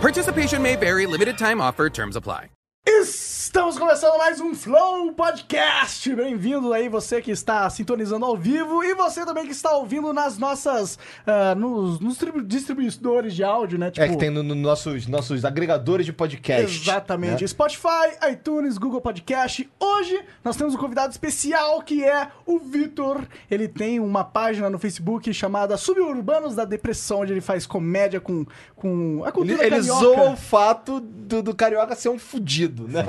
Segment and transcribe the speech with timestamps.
[0.00, 2.57] Participation may vary, limited time offer, terms apply.
[2.90, 6.14] Estamos começando mais um Flow Podcast.
[6.14, 10.38] Bem-vindo aí você que está sintonizando ao vivo e você também que está ouvindo nas
[10.38, 13.92] nossas ah, nos, nos tribu- distribuidores de áudio, né?
[13.98, 16.80] É que tem nos no nossos, nossos agregadores de podcast.
[16.80, 17.42] Exatamente.
[17.42, 17.46] né?
[17.46, 19.68] Spotify, iTunes, Google Podcast.
[19.78, 23.26] Hoje nós temos um convidado especial que é o Vitor.
[23.50, 28.46] Ele tem uma página no Facebook chamada Suburbanos da Depressão, onde ele faz comédia com,
[28.74, 30.00] com a Ele, cultura ele carioca.
[30.00, 33.06] zoa o fato do, do carioca ser um fudido, né?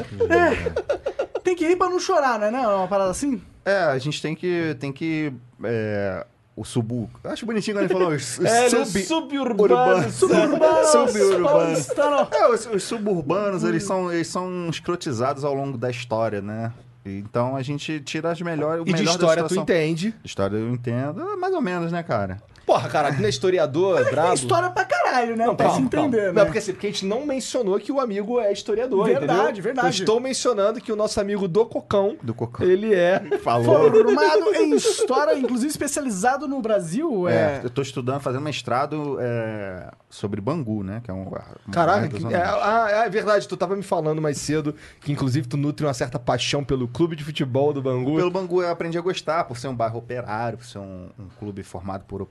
[1.44, 2.50] Tem que rir pra não chorar, né?
[2.52, 3.42] Não é uma parada assim?
[3.66, 4.76] É, a gente tem que.
[4.80, 5.32] Tem que
[5.64, 7.10] é, o subu.
[7.24, 8.10] Acho bonitinho quando ele falou.
[8.10, 9.74] Os, os É, é sub- suburbano.
[9.74, 10.14] urbanos.
[10.16, 11.52] Suburbanos, Suburbanos.
[11.52, 12.28] paulistano.
[12.32, 16.72] É, os, os suburbanos, eles são, eles são escrotizados ao longo da história, né?
[17.06, 18.82] Então a gente tira as melhores.
[18.82, 20.14] E de melhor da história tu entende.
[20.24, 22.38] História eu entendo, mais ou menos, né, cara?
[22.70, 24.34] Porra, cara, tu não é historiador, Tem brabo.
[24.36, 25.46] história pra caralho, né?
[25.48, 26.28] Não, pra calma, se entender, calma.
[26.28, 26.32] né?
[26.34, 29.64] Não, porque assim, porque a gente não mencionou que o amigo é historiador, Verdade, entendeu?
[29.64, 29.88] verdade.
[29.88, 32.64] Eu estou mencionando que o nosso amigo do Cocão, Do Cocão.
[32.68, 33.20] ele é...
[33.42, 33.90] Falou.
[33.92, 37.28] Formado em história, inclusive especializado no Brasil.
[37.28, 41.02] É, É, eu tô estudando, fazendo mestrado é, sobre Bangu, né?
[41.04, 41.24] Que é um.
[41.24, 45.48] uma Caraca, que- é, ah, é verdade, tu tava me falando mais cedo que inclusive
[45.48, 48.16] tu nutre uma certa paixão pelo clube de futebol do Bangu.
[48.16, 51.28] Pelo Bangu eu aprendi a gostar, por ser um bairro operário, por ser um, um
[51.40, 52.22] clube formado por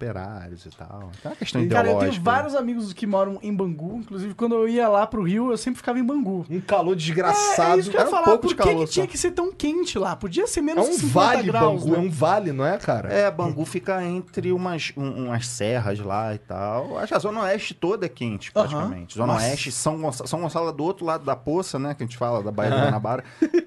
[0.66, 1.10] e tal.
[1.18, 3.96] Então é uma questão Cara, eu tenho vários amigos que moram em Bangu.
[3.98, 6.44] Inclusive, quando eu ia lá pro Rio, eu sempre ficava em Bangu.
[6.50, 7.76] Um calor É, desgraçado.
[7.76, 8.24] é isso que eu ia Era um falar.
[8.24, 10.14] pouco Por de que, calor que tinha que ser tão quente lá?
[10.16, 11.96] Podia ser É menos um 50 vale, graus, Bangu, né?
[11.98, 13.12] é um vale, não é, cara?
[13.12, 16.98] É, Bangu fica entre umas, um- umas serras lá e tal.
[16.98, 19.14] Acho que a Zona Oeste toda é quente, praticamente.
[19.14, 19.44] Zona Nossa.
[19.46, 21.94] Oeste, São Gonçalo, São Gonçalo é do outro lado da poça, né?
[21.94, 23.24] Que a gente fala, da Baía do Guanabara.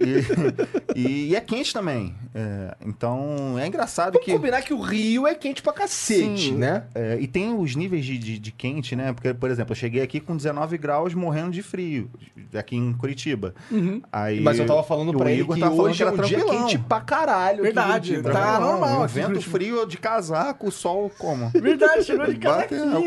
[0.96, 2.14] E, e é quente também.
[2.34, 4.32] É, então, é engraçado Vamos que...
[4.34, 6.84] combinar que o Rio é quente pra cacete, Sim, né?
[6.96, 9.14] é, e tem os níveis de, de, de quente, né?
[9.14, 12.10] Porque, por exemplo, eu cheguei aqui com 19 graus morrendo de frio,
[12.54, 13.54] aqui em Curitiba.
[14.12, 16.38] Aí, Mas eu tava falando o pra ele Igor que hoje é era um dia
[16.40, 16.68] tranquilão.
[16.68, 17.56] quente pra caralho.
[17.56, 18.32] aqui Verdade, Curitiba.
[18.32, 21.50] tá Tranquilão, normal Um aqui vento frio de casaco, o sol como?
[21.56, 23.02] Verdade, chegou de Bate, é, né?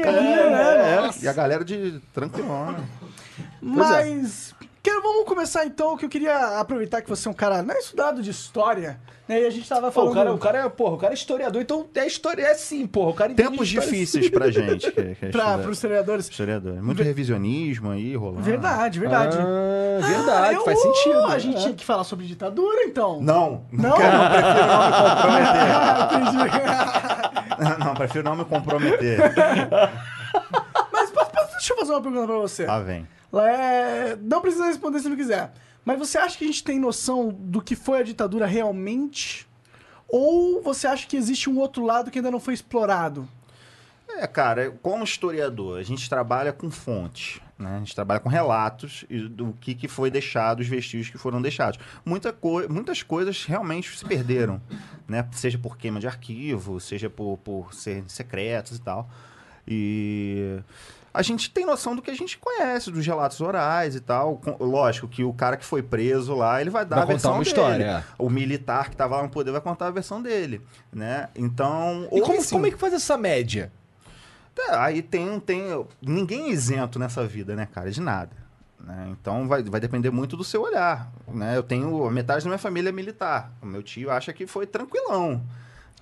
[1.20, 1.24] é.
[1.24, 2.78] E a galera de tranquilona.
[3.60, 4.54] Mas.
[4.84, 7.78] Quero- vamos começar então, que eu queria aproveitar que você é um cara não é
[7.78, 9.40] estudado de história, né?
[9.40, 10.10] E a gente tava Pô, falando.
[10.12, 12.86] o, cara, o cara é, porra, o cara é historiador, então é história, é assim,
[12.86, 13.10] porra.
[13.10, 14.92] O cara Tempos difíceis pra gente.
[14.92, 16.28] Que, que é pra, pros historiadores.
[16.28, 16.82] historiador.
[16.82, 18.42] Muito revisionismo aí rolando.
[18.42, 19.38] Verdade, verdade.
[19.40, 21.24] Ah, verdade, eu- faz sentido.
[21.24, 21.60] A gente é.
[21.60, 23.20] tinha que falar sobre ditadura, então.
[23.22, 23.96] Não, Não?
[23.98, 25.98] não, prefiro não me comprometer.
[27.78, 29.18] não, prefiro não me comprometer.
[30.92, 32.66] Mas posso- posso- deixa eu fazer uma pergunta pra você.
[32.66, 33.06] Lá vem.
[33.40, 35.52] É, não precisa responder se não quiser.
[35.84, 39.46] Mas você acha que a gente tem noção do que foi a ditadura realmente?
[40.08, 43.28] Ou você acha que existe um outro lado que ainda não foi explorado?
[44.08, 47.76] É, cara, como historiador, a gente trabalha com fontes, né?
[47.76, 51.80] A gente trabalha com relatos do que, que foi deixado, os vestígios que foram deixados.
[52.04, 54.60] Muita coi- muitas coisas realmente se perderam,
[55.08, 55.26] né?
[55.32, 59.08] Seja por queima de arquivo, seja por, por serem secretos e tal.
[59.66, 60.58] E
[61.14, 64.40] a gente tem noção do que a gente conhece, dos relatos orais e tal.
[64.58, 67.32] Lógico que o cara que foi preso lá, ele vai dar Vai a contar versão
[67.32, 67.48] uma dele.
[67.50, 68.04] história, é.
[68.18, 70.60] O militar que estava lá no poder vai contar a versão dele,
[70.92, 71.28] né?
[71.36, 72.08] Então...
[72.10, 73.72] E como, sim- como é que faz essa média?
[74.58, 75.84] é, aí tem, tem.
[76.02, 77.90] Ninguém é isento nessa vida, né, cara?
[77.90, 78.30] De nada.
[78.78, 79.08] né?
[79.10, 81.10] Então vai, vai depender muito do seu olhar.
[81.26, 81.56] Né?
[81.56, 82.06] Eu tenho.
[82.06, 83.52] a Metade da minha família é militar.
[83.62, 85.42] O meu tio acha que foi tranquilão.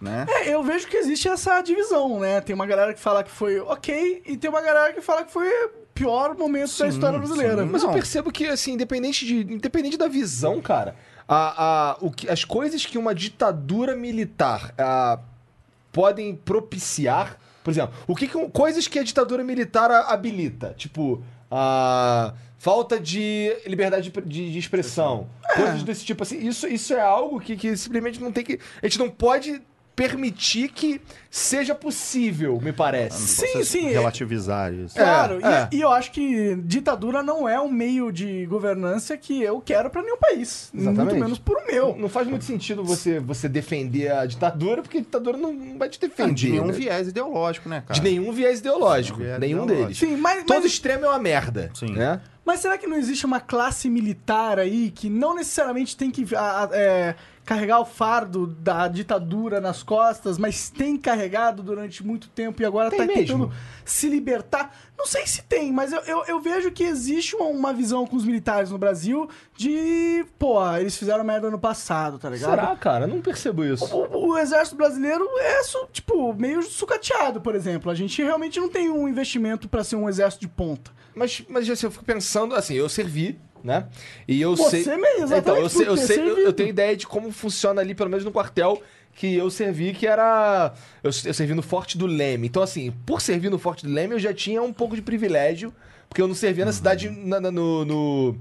[0.02, 0.26] Né?
[0.28, 2.40] É, eu vejo que existe essa divisão, né?
[2.40, 5.30] Tem uma galera que fala que foi ok e tem uma galera que fala que
[5.30, 7.62] foi o pior momento da Sim, história brasileira.
[7.62, 7.68] sim.
[7.70, 7.94] Mas eu Não.
[7.94, 10.96] percebo que, assim, independente, de, independente da visão, cara,
[11.28, 15.20] a, a, o que, as coisas que uma ditadura militar ah,
[15.92, 21.22] podem propiciar, por exemplo, o que, que coisas que a ditadura militar a- habilita, tipo,
[21.48, 27.00] a falta de liberdade de, de- de expressão, coisas desse tipo assim, isso, isso é
[27.00, 29.62] algo que, que simplesmente não tem que, a gente não pode
[29.94, 31.00] permitir que
[31.30, 33.46] seja possível, me parece.
[33.46, 33.88] Sim, sim.
[33.90, 34.94] Relativizar isso.
[34.96, 35.68] Claro, e- é.
[35.72, 40.02] E, eu acho que ditadura não é um meio de governança que eu quero pra
[40.02, 40.70] nenhum país.
[40.74, 41.04] Exatamente.
[41.10, 41.96] Muito menos pro meu.
[41.96, 46.00] Não faz muito sentido você, você defender a ditadura, porque a ditadura não, vai te
[46.00, 46.34] defender.
[46.34, 46.72] de nenhum né?
[46.72, 47.98] viés ideológico, né, cara?
[47.98, 49.18] De nenhum viés ideológico.
[49.18, 49.82] Viés nenhum ideológico.
[49.84, 49.98] deles.
[49.98, 51.70] Sim, mas, Todo mas, extremo é uma merda.
[51.74, 51.92] Sim.
[51.92, 52.20] Né?
[52.44, 56.64] Mas será que não existe uma classe militar aí que não necessariamente tem que a-
[56.64, 62.62] a- é, carregar o fardo da ditadura nas costas, mas tem carregado durante muito tempo
[62.62, 63.46] e agora Tem tá mesmo?
[63.46, 63.52] tentando
[63.84, 64.74] se libertar?
[64.96, 68.14] Não sei se tem, mas eu, eu, eu vejo que existe uma, uma visão com
[68.14, 72.50] os militares no Brasil de, pô, eles fizeram merda no passado, tá ligado?
[72.50, 73.04] Será, cara?
[73.04, 73.84] Eu não percebo isso.
[73.92, 75.60] O, o exército brasileiro é,
[75.92, 77.90] tipo, meio sucateado, por exemplo.
[77.90, 80.92] A gente realmente não tem um investimento pra ser um exército de ponta.
[81.14, 83.86] Mas, mas assim, eu fico pensando, assim, eu servi, né?
[84.26, 84.96] E eu Você sei.
[84.96, 88.10] mesmo, Então, eu, sei, eu, sei- eu- eu tenho ideia de como funciona ali, pelo
[88.10, 88.82] menos no quartel
[89.14, 90.72] que eu servi, que era.
[91.02, 92.46] Eu, eu servi no Forte do Leme.
[92.48, 95.72] Então, assim, por servir no Forte do Leme, eu já tinha um pouco de privilégio,
[96.08, 98.36] porque eu não servia na cidade, na, na- no, no-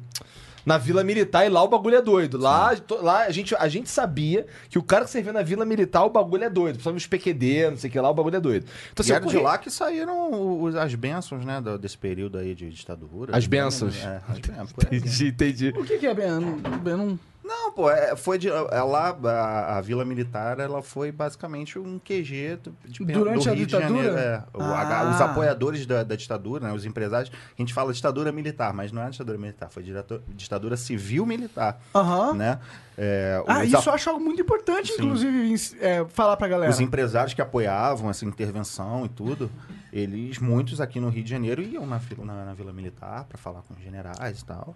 [0.66, 2.38] na Vila Militar, e lá o bagulho é doido.
[2.38, 5.66] Lá, to- lá a, gente, a gente sabia que o cara que servia na Vila
[5.66, 6.74] Militar, o bagulho é doido.
[6.76, 8.66] Principalmente os PQD, não sei o que lá, o bagulho é doido.
[8.92, 12.38] Então, E eu era de corri- lá que saíram os- as bênçãos, né, desse período
[12.38, 13.36] aí de ditadura.
[13.36, 13.98] As bênçãos?
[14.04, 14.72] É, as bênçãos.
[14.92, 15.70] Entendi, entendi.
[15.76, 17.20] O que, que é, Ben?
[17.44, 18.54] Não- pô, é, foi de, é
[18.84, 23.54] lá, a, a Vila Militar, ela foi basicamente um QG do, de, Durante do a
[23.54, 24.04] Rio de ditadura?
[24.04, 24.18] Janeiro.
[24.18, 25.10] É, o- a- Ah.
[25.16, 29.02] os apoiadores da, da ditadura, né, os empresários, a gente fala ditadura militar, mas não
[29.02, 32.34] é ditadura militar, foi ditadura, ditadura civil-militar, Aham.
[32.34, 32.60] né?
[32.98, 35.04] É, Ah, isso a- eu acho algo muito importante, Sim.
[35.04, 36.72] inclusive, em- é, falar pra galera.
[36.72, 39.50] Os empresários que apoiavam essa intervenção e tudo,
[39.92, 43.62] eles, muitos aqui no Rio de Janeiro, iam na, na, na Vila Militar para falar
[43.64, 44.76] com os generais e tal.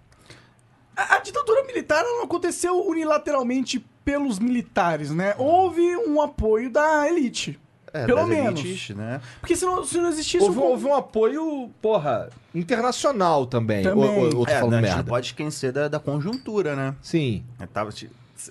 [0.96, 5.34] A, a ditadura militar não aconteceu unilateralmente pelos militares, né?
[5.36, 7.58] Houve um apoio da elite.
[7.92, 8.60] É, Pelo menos.
[8.60, 9.20] elites, né?
[9.40, 13.82] Porque se não, se não existisse Houve, um- houve um apoio, porra, internacional também.
[13.82, 14.08] Também.
[14.34, 14.96] Ou, ou, É, falando né, a gente merda?
[15.02, 16.94] não pode esquecer da, da conjuntura, né?
[17.00, 17.42] Sim.
[17.72, 17.90] Tava,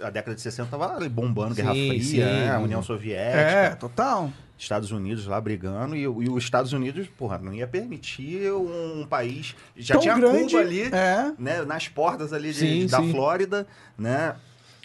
[0.02, 2.18] a década de 60 tava bombando Guerra Sim, Fria, sim.
[2.20, 2.52] né?
[2.52, 4.32] a União Soviética, É, total.
[4.58, 9.06] Estados Unidos lá brigando, e, o- e os Estados Unidos, porra, não ia permitir um
[9.08, 9.56] país.
[9.76, 11.34] Já Tão tinha grande, Cuba ali, é.
[11.38, 11.62] né?
[11.64, 13.12] Nas portas ali de- Sim, da sim.
[13.12, 13.68] Flórida,
[13.98, 14.36] né?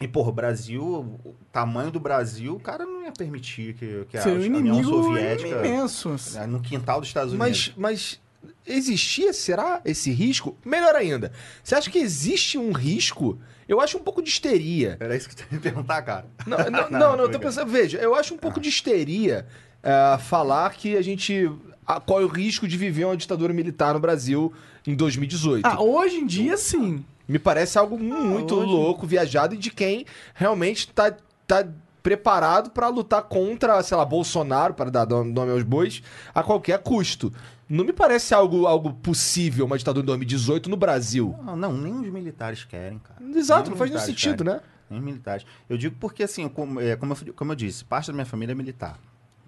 [0.00, 4.17] E, porra, o Brasil, o tamanho do Brasil, o cara não ia permitir que, que
[4.17, 5.49] a, a União Soviética.
[5.67, 6.17] imenso.
[6.32, 7.72] né, No quintal dos Estados Unidos.
[7.76, 8.20] Mas, mas
[8.67, 10.56] existia, será, esse risco?
[10.64, 11.32] Melhor ainda,
[11.62, 13.38] você acha que existe um risco?
[13.70, 14.96] Eu acho um pouco de histeria.
[14.99, 16.26] Era isso que tu ia me perguntar, cara.
[16.44, 19.46] Não, não, não, Não, não, eu tô pensando, veja, eu acho um pouco de histeria
[19.82, 21.49] é, falar que a gente.
[21.87, 24.52] a- qual é o risco de viver uma ditadura militar no Brasil
[24.87, 25.64] em 2018?
[25.64, 27.05] Ah, hoje em dia, sim.
[27.28, 31.14] Me parece algo muito hoje- louco, viajado e de quem realmente tá,
[31.46, 31.64] tá
[32.02, 36.02] preparado pra lutar contra, sei lá, Bolsonaro, para dar nome aos bois,
[36.34, 37.32] a qualquer custo.
[37.70, 41.38] Não me parece algo, algo possível uma ditadura em 2018 no Brasil.
[41.44, 43.22] Não, não, nem os militares querem, cara.
[43.22, 44.58] Exato, Nem não faz nenhum sentido, querem.
[44.58, 44.67] né?
[44.90, 45.46] Nem os militares.
[45.69, 48.52] Eu digo porque, assim, como, é, como, eu, como eu disse, parte da minha família
[48.52, 48.99] é militar,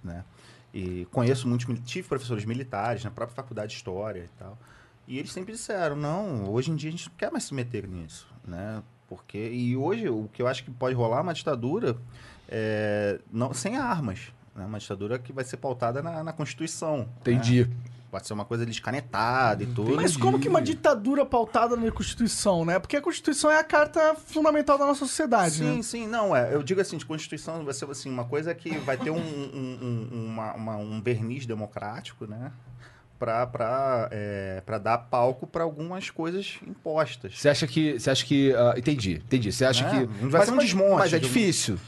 [0.04, 0.24] né?
[0.72, 4.56] E conheço muitos, tive professores militares na própria faculdade de História e tal.
[5.08, 7.88] E eles sempre disseram, não, hoje em dia a gente não quer mais se meter
[7.88, 8.82] nisso, né?
[9.08, 11.98] Porque, e hoje o que eu acho que pode rolar é uma ditadura
[12.48, 14.64] é, não, sem armas, né?
[14.64, 17.08] Uma ditadura que vai ser pautada na, na Constituição.
[17.69, 17.72] né?
[18.12, 19.97] Pode ser uma coisa ali escanetada e tudo.
[19.97, 22.79] Mas como que uma ditadura pautada na Constituição, né?
[22.79, 25.82] Porque a Constituição é a carta fundamental da nossa sociedade, Sim, né?
[25.82, 26.55] sim, não, é.
[26.55, 30.09] Eu digo assim, de Constituição vai ser assim, uma coisa que vai ter um, um,
[30.12, 32.53] um, uma- uma- um verniz democrático, né?
[33.19, 37.38] Pra, pra, é, pra dar palco para algumas coisas impostas.
[37.38, 37.99] Você acha que.
[37.99, 38.53] Você acha que.
[38.55, 39.50] ah, entendi, entendi.
[39.53, 40.23] Você acha É, que.
[40.23, 41.79] não vai ser um desmonte Mas é de um- difícil.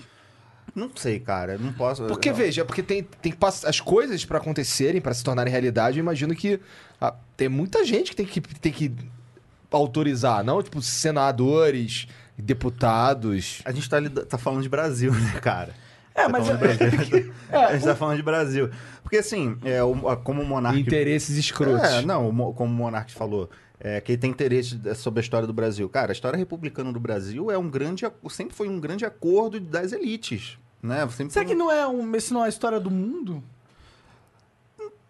[0.75, 2.05] Não sei, cara, não posso.
[2.05, 5.51] Porque, eu- veja, porque tem, tem que passar as coisas pra acontecerem, pra se tornarem
[5.51, 6.59] realidade, eu imagino que
[7.01, 8.93] ah, tem muita gente que tem que, tem que
[9.71, 10.63] autorizar, não?
[10.63, 13.61] Tipo, senadores, deputados.
[13.65, 15.75] A gente tá, tá falando de Brasil, né, cara?
[16.15, 17.25] É, Tá mas falando é-.
[17.67, 18.71] A gente tá falando de Brasil.
[19.03, 20.79] Porque, assim, é, o- como o monarca.
[20.79, 21.83] Interesses escrotos.
[21.89, 23.51] É, não, o mo- como o Monark falou,
[23.81, 25.89] é, quem tem interesse sobre a história do Brasil.
[25.89, 29.93] Cara, a história republicana do Brasil é um grande, sempre foi um grande acordo das
[29.93, 30.57] elites.
[30.85, 31.09] Né?
[31.09, 33.43] Sempre Será que não é um, esse não é a história do mundo?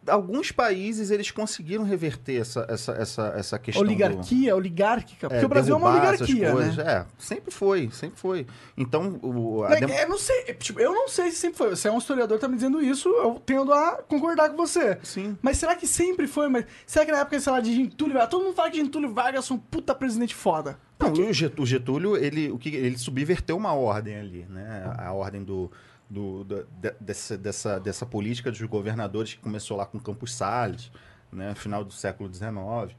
[0.08, 3.82] Alguns países eles conseguiram reverter essa, essa, essa, essa questão.
[3.82, 5.28] do- Oligarquia, oligárquica.
[5.28, 6.76] Porque é, o Brasil é uma oligarquia, coisas.
[6.76, 6.84] né?
[6.86, 8.46] É, sempre foi, sempre foi.
[8.76, 11.70] Então, o, Mas, dem- Eu não sei, tipo, eu não sei se sempre foi.
[11.70, 14.98] Você é um historiador, tá me dizendo isso, eu tendo a concordar com você.
[15.02, 15.36] Sim.
[15.40, 16.48] Mas será que sempre foi?
[16.48, 19.12] Mas será que na época, sei lá, de Getúlio Vargas, todo mundo fala que Getúlio
[19.12, 20.78] Vargas é um puta presidente foda.
[20.98, 21.12] Não,
[21.58, 24.84] o Getúlio, ele, o que, ele subverteu uma ordem ali, né?
[24.98, 25.70] A ordem do,
[26.14, 30.90] do, da- de- dessa, dessa, dessa política dos governadores que começou lá com Campos Salles,
[31.32, 31.54] né?
[31.54, 32.94] Final do século XIX.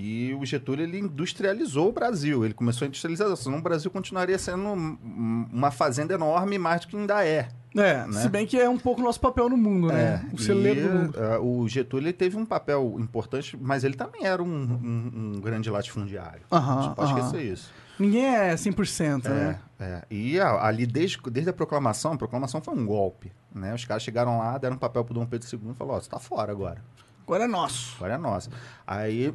[0.00, 2.44] E o Getúlio, ele industrializou o Brasil.
[2.44, 6.86] Ele começou a industrializar, senão o Brasil continuaria sendo um- uma fazenda enorme mais do
[6.86, 7.48] que ainda é.
[7.76, 8.12] É, Né?
[8.22, 10.24] se bem que é um pouco nosso papel no mundo, né?
[10.30, 11.14] É, o celeiro do mundo.
[11.18, 15.40] eh, o Getúlio ele teve um papel importante, mas ele também era um, um- um
[15.40, 16.42] grande latifundiário.
[16.50, 17.20] Aham, a gente pode aham.
[17.26, 17.70] esquecer isso.
[17.98, 19.58] Ninguém é 100%, né?
[19.80, 20.04] É.
[20.10, 23.32] E ali, desde, desde a proclamação, a proclamação foi um golpe.
[23.54, 23.74] Né?
[23.74, 26.10] Os caras chegaram lá, deram um papel pro Dom Pedro II e falaram, ó, você
[26.10, 26.82] tá fora agora.
[27.22, 27.94] Agora é nosso.
[27.96, 28.50] Agora é nossa.
[28.86, 29.32] Aí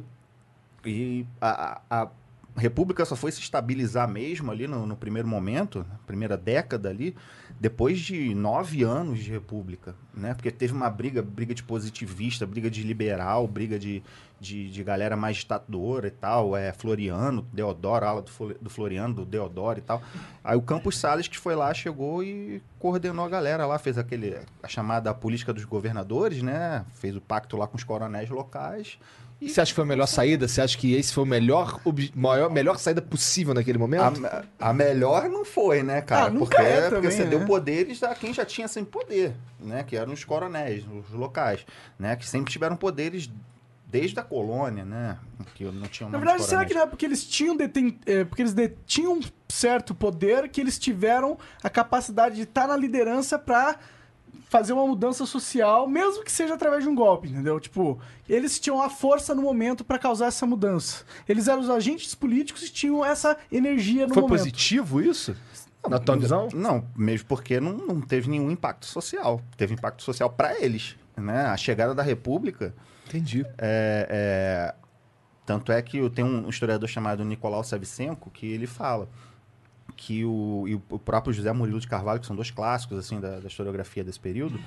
[0.84, 2.10] e a, a- a
[2.56, 7.16] República só foi se estabilizar mesmo ali no, no primeiro momento, na primeira década ali,
[7.60, 10.34] depois de nove anos de República, né?
[10.34, 14.02] Porque teve uma briga, briga de positivista, briga de liberal, briga de,
[14.40, 19.24] de, de galera mais ditadora e tal, é, Floriano, Deodoro, ala do, do Floriano, do
[19.24, 20.02] Deodoro e tal.
[20.42, 24.36] Aí o Campos Salles que foi lá, chegou e coordenou a galera lá, fez aquele,
[24.62, 26.84] a chamada política dos governadores, né?
[26.94, 28.98] Fez o pacto lá com os coronéis locais.
[29.44, 30.48] E Você acha que foi a melhor saída?
[30.48, 31.80] Você acha que esse foi o melhor,
[32.14, 34.24] maior, melhor saída possível naquele momento?
[34.24, 36.28] A, a melhor não foi, né, cara?
[36.28, 37.30] Ah, porque é porque também, você né?
[37.30, 39.82] deu poderes a quem já tinha sempre poder, né?
[39.82, 41.66] Que eram os coronéis, os locais,
[41.98, 42.16] né?
[42.16, 43.30] Que sempre tiveram poderes
[43.86, 45.18] desde a colônia, né?
[45.54, 47.98] Que não tinham Na verdade, será que não é porque eles tinham deten...
[48.06, 52.76] é, porque eles detinham um certo poder que eles tiveram a capacidade de estar na
[52.76, 53.76] liderança pra
[54.54, 57.58] fazer uma mudança social, mesmo que seja através de um golpe, entendeu?
[57.58, 61.04] Tipo, eles tinham a força no momento pra causar essa mudança.
[61.28, 64.38] Eles eram os agentes políticos e tinham essa energia no Foi momento.
[64.38, 65.34] positivo isso?
[65.88, 66.48] Na tua visão?
[66.54, 69.40] Não, mesmo porque não, não teve nenhum impacto social.
[69.56, 71.46] Teve impacto social para eles, né?
[71.46, 72.72] A chegada da República
[73.08, 73.44] Entendi.
[73.58, 74.74] É, é,
[75.44, 79.08] tanto é que eu tenho um historiador chamado Nicolau Savicenko que ele fala
[79.96, 83.40] que o, e o próprio José Murilo de Carvalho, que são dois clássicos assim da,
[83.40, 84.58] da historiografia desse período,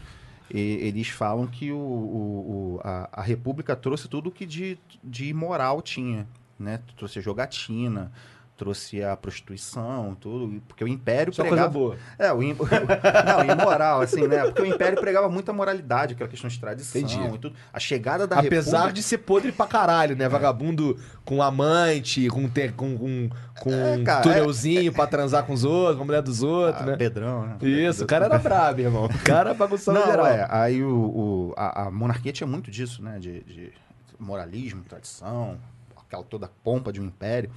[0.50, 4.78] e- eles falam que o, o- o- a, a República trouxe tudo o que de,
[5.04, 6.28] de imoral tinha,
[6.60, 6.80] né?
[6.96, 8.12] Trouxe jogatina,
[8.58, 11.74] trouxe a prostituição, tudo, porque o Império Só coisa pregava...
[11.74, 11.98] boa.
[12.18, 14.44] É, o, im- não, imoral, assim, né?
[14.46, 17.36] Porque o Império pregava muita moralidade, aquela questão de tradição Entendi.
[17.36, 17.54] e tudo.
[17.72, 18.94] A chegada da Apesar República...
[18.94, 20.28] de ser podre pra caralho, né?
[20.28, 25.54] Vagabundo com amante, com, te- com, com, com É, um cara, túnelzinho pra transar com
[25.54, 26.98] os outros, com a mulher dos outros, Ah, né?
[26.98, 27.58] Pedrão, né?
[27.62, 29.06] Isso, o cara era brabo, irmão.
[29.06, 30.26] O cara bagunçava Não, geral.
[30.26, 30.48] é.
[30.50, 33.20] Aí o, o- a, a monarquia tinha muito disso, né?
[33.20, 33.72] De, de
[34.20, 35.58] moralismo, tradição,
[36.08, 37.52] aquela toda pompa de um império.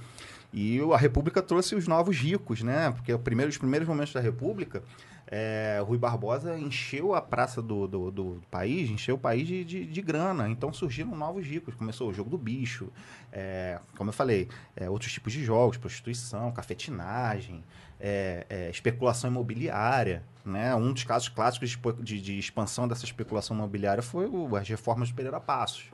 [0.53, 2.91] E a República trouxe os novos ricos, né?
[2.91, 4.83] Porque primeiro, os primeiros momentos da República,
[5.27, 9.85] é, Rui Barbosa encheu a praça do, do, do país, encheu o país de, de,
[9.85, 10.49] de grana.
[10.49, 11.73] Então surgiram novos ricos.
[11.75, 12.89] Começou o jogo do bicho,
[13.31, 17.63] é, como eu falei, é, outros tipos de jogos, prostituição, cafetinagem,
[17.97, 20.21] é, é, especulação imobiliária.
[20.43, 20.75] Né?
[20.75, 25.13] Um dos casos clássicos de, de- expansão dessa especulação imobiliária foi o- as reformas de
[25.13, 25.85] Pereira Passos.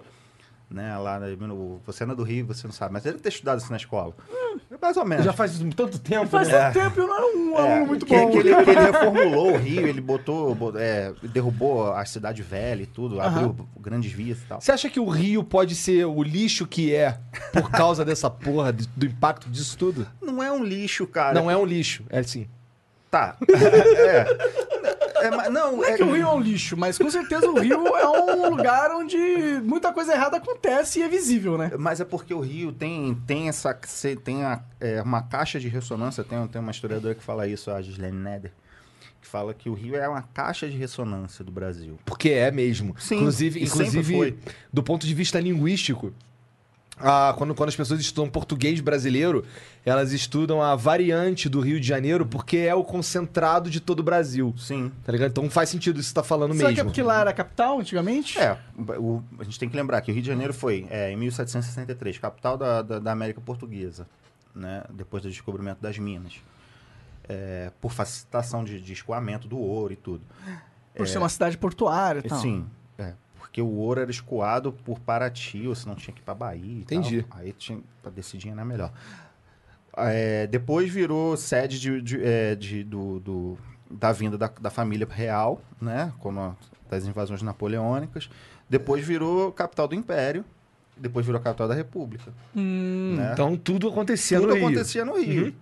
[0.69, 0.97] Né?
[0.97, 3.59] Lá no, você não é do Rio, você não sabe, mas ele deve ter estudado
[3.59, 4.13] isso na escola.
[4.81, 5.23] Mais ou menos.
[5.23, 6.71] Já faz tanto tempo, Faz né?
[6.71, 8.31] tanto tempo eu não era um É, aluno muito que, bom.
[8.31, 12.81] que ele, que ele reformulou o Rio, ele botou, bo- é, derrubou a cidade velha
[12.83, 14.59] e tudo, abriu grandes vias e tal.
[14.59, 17.17] Você acha que o Rio pode ser o lixo que é
[17.53, 20.05] por causa dessa porra, de- do impacto disso tudo?
[20.21, 21.33] Não é um lixo, cara.
[21.33, 22.45] Não é um lixo, é sim.
[23.09, 23.37] Tá.
[23.47, 24.25] é.
[25.27, 27.59] É, mas não, Não é que o Rio é um lixo, mas com certeza o
[27.59, 29.17] Rio é um lugar onde
[29.63, 31.71] muita coisa errada acontece e é visível, né?
[31.77, 33.73] Mas é porque o Rio tem, tem essa.
[34.23, 36.23] tem a- é, uma caixa de ressonância.
[36.23, 38.51] Tem, tem uma historiadora que fala isso, a Gislaine Neder,
[39.21, 41.97] que fala que o Rio é uma caixa de ressonância do Brasil.
[42.05, 42.95] Porque é mesmo.
[42.99, 44.37] Sim, inclusive, inclusive foi.
[44.71, 46.13] do ponto de vista linguístico,
[46.99, 49.45] ah, quando, quando as pessoas estudam português brasileiro,
[49.85, 54.03] elas estudam a variante do Rio de Janeiro porque é o concentrado de todo o
[54.03, 54.53] Brasil.
[54.57, 54.91] Sim.
[55.05, 55.29] Tá ligado?
[55.31, 56.89] Então faz sentido isso que você tá falando Será que é mesmo.
[56.89, 58.37] porque lá era a capital antigamente?
[58.39, 58.57] É,
[58.97, 62.17] o- a gente tem que lembrar que o Rio de Janeiro foi, é, em 1763,
[62.17, 64.07] capital da, da, da América Portuguesa,
[64.55, 64.83] né?
[64.89, 66.33] depois do descobrimento das minas.
[67.29, 70.21] É, por facilitação de, de escoamento do ouro e tudo.
[70.95, 72.39] Por ser uma cidade portuária e tal.
[72.39, 72.76] Sim, é,
[73.47, 76.61] porque o ouro era escoado por Paraty, ou se não tinha que ir pra Bahia
[76.63, 77.23] e Entendi.
[77.23, 77.39] tal.
[77.39, 78.91] Aí tinha, pra decidir era melhor.
[79.95, 83.57] É, depois virou sede de, de- é, de- do, do-
[83.89, 86.11] da vinda da, da família real, né?
[86.23, 86.51] A-
[86.89, 88.29] das invasões napoleônicas.
[88.69, 90.45] Depois virou capital do Império.
[90.95, 92.31] Depois virou capital da República.
[92.53, 93.29] né?
[93.33, 94.65] Então tudo acontecia Tudo no Rio.
[94.67, 95.45] acontecia no Rio.
[95.47, 95.53] Uhum.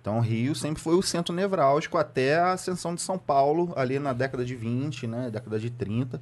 [0.00, 3.98] Então, o Rio sempre foi o centro nevrálgico até a ascensão de São Paulo, ali
[3.98, 5.30] na década de 20, né?
[5.30, 6.20] Década de 30.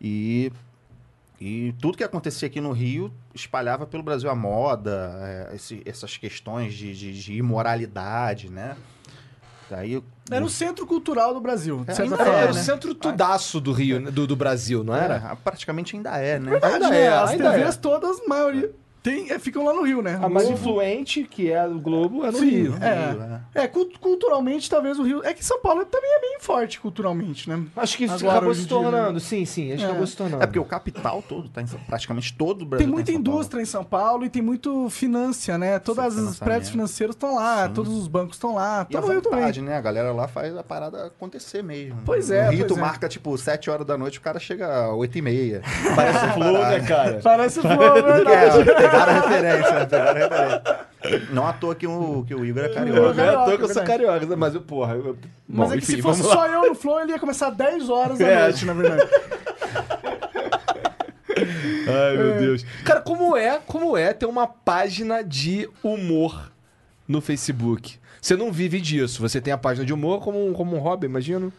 [0.00, 0.52] E,
[1.40, 5.18] e tudo que acontecia aqui no Rio espalhava pelo Brasil a moda,
[5.50, 8.76] é, esse- essas questões de, de- de imoralidade, né?
[9.70, 12.32] Daí, Era o centro cultural do Brasil, É, ainda forma.
[12.32, 12.62] É, É, o né?
[12.62, 14.10] centro tudaço do Rio, né?
[14.10, 15.16] do, do Brasil, não era?
[15.32, 16.52] é, praticamente ainda é, né?
[16.52, 17.00] Verdade, Ainda né?
[17.02, 17.78] é, As ainda TVs é.
[17.78, 18.70] todas, maioria.
[19.08, 20.18] Tem, é, ficam lá no Rio, né?
[20.22, 20.60] A mais Globo.
[20.60, 22.74] influente, que é do Globo, é no Sim, Rio.
[22.80, 23.10] é.
[23.10, 23.22] Rio,
[23.54, 23.62] é.
[23.62, 25.24] É, cult- culturalmente, talvez o Rio.
[25.24, 27.62] É que São Paulo também é bem forte culturalmente, né?
[27.76, 29.86] Acho que isso Agora, acabou se dia, tornando, sim, sim, acho que É.
[29.88, 30.42] acabou se tornando.
[30.42, 32.78] É porque o capital todo tá em praticamente todo o Brasil.
[32.78, 33.36] Tem tá em muita São Paulo.
[33.38, 35.78] indústria em São Paulo e tem muito finância, né?
[35.78, 36.44] Todas as financiamento.
[36.44, 38.86] prédios financeiros estão lá, todos os bancos estão lá.
[38.90, 39.38] E a Todo o Rio também.
[39.40, 39.76] vontade, né?
[39.76, 41.98] A galera lá faz a parada acontecer mesmo.
[42.04, 42.80] Pois é, No Rio, pois tu é.
[42.80, 45.62] marca, tipo, 7 horas da noite, o cara chega às 8 e meia.
[45.96, 47.20] Parece o Flow, né, cara?
[47.22, 48.58] Parece flow, É, verdade.
[49.06, 50.88] Pegaram a referência, pegaram a referência.
[51.32, 53.22] Não à toa que o, que o Igor é Não carioca.
[53.22, 54.94] é à toa que eu sou carioca, mas eu, porra.
[54.94, 55.16] Eu...
[55.48, 57.88] Mas Bom, é que enfim, se fosse só eu no Flow, ele ia começar 10
[57.88, 59.02] horas da É, noite, na verdade.
[61.88, 62.64] Ai, meu Deus.
[62.84, 66.50] Cara, como é, como é ter uma página de humor
[67.06, 67.96] no Facebook?
[68.20, 69.22] Você não vive disso.
[69.22, 71.52] Você tem a página de humor como um, como um hobby, imagino.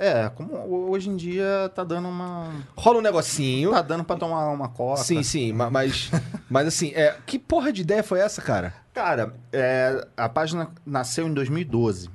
[0.00, 0.54] É, como
[0.90, 2.52] hoje em dia tá dando uma.
[2.76, 3.72] Rola um negocinho.
[3.72, 5.02] Tá dando pra tomar uma coca.
[5.02, 6.08] Sim, sim, ma- mas,
[6.48, 8.72] mas assim, é, que porra de ideia foi essa, cara?
[8.94, 12.08] Cara, é, a página nasceu em 2012,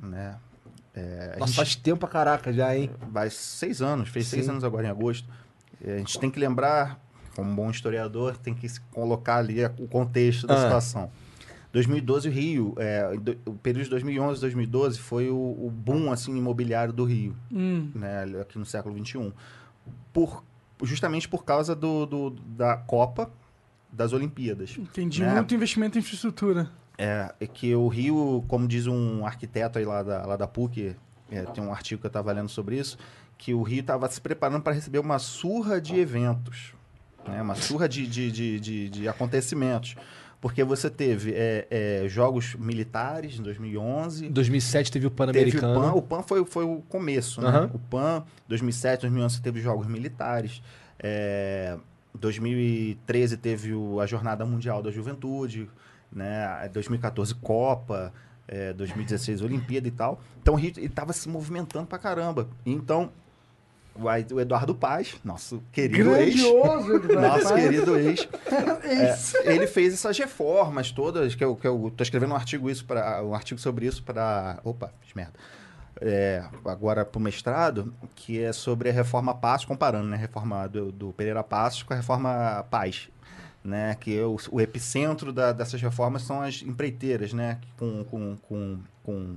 [0.00, 0.36] né?
[0.94, 2.90] É, Nossa, gente faz tempo pra caraca já, hein?
[3.10, 4.52] vai seis anos, fez seis Sim.
[4.52, 5.28] anos agora em agosto.
[5.84, 6.98] É, a gente tem que lembrar,
[7.34, 10.58] como bom historiador, tem que colocar ali o contexto da Ah.
[10.62, 11.10] situação.
[11.76, 13.10] 2012 o Rio, é,
[13.44, 17.90] o período de 2011 2012 foi o, o boom assim imobiliário do Rio, Hum.
[17.94, 19.30] né, aqui no século 21,
[20.12, 20.42] por
[20.82, 23.30] justamente por causa do, do- da Copa
[23.92, 24.76] das Olimpíadas.
[24.78, 25.22] Entendi.
[25.22, 25.34] né?
[25.34, 26.70] Muito investimento em infraestrutura.
[26.98, 30.96] É, é que o Rio, como diz um arquiteto aí lá da, lá da PUC,
[31.30, 32.96] é, tem um artigo que eu estava lendo sobre isso,
[33.38, 36.72] que o Rio estava se preparando para receber uma surra de eventos,
[37.26, 37.40] né?
[37.42, 39.94] uma surra de, de, de, de, de acontecimentos.
[40.46, 45.32] Porque você teve é, é, jogos militares em 2011, Em 2007 teve o teve o
[45.32, 45.80] Pan-Americano.
[45.80, 47.48] PAN, o PAN foi, foi o começo, né?
[47.48, 47.70] Aham.
[47.74, 50.62] O PAN, 2007, 2011 teve jogos militares,
[51.00, 51.76] é,
[52.14, 55.68] 2013 teve o- a Jornada Mundial da Juventude,
[56.12, 56.68] né?
[56.72, 58.12] 2014 Copa,
[58.46, 60.20] é, 2016 Olimpíada e tal.
[60.40, 62.48] Então o Rio estava se movimentando pra caramba.
[62.64, 63.10] Então
[63.98, 67.60] o Eduardo Paz, nosso querido ex, Grandioso, Eduardo nosso Paz.
[67.62, 68.28] querido ex,
[69.14, 69.36] Isso.
[69.38, 72.84] é, ele fez essas reformas todas, que eu, que eu tô escrevendo um artigo, isso
[72.84, 74.58] pra, um artigo sobre isso para.
[74.64, 75.32] Opa, fiz merda.
[76.00, 80.68] É, agora para o mestrado, que é sobre a reforma Passos, comparando né, a reforma
[80.68, 83.08] do, do Pereira Passos com a reforma Paz.
[83.64, 87.58] Né, que é o, o epicentro da- dessas reformas são as empreiteiras, né?
[87.76, 89.36] Com, com, com, com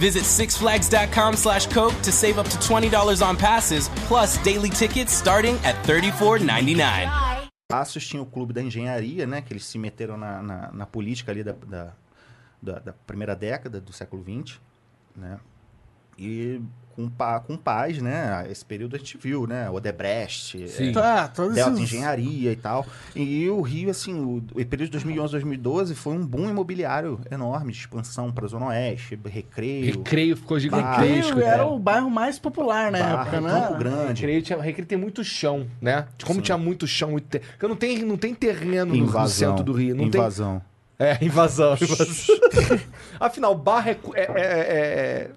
[0.00, 5.56] Visit sixflags.com slash Coke to save up to $20 on passes, plus daily tickets starting
[5.62, 6.74] at $34.99.
[6.76, 7.48] Fly.
[7.68, 9.42] Passos tinha o clube da engenharia, né?
[9.42, 11.92] Que eles se meteram na, na, na política ali da, da,
[12.60, 14.58] da- da primeira década do século XX,
[15.14, 15.38] né?
[16.18, 16.60] E
[16.94, 18.46] com, pa, com paz, né?
[18.50, 19.68] Esse período a gente viu, né?
[19.70, 20.90] Odebrecht, Sim.
[20.90, 21.82] é, Tá, todos Delta esses...
[21.84, 22.86] Engenharia e tal.
[23.14, 27.72] E o Rio, assim, o, o período de 2011, 2012 foi um boom imobiliário enorme,
[27.72, 31.40] de expansão para a Zona Oeste, recreio, Recreio ficou Recreio gigantesco.
[31.40, 33.60] era o bairro mais popular na Barra, época, né?
[33.60, 34.20] Campo Grande.
[34.22, 36.06] Recreio, tinha, recreio tem muito chão, né?
[36.24, 36.42] Como Sim.
[36.42, 37.38] tinha muito chão, muito te...
[37.38, 39.48] porque não tem, não tem terreno no- no, Invasão.
[39.50, 39.94] centro do Rio.
[39.94, 40.60] Não invasão.
[40.98, 41.08] tem...
[41.08, 41.76] É, invasão.
[41.80, 42.36] invasão.
[43.18, 43.94] Afinal, Barra é...
[43.94, 45.30] cu- é, é, é-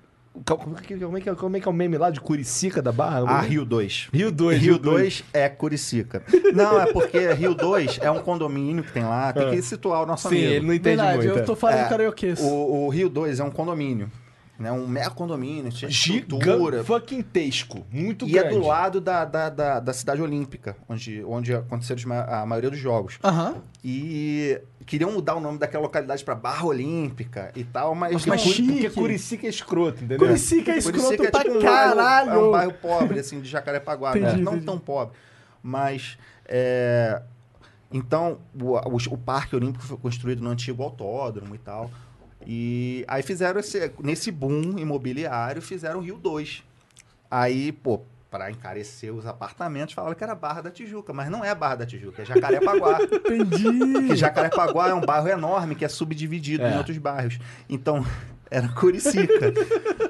[0.46, 2.20] Como, é que, como, é que, é- como é que é o meme lá de
[2.20, 3.24] Curicica da Barra?
[3.28, 4.10] Ah, Rio 2.
[4.12, 4.60] Rio 2.
[4.62, 6.24] Rio 2 é Curicica.
[6.54, 10.06] Não, é porque Rio 2 é um condomínio que tem lá, tem que situar o
[10.08, 10.52] nosso Sim, amigo.
[10.54, 11.40] ele não entende Verdade, muito.
[11.40, 12.40] eu tô falando É, carioquês.
[12.42, 12.48] O,
[12.86, 14.10] o Rio 2 é um condomínio,
[14.58, 14.72] né?
[14.72, 16.78] Um mega condomínio, de estrutura.
[16.78, 17.86] Gigante, fucking tesco.
[17.92, 18.48] Muito E grande.
[18.48, 22.80] é do lado da, da, da, da cidade olímpica, onde, onde aconteceram a maioria dos
[22.80, 23.20] jogos.
[23.24, 23.58] Aham.
[23.84, 28.14] E queriam mudar o nome daquela localidade para Barra Olímpica e tal, mas...
[28.14, 28.72] Mas não- chique.
[28.74, 30.18] Porque Curicica é escroto, entendeu?
[30.20, 32.30] Curicica é escroto que é pra tipo bairro- caralho.
[32.32, 34.14] é um bairro pobre, assim, de Jacarepaguá.
[34.16, 34.20] né?
[34.22, 34.66] Entendi, Não entendi.
[34.66, 35.16] tão pobre.
[35.62, 37.22] Mas, é,
[37.92, 41.90] então, o, o, o Parque Olímpico foi construído no antigo autódromo e tal.
[42.46, 46.64] E aí fizeram esse, nesse boom imobiliário, fizeram o Rio 2.
[47.32, 48.02] Aí, pô,
[48.34, 51.86] para encarecer os apartamentos, falaram que era Barra da Tijuca, mas não é Barra da
[51.86, 52.98] Tijuca, é Jacarepaguá.
[53.06, 53.64] Entendi.
[53.94, 56.74] Porque Jacarepaguá é um bairro enorme que é subdividido É.
[56.74, 57.38] em outros bairros.
[57.70, 58.04] Então,
[58.50, 59.52] era Curicica.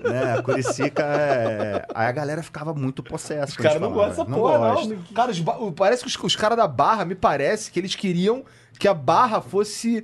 [0.09, 0.41] né?
[0.41, 1.85] Curicica é...
[1.93, 3.51] Aí a galera ficava muito possessa.
[3.51, 4.97] Os caras não gostam dessa porra, não.
[5.13, 7.93] Cara, os ba- o- parece que os, os caras da Barra, me parece que eles
[7.93, 8.45] queriam
[8.79, 10.01] que a Barra fosse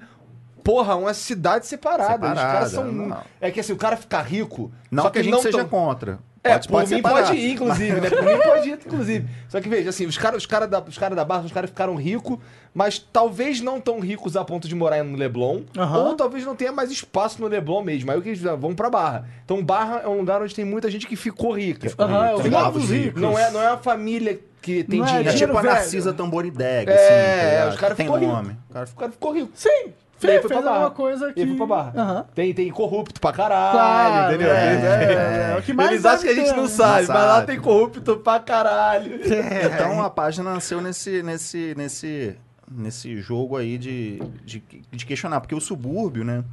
[0.62, 2.28] porra, uma cidade separada.
[2.28, 2.92] Os Separada, caras são.
[2.92, 3.18] não.
[3.40, 4.70] É que assim, o cara ficar rico.
[4.92, 6.20] Não só que a eles gente seja tão- contra.
[6.44, 8.10] É, Pode- por pode mim pode ir, inclusive, né?
[8.10, 9.28] Por mim pode ir, inclusive.
[9.50, 11.70] Só que veja, assim, os caras os cara da, os cara da Barra, os caras
[11.70, 12.38] ficaram ricos,
[12.74, 15.98] mas talvez não tão ricos a ponto de morar no Leblon, Aham.
[16.06, 18.10] ou talvez não tenha mais espaço no Leblon mesmo.
[18.12, 19.28] Aí o que eles vão pra Barra.
[19.44, 21.92] Então Barra é um lugar onde tem muita gente que ficou rica.
[22.00, 22.64] Aham, os Tá ligado?
[22.64, 23.22] novos ricos.
[23.22, 25.30] Não é, não é uma família que tem Não é dinheiro.
[25.30, 25.74] É dinheiro tipo a.
[25.74, 28.32] Narcisa Tamborideg, É, assim, tá é, os caras Tem ficou rico.
[28.32, 28.58] nome.
[28.70, 29.50] O cara ficou rico.
[29.56, 29.94] Sim,
[30.28, 30.84] fez, foi fez pra Barra.
[30.86, 31.40] alguma coisa que...
[31.40, 31.94] E aí foi pra Barra.
[31.96, 32.26] Aham.
[32.36, 34.54] Tem, tem corrupto pra caralho, Claro, entendeu?
[34.54, 37.14] é, Eles- é, é, o que mais Eles acham que a gente não sabe, Não
[37.16, 39.20] mas lá tem corrupto pra caralho.
[39.74, 42.36] Então a página nasceu nesse, nesse, nesse,
[42.70, 46.44] nesse jogo aí de, de, de questionar, porque o subúrbio, né?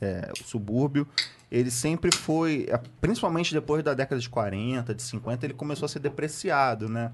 [0.00, 1.06] é, o subúrbio,
[1.50, 5.88] ele sempre foi, é, principalmente depois da década de 40, de 50, ele começou a
[5.88, 7.10] ser depreciado, né?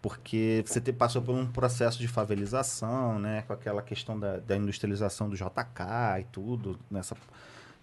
[0.00, 3.42] Porque você te- passou por um processo de favelização, né?
[3.46, 7.16] Com aquela questão da, da industrialização do JK e tudo, nessa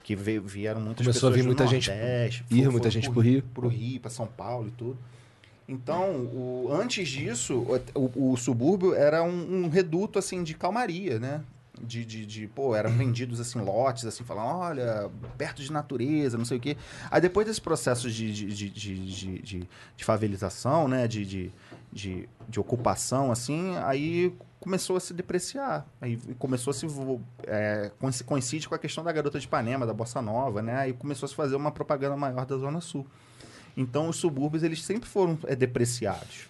[0.01, 2.79] que veio, vieram muitas Começou a pessoas vir do muita gente- Nordeste, ir foi- muita
[2.83, 3.43] foi gente pro Rio.
[3.53, 4.97] pro Rio, para São Paulo e tudo.
[5.67, 11.41] Então, o- antes disso, o, o subúrbio era um, um reduto assim de calmaria, né?
[11.81, 16.45] De, de, de, pô, eram vendidos assim lotes, assim, falando, olha, perto de natureza, não
[16.45, 16.77] sei o quê.
[17.09, 21.07] Aí depois desse processo de, de, de, de- de favelização, né?
[21.07, 21.51] De,
[21.95, 25.87] de, de, ocupação, assim, aí começou a se depreciar.
[26.01, 26.85] Aí começou a se.
[27.47, 30.75] É, coinci- coincide com a questão da garota de Ipanema, da Bossa Nova, né?
[30.75, 33.07] Aí começou a se fazer uma propaganda maior da Zona Sul.
[33.77, 36.49] Então, os subúrbios, eles sempre foram é, depreciados.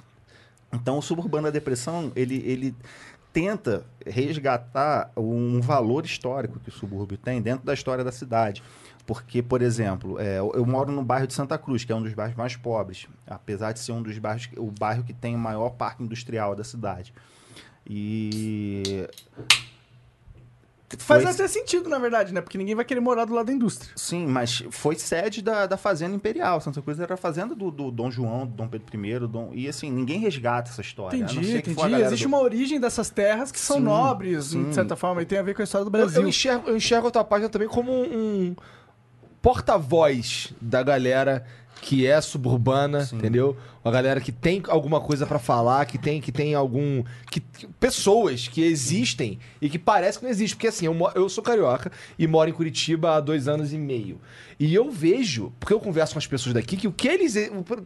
[0.74, 2.76] Então, o suburbano da depressão, ele, ele
[3.32, 8.64] tenta resgatar um valor histórico que o subúrbio tem dentro da história da cidade.
[9.06, 12.02] Porque, por exemplo, é, eu eu moro no bairro de Santa Cruz, que é um
[12.02, 15.40] dos bairros mais pobres, apesar de ser um dos bairros, o bairro que tem o
[15.40, 17.14] maior parque industrial da cidade.
[17.88, 19.08] E
[20.98, 22.42] Faz foi- até sentido, na verdade, né?
[22.42, 23.92] Porque ninguém vai querer morar do lado da indústria.
[23.96, 26.62] Sim, mas foi sede da, da Fazenda Imperial.
[26.62, 29.20] Santa Cruz era a fazenda do, do Dom João, do Dom Pedro I.
[29.28, 29.52] Dom...
[29.54, 31.18] E assim, ninguém resgata essa história.
[31.18, 31.96] Entendi, entendi.
[32.06, 34.70] Existe do- uma origem dessas terras que são Sim, nobres, sim.
[34.70, 36.22] de certa forma, e tem a ver com a história do Eu, Brasil.
[36.22, 38.56] eu enxergo, eu enxergo a tua página também como um
[39.46, 41.46] porta-voz da galera
[41.80, 43.18] que é suburbana, Sim.
[43.18, 43.56] entendeu?
[43.84, 47.68] Uma galera que tem alguma coisa pra falar, que tem que tem algum que que-
[47.80, 51.92] pessoas que existem e que parece que não existem, porque assim, eu, eu sou carioca
[52.18, 54.20] e moro em Curitiba há dois anos e meio.
[54.60, 57.36] E eu vejo, porque eu converso com as pessoas daqui, que o que eles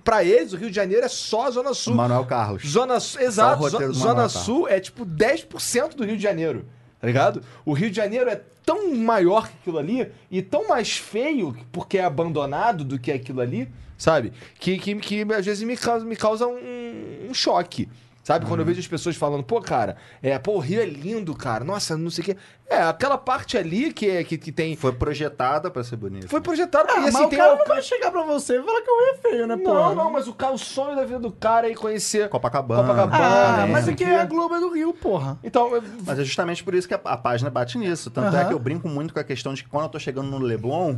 [0.02, 1.94] Pra eles o Rio de Janeiro é só a zona sul.
[1.94, 2.64] Manuel Carlos.
[2.66, 3.92] Zona Sul, exato.
[3.92, 4.30] Zona?
[4.30, 6.66] Sul é tipo 10% do Rio de Janeiro.
[7.00, 7.42] Tá ligado?
[7.66, 11.98] O Rio de Janeiro é tão maior que aquilo ali e tão mais feio porque
[11.98, 14.34] é abandonado do que aquilo ali, sabe?
[14.60, 17.88] Que, que, que às vezes me causa, me causa um, um choque.
[18.30, 18.46] Sabe?
[18.46, 21.64] Quando eu vejo as pessoas falando, pô, cara, é, pô, o Rio é lindo, cara.
[21.64, 22.38] Nossa, não sei o quê.
[22.70, 24.76] É, aquela parte ali que, é, que, que tem.
[24.76, 26.28] Foi projetada pra ser bonita.
[26.28, 28.82] Foi projetado Ah, e assim mas o cara não vai chegar pra você e falar
[28.84, 29.74] que o Rio é feio, né, pô?
[29.74, 32.30] Não, não, mas o, cara, o sonho da vida do cara é ir conhecer.
[32.30, 32.84] Copacabana.
[32.84, 33.74] Copacabana, Ah, né?
[33.74, 35.40] mas aqui é a Globo é do Rio, porra.
[35.44, 38.12] Então, eu- Mas é justamente por isso que a, a página bate nisso.
[38.12, 40.30] Tanto é que eu brinco muito com a questão de que quando eu tô chegando
[40.30, 40.98] no Leblon,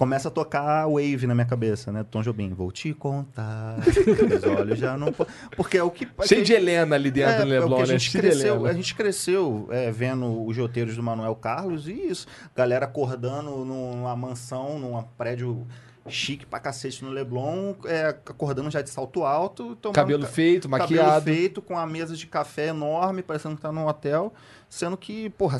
[0.00, 2.02] começa a tocar Wave na minha cabeça, né?
[2.10, 2.54] Tom Jobim.
[2.54, 3.76] Vou te contar.
[3.78, 5.12] Os olhos já não.
[5.12, 6.08] po- Porque é o que.
[6.24, 7.92] cheio que- de Helena ali dentro É, do é Leblon, que a né?
[7.98, 11.92] gente Cheio de cresceu, a gente cresceu é, vendo os roteiros do Manuel Carlos e
[11.92, 12.26] isso.
[12.56, 15.66] Galera acordando numa mansão, num prédio
[16.08, 20.66] chique pra cacete no Leblon, é, acordando já de salto alto, tomando Cabelo ca- feito,
[20.68, 21.24] cabelo maquiado.
[21.26, 24.32] feito, com a mesa de café enorme, parecendo que tá num hotel,
[24.72, 25.58] sendo que, porra,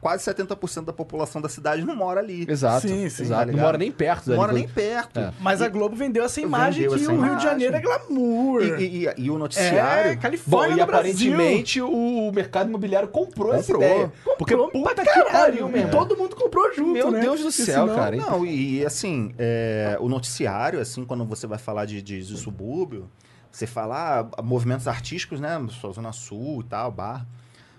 [0.00, 2.46] quase 70% da população da cidade não mora ali.
[2.48, 3.46] Exato, Sim, sim, exato.
[3.50, 5.20] tá não mora nem perto Não mora nem perto.
[5.20, 5.30] É.
[5.40, 7.42] Mas a Globo vendeu essa imagem Vendeu que essa o Rio de.
[7.42, 8.62] Janeiro é glamour.
[8.62, 10.12] E, e- e- e o noticiário.
[10.12, 11.32] é, Bom, Califórnia e no Brasil.
[11.34, 13.82] aparentemente o mercado imobiliário comprou, essa Comprou.
[13.90, 14.12] ideia.
[14.38, 15.90] Porque Comprou puta pra que caralho, pariu, meu irmão.
[15.92, 17.20] Todo mundo comprou junto, Meu né?
[17.20, 18.16] Deus do Porque céu, senão- cara.
[18.16, 22.36] Não, e, e, assim, é, o noticiário, assim, quando você vai falar de, de, de
[22.38, 23.10] subúrbio,
[23.50, 25.62] você fala ah, movimentos artísticos, né?
[25.78, 27.26] Sua Zona Sul e tal, bar.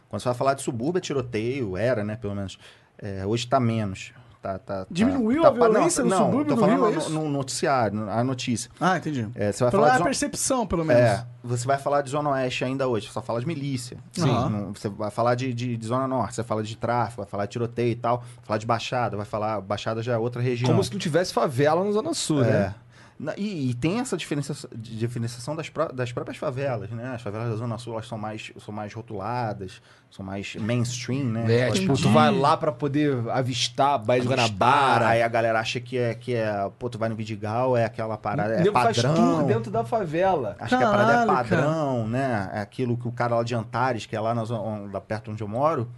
[0.10, 2.58] Quando você vai falar de subúrbio, é tiroteio, era, né, pelo menos.
[2.98, 4.12] É, hoje tá menos.
[4.42, 6.98] Tá, tá, tá- Diminuiu tá, a violência no não, subúrbio tô falando Rio, é no,
[7.00, 7.10] isso?
[7.10, 8.70] no noticiário, a notícia.
[8.80, 9.28] Ah, entendi.
[9.36, 11.02] É, você vai Pelo falar a zona- percepção, pelo menos.
[11.04, 13.98] É, você vai falar de Zona Oeste ainda hoje, você só fala de milícia.
[14.14, 14.26] Sim.
[14.28, 17.46] Não- Você vai falar de, de, de Zona Norte, você fala de tráfico, vai falar
[17.48, 19.60] de tiroteio e tal, vai falar de Baixada, vai falar.
[19.60, 20.70] Baixada já é outra região.
[20.70, 22.48] Como se não tivesse favela na Zona Sul, É.
[22.48, 22.60] né?
[22.60, 22.87] Na-
[23.36, 27.14] E, e tem essa diferenciação, diferenciação das, pró- das próprias favelas, né?
[27.16, 31.62] As favelas da Zona Sul elas são mais, são mais rotuladas, são mais mainstream, né?
[31.62, 35.08] É, tipo, tu vai lá pra poder avistar a Baía de Guanabara.
[35.08, 36.70] Aí a galera acha que é, que é.
[36.78, 38.54] Pô, tu vai no Vidigal, é aquela parada.
[38.54, 39.16] É Nego faz padrão.
[39.16, 40.56] tour dentro da favela.
[40.60, 42.52] Acho que a parada é Caralho, padrão, né?
[42.54, 45.32] É aquilo que o cara lá de Antares, que é lá na zona, lá perto
[45.32, 45.90] onde eu moro,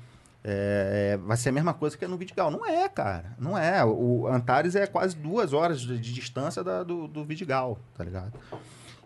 [0.43, 2.49] é, vai ser a mesma coisa que é no Vidigal.
[2.49, 3.35] Não é, cara.
[3.39, 3.83] Não é.
[3.83, 8.33] O Antares é quase duas horas de, de distância da- do, do Vidigal, tá ligado?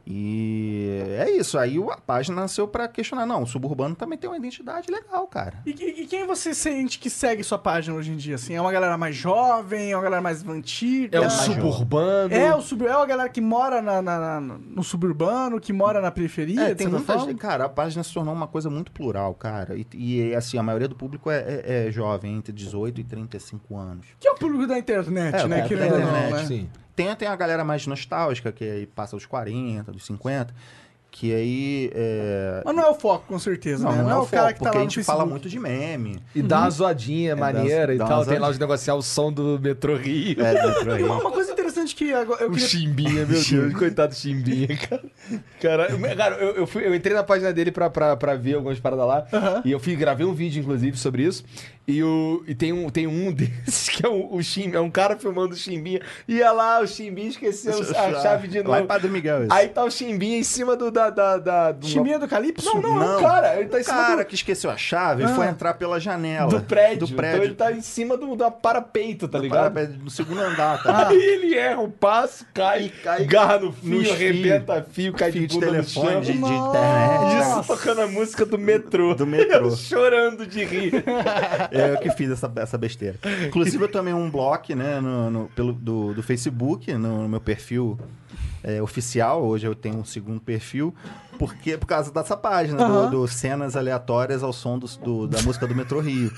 [0.06, 1.58] E é isso.
[1.58, 3.26] Aí a página nasceu pra questionar.
[3.26, 5.60] Não, o suburbano também tem uma identidade legal, cara.
[5.66, 8.36] E, e- quem você sente que segue sua página hoje em dia?
[8.36, 11.18] Assim, é uma galera mais jovem, é uma galera mais antiga?
[11.18, 12.34] É o mais suburbano.
[12.34, 12.86] É, o sub...
[12.86, 16.76] é uma galera que mora na, na- na- no suburbano, que mora na periferia, É,
[16.76, 17.36] tem muita gente.
[17.36, 19.76] Cara, a página se tornou uma coisa muito plural, cara.
[19.78, 23.78] E, e, assim, a maioria do público é, é- é jovem, entre 18 e 35
[23.78, 24.06] anos.
[24.20, 25.60] Que é o público da internet, É, né?
[25.60, 26.46] é, querendo da ou não, internet, né?
[26.46, 26.70] sim.
[26.96, 30.54] Tem, tem a galera mais nostálgica, que aí passa dos 40, dos 50,
[31.12, 31.92] que aí.
[31.94, 32.62] É...
[32.66, 34.02] Mas não é o foco, com certeza, né?
[34.02, 35.32] Não, é o cara foco, que tá porque lá a gente fala Facebook.
[35.32, 36.20] muito de meme.
[36.36, 38.20] E dá uma zoadinha maneira dá- dá e tal.
[38.20, 40.42] uma Tem lá os negociar o som do metrô Rio.
[40.44, 41.04] É, dentro aí.
[41.04, 42.68] Uma, uma coisa interessante que agora eu O queria...
[42.68, 45.04] Chimbinha, meu Deus, coitado do Chimbinha, cara.
[45.62, 48.56] Cara, eu, cara, eu, eu fui- eu entrei na página dele pra, pra, pra ver
[48.56, 49.28] algumas paradas lá.
[49.34, 49.62] Aham.
[49.66, 51.44] E eu fui, gravei um vídeo, inclusive, sobre isso.
[51.86, 54.90] E, o, e tem, um, tem um desses que é o, o Chimbinha, é um
[54.90, 56.00] cara filmando o Chimbinha.
[56.28, 58.88] Ia lá, o Chimbinha esqueceu a chave de Lá em novo.
[58.88, 59.54] Padre Miguel, isso.
[59.54, 60.90] Aí tá o Chimbinha em cima do.
[60.90, 62.66] Da, da, da, do Chiminha do Calypso?
[62.74, 63.22] Não, não, é um Não.
[63.22, 63.60] cara.
[63.60, 66.50] Ele tá em O cima cara do, que esqueceu a chave foi entrar pela janela.
[66.50, 67.00] do prédio.
[67.00, 67.44] Do Então prédio.
[67.44, 69.74] ele tá em cima do, do parapeito, tá Do ligado?
[69.74, 71.10] parapé- no segundo andar, tá?
[71.10, 75.42] Aí ele erra o passo, cai, E cai garra no fio, arrebenta fio, cai Fio
[75.42, 77.42] de de telefone, de, de internet.
[77.42, 79.14] Isso tocando a música do metrô.
[79.16, 79.68] Do metrô.
[79.68, 81.04] Eu chorando de rir.
[81.74, 83.18] É eu que fiz essa, essa besteira.
[83.48, 87.42] Inclusive, eu tomei um bloco, né, no, no- pelo, do, do Facebook, no, no meu
[87.42, 87.98] perfil
[88.64, 89.44] é, oficial.
[89.44, 90.94] Hoje eu tenho um segundo perfil,
[91.40, 95.66] porque por causa dessa página, do, do cenas aleatórias ao som do, do- da música
[95.68, 96.32] do Metrô Rio.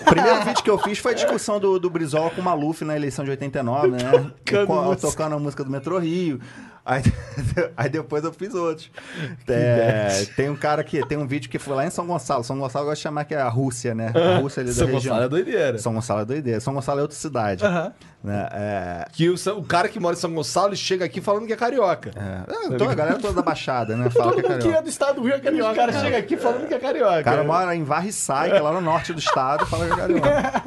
[0.00, 2.84] O primeiro vídeo que eu fiz foi a discussão do, do Brizola com o Maluf
[2.84, 3.98] na eleição de 89, né?
[4.44, 5.08] Tocando música.
[5.08, 6.40] tocando a música do Metrô Rio.
[6.84, 7.02] Aí,
[7.76, 8.90] aí depois eu fiz outros.
[9.48, 12.42] É, tem um cara que tem um vídeo que foi lá em São Gonçalo.
[12.42, 14.10] São Gonçalo eu gosto de chamar que é a Rússia, né?
[14.14, 15.14] A Rússia ali da São região.
[15.14, 15.78] Gonçalo é doideira.
[15.78, 16.60] São Gonçalo é doideira.
[16.60, 17.64] São Gonçalo é outra cidade.
[17.64, 17.92] Aham.
[18.24, 18.48] Né?
[18.52, 21.52] É, Que o, São- o cara que mora em São Gonçalo chega aqui falando que
[21.52, 22.10] é carioca.
[22.16, 24.08] é, toda, a galera toda da Baixada, né?
[24.10, 24.82] Fala Todo que é mundo que é carioca.
[24.82, 25.72] do estado do Rio é carioca.
[25.72, 27.20] O cara chega aqui falando que é carioca.
[27.20, 29.96] O cara mora em Varriçai, que é lá no norte do estado, fala que é
[29.96, 30.62] carioca.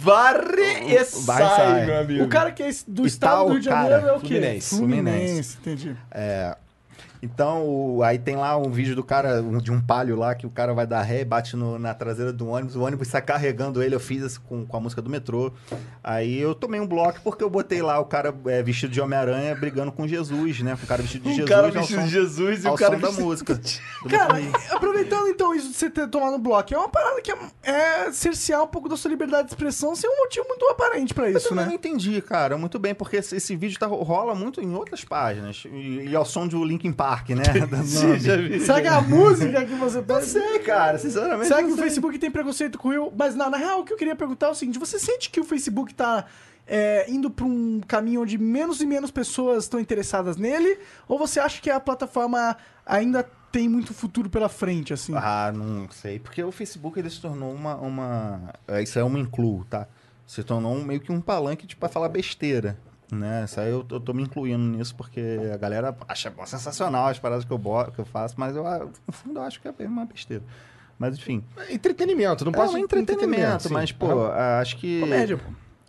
[0.00, 1.86] Varre e sai, sai.
[1.86, 2.24] meu amigo.
[2.24, 4.26] O cara que é do E estado do Rio de cara, Janeiro é o quê?
[4.28, 4.76] Fluminense.
[4.76, 5.96] Fluminense, entendi.
[7.32, 10.46] Então, o- aí tem lá um vídeo do cara, um- de um palio lá, que
[10.46, 13.20] o cara vai dar ré e bate no- na traseira do ônibus, o ônibus sai
[13.20, 15.52] carregando ele, eu fiz isso com, com a música do metrô.
[16.02, 19.54] Aí eu tomei um bloco porque eu botei lá o cara é, vestido de Homem-Aranha
[19.56, 20.76] brigando com Jesus, né?
[20.76, 21.50] Com o cara vestido de Um Jesus.
[21.50, 23.60] cara ao vestido som- de Jesus e o cara som da música.
[24.08, 24.34] Cara,
[24.70, 28.12] aproveitando então isso de você ter tomado um bloco, é uma parada que é, é
[28.12, 31.36] cercear um pouco da sua liberdade de expressão sem um motivo muito aparente pra Eu
[31.38, 31.70] isso, também né?
[31.70, 35.64] não entendi, cara, muito bem, porque esse, esse vídeo tá, rola muito em outras páginas.
[35.66, 37.42] E, e ao som do Linkin Park, né?
[38.18, 38.60] Já vi.
[38.60, 40.14] Será que é a música que você tá...
[40.14, 41.48] Não sei, cara, sinceramente.
[41.48, 41.84] Será que não o sei.
[41.84, 43.12] Facebook tem preconceito com o Rio?
[43.16, 45.40] Mas na, na real, o que eu queria perguntar é o seguinte: você sente que
[45.40, 46.24] o Facebook tá
[46.66, 50.78] é, indo pra um caminho onde menos e menos pessoas estão interessadas nele?
[51.08, 55.12] Ou você acha que a plataforma ainda tem muito futuro pela frente, assim?
[55.16, 56.18] Ah, não sei.
[56.18, 57.76] Porque o Facebook ele se tornou uma.
[57.76, 59.86] uma é, isso é uma incluo, tá?
[60.26, 62.76] Se tornou um- meio que um palanque tipo, pra falar besteira.
[63.12, 63.44] Né?
[63.44, 65.20] Isso aí eu, eu tô me incluindo nisso porque
[65.52, 68.86] a galera acha sensacional as paradas que eu, bo- que eu faço, mas eu, ah,
[69.06, 70.42] no fundo eu acho que é bem uma besteira.
[70.98, 71.44] Mas enfim.
[71.70, 73.72] Entretenimento, não É pode um entretenimento, sim.
[73.74, 75.00] mas, pô, ah, acho que.
[75.00, 75.44] Comédia, pô.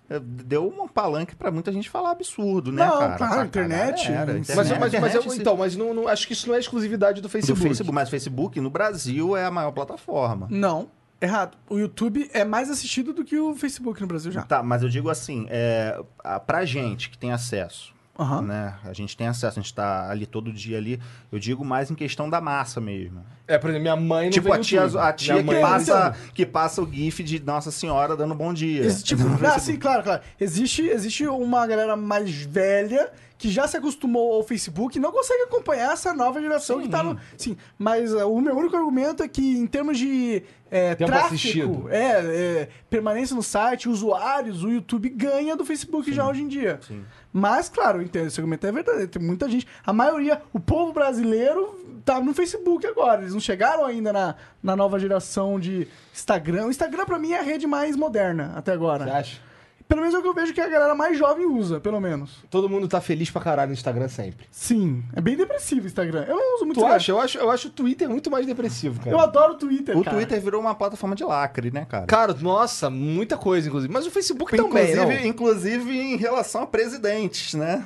[0.09, 3.17] é, Deu um palanque pra muita gente falar absurdo, né, Não, cara?
[3.17, 4.53] claro, internet, galera, sim.
[4.55, 6.59] Mas, mas, mas, internet, eu- se- então, mas não, não- acho que isso não é
[6.59, 7.61] exclusividade do do Facebook.
[7.61, 10.47] Facebook, mas o Facebook no Brasil é a maior plataforma.
[10.51, 10.89] Não,
[11.21, 11.57] errado.
[11.69, 14.43] O YouTube é mais assistido do que o Facebook no Brasil já.
[14.43, 18.41] Tá, mas eu digo assim, é, a- pra gente que tem acesso, Aham.
[18.41, 18.75] né?
[18.83, 20.99] A gente tem acesso, a gente tá ali todo dia ali.
[21.31, 23.23] Eu digo mais em questão da massa mesmo.
[23.47, 24.99] É, por exemplo, minha mãe não tipo vê a tia, YouTube.
[25.01, 28.81] a tia Minha que passa, que passa o gif de Nossa Senhora dando bom dia.
[28.85, 30.21] Existe, tipo, ah, sim, claro, claro.
[30.39, 35.43] Existe, existe uma galera mais velha que já se acostumou ao Facebook e não consegue
[35.43, 36.83] acompanhar essa nova geração Sim.
[36.83, 37.19] que tá no.
[37.37, 41.87] Sim, mas uh, o meu único argumento é que, em termos de é, Tempo assistido.
[41.89, 46.79] é, é, permanência no site, usuários, o YouTube ganha do Facebook já hoje em dia.
[46.85, 47.05] Sim.
[47.31, 49.07] Mas, claro, entendo, esse argumento é verdadeiro.
[49.07, 49.67] Tem muita gente.
[49.85, 53.21] A maioria, o povo brasileiro tá no Facebook agora.
[53.21, 56.65] Eles não chegaram ainda na, na nova geração de Instagram.
[56.65, 59.05] O Instagram, pra mim, é a rede mais moderna até agora.
[59.05, 59.46] Você acha?
[59.87, 62.43] Pelo menos é o que eu vejo que a galera mais jovem usa, pelo menos.
[62.49, 64.45] Todo mundo tá feliz pra caralho no Instagram sempre.
[64.51, 66.25] Sim, é bem depressivo o Instagram.
[66.27, 66.95] Eu não uso muito Tu Instagram.
[66.97, 67.11] acha?
[67.13, 69.11] Eu acho, eu acho o Twitter muito mais depressivo, cara.
[69.11, 70.17] Eu adoro o Twitter, O cara.
[70.17, 72.05] Twitter virou uma plataforma de lacre, né, cara?
[72.05, 73.91] Cara, nossa, muita coisa, inclusive.
[73.93, 75.25] Mas o Facebook inclusive, também, não?
[75.27, 77.85] inclusive em relação a presidentes, né?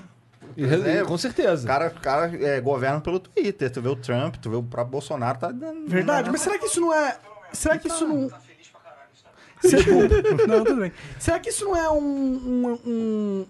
[0.58, 1.66] É, Com O certeza.
[1.68, 3.70] cara, o cara é, governa pelo Twitter.
[3.72, 5.88] Tu vê o Trump, tu vê o próprio Bolsonaro, tá dando.
[5.88, 7.16] Verdade, mas será que isso não é.
[7.54, 8.30] será que isso não.
[9.62, 9.84] Será-
[10.48, 10.92] não, tudo bem.
[11.20, 13.46] Será que isso não é um, um- um-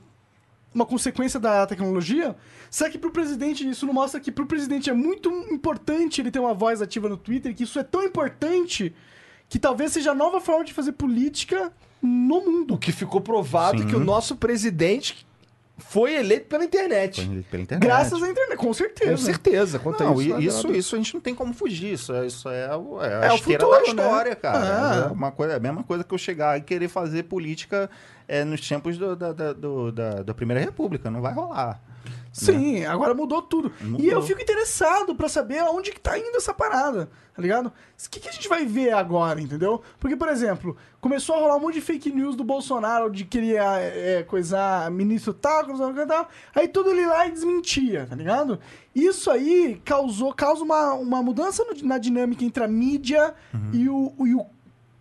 [0.74, 2.36] uma consequência da tecnologia?
[2.69, 6.39] Será que pro presidente, isso não mostra que pro presidente é muito importante ele ter
[6.39, 8.93] uma voz ativa no Twitter, que isso é tão importante
[9.50, 12.78] que talvez seja a nova forma de fazer política no O mundo?
[12.78, 13.88] que ficou provado Sim.
[13.88, 15.26] que o nosso presidente
[15.82, 17.22] foi eleito pela internet.
[17.28, 17.86] Pela- Pela internet.
[17.88, 19.12] Graças à internet, com certeza.
[19.12, 19.80] Com certeza.
[19.80, 20.78] Quanto a Não, isso, isso, nada.
[20.78, 21.94] isso a gente não tem como fugir.
[21.94, 24.36] Isso é, isso é, o- é a É esteira futuro, da história, né?
[24.36, 24.60] cara.
[24.60, 25.08] Ah.
[25.10, 27.89] É, uma coisa, é a mesma coisa que eu chegar e querer fazer política
[28.28, 31.12] é, nos tempos do- da, da, do- da- da Primeira República.
[31.12, 31.82] Não vai rolar.
[32.32, 33.72] Sim, agora mudou tudo.
[33.82, 34.00] Mudou.
[34.06, 37.67] E eu fico interessado pra saber aonde que tá indo essa parada, tá ligado?
[37.67, 39.82] O que, que a gente vai ver agora, entendeu?
[40.00, 43.38] Porque, por exemplo, começou a rolar um monte de fake news do Bolsonaro de que
[43.38, 48.15] ele ia é, coisar ministro tal, coisa tal, aí tudo ele lá e desmentia, tá
[48.15, 48.60] ligado?
[48.96, 53.36] Isso aí causou, causa uma, uma mudança no- na dinâmica entre a mídia
[53.74, 54.46] e, o, e o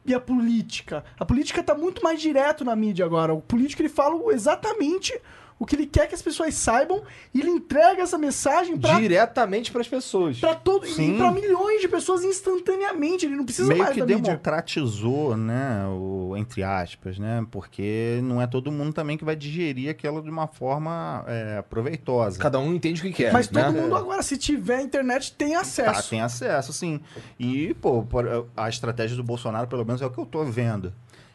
[0.05, 1.05] e a política.
[1.19, 3.35] A política tá muito mais direto na mídia agora.
[3.35, 5.12] O político ele fala exatamente
[5.61, 7.03] o que ele quer que as pessoas saibam
[7.35, 10.40] e ele entrega essa mensagem pra, Diretamente pras pessoas.
[10.40, 11.18] pra todo e Sim.
[11.18, 13.27] para milhões de pessoas instantaneamente.
[13.27, 14.23] Ele não precisa Meio mais que da mídia.
[14.23, 15.85] democratizou, né?
[15.87, 17.44] O, entre aspas, né?
[17.51, 22.38] Porque não é todo mundo também que vai digerir aquilo de uma forma é, proveitosa.
[22.38, 23.33] Cada um entende o que quer.
[23.33, 23.83] Mas todo né?
[23.83, 26.09] mundo agora, se tiver internet, tem Tá, acesso.
[26.11, 27.01] tem acesso, sim.
[27.38, 30.90] E, pô, por- a estratégia do Bolsonaro, pelo menos, é o que eu tô vendo.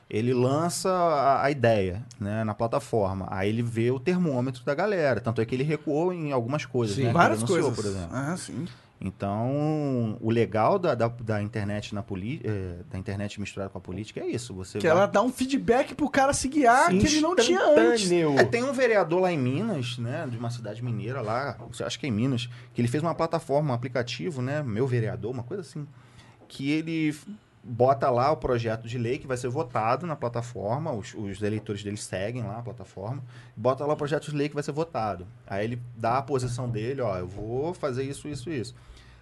[0.09, 3.27] Ele lança a, a ideia né, na plataforma.
[3.31, 5.19] Aí ele vê o termômetro da galera.
[5.19, 7.05] Tanto é que ele recuou em algumas coisas, Sim.
[7.05, 7.11] né?
[7.11, 7.73] Várias coisas.
[7.75, 8.09] por exemplo.
[8.11, 8.65] Ah, sim.
[9.01, 13.81] Então, o legal da, da, da internet na poli eh, da internet misturada com a
[13.81, 14.53] política é isso.
[14.53, 17.59] Você Que vai- ela dá um feedback pro cara se guiar que ele não tinha
[17.61, 18.09] antes.
[18.11, 22.05] É, tem um vereador lá em Minas, né, de uma cidade mineira lá, acho que
[22.05, 25.61] é em Minas, que ele fez uma plataforma, um aplicativo, né, meu vereador, uma coisa
[25.61, 25.85] assim,
[26.47, 27.13] que ele
[27.67, 31.83] bota lá o projeto de lei que vai ser votado na plataforma, os, os eleitores
[31.83, 33.23] dele seguem lá a plataforma,
[33.57, 35.25] bota lá o projeto de lei que vai ser votado.
[35.47, 38.75] Aí ele dá a posição dele, ó, eu vou fazer isso, isso, isso.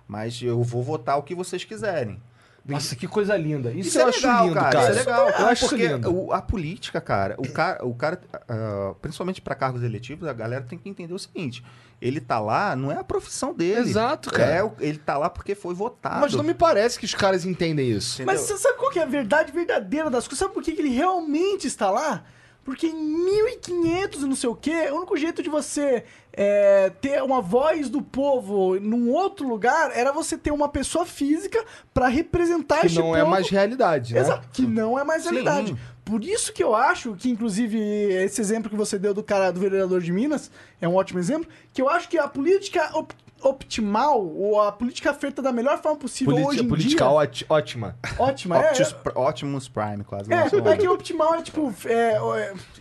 [0.06, 2.20] Mas eu vou votar o que vocês quiserem.
[2.66, 3.72] Nossa, que coisa linda.
[3.72, 4.72] Isso, Isso eu é acho legal, lindo, cara.
[4.72, 4.92] cara.
[4.92, 5.30] Isso é legal.
[5.30, 6.32] Eu acho porque lindo.
[6.32, 10.80] a política, cara, o cara, o cara ah, principalmente para cargos eletivos, a galera tem
[10.80, 11.64] que entender o seguinte:
[12.04, 13.80] ele tá lá, não é a profissão dele.
[13.80, 14.58] Exato, cara.
[14.58, 16.20] É, ele tá lá porque foi votado.
[16.20, 18.16] Mas não me parece que os caras entendem isso.
[18.16, 18.34] Entendeu?
[18.34, 20.40] Mas você sabe qual que é a verdade verdadeira das coisas?
[20.40, 22.26] Sabe por que ele realmente está lá?
[22.66, 27.24] Porque em 1500 e não sei o quê, o único jeito de você é, ter
[27.24, 31.64] uma voz do povo num outro lugar era você ter uma pessoa física
[31.94, 34.20] para representar Que este não é mais realidade, né?
[34.20, 35.30] Exato, que não é mais Sim.
[35.30, 35.78] realidade.
[36.06, 39.60] Por isso que eu acho que, inclusive, esse exemplo que você deu do cara, do
[39.60, 44.26] vereador de Minas, é um ótimo exemplo, que eu acho que a política op- optimal,
[44.26, 47.10] ou a política feita da melhor forma possível Politi- hoje em política dia...
[47.14, 47.98] óti- ótima.
[48.18, 48.70] Ótima, é.
[48.70, 50.34] Optimus, Pr- Optimus Prime, quase.
[50.34, 51.74] É, é que o optimal é tipo.
[51.86, 52.18] É,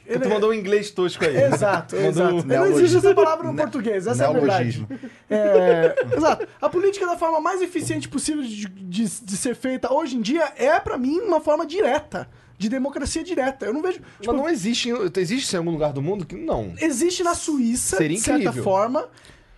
[0.06, 1.36] é, Tu mandou um inglês tosco aí.
[1.36, 2.46] Exato, exato.
[2.46, 4.86] Não existe essa palavra no português, essa é a verdade.
[5.28, 6.46] É, exato.
[6.60, 10.52] A política da forma mais eficiente possível de, de, de ser feita hoje em dia
[10.56, 12.28] é, pra mim, uma forma direta.
[12.62, 13.66] De democracia direta.
[13.66, 13.98] Eu não vejo.
[14.00, 14.88] Mas Tipo, não existe.
[14.88, 16.72] em- Existe isso em algum lugar do mundo que não.
[16.80, 18.62] existe na Suíça, Seria de certa incrível.
[18.62, 19.08] forma,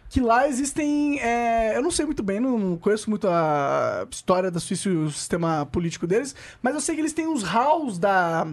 [0.09, 1.21] que lá existem.
[1.21, 5.11] é, eu não sei muito bem, não conheço muito a história da Suíça e o
[5.11, 8.47] sistema político deles, mas eu sei que eles têm os halls da,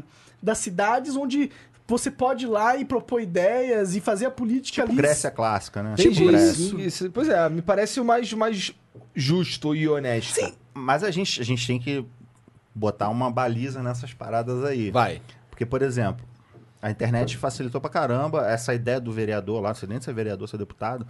[0.43, 1.49] das cidades onde
[1.87, 4.97] você pode ir lá e propor ideias e fazer a política Tipo ali.
[5.01, 5.93] Grécia clássica, né?
[5.93, 6.15] Entendi.
[6.15, 6.51] Tipo Grécia.
[6.61, 8.73] Isso, isso- Pois é, me parece o mais, mais
[9.15, 10.33] justo e honesto.
[10.35, 12.05] Sim, mas a gente, a gente tem que
[12.73, 14.91] botar uma baliza nessas paradas aí.
[14.91, 15.21] Vai.
[15.49, 16.25] Porque, por exemplo,
[16.81, 20.13] a internet facilitou pra caramba essa ideia do vereador lá, não sei nem se é
[20.13, 21.05] vereador, se é deputado,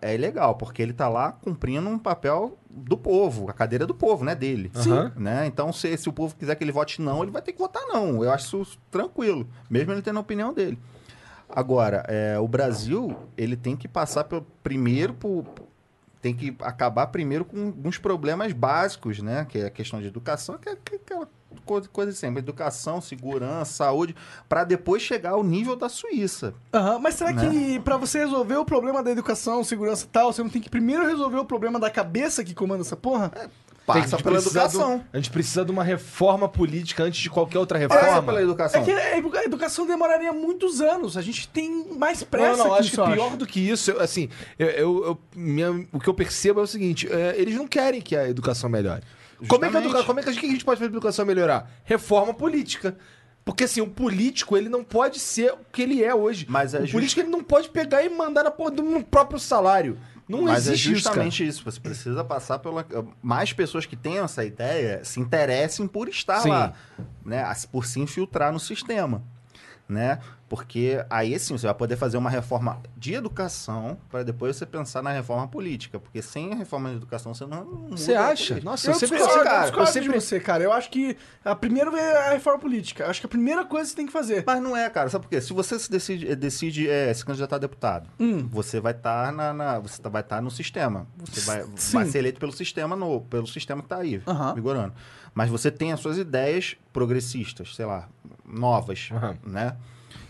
[0.00, 4.24] é legal, porque ele tá lá cumprindo um papel do povo, a cadeira do povo,
[4.24, 4.70] né, dele.
[4.74, 5.10] Sim.
[5.16, 5.46] Né?
[5.46, 7.82] Então, se, se o povo quiser que ele vote não, ele vai ter que votar
[7.88, 8.22] não.
[8.22, 10.78] Eu acho isso tranquilo, mesmo ele tendo a opinião dele.
[11.48, 15.44] Agora, é, o Brasil, ele tem que passar pelo, primeiro por,
[16.22, 19.44] tem que acabar primeiro com alguns problemas básicos, né?
[19.48, 21.28] Que é a questão de educação, que é que- aquela
[21.66, 24.14] coisa, coisa sempre, educação, segurança, saúde,
[24.48, 26.54] para depois chegar ao nível da Suíça.
[26.72, 27.50] Aham, mas será Né?
[27.50, 30.70] que pra você resolver o problema da educação, segurança e tal, você não tem que
[30.70, 33.30] primeiro resolver o problema da cabeça que comanda essa porra?
[33.86, 34.98] Passa Tem que pela educação.
[34.98, 38.22] do- a gente precisa de uma reforma política antes de qualquer outra Passa reforma.
[38.22, 38.80] pela educação.
[38.80, 41.16] É que a edu- a educação demoraria muitos anos.
[41.16, 43.90] A gente tem mais pressa não, não, que acho que isso, pior do que isso,
[43.90, 44.28] eu- assim,
[44.58, 48.00] eu, eu- eu- minha- o que eu percebo é o seguinte: é, eles não querem
[48.00, 49.02] que a educação melhore.
[49.48, 50.78] Como é, que a, educa- como é que a gente, o que a gente pode
[50.78, 51.68] fazer pra educação melhorar?
[51.84, 52.96] Reforma política.
[53.44, 56.46] Porque assim, o político, ele não pode ser o que ele é hoje.
[56.48, 59.02] Mas é o just- político, ele não pode pegar e mandar na porra do no
[59.02, 59.98] próprio salário.
[60.28, 61.14] Não Mas é existe isso, cara.
[61.14, 61.64] justamente isso.
[61.64, 62.86] Você precisa passar pela.
[63.22, 66.50] Mais pessoas que tenham essa ideia se interessem por estar Sim.
[66.50, 66.72] lá,
[67.24, 67.44] né?
[67.70, 69.22] Por se infiltrar no sistema,
[69.88, 70.20] né?
[70.52, 75.02] Porque aí sim você vai poder fazer uma reforma de educação para depois você pensar
[75.02, 75.98] na reforma política.
[75.98, 77.64] Porque sem a reforma de educação você não.
[77.64, 78.60] não Você acha?
[78.62, 80.62] Nossa, Eu eu sempre, discordo, eu cara, eu sempre de você, cara.
[80.62, 83.04] Eu acho que a primeira é a reforma política.
[83.04, 84.44] Eu acho que a primeira coisa que você tem que fazer.
[84.46, 85.08] Mas não é, cara.
[85.08, 85.40] Sabe por quê?
[85.40, 88.46] Se você se decide, eh, decide é, se candidatar a deputado, Hum.
[88.46, 91.06] você vai estar na, na- você tá- vai estar no sistema.
[91.16, 94.52] Você vai, vai ser eleito pelo sistema no, pelo sistema que está aí, Aham.
[94.54, 94.92] vigorando.
[95.32, 98.06] Mas você tem as suas ideias progressistas, sei lá,
[98.44, 99.38] novas, Aham.
[99.46, 99.76] né?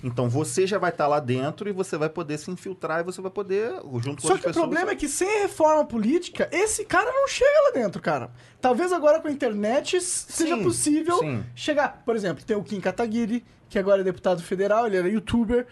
[0.02, 3.20] Então você já vai estar lá dentro e você vai poder se infiltrar e você
[3.20, 3.72] vai poder,
[4.02, 4.56] junto com Só que o pessoas...
[4.56, 8.30] problema é que sem reforma política, esse cara não chega lá dentro, cara.
[8.60, 11.44] Talvez agora com a internet seja Sim, possível sim.
[11.54, 12.02] chegar.
[12.04, 15.66] Por exemplo, tem o Kim Kataguiri, que agora é deputado federal, ele era youtuber.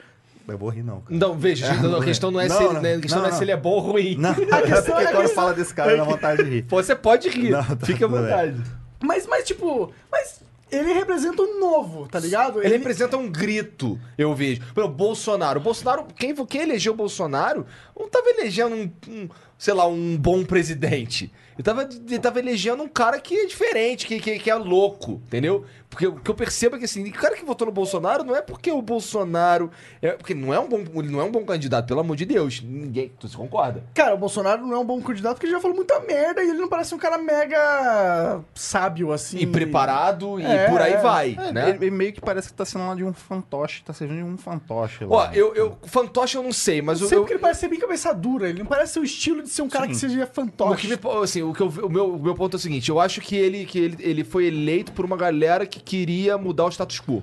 [0.48, 1.16] Eu vou rir não, cara.
[1.16, 3.28] Não, veja, a questão não é, Não, se, ele, não, né, a questão não, não,
[3.28, 3.42] é se não.
[3.42, 4.16] ele é bom ou ruim.
[4.16, 6.62] Não, A questão porque é quando que- fala desse cara, dá vontade de rir.
[6.62, 8.60] Pô, Você pode rir, Não, tá fica à vontade.
[9.02, 10.39] Mas, mas tipo, mas
[10.70, 12.60] ele representa o novo, tá ligado?
[12.60, 14.60] Ele representa um grito, eu vejo.
[14.74, 15.60] Pelo Bolsonaro.
[15.60, 17.66] O Bolsonaro, quem, quem elegeu o Bolsonaro,
[17.98, 21.32] não tava elegendo um, um, sei lá, um bom presidente.
[21.54, 25.20] Ele tava, ele tava elegendo um cara que é diferente, que, que, que é louco,
[25.26, 25.64] entendeu?
[25.90, 28.34] Porque o que eu percebo é que assim, o cara que votou no Bolsonaro não
[28.36, 29.70] é porque o Bolsonaro.
[30.00, 30.78] É, porque não é um bom.
[31.00, 32.62] Ele não é um bom candidato, pelo amor de Deus.
[32.62, 33.12] Ninguém.
[33.18, 33.82] Tu se concorda?
[33.92, 36.48] Cara, o Bolsonaro não é um bom candidato porque ele já falou muita merda e
[36.50, 39.38] ele não parece um cara mega sábio, assim.
[39.38, 41.36] E preparado e É, por aí vai.
[41.38, 41.68] É, né?
[41.70, 44.24] ele, ele meio que parece que tá sendo lá de um fantoche, tá servindo de
[44.24, 45.10] um fantoche lá.
[45.10, 45.78] Ó, eu, eu.
[45.84, 47.08] Fantoche eu não sei, mas eu.
[47.08, 48.48] sei eu- porque ele parece ser bem cabeça dura.
[48.48, 49.90] Ele não parece ser o estilo de ser um cara Sim.
[49.90, 50.86] que seja O, que fantoche.
[50.88, 53.20] me, assim, o, que eu- o meu, o meu ponto é o seguinte: eu acho
[53.20, 57.00] que, ele, que ele, ele foi eleito por uma galera que queria mudar o status
[57.00, 57.22] quo.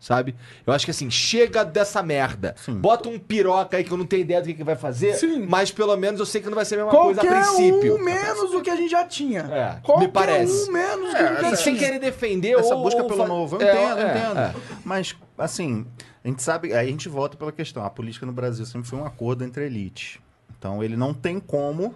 [0.00, 0.36] Sabe?
[0.64, 2.54] Eu acho que assim, chega dessa merda.
[2.56, 2.74] Sim.
[2.76, 5.44] Bota um piroca aí que eu não tenho ideia do que, que vai fazer, Sim.
[5.48, 7.96] mas pelo menos eu sei que não vai ser a mesma coisa a Qualquer princípio.
[7.96, 9.40] um menos o que a gente já tinha.
[9.40, 10.70] É, Qualquer me parece.
[10.70, 11.86] um menos o que É, a gente já E sem tinha.
[11.88, 14.38] querer defender Essa ou, busca ou pelo novo, eu É, entendo, eu é, entendo.
[14.38, 14.54] é.
[14.84, 15.84] Mas, assim,
[16.24, 17.84] a gente sabe, aí a gente volta pela questão.
[17.84, 20.20] A política no Brasil sempre foi um acordo entre elites.
[20.56, 21.92] Então ele não tem como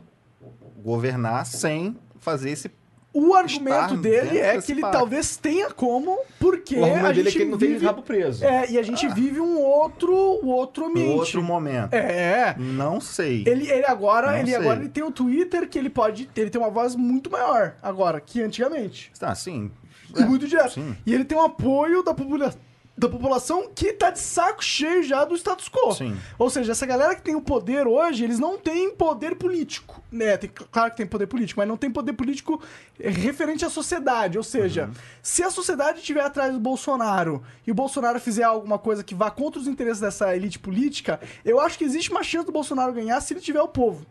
[0.83, 2.69] governar sem fazer esse.
[3.15, 4.97] O argumento Estar dele é que ele pacto.
[4.99, 7.77] talvez tenha como, porque O argumento a dele é gente que ele não vive...
[7.79, 8.43] tem rabo preso.
[8.45, 11.19] É, e a gente vive um outro, outro Um ambiente.
[11.19, 11.93] outro momento.
[11.93, 13.45] É, Não sei.
[13.47, 14.57] Ele, ele agora, Não ele sei.
[14.57, 18.19] agora ele tem o Twitter que ele pode, ele tem uma voz muito maior agora
[18.21, 19.13] que antigamente.
[19.19, 19.71] Tá, sim.
[20.17, 20.73] E muito direto.
[20.73, 20.97] sim.
[21.05, 22.55] E ele tem um apoio da, popula
[22.97, 25.93] da população que tá de saco cheio já do status quo.
[25.95, 26.17] Sim.
[26.39, 30.03] Ou seja, essa galera que tem o poder hoje, eles não têm poder político.
[30.13, 30.37] Né?
[30.37, 32.61] Tem- claro que tem poder político, mas não tem poder político
[33.01, 34.37] referente à sociedade.
[34.37, 34.93] Ou seja, Uhum.
[35.23, 39.31] se a sociedade estiver atrás do Bolsonaro e o Bolsonaro fizer alguma coisa que vá
[39.31, 43.19] contra os interesses dessa elite política, eu acho que existe uma chance do Bolsonaro ganhar
[43.23, 44.07] se ele tiver o povo.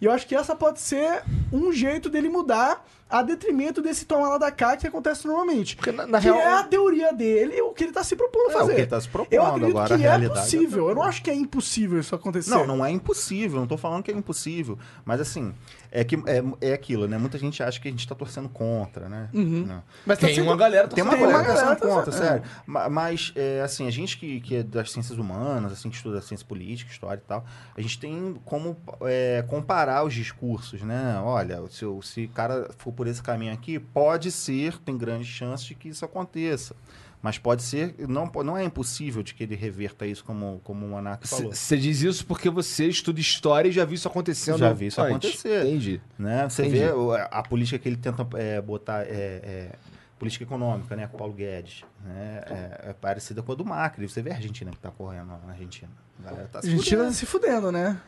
[0.00, 4.28] E eu acho que essa pode ser um jeito dele mudar a detrimento desse toma
[4.28, 5.76] lá da cá que acontece normalmente.
[5.76, 6.38] Porque na, na que real.
[6.38, 8.74] é a teoria dele, o que ele tá se propondo É, o fazer.
[8.74, 10.88] que ele tá se propondo, Eu acredito agora que é é possível.
[10.88, 12.50] Eu não acho que é impossível isso acontecer.
[12.50, 14.78] Não, não é impossível, não tô falando que é impossível.
[15.04, 15.54] Mas assim,
[15.90, 17.16] é que é, é aquilo, né?
[17.18, 19.28] Muita gente acha que a gente tá torcendo contra, né?
[19.32, 19.82] Não.
[20.06, 22.42] Mas tá Tem sendo- uma galera Tem uma Tem uma galera torcendo contra, sério.
[22.66, 26.20] Ma- Mas, é, assim, a gente que, que é das ciências humanas, assim, que estuda
[26.20, 27.44] ciência política, história e tal,
[27.76, 31.20] a gente tem como é, comparar os discursos, né?
[31.22, 35.26] Olha, se o se o cara for por esse caminho aqui, pode ser, tem grandes
[35.28, 36.74] chances de que isso aconteça.
[37.20, 40.90] Mas pode ser, não, não é impossível de que ele reverta isso, como, como o
[40.90, 41.52] Monark falou.
[41.52, 45.00] Você diz isso porque você estuda história e já viu isso acontecendo Já vi isso
[45.00, 45.30] antes.
[45.30, 45.66] acontecer.
[45.66, 46.00] Entendi.
[46.16, 46.48] né?
[46.48, 46.78] Você Entendi.
[46.78, 46.92] vê
[47.30, 49.72] a política que ele tenta é, botar, é, é,
[50.18, 54.08] política econômica, né, com o Paulo Guedes, né, é, é parecida com a do Macri.
[54.08, 55.90] Você vê a Argentina que tá correndo na Argentina.
[56.20, 58.00] A galera tá A se gente tá se fudendo, né?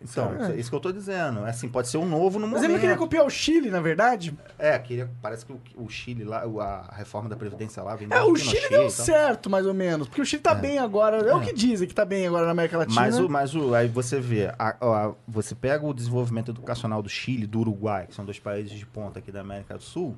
[0.00, 0.56] Então, É.
[0.56, 1.44] isso que eu tô dizendo.
[1.44, 2.64] Assim, pode ser um novo no Mas momento.
[2.64, 4.36] ele não queria copiar o Chile, na verdade.
[4.58, 8.20] É, queria, parece que o, o Chile lá, a reforma da Previdência lá vem É,
[8.22, 8.90] o Chile deu então.
[8.90, 10.08] certo, mais ou menos.
[10.08, 11.18] Porque o Chile tá bem agora.
[11.18, 13.00] É, o que dizem que tá bem agora na América Latina.
[13.00, 17.08] Mas, o, mas o, aí você vê, a- a- você pega o desenvolvimento educacional do
[17.08, 20.16] Chile e do Uruguai, que são dois países de ponta aqui da América do Sul,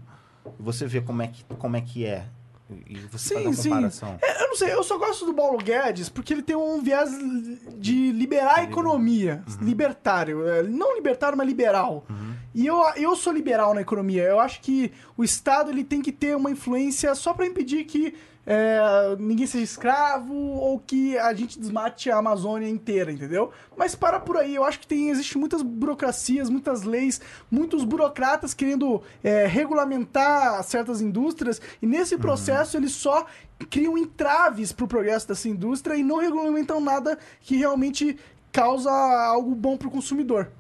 [0.58, 2.24] e você vê como é que, como é, que é.
[2.86, 3.68] E você Sim, sim.
[3.68, 4.18] comparação.
[4.22, 7.10] É, eu não sei, eu só gosto do Paulo Guedes porque ele tem um viés
[7.76, 9.42] de liberar a economia.
[9.46, 9.66] Uhum.
[9.66, 10.48] Libertário.
[10.48, 12.06] É, Não libertário, mas liberal.
[12.54, 14.22] E eu, eu sou liberal na economia.
[14.22, 18.14] Eu acho que o Estado ele tem que ter uma influência só para impedir que
[18.46, 23.50] é, ninguém seja escravo ou que a gente desmate a Amazônia inteira, entendeu?
[23.76, 24.54] Mas para por aí.
[24.54, 27.20] Eu acho que tem existe muitas burocracias, muitas leis,
[27.50, 33.26] muitos burocratas querendo é, regulamentar certas indústrias e nesse processo eles só
[33.70, 38.18] criam entraves para o progresso dessa indústria e não regulamentam nada que realmente
[38.52, 40.50] causa algo bom pro consumidor.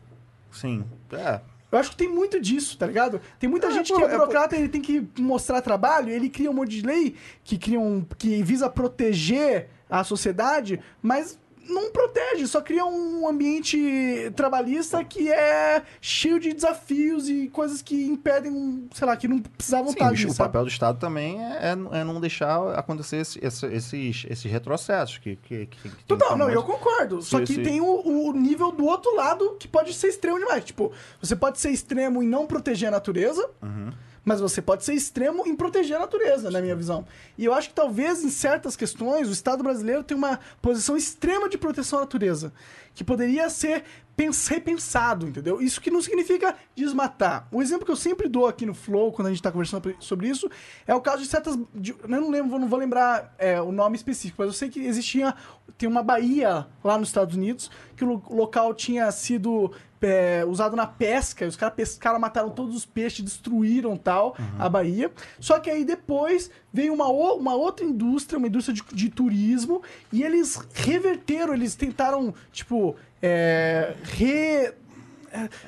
[0.50, 0.84] Sim.
[1.12, 1.40] É.
[1.74, 3.20] Eu acho que tem muito disso, tá ligado?
[3.38, 6.28] Tem muita É, gente pô, que é é, burocrata, ele tem que mostrar trabalho, ele
[6.28, 11.38] cria um monte de lei que, cria um, que visa proteger a sociedade, mas
[11.68, 18.06] não protege, só cria um ambiente trabalhista que é cheio de desafios e coisas que
[18.06, 20.48] impedem, sei lá, que não precisavam Sim, estar o, ali, o sabe?
[20.48, 25.18] papel do Estado também é, é- é não deixar acontecer esse- esse- esses, esses retrocessos
[25.18, 27.22] que, que, que, que Total, não, eu concordo.
[27.22, 30.64] Só que tem o, o nível do outro lado que pode ser extremo demais.
[30.64, 33.90] Tipo, você pode ser extremo em não proteger a natureza, Uhum.
[34.24, 37.04] Mas você pode ser extremo em proteger a natureza, na minha visão.
[37.36, 41.48] E eu acho que talvez em certas questões o Estado brasileiro tem uma posição extrema
[41.48, 42.52] de proteção à natureza,
[42.94, 43.84] que poderia ser
[44.16, 45.60] pens- repensado, entendeu?
[45.60, 47.48] Isso que não significa desmatar.
[47.50, 50.28] O exemplo que eu sempre dou aqui no Flow, quando a gente está conversando sobre
[50.28, 50.48] isso,
[50.86, 51.58] é o caso de certas.
[51.74, 54.80] de- eu não lembro, não vou lembrar é, o nome específico, mas eu sei que
[54.80, 55.34] existia.
[55.76, 59.72] Tem uma baía lá nos Estados Unidos, que o lo- local tinha sido
[60.04, 65.10] é, usado na pesca, os caras pescaram, mataram todos os peixes, destruíram tal a baía.
[65.40, 69.82] Só que aí depois veio uma, uma outra indústria, uma indústria de, de turismo,
[70.12, 74.72] e eles reverteram, eles tentaram, tipo, é, re,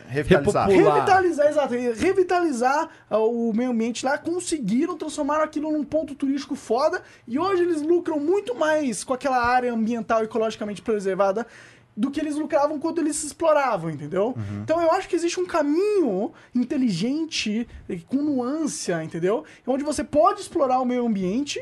[0.07, 0.68] Revitalizar.
[0.68, 1.74] Revitalizar, exato.
[1.74, 7.62] Revitalizar ah, o meio ambiente lá, conseguiram transformar aquilo num ponto turístico foda e hoje
[7.62, 11.47] eles lucram muito mais com aquela área ambiental ecologicamente preservada
[11.97, 14.34] do que eles lucravam quando eles se exploravam, entendeu?
[14.62, 17.66] Então eu acho que existe um caminho inteligente,
[18.09, 19.44] com nuance, entendeu?
[19.66, 21.59] Onde você pode explorar o meio ambiente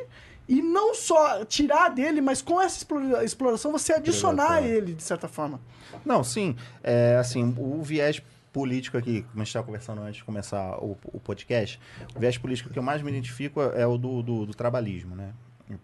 [0.49, 5.29] e não só tirar dele, mas com essa explora- exploração você adicionar ele, de certa
[5.29, 5.61] forma.
[6.05, 6.57] Não, sim.
[6.83, 8.21] É, assim, o viés
[8.53, 11.81] político aqui, como a gente estava conversando antes de começar o, o podcast,
[12.15, 15.33] o viés político que eu mais me identifico é o do, do, do trabalhismo, né?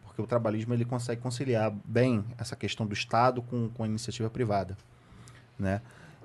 [0.02, 4.28] Porque o trabalhismo ele consegue conciliar bem essa questão do Estado com, com a iniciativa
[4.28, 4.76] privada,
[5.58, 5.80] né?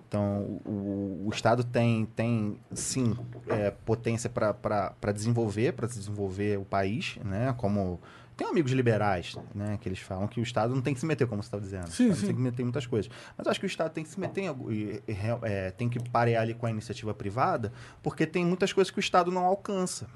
[0.08, 7.18] Então, o, o Estado tem, tem sim, é, potência para desenvolver, para desenvolver o país,
[7.24, 7.54] né?
[7.58, 8.00] Como
[8.38, 9.78] tem amigos liberais, né?
[9.82, 11.90] Que eles falam que o Estado não tem que se meter, como você estava dizendo.
[11.90, 12.28] Sim, sim.
[12.28, 13.10] tem que meter em muitas coisas.
[13.38, 15.02] Mas eu acho que o Estado tem que se meter em
[15.42, 17.72] é, tem que parear ali com a iniciativa privada,
[18.04, 20.08] porque tem muitas coisas que o Estado não alcança,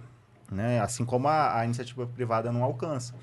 [0.51, 0.79] né?
[0.81, 3.13] Assim como a, a iniciativa privada não alcança.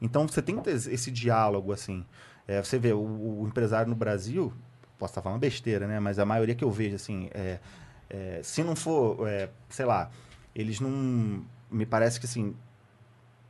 [0.00, 2.04] Então você tem que ter esse diálogo assim.
[2.46, 4.52] É, você vê o, o empresário no Brasil,
[4.98, 5.98] posso estar falando besteira, né?
[5.98, 7.58] Mas a maioria que eu vejo assim, é,
[8.10, 10.10] é, se não for, é, sei lá,
[10.54, 12.54] eles não, me parece que assim,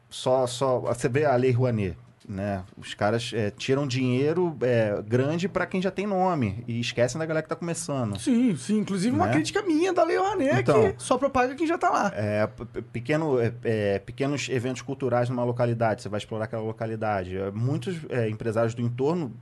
[0.09, 2.65] só, só você vê a lei Rouanet, né?
[2.77, 7.27] Os caras é, tiram dinheiro é, grande para quem já tem nome e esquecem da
[7.27, 8.19] galera que tá começando.
[8.19, 8.79] Sim, sim.
[8.79, 9.33] Inclusive uma Né?
[9.33, 10.93] crítica minha da Lei Rouanet, Então.
[10.93, 12.13] que só propaga quem já tá lá.
[12.15, 12.49] É,
[12.93, 17.37] pequeno, é, é, pequenos eventos culturais numa localidade, você vai explorar aquela localidade.
[17.37, 19.33] É, Muitos é, empresários do entorno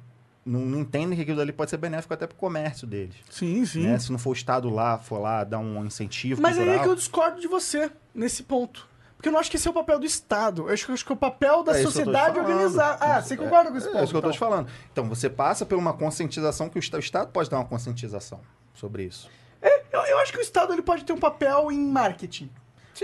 [0.44, 3.14] não, não entendem que aquilo ali pode ser benéfico até pro comércio deles.
[3.30, 3.84] Sim, sim.
[3.84, 3.98] né?
[3.98, 6.80] Se não for o Estado lá, for lá dar um incentivo Mas aí cultural...
[6.80, 8.88] é que eu discordo de você nesse ponto.
[9.22, 10.62] Porque eu não acho que esse é o papel do Estado.
[10.62, 12.98] Eu acho que, eu acho que é o papel da É isso sociedade organizar.
[12.98, 13.98] Ah, você concorda com esse ponto?
[13.98, 14.48] É isso que eu tô te então?
[14.48, 14.68] falando.
[14.92, 18.40] Então, você passa por uma conscientização que o Estado, pode dar uma conscientização
[18.74, 19.30] sobre isso.
[19.62, 22.50] Eu, eu acho que o Estado ele pode ter um papel em marketing.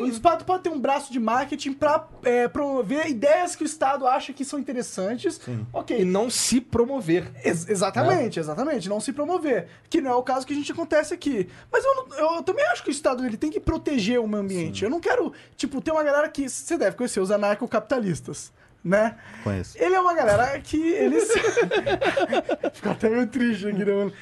[0.01, 2.07] O Estado pode ter um braço de marketing para
[2.53, 5.41] promover ideias que o Estado acha que são interessantes.
[5.73, 6.01] Ok.
[6.01, 7.31] E não se promover.
[7.43, 8.89] Ex- exatamente, exatamente.
[8.89, 9.67] Não se promover.
[9.89, 11.49] Que não é o caso que a gente acontece aqui.
[11.73, 14.43] Mas eu, não- eu também acho que o Estado ele tem que proteger o meio
[14.43, 14.85] ambiente.
[14.85, 16.49] Eu não quero, tipo, ter uma galera que.
[16.49, 18.53] Você deve conhecer os anarcocapitalistas,
[18.85, 19.17] né?
[19.43, 19.77] Conheço.
[19.83, 21.29] Ele é uma galera que eles.
[22.75, 24.13] Ficou até meio triste aqui, né, mano?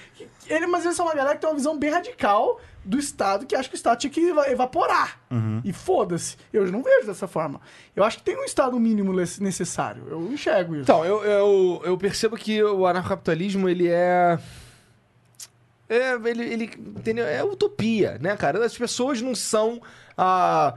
[0.49, 3.55] Ele, mas eles são uma galera que tem uma visão bem radical do Estado, que
[3.57, 5.21] acha que o Estado tinha que eva- evaporar.
[5.65, 6.37] E foda-se.
[6.53, 7.61] Eu não vejo dessa forma.
[7.95, 10.05] Eu acho que tem um Estado mínimo nece- necessário.
[10.09, 10.83] Eu enxergo isso.
[10.85, 14.39] Então, eu, eu, eu percebo que o anarcocapitalismo, ele é...
[15.89, 16.65] É, ele, ele
[16.97, 17.25] entendeu?
[17.27, 18.65] é utopia, né, cara?
[18.65, 19.81] As pessoas não são
[20.19, 20.75] ah,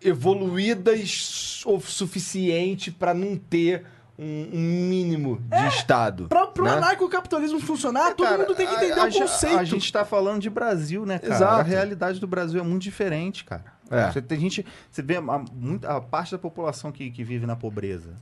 [0.00, 3.84] evoluídas o suficiente pra não ter
[4.18, 6.28] um, um mínimo de Estado.
[6.28, 6.72] Pra, pro né?
[6.72, 9.58] anarcocapitalismo funcionar, todo Cara, mundo tem que a- entender a, o ge- conceito.
[9.58, 11.34] A gente tá falando de Brasil, né, cara?
[11.34, 11.60] Exato.
[11.60, 13.64] A realidade do Brasil é muito diferente, cara.
[13.90, 14.10] É.
[14.10, 15.20] Você tem gente, você vê a,
[15.52, 18.14] muita, a parte da população que, que vive na pobreza,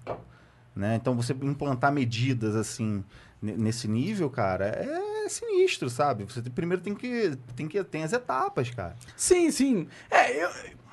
[0.74, 0.96] né?
[0.96, 3.04] Então você implantar medidas assim
[3.40, 6.24] ne- nesse nível, cara, é sinistro, sabe?
[6.24, 8.96] Você tem- primeiro tem que tem que tem as etapas, cara.
[9.16, 9.86] Sim, sim.
[10.10, 10.50] É, eu,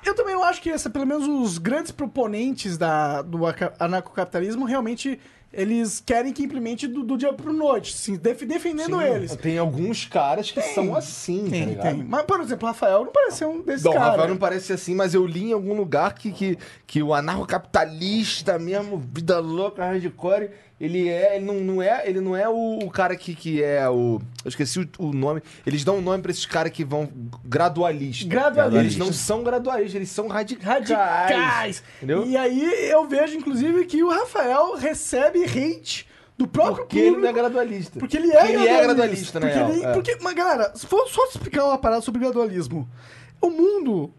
[0.08, 3.38] eu também não acho que essa, pelo menos os grandes proponentes da, do
[3.78, 5.18] anarcocapitalismo realmente
[5.50, 9.34] eles querem que implemente do, do dia pro noite, sim, def- defendendo eles.
[9.34, 11.82] Tem alguns caras que são assim, tá Tem, ligado?
[11.96, 12.04] tem.
[12.04, 14.02] Mas, por exemplo, o Rafael não parece ser um desses caras.
[14.02, 18.58] Rafael não parece assim, mas eu li em algum lugar que, que, que o anarcocapitalista
[18.58, 20.50] mesmo, vida louca, hardcore,
[20.80, 23.88] Ele é, ele não, não é, ele não é o, o cara que, que é
[23.88, 24.20] o.
[24.44, 25.42] Eu esqueci o, o nome.
[25.66, 27.08] Eles dão um nome pra esses caras que vão
[27.44, 28.28] gradualista.
[28.28, 28.78] Gradualista.
[28.80, 30.88] Eles não são gradualistas, eles são radicais.
[30.88, 31.82] radicais.
[31.96, 32.24] Entendeu?
[32.26, 36.06] E aí eu vejo, inclusive, que o Rafael recebe hate
[36.36, 37.22] do próprio Porque ele público.
[37.22, 37.98] não é gradualista.
[37.98, 39.48] Porque ele é Porque ele é gradualista, né?
[39.48, 39.92] Porque, ele- É.
[39.92, 42.88] porque- mas galera, se for só explicar uma parada sobre gradualismo.
[43.40, 44.12] O mundo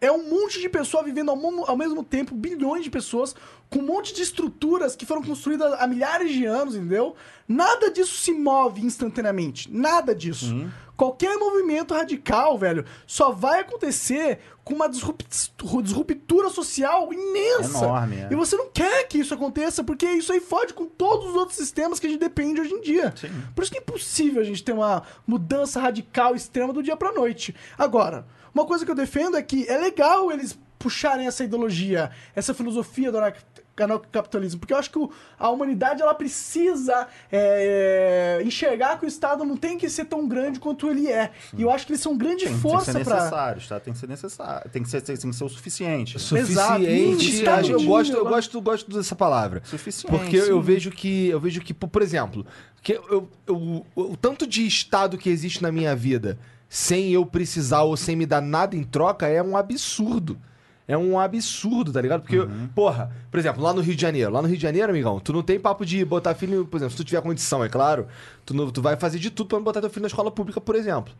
[0.00, 3.34] é um monte de pessoas vivendo ao, ao mesmo tempo, bilhões de pessoas,
[3.70, 7.14] com um monte de estruturas que foram construídas há milhares de anos, entendeu?
[7.48, 9.70] Nada disso se move instantaneamente.
[9.72, 10.54] Nada disso.
[10.96, 15.52] Qualquer movimento radical, velho, só vai acontecer com uma disrupt-
[15.82, 17.78] disruptura social imensa.
[17.84, 18.28] Enorme, é.
[18.30, 21.58] E você não quer que isso aconteça, porque isso aí fode com todos os outros
[21.58, 23.12] sistemas que a gente depende hoje em dia.
[23.56, 27.12] Por isso que é impossível a gente ter uma mudança radical extrema do dia pra
[27.12, 27.52] noite.
[27.76, 32.52] Agora, uma coisa que eu defendo é que é legal eles puxarem essa ideologia, essa
[32.52, 33.32] filosofia do ana-
[33.76, 34.98] anarcocapitalismo, porque eu acho que
[35.38, 40.60] a humanidade ela precisa é, enxergar que o Estado não tem que ser tão grande
[40.60, 41.30] quanto ele é.
[41.56, 43.16] E eu acho que eles são grande Tem, tem que força ser pra...
[43.16, 43.80] necessário, tá?
[43.80, 44.70] Tem que ser necessário.
[44.70, 46.16] Tem que ser, tem que ser o suficiente.
[46.16, 47.48] Exato, Suficiente.
[47.48, 49.62] acho- eu gosto, eu gosto, gosto dessa palavra.
[49.64, 50.10] Suficiente.
[50.16, 50.62] Porque eu, eu sim.
[50.62, 52.46] vejo que, eu vejo que, por exemplo,
[52.82, 53.54] que eu, eu-
[53.96, 58.14] o, o tanto de estado que existe na minha vida sem eu precisar ou sem
[58.16, 60.38] me dar nada em troca é um absurdo.
[60.86, 62.20] É um absurdo, tá ligado?
[62.20, 62.36] Porque,
[62.74, 65.32] porra, por exemplo, lá no Rio de Janeiro, lá no Rio de Janeiro, amigão, tu
[65.32, 68.06] não tem papo de botar filho, por exemplo, se tu tiver condição, é claro,
[68.44, 70.60] tu, não- tu vai fazer de tudo pra não botar teu filho na escola pública,
[70.60, 71.14] por exemplo.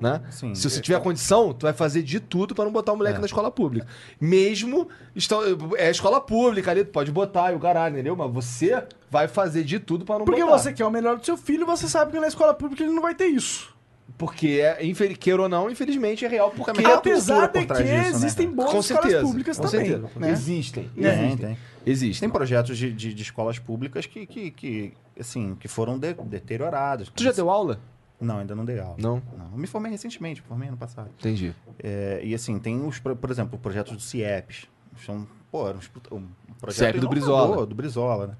[0.00, 0.22] Né?
[0.30, 0.54] Sim.
[0.54, 3.20] Se você tiver condição, tu vai fazer de tudo pra não botar o moleque É.
[3.20, 3.86] na escola pública.
[4.18, 5.42] Mesmo estão,
[5.76, 8.16] é escola pública ali, tu pode botar e o caralho, entendeu?
[8.16, 10.56] Mas você vai fazer de tudo pra não Porque botar.
[10.58, 13.02] você quer o melhor do seu filho, você sabe que na escola pública ele não
[13.02, 13.74] vai ter isso.
[14.18, 16.50] Porque, é, infel- queira ou não, infelizmente é real.
[16.50, 19.62] Porque Apesar cultura de por que disso, né, existem boas com escolas certeza, públicas com
[19.64, 19.86] também.
[19.86, 20.10] certeza.
[20.16, 20.30] né?
[20.30, 20.88] Existem.
[20.94, 21.36] Tem, existem.
[21.36, 21.58] tem.
[21.86, 22.20] Existem.
[22.28, 27.10] Tem projetos de, de, de escolas públicas que, que, que, assim, que foram de- deteriorados.
[27.14, 27.80] Tu já deu aula?
[28.20, 28.96] Não, ainda não dei aula.
[28.98, 29.22] Não?
[29.52, 31.08] Eu me formei recentemente, me formei ano passado.
[31.18, 31.54] Entendi.
[31.82, 34.66] É, e assim, tem os, por exemplo, projetos do CIEPs.
[35.06, 36.26] São, pô, puta- um
[36.60, 37.64] projeto CIEP do Brizola.
[37.64, 38.34] Do Brizola, né?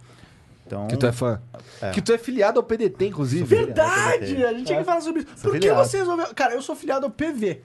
[0.71, 1.41] Então, Que tu é fã.
[1.83, 1.91] É.
[1.91, 3.43] Que tu é filiado ao PDT, inclusive.
[3.45, 4.45] Verdade!
[4.45, 5.35] A gente tinha que falar sobre isso.
[5.43, 5.85] Por que filiado.
[5.85, 6.27] você resolveu.
[6.35, 7.63] Cara, eu sou filiado ao PV.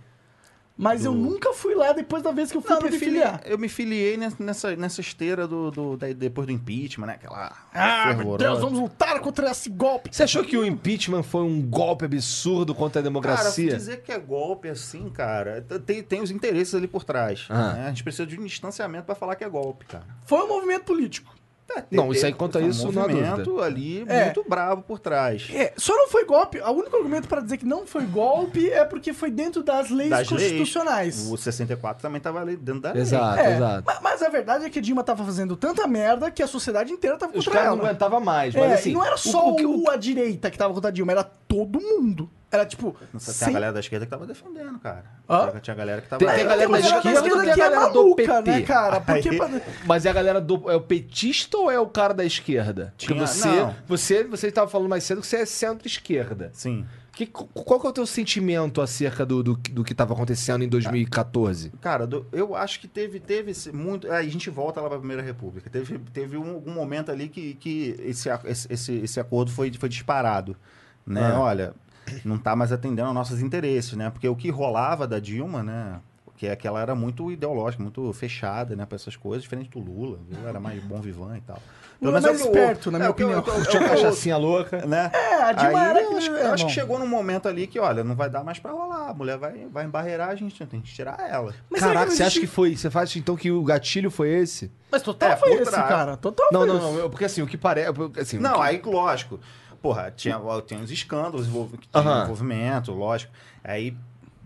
[0.77, 2.91] Mas eu Do- nunca fui lá depois da vez que eu fui Não, pra eu
[2.91, 3.41] me filiar.
[3.45, 7.13] eu me filiei nes- nessa, nessa esteira do, do- da- depois do impeachment, né?
[7.13, 7.53] Aquela.
[7.73, 8.35] Ah, meu.
[8.35, 10.09] Deus, vamos lutar contra esse golpe.
[10.11, 13.73] Você achou que o impeachment foi um golpe absurdo contra a Cara, democracia?
[13.73, 17.45] dizer que é golpe assim, cara, tem, tem os interesses ali por trás.
[17.49, 17.71] Ah.
[17.73, 17.85] né?
[17.85, 20.03] A gente precisa de um distanciamento pra falar que é golpe, cara.
[20.25, 21.33] Foi um movimento político.
[21.75, 24.25] É, Não, isso aí conta um isso, não há movimento ali É.
[24.25, 25.47] muito bravo por trás.
[25.51, 26.59] É, só não foi golpe.
[26.61, 30.09] O único argumento para dizer que não foi golpe é porque foi dentro das leis
[30.11, 30.43] Das leis.
[30.43, 31.27] constitucionais.
[31.31, 33.01] O 64 também tava ali dentro da lei.
[33.01, 33.83] Exato, É, exato.
[33.85, 36.91] ma- Mas, a verdade é que a Dilma tava fazendo tanta merda que a sociedade
[36.93, 37.89] inteira tava Os contra caras não ela.
[37.89, 38.89] aguentavam mais, mas É, assim...
[38.91, 41.11] e não era só o, o, o- o- a direita que tava contra a Dilma,
[41.13, 42.29] era todo mundo.
[42.55, 42.95] Era tipo.
[43.11, 45.03] Tem sem- a galera da esquerda que tava defendendo, cara.
[45.29, 45.51] Hã?
[45.61, 46.19] Tinha, a galera que tava.
[46.25, 48.51] Tem- tem a galera da esquerda a que é maluca, PT.
[48.51, 49.01] né, cara?
[49.01, 49.29] Porque
[49.85, 50.69] Mas é a galera do.
[50.71, 52.93] É o petista ou é o cara da esquerda?
[52.97, 53.75] Porque Tinha- você, não.
[53.87, 54.23] você.
[54.23, 56.49] Você estava falando mais cedo que você é centro-esquerda.
[56.53, 56.85] Sim.
[57.11, 60.67] Que, qual que é o teu sentimento acerca do, do, do que estava acontecendo em
[60.67, 61.71] 2014?
[61.79, 64.11] Cara, do- eu acho que teve, teve muito.
[64.11, 65.69] Aí a gente volta lá pra Primeira República.
[65.69, 69.87] Teve, teve um, um momento ali que, que esse, a- esse, esse, acordo foi, foi
[69.87, 70.57] disparado.
[71.07, 71.21] Né?
[71.23, 71.39] Ah.
[71.39, 71.73] Olha,
[72.23, 74.09] não tá mais atendendo aos nossos interesses, né?
[74.09, 75.99] Porque o que rolava da Dilma, né?
[76.37, 79.79] Que é que ela era muito ideológica, muito fechada, né, para essas coisas, diferente do
[79.79, 80.19] Lula.
[80.29, 81.61] O Lula era mais bom vivant e tal.
[82.01, 83.35] Lula é menos mais eu- esperto, na minha é opinião.
[83.35, 84.85] é o que eu- Tinha é uma cachaçinha louca.
[84.85, 85.09] né?
[85.13, 87.65] É, a Dilma Aí, era eu acho, é, eu acho que chegou num momento ali
[87.67, 89.11] que, olha, não vai dar mais pra rolar.
[89.11, 91.53] A mulher vai, vai embarreirar, a gente tem que tirar ela.
[91.69, 92.75] Mas Caraca, você acha que foi.
[92.75, 94.69] Você faz então que o gatilho foi esse?
[94.91, 96.17] Mas total É, foi esse, cara.
[96.17, 97.01] Total Não, foi não, esse.
[97.01, 97.09] não.
[97.09, 97.89] Porque assim, o que parece.
[98.19, 99.39] Assim, Não, que- aí, lógico.
[99.85, 102.23] Porra, tinha, tinha uns escândalos envolv- que tinha Aham.
[102.23, 103.31] envolvimento, lógico.
[103.63, 103.95] Aí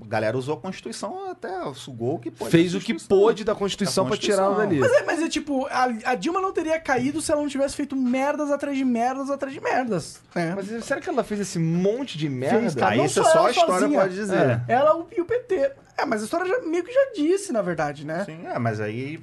[0.01, 2.51] a galera usou a Constituição até sugou o que pôde.
[2.51, 4.79] fez o que pôde da Constituição Da pra tirar dali.
[4.79, 7.73] Mas é, mas é tipo, a, a Dilma não teria caído se ela não tivesse
[7.75, 10.21] feito merdas atrás de merdas atrás de merdas.
[10.35, 10.53] né?
[10.57, 12.73] Mas será que ela fez esse monte de merda?
[12.77, 12.91] cara.
[12.91, 13.99] Aí Não isso é só a história sozinha.
[14.01, 14.61] pode dizer.
[14.67, 15.71] Ela o- e o PT.
[15.97, 18.23] É, mas a história já, meio que já disse, na verdade, né?
[18.25, 19.21] Sim, é, mas aí,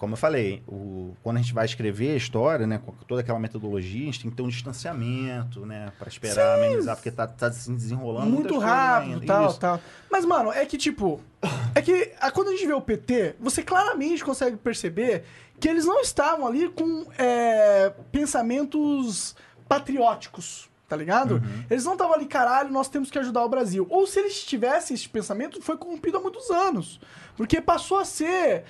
[0.00, 3.38] como eu falei, o, quando a gente vai escrever a história, né, com toda aquela
[3.38, 7.52] metodologia, a gente tem que ter um distanciamento, né, pra esperar amenizar, porque tá, tá
[7.52, 9.60] se desenrolando Muito rápido, tal, Isso.
[9.60, 9.78] tal.
[10.10, 11.20] Mas, mano, é que, tipo...
[11.72, 15.22] É que a- quando a gente vê o PT, você claramente consegue perceber
[15.60, 19.36] que eles não estavam ali com é, pensamentos
[19.68, 21.34] patrióticos, tá ligado?
[21.34, 21.64] Uhum.
[21.70, 23.86] Eles não estavam ali, caralho, nós temos que ajudar o Brasil.
[23.88, 27.00] Ou se eles tivessem esse pensamento, foi corrompido há muitos anos.
[27.36, 28.64] Porque passou a ser,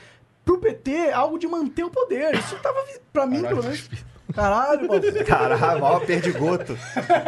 [0.51, 2.35] pro PT, algo de manter o poder.
[2.35, 3.89] Isso tava, pra mim, pelo menos...
[4.35, 5.03] Caralho, mano.
[5.27, 6.79] Caralho, maior perdigoto.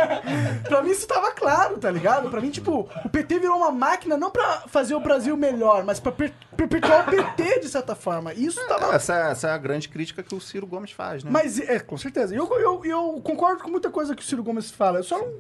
[0.69, 2.31] Pra mim isso tava claro, tá ligado?
[2.31, 5.99] Pra mim, tipo, o PT virou uma máquina não pra fazer o Brasil melhor, mas
[5.99, 8.33] pra per- perpetuar o PT, de certa forma.
[8.33, 11.31] Isso tava Essa, essa é a grande crítica que o Ciro Gomes faz, né?
[11.33, 12.37] Mas, é, com certeza.
[12.37, 15.01] Eu, eu, eu concordo com muita coisa que o Ciro Gomes fala.
[15.01, 15.35] Eu só não,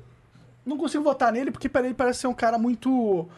[0.66, 3.28] não consigo votar nele porque para ele parece ser um cara muito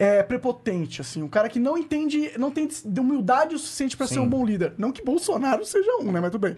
[0.00, 1.20] é, prepotente, assim.
[1.24, 4.46] Um cara que não entende, não tem de humildade o suficiente pra ser um bom
[4.46, 4.74] líder.
[4.78, 6.20] Não que Bolsonaro seja um, né?
[6.20, 6.56] Mas tudo bem.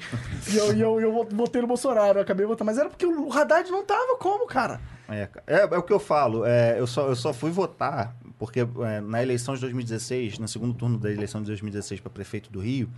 [0.53, 2.67] E eu, eu, eu votei no Bolsonaro, eu acabei votando.
[2.67, 4.79] Mas era porque o Haddad não tava como, cara?
[5.09, 6.45] É, é, é o que eu falo.
[6.45, 10.73] é, eu, só, eu só fui votar porque é, na eleição de 2016, no segundo
[10.75, 12.91] turno da eleição de 2016 para prefeito do Rio,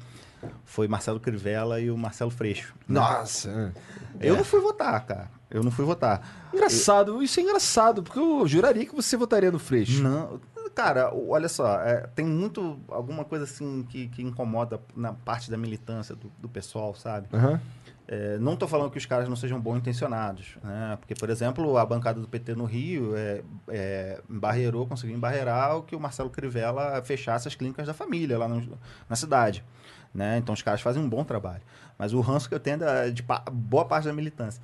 [0.64, 2.74] foi Marcelo Crivella e o Marcelo Freixo.
[2.88, 3.72] Nossa.
[4.20, 5.30] Eu não fui votar, cara.
[5.52, 6.48] Eu não fui votar.
[6.52, 10.02] Engraçado, isso é engraçado, porque eu juraria que você votaria no Freixo.
[10.02, 10.40] Não,
[10.74, 15.58] cara, olha só, é, tem muito alguma coisa assim que, que incomoda na parte da
[15.58, 17.28] militância do, do pessoal, sabe?
[17.32, 17.60] Aham.
[18.08, 20.96] É, não estou falando que os caras não sejam bom intencionados, né?
[21.00, 25.82] Porque, por exemplo, a bancada do PT no Rio é, é, embarreirou, conseguiu embarreirar o
[25.82, 28.76] que o Marcelo Crivella fechasse as clínicas da família lá no-
[29.08, 29.64] na cidade,
[30.12, 30.36] né?
[30.36, 31.62] Então os caras fazem um bom trabalho.
[31.96, 34.60] Mas o ranço que eu tenho é de pa- boa parte da militância.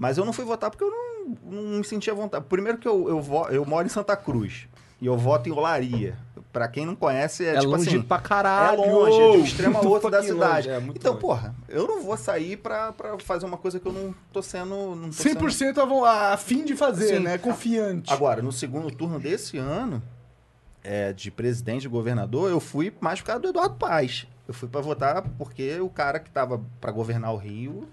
[0.00, 2.44] Mas eu não fui votar porque eu não, não me sentia à vontade.
[2.48, 4.66] Primeiro que eu, eu, vo- eu moro em Santa Cruz
[5.00, 6.16] e eu voto em Olaria.
[6.52, 8.02] Pra quem não conhece, é, É, tipo longe assim...
[8.02, 8.80] pra É caralho.
[8.90, 10.68] longe, é de um extremo ao Muito outro da cidade.
[10.68, 11.20] é, então, longe.
[11.20, 14.96] porra, eu não vou sair pra, pra fazer uma coisa que eu não tô sendo.
[14.96, 15.38] Não tô sendo...
[15.46, 17.20] 100% a, vo- a fim de fazer, Sim.
[17.20, 17.38] né?
[17.38, 18.12] Confiante.
[18.12, 20.02] Agora, no segundo turno desse ano,
[20.82, 24.26] é, de presidente e governador, eu fui mais por causa do Eduardo Paes.
[24.48, 27.86] Eu fui pra votar porque o cara que tava pra governar o Rio.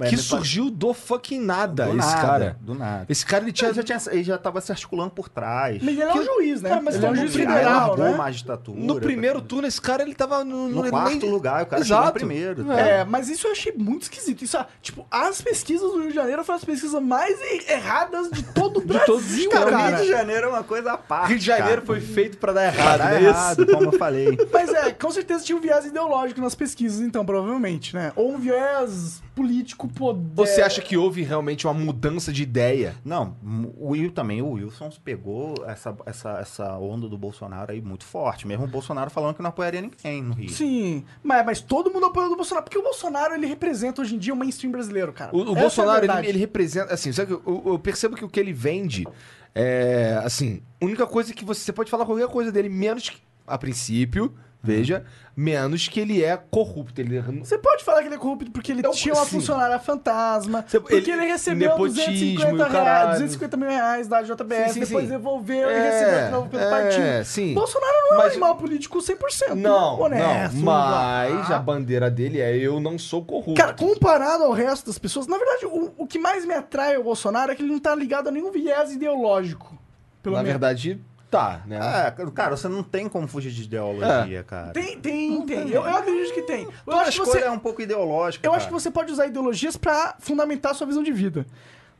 [0.00, 2.56] É, Que surgiu do fucking nada, do esse nada, cara.
[2.60, 3.06] Do nada.
[3.08, 3.68] Esse cara, ele tinha...
[3.70, 5.82] Ele já, tinha, ele já tava se articulando por trás.
[5.82, 6.68] Mas ele é um juiz, né?
[6.70, 8.10] Cara, mas ele é um todo juiz federal, largou né?
[8.10, 8.78] uma magistratura.
[8.80, 10.68] No primeiro pra- turno, esse cara, ele tava no...
[10.68, 12.00] No ele quarto nem- lugar, o cara Exato.
[12.02, 12.64] chegou primeiro.
[12.64, 12.78] tá?
[12.80, 14.42] É, mas isso eu achei muito esquisito.
[14.44, 18.30] Isso, ah, tipo, as pesquisas do Rio de Janeiro foram as pesquisas mais er- erradas
[18.30, 19.70] de todo o Brasil, todos os cara.
[19.70, 21.28] Cara, Rio de Janeiro é uma coisa à parte.
[21.30, 21.86] Rio de Janeiro cara.
[21.86, 23.28] foi feito pra dar Pra errado, dar não é isso?
[23.30, 24.38] errado, como eu falei.
[24.52, 28.12] Mas é, com certeza tinha um viés ideológico nas pesquisas, então, provavelmente, né?
[28.16, 30.34] Ou um viés político poder.
[30.34, 32.96] Você acha que houve realmente uma mudança de ideia?
[33.04, 33.36] Não,
[33.76, 38.48] o Will também, o Wilson pegou essa, essa, essa onda do Bolsonaro aí muito forte.
[38.48, 40.50] Mesmo o Bolsonaro falando que não apoiaria ninguém no Rio.
[40.50, 44.18] Sim, mas, mas todo mundo apoiou do Bolsonaro, porque o Bolsonaro, ele representa hoje em
[44.18, 45.30] dia o mainstream brasileiro, cara.
[45.32, 46.26] O, o é Bolsonaro, ele, verdade.
[46.26, 46.92] ele representa.
[46.92, 49.06] Assim, sabe, que eu, eu percebo que o que ele vende
[49.54, 50.20] é.
[50.24, 53.18] Assim, a única coisa que você, você pode falar qualquer coisa dele, menos que.
[53.46, 55.06] A princípio, veja,
[55.40, 57.00] menos que ele é corrupto.
[57.00, 59.30] Ele, Você pode falar que ele é corrupto porque ele Eu- tinha uma sim.
[59.36, 63.10] funcionária fantasma, Você- porque ele- ele, recebeu nepotismo 250, e o reais, caralho.
[63.12, 66.62] 250 mil reais da JBS, Sim, sim, depois devolveu e É, recebeu de novo pelo
[66.64, 67.24] é, partido.
[67.24, 67.54] sim.
[67.54, 70.56] Bolsonaro não é um Mas- animal político 100% Não, honesto.
[70.56, 73.54] não, mas a bandeira dele é eu não sou corrupto.
[73.54, 77.04] Cara, comparado ao resto das pessoas, na verdade, o, o que mais me atrai ao
[77.04, 79.78] Bolsonaro é que ele não tá ligado a nenhum viés ideológico.
[80.20, 80.58] Pelo Na menos.
[80.60, 81.00] verdade,
[81.30, 81.78] tá, né?
[82.06, 84.72] É, cara, você não tem como fugir de ideologia, cara.
[84.72, 85.68] Tem, tem, tem.
[85.70, 86.64] Eu, eu acredito que tem.
[86.64, 88.46] Eu Toda acho que você, é um pouco ideológica.
[88.46, 88.80] eu acho que cara.
[88.80, 91.46] você pode usar ideologias pra fundamentar a sua visão de vida.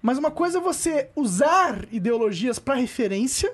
[0.01, 3.53] Mas uma coisa é você usar ideologias pra referência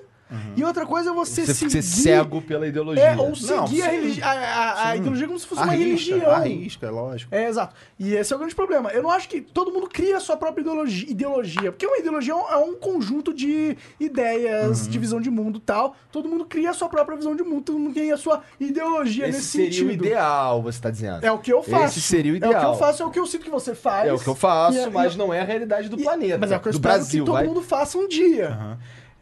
[0.57, 1.71] e outra coisa é você, Você seguir...
[1.71, 3.03] ser cego pela ideologia.
[3.03, 6.31] É, ou seguir Não, a, religi- a, a- a ideologia como se fosse uma religião.
[6.31, 7.33] arrisca, é lógico.
[7.35, 7.75] É, exato.
[7.99, 8.89] E esse é o grande problema.
[8.89, 12.33] Eu não acho que todo mundo cria a sua própria ideologia, ideologia porque uma ideologia
[12.33, 14.89] é um- é um conjunto de ideias, Uhum.
[14.91, 15.95] de visão de mundo e tal.
[16.11, 19.27] Todo mundo cria a sua própria visão de mundo, todo mundo tem a sua ideologia
[19.27, 19.89] Esse nesse seria sentido.
[19.89, 21.23] o ideal, você tá dizendo.
[21.23, 21.85] É o que eu faço.
[21.99, 22.73] Esse seria o É o que ideal.
[22.73, 24.07] eu faço, é o que eu sinto que você faz.
[24.09, 26.03] É o que eu faço, E é- mas e- não é a realidade do e-
[26.03, 26.37] planeta.
[26.39, 27.45] Mas é o que eu do espero Brasil, que todo vai.
[27.47, 28.49] mundo faça um dia.
[28.49, 28.77] Aham.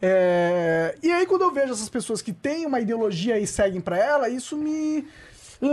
[0.06, 3.98] É, E aí, quando eu vejo essas pessoas que têm uma ideologia e seguem pra
[3.98, 5.08] ela, isso me.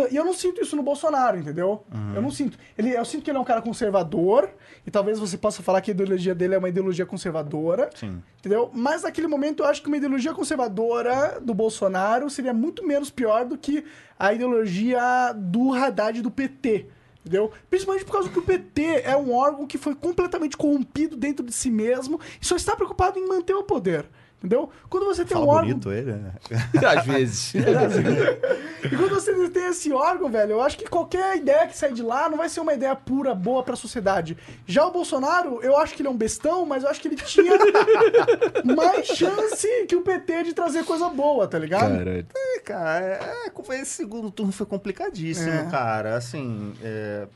[0.09, 1.83] E eu não sinto isso no Bolsonaro, entendeu?
[2.14, 2.57] Eu não sinto.
[2.78, 4.49] Ele, eu sinto que ele é um cara conservador,
[4.87, 8.22] e talvez você possa falar que a ideologia dele é uma ideologia conservadora, Sim.
[8.39, 8.70] entendeu?
[8.72, 13.45] Mas naquele momento eu acho que uma ideologia conservadora do Bolsonaro seria muito menos pior
[13.45, 13.85] do que
[14.16, 16.87] a ideologia do Haddad do PT.
[17.20, 17.51] Entendeu?
[17.68, 21.53] Principalmente por causa que o PT é um órgão que foi completamente corrompido dentro de
[21.53, 24.07] si mesmo e só está preocupado em manter o poder.
[24.43, 24.70] Entendeu?
[24.88, 25.68] Quando você tem Fala um órgão.
[25.68, 26.32] bonito ele, né?
[26.97, 27.53] Às vezes.
[27.55, 32.03] E quando você tem esse órgão, velho, eu acho que qualquer ideia que sair de
[32.03, 34.38] lá não vai ser uma ideia pura, boa pra sociedade.
[34.66, 37.16] Já o Bolsonaro, eu acho que ele é um bestão, mas eu acho que ele
[37.16, 37.53] tinha
[38.64, 41.99] mais chance que o PT de trazer coisa boa, tá ligado?
[41.99, 42.26] Caralho.
[42.34, 45.66] É, cara, é, é, esse segundo turno foi complicadíssimo, É.
[45.70, 46.16] cara.
[46.16, 47.26] Assim, é,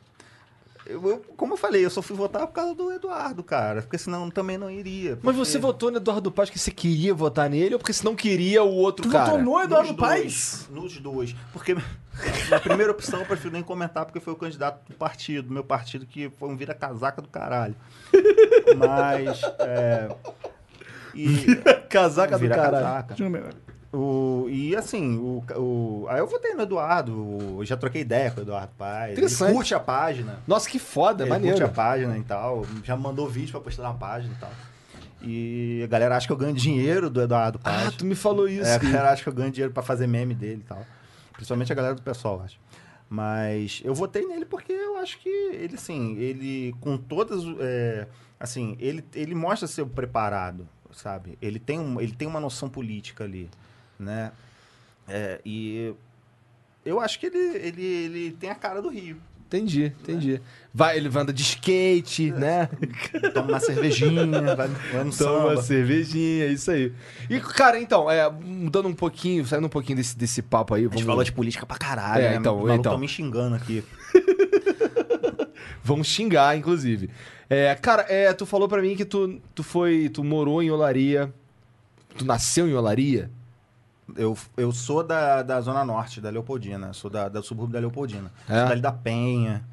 [0.86, 3.80] Eu, eu- como eu falei, eu só fui votar por causa do Eduardo, cara.
[3.82, 5.12] Porque senão também não iria.
[5.22, 8.04] Mas porque- você votou no Eduardo Paz porque você queria votar nele ou porque você
[8.04, 9.24] não queria o outro Tu cara?
[9.30, 10.68] votou no Eduardo Nos dois?
[10.70, 11.34] Nos dois.
[11.54, 11.74] Porque
[12.50, 16.04] na primeira opção eu prefiro nem comentar, porque foi o candidato do partido, meu partido,
[16.04, 17.74] que foi um vira-casaca do caralho.
[18.76, 19.40] Mas.
[19.60, 20.08] É,
[21.14, 21.56] e,
[21.88, 22.84] Casaca do vira caralho.
[22.84, 23.14] casaca.
[23.96, 27.12] O, e assim, o, o, aí eu votei no Eduardo,
[27.58, 29.16] o- já troquei ideia com o Eduardo Paz.
[29.16, 30.40] Ele curte a página.
[30.46, 31.56] Nossa, que foda, ele maneiro.
[31.58, 32.66] curte a página e tal.
[32.82, 34.50] Já mandou vídeo pra postar na página e tal.
[35.22, 37.86] E a galera acha que eu ganho dinheiro do Eduardo Paz.
[37.88, 38.66] Ah, tu me falou isso.
[38.68, 40.84] É, a galera acha que eu ganho dinheiro pra fazer meme dele e tal.
[41.32, 42.58] Principalmente a galera do pessoal, acho.
[43.08, 47.42] Mas eu votei nele porque eu acho que ele, assim, ele com todas.
[47.60, 48.06] é,
[48.40, 51.38] assim, ele, ele mostra ser preparado, sabe?
[51.40, 53.48] Ele tem, um, ele tem uma noção política ali,
[53.98, 54.32] né?
[55.08, 55.92] É, e
[56.84, 59.16] eu acho que ele, ele, ele tem a cara do Rio.
[59.46, 60.40] Entendi, entendi.
[60.72, 62.68] Vai, ele anda de skate, né?
[63.32, 64.26] Toma uma cervejinha,
[64.56, 65.62] vai, vai no Toma uma samba.
[65.62, 66.92] cervejinha, isso aí.
[67.30, 70.80] E, cara, então, é, mudando um pouquinho, saindo um pouquinho desse, desse papo aí.
[70.80, 72.36] A Vamos, gente falou de política pra caralho, É, né?
[72.36, 72.92] então, então.
[72.92, 73.84] tão me xingando aqui.
[75.84, 77.10] vamos xingar, inclusive.
[77.48, 80.08] É, cara, é, tu falou pra mim que tu, tu foi.
[80.08, 81.32] Tu morou em Olaria.
[82.16, 83.30] Tu nasceu em Olaria?
[84.16, 86.92] Eu, eu sou da, da Zona Norte, da Leopoldina.
[86.92, 88.30] Sou da, da subúrbio da Leopoldina.
[88.48, 88.76] É?
[88.76, 89.64] Da Penha.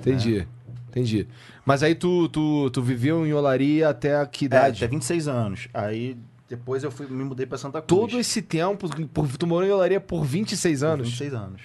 [0.00, 0.46] Entendi.
[0.88, 1.28] Entendi.
[1.66, 4.84] Mas aí tu, tu, tu viveu em Olaria até que É, idade?
[4.84, 5.68] até 26 anos.
[5.74, 6.16] Aí
[6.48, 7.88] depois eu fui, me mudei pra Santa Cruz.
[7.88, 11.08] Todo esse tempo, por, tu morou em Olaria por 26 Com anos?
[11.08, 11.62] 26 anos.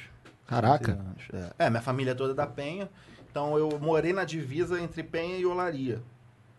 [0.47, 0.93] Caraca.
[0.93, 1.07] 26
[1.43, 1.65] anos, É.
[1.65, 2.89] É, minha família é toda da Penha.
[3.31, 6.01] Então eu morei na divisa entre Penha e Olaria.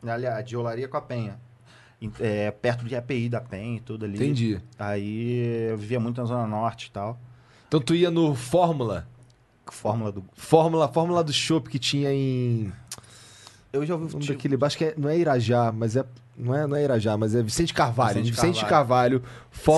[0.07, 1.39] Aliás, de Olaria com a Penha.
[2.19, 4.15] É, perto de API da Penha e tudo ali.
[4.15, 4.59] Entendi.
[4.79, 7.21] Aí eu vivia muito na Zona Norte e tal.
[7.69, 9.07] Então tu ia no Fórmula.
[9.71, 10.25] Fórmula do.
[10.35, 12.73] Fórmula, Fórmula do Chopp que tinha em.
[13.73, 14.59] Eu já ouvi nome tipo, daquele.
[14.65, 16.05] Acho que é- não é Irajá, mas é.
[16.37, 18.15] Não é, não é Irajá, mas é Vicente Carvalho.
[18.15, 19.23] Vicente Vicente, Carvalho.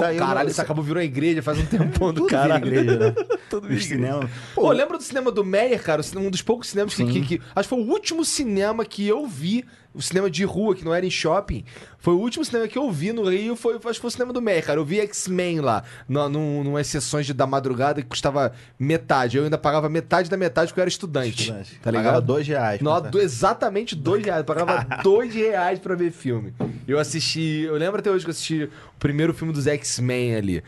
[0.07, 2.65] Aí eu caralho, isso acabou virou igreja faz um tempão do caralho.
[2.69, 3.15] igreja, né?
[3.51, 4.31] Tudo vira cinema.
[4.55, 6.01] Pô, lembra do cinema do Meyer, cara?
[6.17, 9.27] Um dos poucos cinemas que, que- que- Acho que foi o último cinema que eu
[9.27, 9.65] vi.
[9.95, 11.65] O cinema de rua, que não era em shopping.
[11.99, 13.55] Foi o último cinema que eu vi no Rio.
[13.55, 14.81] Foi, acho que foi o cinema do Meyer, cara.
[14.81, 15.85] Eu vi X-Men lá.
[16.09, 19.37] No, num, numas sessões de, da madrugada que custava metade.
[19.37, 21.43] Eu ainda pagava metade da metade porque eu era estudante.
[21.43, 21.75] Estudante.
[21.77, 22.25] Tá Pagava ligado?
[22.27, 22.81] dois reais.
[22.81, 24.41] Não, do- exatamente dois reais.
[24.41, 26.53] Eu pagava dois reais pra ver filme.
[26.89, 27.61] Eu assisti.
[27.67, 28.71] Eu lembro até hoje que eu assisti
[29.03, 30.65] primeiro filme dos X-Men ali.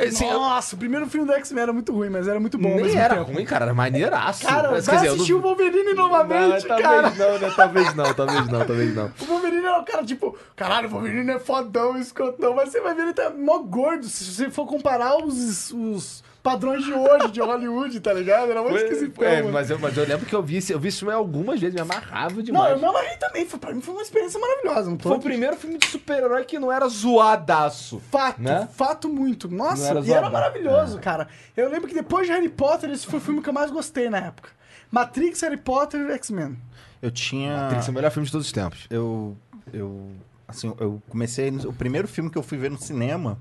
[0.00, 2.74] Assim, eu- Nossa, o primeiro filme do X-Men era muito ruim, mas era muito bom.
[2.74, 3.32] nem era tempo.
[3.32, 3.66] ruim, cara.
[3.66, 4.46] Era maneiraço.
[4.46, 7.10] Cara, Mas, vai eu assistir não- o Wolverine novamente, não, cara.
[7.10, 7.52] talvez não, né?
[7.54, 9.12] Talvez não, talvez não, talvez não.
[9.20, 12.94] O Wolverine é o cara, tipo, caralho, o Wolverine é fodão, escotão, mas você vai
[12.94, 14.06] ver ele tá mó gordo.
[14.08, 18.48] Se você for comparar os, os padrões de hoje, de Hollywood, tá ligado?
[18.52, 19.24] Era muito esquisitão.
[19.24, 21.74] É, mas eu, mas eu lembro que eu vi, eu vi esse filme algumas vezes,
[21.74, 22.72] me amarrava Não, demais.
[22.72, 23.44] eu me amarrei também.
[23.46, 24.88] Foi, pra mim foi uma experiência maravilhosa.
[24.90, 28.00] Não tô Foi o primeiro filme de super-herói que não era zoadaço.
[28.12, 28.68] Fato, Né?
[28.72, 29.48] fato muito.
[29.48, 31.26] Não Nossa, era e era maravilhoso, cara.
[31.56, 34.08] Eu lembro que depois de Harry Potter, esse foi o filme que eu mais gostei
[34.08, 34.50] na época.
[34.90, 36.56] Matrix, Harry Potter e X-Men.
[37.02, 37.70] Eu tinha.
[37.74, 38.86] Que ser o melhor filme de todos os tempos.
[38.88, 39.36] Eu.
[39.72, 40.10] Eu.
[40.46, 41.50] Assim, eu comecei.
[41.50, 43.36] O primeiro filme que eu fui ver no cinema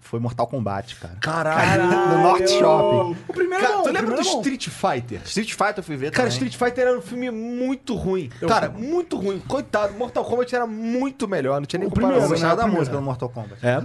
[0.00, 1.14] foi Mortal Kombat, cara.
[1.20, 1.84] Caralho.
[1.86, 3.16] No Norte Shopping.
[3.28, 4.40] O primeiro Cara, bom, tu o lembra do primeiro bom.
[4.40, 5.20] Street Fighter?
[5.24, 6.48] Street Fighter eu fui ver Cara, também.
[6.48, 8.28] Street Fighter era um filme muito ruim.
[8.48, 9.40] Cara, muito ruim.
[9.46, 12.22] Coitado, Mortal Kombat era muito melhor, não tinha nem O comparação.
[12.22, 12.72] Eu primeiro, gostava né?
[12.72, 13.54] da música do Mortal Kombat.
[13.64, 13.76] É.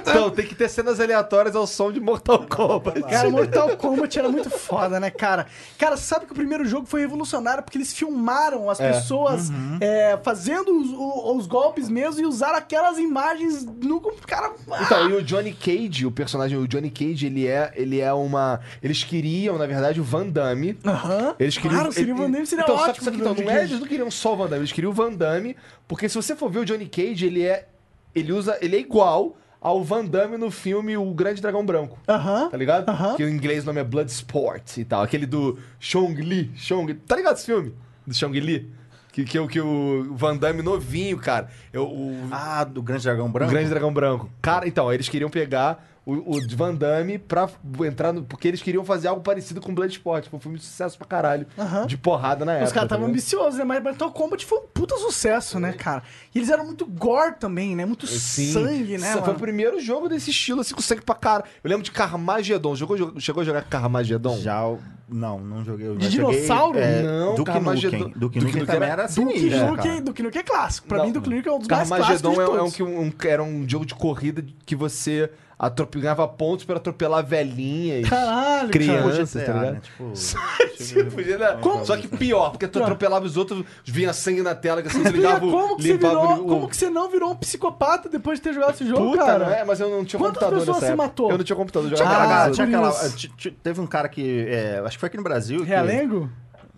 [0.00, 3.02] Então, tem que ter cenas aleatórias ao som de Mortal Kombat.
[3.02, 5.46] Cara, Mortal Kombat era muito foda, né, cara?
[5.78, 8.92] Cara, sabe que o primeiro jogo foi revolucionário porque eles filmaram as É.
[8.92, 14.00] pessoas é, fazendo os, o- os golpes mesmo e usaram aquelas imagens no.
[14.26, 14.52] Cara.
[14.82, 18.60] Então, e o Johnny Cage, o personagem, o Johnny Cage, ele é, ele é uma.
[18.82, 20.78] Eles queriam, na verdade, o Van Damme.
[20.84, 21.34] Aham.
[21.38, 21.74] Eles queriam.
[21.80, 23.04] Claro, seria o Van Damme, seria então, ótimo.
[23.04, 24.94] Só que, então, não é, eles não queriam só o Van Damme, eles queriam o
[24.94, 25.56] Van Damme,
[25.88, 27.68] porque se você for ver o Johnny Cage, ele é.
[28.14, 28.56] Ele usa.
[28.60, 31.98] Ele é igual ao Van Damme no filme O Grande Dragão Branco.
[32.08, 32.48] Aham.
[32.50, 32.88] Tá ligado?
[32.88, 33.16] Aham.
[33.16, 35.02] Que em inglês o nome é Bloodsport e tal.
[35.02, 36.50] Aquele do Chong Li.
[36.56, 36.92] Chong...
[36.94, 37.74] Tá ligado esse filme?
[38.06, 38.70] Do Chong Li?
[39.12, 41.48] Que, que, o- que o Van Damme novinho, cara.
[41.72, 43.50] Eu, o, Ah, do Grande Dragão o Branco?
[43.52, 44.28] Grande Dragão Branco.
[44.42, 47.48] Cara, então, eles queriam pegar o, o Van Damme pra
[47.86, 48.22] entrar no.
[48.24, 50.28] Porque eles queriam fazer algo parecido com Bloodsport.
[50.28, 51.46] Foi um filme de sucesso pra caralho.
[51.58, 51.86] Aham.
[51.86, 52.66] De porrada na época.
[52.66, 53.14] Os caras tá estavam ligado?
[53.20, 53.64] ambiciosos, né?
[53.64, 56.02] Mas Mortal Kombat foi um puta sucesso, né, cara?
[56.34, 57.86] E eles eram muito gore também, né?
[57.86, 58.52] Muito Sim.
[58.52, 59.12] sangue, né?
[59.12, 59.38] Foi o mano?
[59.38, 61.44] primeiro jogo desse estilo, assim, com sangue pra cara.
[61.62, 62.76] Eu lembro de Carmageddon.
[62.76, 64.36] Jogou, chegou a jogar Carmageddon?
[64.38, 64.66] Já.
[64.66, 64.78] o-
[65.08, 65.94] Não, não joguei.
[65.96, 66.78] De já joguei, dinossauro?
[66.78, 68.12] é, Não, Duke Carmageddon- Nukem.
[68.16, 70.02] Duke Nukem também era- era Duke sinistro, Nukem.
[70.02, 70.86] Duke Nukem é clássico.
[70.88, 71.06] Pra Não.
[71.06, 73.42] mim, Duke Nukem é um dos mais clássicos Carmageddon é, é um, que um, era
[73.42, 79.32] um jogo de corrida que você atrope- ganhava pontos pra atropelar velhinha e Caralho, crianças,
[79.32, 79.72] GTA, tá ligado?
[79.74, 79.80] né?
[79.82, 80.12] Tipo,
[80.84, 81.84] Tipo, né?
[81.84, 85.12] Só que pior, porque tu atropelava os outros, vinha sangue na tela, que assim, cara.
[85.12, 86.46] tu ligava, como, que você virou, o...
[86.46, 89.44] como que você não virou um psicopata depois de ter jogado esse jogo, Puta, cara?
[89.56, 89.64] é?
[89.64, 91.08] Mas eu não tinha Quantas computador pessoas nessa você época.
[91.08, 91.30] matou?
[91.30, 94.46] Eu não tinha computador, eu tinha jogava aquela, Ah, tinha teve um cara que.
[94.48, 95.60] é, acho que foi aqui no Brasil.
[95.60, 96.28] que- Realengo?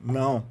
[0.05, 0.45] Não.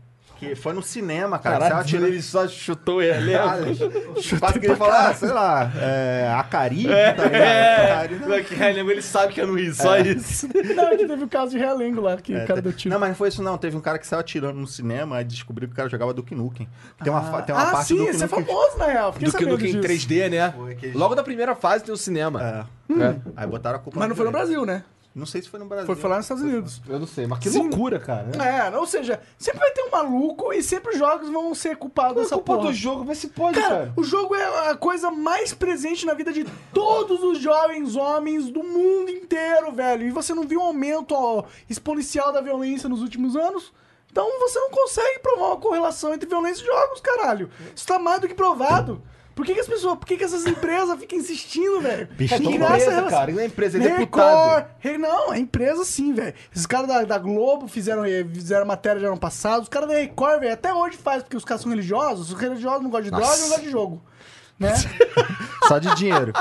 [0.50, 1.60] Que foi no cinema, cara.
[1.60, 3.32] Caralho, você atirando- ele só chutou ele.
[4.39, 7.34] Quase que ele falar, ah, sei lá, é, Acari, tá ligado?
[7.34, 10.48] É, não, que Realengo, ele sabe que é no Rio, só isso.
[10.76, 12.93] Não, é que teve o caso de Realengo lá, que É, o cara deu tiro.
[12.93, 13.58] Não, mas não foi isso não.
[13.58, 16.36] Teve um cara que saiu atirando no cinema e descobriu que o cara jogava Duke
[16.36, 16.68] Nukem.
[17.04, 18.86] Tem uma, fa- tem uma ah, parte sim, do Duke esse é Nukem- famoso, na
[18.86, 19.14] real.
[19.14, 20.08] Fiquei do que em disso.
[20.08, 20.54] 3D, né?
[20.93, 22.68] Logo da primeira fase tem o cinema.
[22.89, 22.93] É.
[23.04, 23.16] É.
[23.36, 24.32] Aí botaram a culpa Mas não foi no.
[24.32, 24.84] Brasil, né?
[25.16, 25.95] Não sei se foi no Brasil.
[25.95, 26.82] Foi, lá nos Estados Unidos.
[26.89, 27.59] Eu não sei, mas que Sim.
[27.70, 28.24] loucura, cara.
[28.36, 28.68] né?
[28.68, 32.18] É, ou seja, sempre vai ter um maluco e sempre os jogos vão ser culpados
[32.18, 32.68] é dessa culpa porra.
[32.68, 33.05] do jogo?
[33.05, 33.93] Vê se pode, Cara, cara.
[33.95, 36.43] o jogo é a coisa mais presente na vida de
[36.74, 40.05] todos os jovens homens do mundo inteiro, velho.
[40.05, 43.72] E você não viu um aumento ó, exponencial da violência nos últimos anos?
[44.11, 47.49] Então você não consegue provar uma correlação entre violência e jogos, caralho.
[47.74, 49.01] Isso tá mais do que provado.
[49.36, 52.07] Por que, que as pessoas, por que, que essas empresas ficam insistindo, velho?
[52.17, 53.31] É Que empresa, relação- cara.
[53.33, 54.97] Não é empresa, é Record, deputado.
[54.97, 56.33] Não, é empresa sim, velho.
[56.53, 59.63] Esses caras da, da Globo fizeram, eh, fizeram matéria de ano passado.
[59.63, 62.31] Os caras da Record, velho, até hoje faz, porque os caras são religiosos.
[62.31, 64.01] Os religiosos não gostam de droga não gostam de jogo.
[64.60, 64.74] Né?
[65.68, 66.32] Só de dinheiro.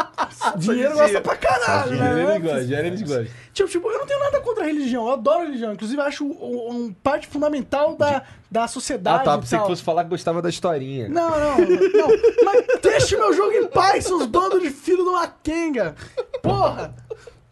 [0.56, 2.22] Dinheiro gosta pra caralho, Dinheiro né?
[2.34, 3.26] eles gostam, dinheiro eles gostam.
[3.52, 5.72] Tipo, tipo, eu não tenho nada contra a religião, eu adoro a religião.
[5.72, 9.24] Inclusive, eu acho um, um parte fundamental da, da Ah, sociedade.
[9.24, 9.34] tá.
[9.36, 11.08] e Pensei que fosse falar que gostava da historinha.
[11.08, 12.08] Não, não, não.
[12.44, 15.94] Mas deixe meu jogo em paz, seus bandos de filho de uma quenga.
[16.42, 16.94] Porra!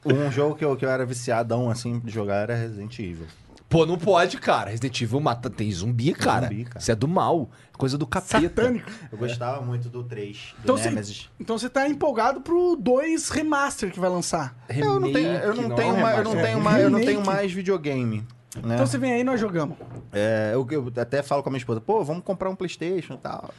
[0.04, 3.26] Um jogo que eu, que eu era viciadão, assim, de jogar era Resident Evil.
[3.72, 4.68] Pô, não pode, cara.
[4.68, 6.46] Resident Evil mata, tem zumbi, cara.
[6.46, 6.78] zumbi, cara.
[6.78, 7.48] Isso é do mal.
[7.78, 8.42] Coisa do capeta.
[8.42, 8.90] Satânico.
[9.10, 13.90] Eu gostava muito do 3, do Então você, então você tá empolgado pro 2 remaster
[13.90, 14.54] que vai lançar.
[14.68, 17.24] Eu não tenho, eu não tenho, é mais, eu não tenho mais, eu não tenho
[17.24, 18.18] mais videogame.
[18.62, 18.74] Né?
[18.74, 19.78] Então você vem aí e nós jogamos.
[20.12, 23.18] É, eu, eu até falo com a minha esposa, pô, vamos comprar um Playstation e
[23.18, 23.54] tal.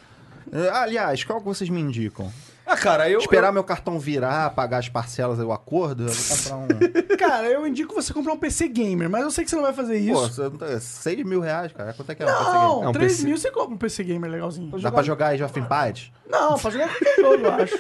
[0.52, 2.32] É, Aliás, qual que vocês me indicam?
[2.66, 3.20] Ah, cara, eu...
[3.20, 3.54] Esperar eu...
[3.54, 7.18] meu cartão virar, pagar as parcelas, o acordo, eu vou comprar um...
[7.18, 9.74] Cara, eu indico você comprar um PC gamer, mas eu sei que você não vai
[9.74, 10.14] fazer isso.
[10.14, 11.94] Pô, você não tá- 6 mil reais, cara.
[11.94, 13.24] Quanto é que é um PC não, É um 3 PC.
[13.26, 14.80] mil você compra um PC gamer legalzinho.
[14.80, 16.12] Dá pra jogar Age of Empires?
[16.30, 17.76] Não, pra jogar qualquer jogo, eu acho.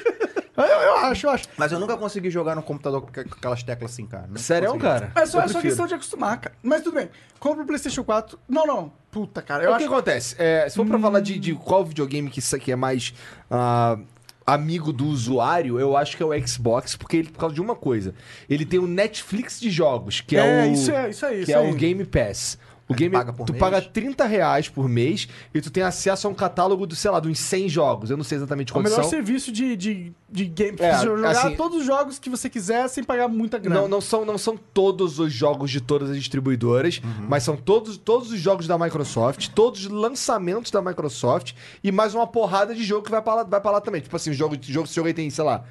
[0.56, 1.46] Eu, eu acho, eu acho.
[1.58, 4.28] Mas eu nunca consegui jogar no computador com aquelas teclas assim, cara.
[4.28, 4.84] Nunca Sério, consegui.
[4.86, 5.12] cara?
[5.16, 6.56] É só, é só questão de acostumar, cara.
[6.62, 7.10] Mas tudo bem.
[7.40, 8.38] Compra o PlayStation 4.
[8.48, 8.92] Não, não.
[9.10, 9.64] Puta, cara.
[9.64, 9.92] Eu o que acho.
[9.92, 9.96] Hum.
[9.96, 10.36] acontece?
[10.38, 13.16] É, se for pra falar de, de qual videogame que, isso aqui é mais
[13.50, 13.98] ah,
[14.46, 17.76] amigo do usuário, eu acho que é o Xbox, porque ele, por causa de uma
[17.76, 18.14] coisa.
[18.50, 20.74] Ele tem o Netflix de jogos, que é, É, o.
[20.74, 21.72] isso é- isso aí, Que isso é aí.
[21.72, 22.58] o Game Pass.
[22.88, 23.60] O game, paga tu mês?
[23.60, 27.20] paga 30 reais por mês e tu tem acesso a um catálogo do, sei lá,
[27.20, 28.10] de uns 100 jogos.
[28.10, 29.10] Eu não sei exatamente É o quantos melhor são.
[29.10, 30.72] serviço de, de, de game.
[30.80, 33.82] É, pra você jogar assim- todos os jogos que você quiser sem pagar muita grana.
[33.82, 37.96] Não, não, são, não são todos os jogos de todas as distribuidoras, mas são todos,
[37.98, 41.54] todos os jogos da Microsoft, todos os lançamentos da Microsoft
[41.84, 44.02] e mais uma porrada de jogo que vai pra lá, vai pra lá também.
[44.02, 45.64] Tipo assim, o jogo, jogo, esse jogo aí tem, sei lá,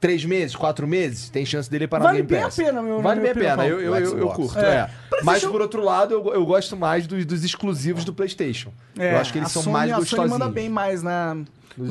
[0.00, 2.56] três meses, quatro meses, tem chance dele parar Vale no Game bem a Pass.
[2.56, 3.96] pena, meu- Vale bem a pena, eu, opinião.
[3.96, 4.62] eu, eu, curto, É.
[4.62, 4.90] é.
[5.10, 8.70] Mas PlayStation- por outro lado, eu, eu gosto mais dos, dos exclusivos do PlayStation.
[8.98, 10.30] É, eu acho que eles são Sony- mais A Sony gostosinhos.
[10.38, 11.46] manda bem mais na, nos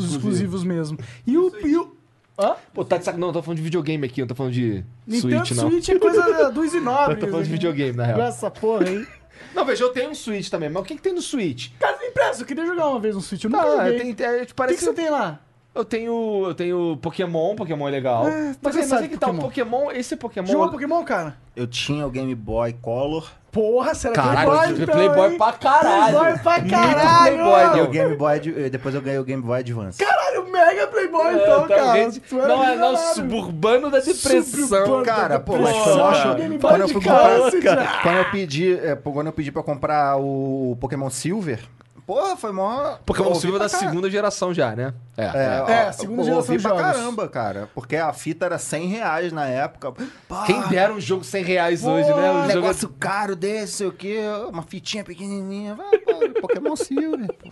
[0.05, 0.15] exclusivos.
[0.15, 0.97] exclusivos mesmo.
[1.25, 1.51] E o.
[1.65, 1.95] E o
[2.37, 2.53] Hã?
[2.73, 3.17] Pô, tá de saco.
[3.17, 5.69] Não, eu tô falando de videogame aqui, eu não tô falando de Nintendo Switch, não.
[5.69, 7.15] Switch é coisa dos inobres.
[7.15, 7.55] Eu tô falando de né?
[7.55, 8.21] videogame, na real.
[8.23, 9.07] Essa porra aí.
[9.55, 11.69] Não, veja, eu tenho um Switch também, mas o que, que tem no Switch?
[11.79, 14.13] Cara, me empresta, eu queria jogar uma vez no Switch, eu nunca Ah, joguei.
[14.13, 15.39] tem, é, O que, parece que você tem lá?
[15.75, 18.25] Eu tenho, eu tenho Pokémon, Pokémon é legal.
[18.29, 19.91] É, mas, aí de que tá, o Pokémon.
[19.91, 20.47] Esse Pokémon...
[20.47, 21.35] Jogou Pokémon, cara?
[21.53, 25.37] Eu tinha o Game Boy Color Porra, será Caralho, Playboy, eu tive então, Playboy hein?
[25.37, 26.17] pra caralho.
[26.19, 27.37] Playboy pra Muito caralho.
[27.37, 28.35] Playboy, e o Game Boy...
[28.35, 29.97] Ad- Depois eu ganhei o Game Boy Advance.
[29.97, 32.11] Caralho, mega Playboy, É, então, tá, cara.
[32.11, 34.43] Tu não, é não, suburbano da depressão.
[34.43, 35.05] Suburbano.
[35.05, 37.51] Cara, pô, mas foi Boy Quando eu fui comprar...
[37.63, 37.99] cara.
[38.03, 41.61] Quando eu pedi, é, pô, quando eu pedi pra comprar o Pokémon Silver,
[42.05, 42.97] porra, foi mó...
[43.05, 44.93] Pokémon Silver pra da segunda geração já, né?
[45.17, 45.23] É.
[45.25, 46.83] É, É, segunda eu geração ouvi de pra jogos.
[46.97, 47.69] caramba, cara.
[47.73, 49.93] Porque a fita era 100 reais na época.
[50.27, 52.31] Pá, Quem dera um jogo 100 reais hoje, né?
[52.31, 52.47] Um Um jogo...
[52.61, 54.19] negócio caro desse, sei o quê.
[54.49, 55.75] Uma fitinha pequenininha.
[55.75, 57.27] Vai, pô, Pokémon Silver.
[57.33, 57.49] pô.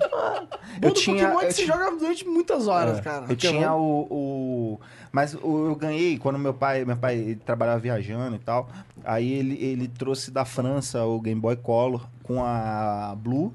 [0.80, 3.26] Bom do Pokémon é eu que você tinha- joga durante muitas horas, cara.
[3.30, 4.80] Eu tinha o, o-
[5.12, 6.84] Mas o- eu ganhei quando meu pai.
[6.86, 8.68] Meu pai ele trabalhava viajando e tal.
[9.06, 13.54] Aí ele, ele trouxe da França o Game Boy Color com a Blue,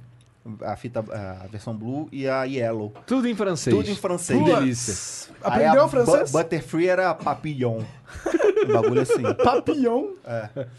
[0.62, 2.92] a fita, a versão Blue e a Yellow.
[3.06, 3.74] Tudo em francês.
[3.74, 4.38] Tudo em francês.
[4.38, 5.34] Que delícia.
[5.42, 6.30] Aprendeu a francês?
[6.32, 7.82] Bu- Butterfree era papillon.
[8.68, 9.22] um bagulho assim.
[9.44, 10.12] Papillon.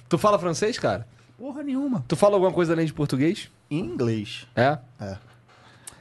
[0.07, 1.07] Tu fala francês, cara?
[1.37, 2.03] Porra nenhuma.
[2.07, 3.49] Tu fala alguma coisa além de português?
[3.71, 4.45] Em inglês.
[4.55, 4.77] É?
[4.99, 5.17] É.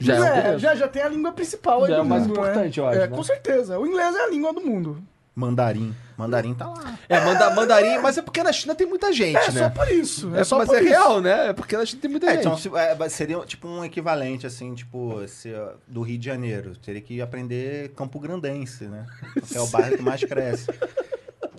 [0.01, 2.33] Já é, É, já, já tem a língua principal aí Já é o mais mundo,
[2.39, 2.87] importante, né?
[2.87, 3.17] eu acho, É, né?
[3.17, 3.79] com certeza.
[3.79, 5.03] O inglês é a língua do mundo.
[5.39, 5.95] Mandarim.
[6.17, 6.99] Mandarim tá lá.
[7.09, 9.61] É, manda, mandarim, mas é porque na China tem muita gente, É né?
[9.63, 10.35] só por isso.
[10.35, 10.89] É, É, só mas por é isso.
[10.89, 11.49] real, né?
[11.51, 12.41] É porque na China tem muita É, gente.
[12.41, 15.53] então se- é, seria tipo um equivalente, assim, tipo, se,
[15.87, 16.75] do Rio de Janeiro.
[16.77, 19.07] Teria que aprender Campo Grandense, né?
[19.55, 20.67] É o bairro que mais cresce.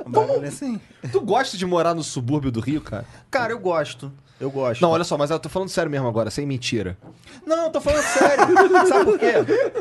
[0.05, 0.81] Um bagulho assim.
[1.11, 3.05] Tu gosta de morar no subúrbio do Rio, cara?
[3.29, 4.11] Cara, eu gosto.
[4.39, 4.81] Eu gosto.
[4.81, 6.97] Não, olha só, mas eu tô falando sério mesmo agora, sem mentira.
[7.45, 8.45] Não, eu tô falando sério.
[8.87, 9.33] Sabe por quê?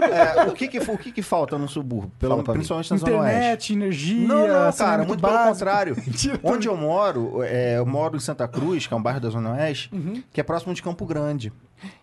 [0.03, 2.11] É, o que que, o que que falta no subúrbio?
[2.19, 2.59] Pelo, Fala pra mim.
[2.59, 3.37] principalmente na Zona Oeste.
[3.37, 4.27] Internet, energia.
[4.29, 5.53] Não, não, cara, muito pelo básico.
[5.55, 5.95] contrário.
[6.05, 9.21] Mentira, tô Onde eu moro, é, eu moro em Santa Cruz, que é um bairro
[9.21, 9.91] da Zona Oeste,
[10.33, 11.53] que é próximo de Campo Grande.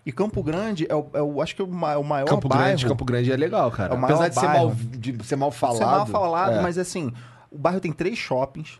[0.05, 2.63] E Campo Grande é o, é o- acho que é o, o maior Campo bairro.
[2.65, 3.93] Grande, Campo Grande é legal, cara.
[3.93, 5.77] É Apesar de ser, mal, de ser mal falado.
[5.79, 6.61] Ser mal falado, é.
[6.61, 7.11] mas assim,
[7.51, 8.79] o bairro tem três shoppings.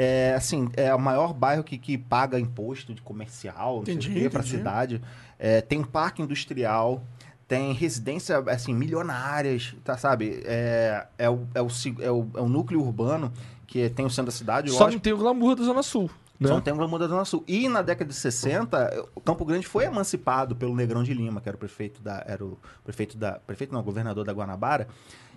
[0.00, 4.38] É, assim, é o maior bairro que, que paga imposto de comercial, não Entendi, pra
[4.38, 4.48] entendi.
[4.48, 5.02] cidade.
[5.36, 7.02] É, tem parque industrial,
[7.48, 10.40] tem residência, assim, milionárias, tá, sabe?
[10.44, 11.66] É, é, o, é, o,
[12.00, 13.32] é, o, é o núcleo urbano
[13.66, 15.02] que tem o centro da cidade, Só não lógico.
[15.02, 16.08] tem o glamour da Zona Sul.
[16.38, 16.46] Né?
[16.46, 17.42] Só não tem o glamour da Zona Sul.
[17.48, 21.48] E na década de 60, o Campo Grande foi emancipado pelo Negrão de Lima, que
[21.48, 22.22] era o prefeito da.
[22.24, 23.32] Era o prefeito da.
[23.32, 24.86] Prefeito não, governador da Guanabara.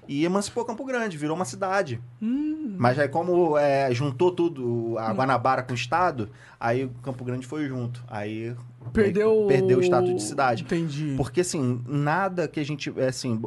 [0.08, 2.02] E emancipou Campo Grande, virou uma cidade.
[2.22, 2.76] Hum.
[2.78, 6.30] Mas aí, como é, juntou tudo, a Guanabara com o Estado,
[6.60, 8.04] aí o Campo Grande foi junto.
[8.08, 8.56] Aí
[8.94, 10.64] Perdeu, perdeu o status de cidade.
[10.64, 11.14] Entendi.
[11.16, 12.92] Porque, assim, nada que a gente.
[12.98, 13.40] É, assim,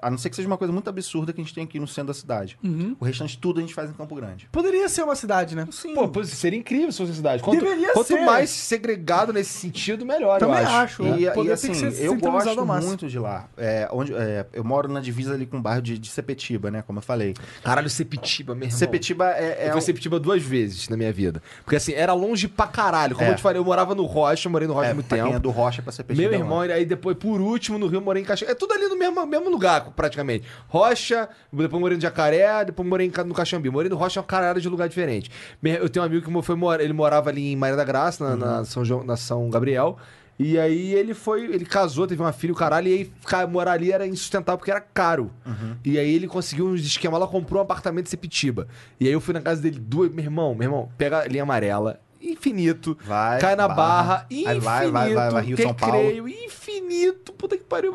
[0.00, 1.86] a não ser que seja uma coisa muito absurda que a gente tem aqui no
[1.86, 2.58] centro da cidade.
[2.62, 2.96] Uhum.
[2.98, 4.48] O restante tudo a gente faz em Campo Grande.
[4.50, 5.66] Poderia ser uma cidade, né?
[5.70, 5.94] Sim.
[5.94, 7.42] Pô, pô, seria incrível se fosse cidade.
[7.42, 8.24] Quanto, Deveria quanto ser.
[8.24, 10.74] mais segregado nesse sentido, melhor, Também eu acho.
[10.76, 11.02] acho.
[11.02, 11.20] né?
[11.20, 13.48] E, Poder e, assim, eu gosto muito de lá.
[13.56, 16.82] É, onde, é, eu moro na divisa ali com o bairro de, de Sepetiba, né?
[16.86, 17.34] Como eu falei.
[17.62, 18.78] Caralho, Sepetiba, meu irmão.
[18.78, 21.42] Sepetiba é, é Eu um- fui Sepetiba duas vezes na minha vida.
[21.64, 23.14] Porque assim, era longe pra caralho.
[23.14, 23.32] Como É.
[23.32, 25.18] eu te falei, eu morava no Rocha, eu morei no Rocha é, há muito pra
[25.18, 25.40] quem é tempo.
[25.40, 26.28] do Rocha pra Sepetiba.
[26.28, 28.52] Meu é irmão, e aí depois, por último, no Rio, morei em Caxambi.
[28.52, 30.44] É tudo ali no mesmo, mesmo lugar, praticamente.
[30.68, 33.70] Rocha, depois morei no Jacaré, depois morei no Caxambi.
[33.70, 35.30] Morei no Rocha, é uma caralho de lugar diferente.
[35.62, 38.36] Eu tenho um amigo que foi, ele morava ali em Maria da Graça, na, Uhum.
[38.58, 39.96] na São, João- na São Gabriel.
[40.38, 43.72] E aí ele foi, ele casou, teve uma filha, o caralho, e aí ficar, morar
[43.72, 45.30] ali era insustentável porque era caro.
[45.46, 45.76] Uhum.
[45.82, 48.68] E aí ele conseguiu uns esquemas lá, comprou um apartamento em Sepitiba.
[49.00, 51.42] E aí eu fui na casa dele, duas, meu irmão, meu irmão, pega a linha
[51.42, 51.98] amarela,
[52.32, 52.96] infinito.
[53.04, 54.26] Vai, cai na barra, Barra.
[54.30, 54.60] Aí infinito.
[54.64, 55.96] vai, vai, vai, vai, Rio, São Paulo.
[55.96, 57.32] recreio, infinito.
[57.32, 57.92] Puta que pariu.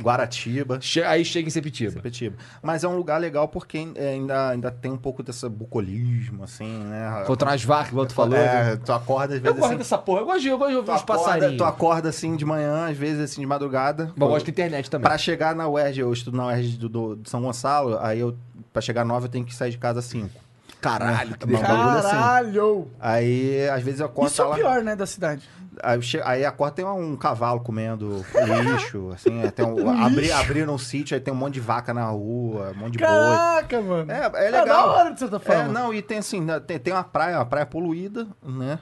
[0.00, 0.78] Guaratiba.
[0.80, 1.92] Che- Aí chega em Sepitiba.
[1.92, 2.36] Sepetiba.
[2.62, 6.68] Mas é um lugar legal porque é, ainda, ainda tem um pouco desse bucolismo, assim,
[6.84, 7.24] né?
[7.26, 8.30] Contra umas vacas, igual tu falou.
[8.38, 8.72] né?
[8.72, 10.20] É, tu acorda às Eu vezes gosto assim, dessa porra.
[10.20, 11.56] Eu gosto de, eu gosto de ouvir os passarinhos.
[11.56, 14.12] tu acorda assim de manhã, às vezes assim de madrugada.
[14.16, 15.08] Mas eu gosto da internet também.
[15.08, 18.36] Pra chegar na UERJ, eu estudo na UERJ do, do- de São Gonçalo, aí eu,
[18.72, 20.45] pra chegar nove eu tenho que sair de casa às cinco.
[20.90, 22.10] Caralho, que bagulho assim.
[22.10, 22.90] Caralho!
[23.00, 24.54] Aí, às vezes eu acordo Isso é o lá.
[24.56, 25.48] pior, né, da cidade.
[25.82, 28.24] Aí, che- aí acorda tem um cavalo comendo
[28.72, 31.92] lixo, assim, é, tem um, abri, abriram um sítio, aí tem um monte de vaca
[31.92, 33.36] na rua, um monte de boi.
[33.36, 34.10] Caraca, mano.
[34.10, 34.88] É, é É da legal.
[34.88, 35.68] hora, de certa É, forma.
[35.68, 38.78] não, e tem assim, né, tem, tem uma praia, uma praia poluída, né?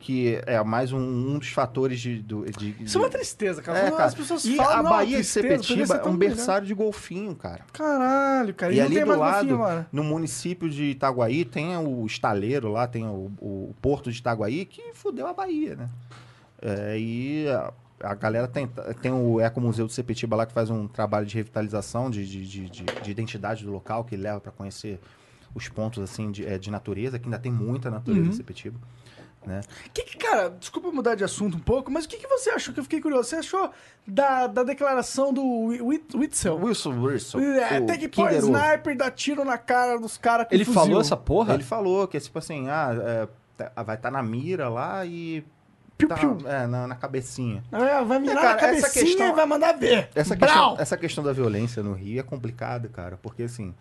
[0.00, 2.22] Que é mais um, um dos fatores de.
[2.22, 3.78] de, de Isso é uma tristeza, cara.
[3.80, 4.04] É, cara.
[4.04, 6.66] As pessoas E falam, a "Não, Bahia de tristeza, Sepetiba é tão um melhor." berçário
[6.68, 7.64] de golfinho, cara.
[7.72, 8.72] Caralho, cara.
[8.72, 13.06] E, E ali do lado, golfinho no município de Itaguaí, tem o estaleiro lá, tem
[13.06, 15.88] o, o porto de Itaguaí, que fudeu a Bahia, né?
[16.62, 17.72] É, e a,
[18.10, 18.68] a galera tem,
[19.02, 22.70] tem o Ecomuseu de Sepetiba lá, que faz um trabalho de revitalização, de, de, de,
[22.70, 25.00] de- de identidade do local, que leva para conhecer
[25.54, 28.28] os pontos, assim, de, é, de natureza, que ainda tem muita natureza Uhum.
[28.28, 28.78] em Sepetiba,
[29.48, 29.60] né?
[29.92, 32.72] Que que, cara, desculpa mudar de assunto um pouco, mas o que, que você achou?
[32.72, 33.28] Que eu fiquei curioso.
[33.28, 33.70] Você achou
[34.06, 35.42] da, da declaração do
[36.14, 36.56] Witzel?
[36.62, 37.40] Wilson Wilson.
[37.40, 38.34] É, o tem que Ovo.
[38.34, 40.80] sniper, dar tiro na cara dos caras com Ele fuzil.
[40.80, 41.54] falou essa porra?
[41.54, 45.44] Ele falou que é tipo assim, ah, é, tá- vai estar na mira lá e.
[45.96, 46.38] Piu, tá, piu.
[46.46, 47.64] É, na, na cabecinha.
[47.72, 50.08] É, Vai mirar É, cara, na cabecinha essa questão- e vai mandar ver.
[50.14, 53.74] Essa questão, essa questão da violência no Rio é complicada, cara, porque assim.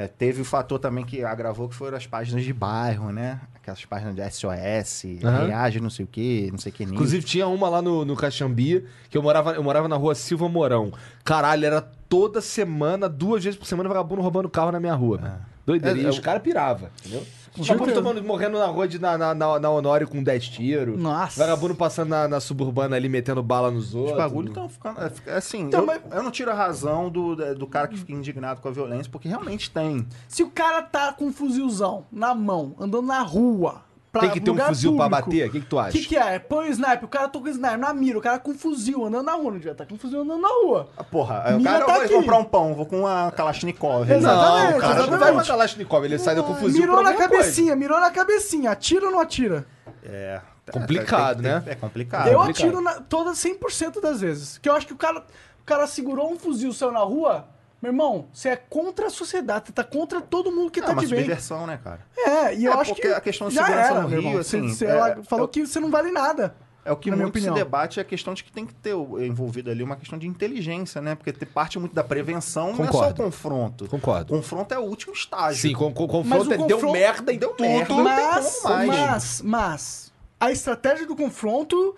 [0.00, 3.40] É, teve o fator também que agravou que foram as páginas de bairro, né?
[3.56, 5.46] Aquelas páginas de SOS, Aham.
[5.46, 6.84] reage, não sei o quê, não sei o que.
[6.84, 10.48] Inclusive tinha uma lá no, no Caxambi, que eu morava, eu morava na rua Silva
[10.48, 10.92] Mourão.
[11.24, 15.18] Caralho, era toda semana, duas vezes por semana, vagabundo roubando carro na minha rua.
[15.18, 15.40] mano.
[15.66, 15.98] Doideira.
[15.98, 17.26] É, e é os o- caras piravam, entendeu?
[17.66, 20.98] Vagabundo tomando, morrendo na rua de, na, na, na, na Honório com 10 tiros.
[21.00, 21.40] Nossa.
[21.40, 24.12] Vagabundo passando na, na suburbana ali, metendo bala nos outros.
[24.12, 24.98] Os bagulhos estão ficando.
[25.26, 28.12] é, Assim, Então, eu, mas- eu não tiro a razão do, do cara que fica
[28.12, 30.06] indignado com a violência, porque realmente tem.
[30.28, 33.82] Se o cara tá com um fuzilzão na mão, andando na rua.
[34.10, 35.48] Pra Tem que ter um fuzil pra público, bater?
[35.48, 35.92] O que, que tu O acha?
[35.92, 36.38] que, que é?
[36.38, 38.54] Põe o sniper, o cara tá com o sniper na mira, o cara com um
[38.58, 40.88] fuzil andando na rua, não devia estar com um fuzil andando na rua.
[40.96, 44.10] Ah, Porra, aí o cara tá vai comprar um pão, vou com uma Kalashnikov.
[44.10, 44.22] Exato.
[44.22, 45.34] Não, Exatamente, o cara não vai exatamente.
[45.34, 48.70] com a Kalashnikov, ele sai com fuzil mirou pra na cabecinha, mirou na cabecinha.
[48.70, 49.66] Atira ou não atira?
[50.02, 50.40] É.
[50.72, 51.60] Complicado, tem- né?
[51.60, 52.28] tem- É complicado.
[52.28, 52.66] eu complicado.
[52.66, 54.58] atiro na, todas 100% das vezes.
[54.58, 55.20] Que eu acho que o cara,
[55.60, 57.46] o cara segurou um fuzil, saiu na rua,
[57.80, 60.92] Meu irmão, você é contra a sociedade, você tá contra todo mundo que É tá
[60.92, 61.20] uma de bem.
[61.20, 62.00] subversão, né, cara?
[62.16, 63.14] É, e eu É, acho porque que.
[63.14, 64.38] a questão de segurança era, no Rio, irmão.
[64.38, 66.56] assim, Você, é- ela falou é- que você não vale nada.
[66.84, 68.74] É o que Na minha muito se debate é a questão de que tem que
[68.74, 71.14] ter envolvido ali uma questão de inteligência, né?
[71.14, 73.22] Porque te- parte muito da prevenção não é só o Concordo.
[73.24, 73.86] confronto.
[73.88, 74.34] Concordo.
[74.34, 75.60] Confronto é o último estágio.
[75.68, 77.62] Sim, com, com, Mas confronto o é- deu confronto- merda em deu tudo.
[77.68, 77.94] merda.
[77.94, 78.92] Não tem Mas, como mais.
[78.96, 81.94] mas, mas, a estratégia do confronto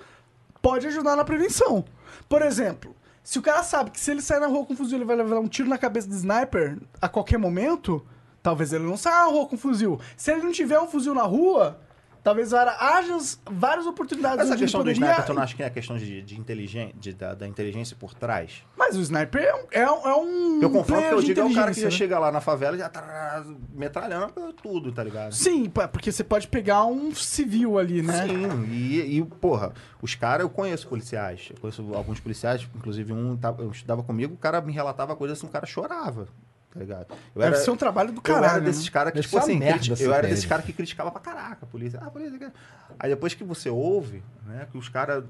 [0.61, 1.85] pode ajudar na prevenção.
[2.29, 4.99] Por exemplo, se o cara sabe que se ele sair na rua com um fuzil,
[4.99, 8.05] ele vai levar um tiro na cabeça de sniper a qualquer momento,
[8.43, 10.01] talvez ele não saia na rua com um fuzil.
[10.17, 11.79] Se ele não tiver um fuzil na rua,
[12.23, 13.19] talvez haja haja
[13.51, 15.05] várias oportunidades essa questão do poderia...
[15.07, 17.97] sniper, tu não acha que é a questão de, de inteligência, de- da, da inteligência
[17.99, 18.63] por trás?
[18.77, 21.45] Mas o sniper é um, é um, é um Eu confronto que eu digo é
[21.45, 21.91] o cara que já né?
[21.91, 25.33] chega lá na favela e já tá metralhando tudo, tá ligado?
[25.35, 28.27] Sim, porque você pode pegar um civil ali, né?
[28.27, 29.73] Sim, e, e, porra,
[30.03, 34.35] os caras, eu conheço policiais, eu conheço alguns policiais, inclusive um tava- eu estudava comigo,
[34.35, 36.29] o cara me relatava coisas assim, o cara chorava,
[36.73, 37.07] tá ligado?
[37.35, 38.45] Eu Deve ser um trabalho do eu caralho.
[38.47, 38.67] era né?
[38.67, 41.59] desses caras que, tipo assim, merda essa eu era desses caras que criticava pra caraca
[41.63, 41.99] a polícia.
[42.03, 42.39] Ah, a polícia.
[42.39, 42.51] que-
[42.99, 45.25] Aí depois que você ouve, né, que os caras.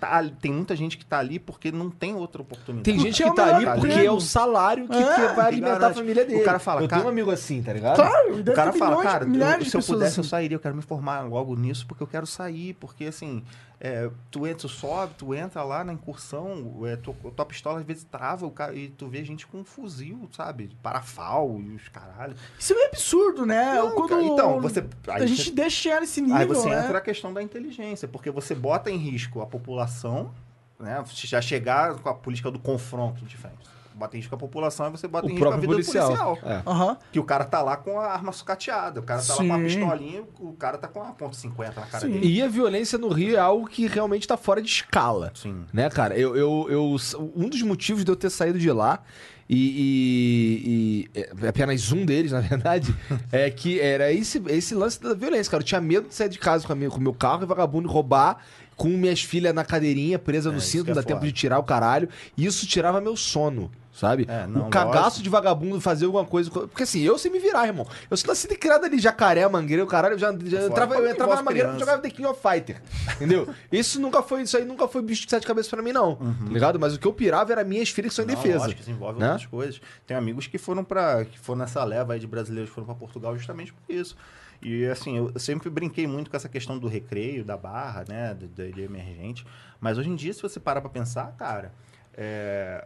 [0.00, 2.84] Tá, ali- tem muita gente que tá ali porque não tem outra oportunidade.
[2.84, 5.20] Tem gente é que o tá ali melhor porque é o salário que, É, que
[5.20, 5.96] vai que alimentar a garante.
[5.98, 6.40] família dele.
[6.42, 7.96] O cara fala, eu cara- tenho um amigo assim, tá ligado?
[7.96, 10.28] Claro, O cara fala, milhões, cara, eu- se eu pudesse, eu assim.
[10.28, 13.42] sairia, eu quero me formar logo nisso, porque eu quero sair, porque assim,
[13.86, 17.84] é, tu entra, tu sobe, tu entra lá na incursão, é, tu, tua pistola às
[17.84, 20.74] vezes trava, o cara, e tu vê gente com um fuzil, sabe?
[20.82, 22.34] Parafal e os caralho.
[22.58, 23.74] Isso é absurdo, né?
[23.74, 26.82] Não, Quando cara, então, você- a gente você- deixa chegar nesse nível, Aí você né?
[26.82, 30.32] entra a questão da inteligência, porque você bota em risco a população,
[30.80, 31.04] né?
[31.12, 33.68] Já chegar com a política do confronto de frente.
[33.94, 36.10] Bota em risco a população e você bota em O risco a vida policial.
[36.10, 36.38] do policial.
[36.42, 36.62] É.
[36.68, 36.96] Aham.
[37.12, 39.50] Que o cara tá lá com a arma sucateada, o cara tá lá com Sim.
[39.52, 42.12] a pistolinha, o cara tá com a ponto .50 na cara Sim.
[42.12, 42.26] dele.
[42.26, 45.30] E a violência no Rio é algo que realmente tá fora de escala.
[45.34, 45.64] Sim.
[45.72, 46.18] Né, cara?
[46.18, 46.96] Eu, eu, eu-
[47.36, 49.00] um dos motivos de eu ter saído de lá,
[49.48, 52.94] e, e- e é apenas um deles, na verdade,
[53.30, 55.62] é que era esse, esse lance da violência, cara.
[55.62, 57.88] Eu tinha medo de sair de casa com o com o meu carro e vagabundo
[57.88, 58.38] roubar,
[58.76, 61.58] com minhas filhas na cadeirinha, presa no É, cinto, não é dá tempo de tirar
[61.58, 62.08] o caralho.
[62.36, 63.70] E isso tirava meu sono.
[63.94, 64.26] Sabe?
[64.28, 65.22] É, não, o cagaço lógico.
[65.22, 66.50] de vagabundo fazer alguma coisa.
[66.50, 67.86] Porque assim, eu sei me virar, irmão.
[68.10, 70.94] Eu sou nascido e criado ali, jacaré, mangueira, o caralho, eu já, já Fora entrava,
[70.96, 72.82] eu entrava na mangueira e jogava The King of Fighter.
[73.14, 73.48] Entendeu?
[73.70, 76.16] Isso nunca foi, isso aí nunca foi bicho de sete cabeças pra mim, não.
[76.16, 76.80] Tá ligado?
[76.80, 78.58] Mas o que eu pirava era minhas filhas que são em defesa.
[78.58, 79.26] Lógico, isso envolve né?
[79.30, 79.80] outras coisas.
[80.04, 82.96] Tem amigos que foram para que foram nessa leva aí de brasileiros que foram para
[82.96, 84.16] Portugal justamente por isso.
[84.60, 88.48] E assim, eu sempre brinquei muito com essa questão do recreio, da barra, né, do,
[88.48, 89.46] do- de emergente.
[89.80, 91.72] Mas hoje em dia, se você parar para pensar, cara,
[92.16, 92.84] é,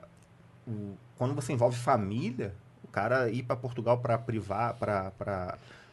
[0.69, 2.55] o- quando você envolve família,
[2.85, 5.13] o cara ir para Portugal para privar, para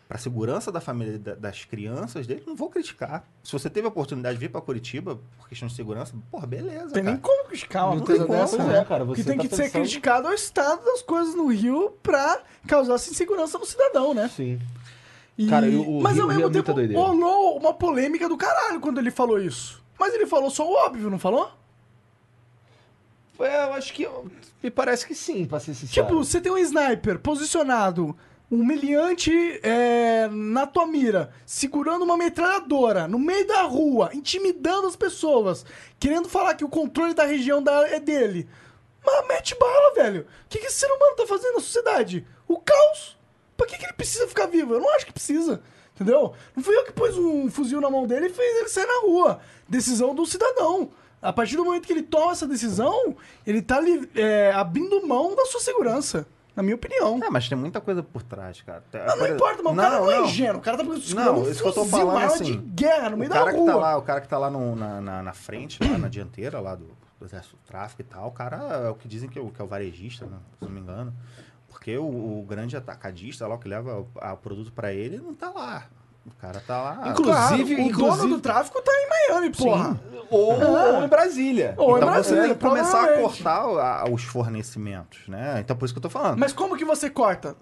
[0.08, 3.24] para segurança da família da- das crianças dele, não vou criticar.
[3.44, 6.94] Se você teve a oportunidade de vir para Curitiba por questão de segurança, porra, beleza,
[6.94, 7.24] Tem nem cara.
[7.36, 8.78] como criticar uma Não coisa tem como, dessa, né?
[8.82, 11.02] é, cara, O que você tem tá que ser pensando- criticado é o estado das
[11.02, 14.28] coisas no Rio pra causar essa insegurança no cidadão, né?
[14.30, 14.60] Sim.
[15.36, 18.30] E- Cara, eu- o Mas Rio- ao o Rio mesmo é tempo rolou uma polêmica
[18.30, 19.84] do caralho quando ele falou isso.
[20.00, 21.50] Mas ele falou só o óbvio, não falou?
[23.40, 24.08] É, eu acho que.
[24.64, 26.08] Me parece que sim, pra ser sincero.
[26.08, 28.16] Tipo, você tem um sniper posicionado,
[28.50, 29.32] humilhante
[29.64, 35.66] é, na tua mira, segurando uma metralhadora no meio da rua, intimidando as pessoas,
[36.00, 38.48] querendo falar que o controle da região da- é dele.
[39.06, 40.22] Mas mete bala, velho.
[40.22, 42.26] O que, que esse ser humano tá fazendo na sociedade?
[42.48, 43.16] O caos.
[43.56, 44.74] Pra que, que ele precisa ficar vivo?
[44.74, 45.62] Eu não acho que precisa.
[45.94, 46.34] Entendeu?
[46.56, 49.02] Não fui eu que pus um fuzil na mão dele e fez ele sair na
[49.02, 49.40] rua.
[49.70, 50.90] Decisão do cidadão.
[51.22, 53.16] A partir do momento que ele toma essa decisão,
[53.46, 53.80] ele tá
[54.16, 56.28] é, abrindo mão da sua segurança.
[56.56, 57.20] Na minha opinião.
[57.22, 58.82] É, mas tem muita coisa por trás, cara.
[58.94, 60.60] Não, não por- importa, mas o cara não é ingênuo.
[60.60, 62.58] O cara tá segurando Não, um isso que eu tô falando, uma arma assim, de
[62.58, 63.60] guerra no meio da cara rua.
[63.66, 66.08] que tá lá, o cara que tá lá no- na, na, na frente, lá na
[66.08, 66.86] dianteira lá do,
[67.20, 68.56] do exército do tráfico e tal, o cara
[68.86, 70.80] é o que dizem que é o, que é o varejista, né, se não me
[70.80, 71.14] engano.
[71.68, 75.18] Porque o, o grande atacadista lá, o que leva o, a- o produto pra ele,
[75.18, 75.88] não tá lá.
[76.26, 77.10] O cara tá lá.
[77.10, 80.02] Inclusive- Claro, o inclusive- dono do tráfico tá em Miami, porra.
[80.30, 81.76] Ou, ou em Brasília.
[81.78, 85.60] Ou em então Brasília, você tem que começar a cortar os fornecimentos, né?
[85.60, 86.38] Então por isso que eu tô falando.
[86.40, 87.56] Mas como que você corta?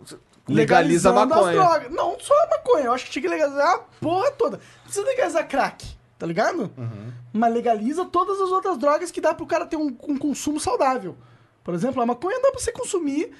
[0.48, 1.54] Legaliza a maconha.
[1.54, 1.92] drogas.
[1.92, 2.86] Não só a maconha.
[2.86, 4.58] Eu acho que tinha que legalizar a porra toda.
[4.58, 5.86] Não precisa legalizar crack,
[6.18, 6.72] tá ligado?
[6.78, 7.12] Uhum.
[7.34, 11.18] Mas legaliza todas as outras drogas que dá pro cara ter um, um consumo saudável.
[11.64, 13.32] Por exemplo, a maconha dá pra você consumir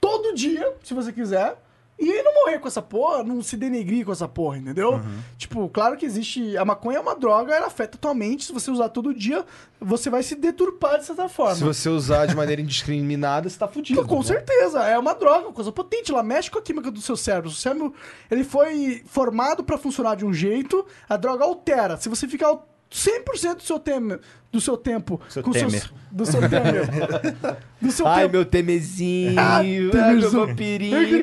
[0.00, 1.56] todo dia, se você quiser.
[1.98, 4.94] E não morrer com essa porra, não se denegrir com essa porra, entendeu?
[4.94, 5.18] Uhum.
[5.38, 6.56] Tipo, claro que existe.
[6.56, 8.44] A maconha é uma droga, ela afeta tua mente.
[8.44, 9.44] Se você usar todo dia,
[9.80, 11.54] você vai se deturpar de certa forma.
[11.54, 14.04] Se você usar de maneira indiscriminada, você tá fudido.
[14.04, 14.24] Com né?
[14.24, 16.10] certeza, é uma droga, uma coisa potente.
[16.10, 17.50] Ela mexe com a química do seu cérebro.
[17.50, 17.94] O cérebro
[18.30, 21.96] ele foi formado pra funcionar de um jeito, a droga altera.
[21.96, 22.58] Se você ficar
[22.92, 24.18] 100% do seu, tem,
[24.50, 25.20] do seu tempo...
[25.28, 25.70] Seu com Temer.
[25.70, 26.86] Seus, do seu Temer.
[27.80, 28.32] do seu Ai, tempo...
[28.32, 29.40] meu temezinho.
[29.40, 30.98] Ah, ai, meu vampirinho.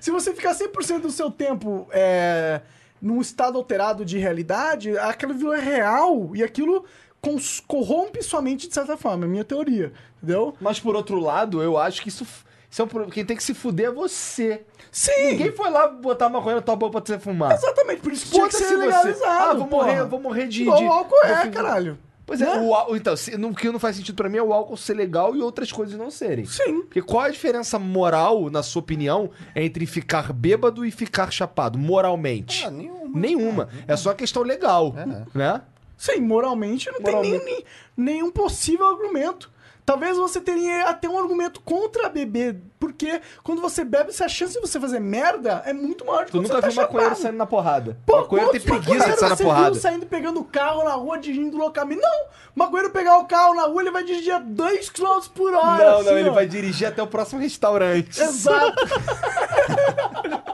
[0.00, 2.60] Se você ficar 100% do seu tempo é,
[3.00, 6.84] num estado alterado de realidade, aquilo é real e aquilo
[7.20, 10.54] cons- corrompe sua mente de certa forma, é a minha teoria, entendeu?
[10.60, 12.26] Mas por outro lado, eu acho que isso,
[12.68, 14.62] isso é um quem tem que se fuder é você.
[14.92, 15.30] Sim!
[15.30, 17.52] Ninguém foi lá botar maconha na tua boca pra você fumar.
[17.52, 18.76] Exatamente, por isso que tinha que ser você.
[18.76, 19.50] legalizado.
[19.50, 19.86] Ah, vou porra.
[19.86, 20.62] morrer, vou morrer de.
[20.62, 21.98] Igual de- o álcool é, caralho.
[22.26, 22.60] Pois é, Né?
[22.60, 24.76] o, ál- então, se, não- o que não faz sentido pra mim é o álcool
[24.76, 26.44] ser legal e outras coisas não serem.
[26.44, 26.82] Sim.
[26.82, 32.64] Porque qual a diferença moral, na sua opinião, entre ficar bêbado e ficar chapado, moralmente?
[32.64, 33.18] Ah, nenhuma.
[33.18, 33.68] Nenhuma.
[33.88, 34.94] É só questão legal,
[35.34, 35.62] né?
[35.96, 37.38] Sim, moralmente não Moralmente.
[37.38, 39.50] tem nem, nem- nenhum possível argumento.
[39.84, 44.54] Talvez você teria até um argumento contra beber, porque quando você bebe, se a chance
[44.54, 47.16] de você fazer merda é muito maior do que Tu nunca você viu tá maconheiro
[47.16, 47.98] saindo na porrada.
[48.06, 49.70] Pô, maconheiro tem preguiça de sair na maconheiros você porrada.
[49.72, 52.00] Viu saindo pegando o carro na rua, dirigindo loucamente.
[52.00, 52.26] Não!
[52.54, 55.84] Maconheiro pegar o carro na rua, ele vai dirigir a 2 km por hora.
[55.84, 56.32] Não, assim, não, ele ó.
[56.32, 58.20] vai dirigir até o próximo restaurante.
[58.20, 58.82] Exato.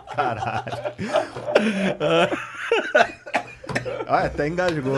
[4.09, 4.96] Ah, até engasgou.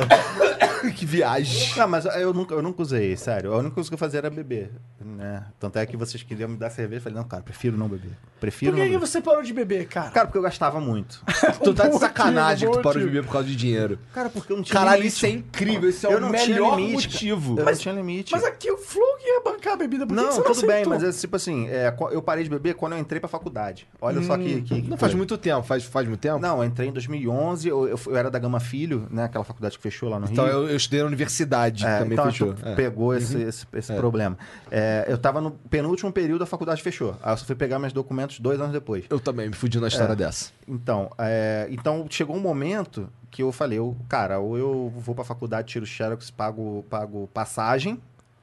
[0.94, 1.76] que viagem.
[1.76, 3.52] Não, mas eu nunca, eu nunca usei, sério.
[3.52, 4.70] A única coisa que eu fazia era beber,
[5.00, 5.44] né?
[5.58, 6.98] Tanto é que vocês queriam me dar cerveja.
[7.00, 8.12] Eu falei, não, cara, prefiro não beber.
[8.40, 9.06] Prefiro Por que, não que beber.
[9.06, 10.10] você parou de beber, cara?
[10.10, 11.22] Cara, porque eu gastava muito.
[11.62, 13.98] Tu tá de sacanagem motivo, que tu parou de beber por causa de dinheiro.
[14.14, 15.16] Cara, porque eu não tinha Caralho, limite.
[15.16, 15.88] isso é incrível.
[15.90, 17.58] Esse é Eu o não tinha melhor limite, motivo.
[17.58, 18.32] Eu não tinha limite.
[18.32, 20.60] Mas aqui o Flow que ia bancar a bebida, por que que Não, você tudo
[20.66, 20.92] bem, aceitou?
[20.94, 23.86] mas é tipo assim, é, eu parei de beber quando eu entrei pra faculdade.
[24.00, 26.38] Olha só que, que, que Não faz muito tempo, faz, faz muito tempo?
[26.38, 29.24] Não, eu entrei em 2011, eu, eu, eu era da Gama Filho, né?
[29.24, 30.54] Aquela faculdade que fechou lá no Então Rio.
[30.54, 32.54] eu, eu estudei na universidade, É, também então fechou.
[32.54, 32.74] que É.
[32.74, 34.38] pegou esse, esse, esse problema.
[34.70, 37.16] É, eu tava no penúltimo período, a faculdade fechou.
[37.22, 39.04] Aí eu só fui pegar meus documentos dois anos depois.
[39.10, 40.50] Eu também me fudi na história dessa.
[40.66, 45.24] Então, é, então chegou um momento que eu falei, eu, cara, ou eu vou pra
[45.24, 48.00] faculdade, tiro xerox, pago, pago passagem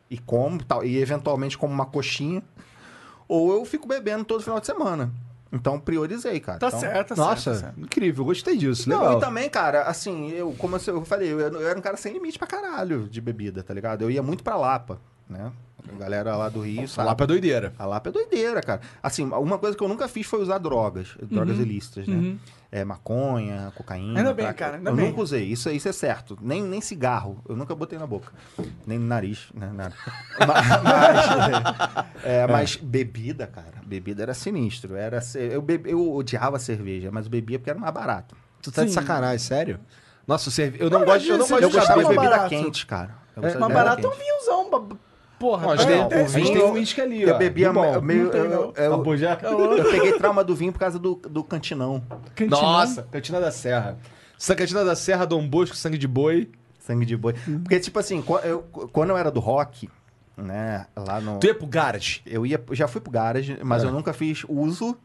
[0.10, 2.42] e como, tal, e eventualmente como uma coxinha,
[3.28, 5.12] ou eu fico bebendo todo final de semana.
[5.52, 6.60] Então priorizei, cara.
[6.60, 7.56] Tá Então- certo, tá Nossa, certo.
[7.56, 7.80] tá certo.
[7.80, 9.18] incrível, gostei disso, Não, legal.
[9.18, 12.38] e também, cara, assim, eu, como eu falei, eu, eu era um cara sem limite
[12.38, 14.02] pra caralho de bebida, tá ligado?
[14.02, 15.00] Eu ia muito pra Lapa,
[15.30, 15.52] né?
[15.90, 17.08] A galera lá do Rio, sabe?
[17.08, 17.74] Lá pra doideira.
[17.80, 18.82] A Lapa é doideira, cara.
[19.02, 22.38] Assim, uma coisa que eu nunca fiz foi usar drogas, drogas ilícitas, né?
[22.70, 24.20] É maconha, cocaína.
[24.20, 25.06] Ainda bem, cara, ainda eu bem.
[25.10, 26.38] nunca usei, isso, isso é certo.
[26.42, 28.34] Nem, nem cigarro, eu nunca botei na boca.
[28.86, 29.72] Nem no nariz, né?
[29.74, 29.94] Nada.
[30.46, 34.96] Ma- mas, é, mas bebida, cara, bebida era sinistro.
[34.96, 38.36] Era, eu, bebe, eu odiava cerveja, mas eu bebia porque era mais barato.
[38.62, 38.96] Tu tá de Sim.
[38.96, 39.80] sacanagem, sério?
[40.28, 40.78] Nossa, cerve...
[40.82, 42.50] eu não Não, gosto, eu não gosto Eu de deixava gostava de mais bebida barato.
[42.50, 43.16] quente, cara.
[43.36, 44.98] Eu É, Mas de barato é um vinhozão.
[45.40, 47.30] Porra, tem, tem- a gente tem vinho- um uísque ali, ó.
[47.30, 48.02] Eu bebia Bom.
[48.02, 48.32] meio.
[48.32, 49.44] eu, eu- Bojack?
[49.44, 52.02] eu peguei trauma do vinho por causa do, do cantinão.
[52.36, 52.62] Cantinão.
[52.62, 53.98] Nossa, Cantina da Serra.
[54.40, 56.50] Essa Cantina da Serra, Dom Bosco, sangue de boi.
[56.80, 57.34] Sangue de boi.
[57.64, 58.62] Porque, tipo assim, eu-
[58.92, 59.90] quando eu era do rock,
[60.36, 61.40] né, lá no.
[61.40, 62.22] Tu ia pro garage.
[62.26, 63.88] Eu ia, eu já fui pro garage, mas É.
[63.88, 64.98] eu nunca fiz uso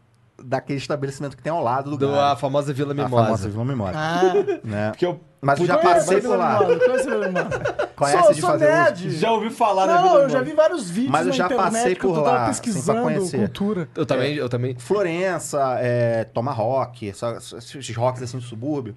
[0.44, 3.24] daquele estabelecimento que tem ao lado do, Do, a famosa Vila A Mimosa.
[3.24, 3.98] famosa Vila Memória.
[3.98, 4.32] Ah,
[4.64, 4.90] Né?
[4.90, 6.60] Porque eu Mas eu já passei por lá.
[6.60, 7.60] Mimosa, conhece Vila Mimosa.
[7.96, 8.74] Conhece sou, de sou fazer uso?
[8.74, 9.10] nerd.
[9.12, 10.44] já ouvi falar da Não, Vila eu já Mimosa.
[10.50, 12.42] vi vários vídeos Mas eu na já internet passei que eu por tava lá, assim,
[12.44, 13.38] pra pesquisando conhecer.
[13.38, 13.88] cultura.
[13.94, 14.74] Eu também, eu também.
[14.78, 18.94] Florença, é, Tomahawk, essa- esses rocks assim do subúrbio.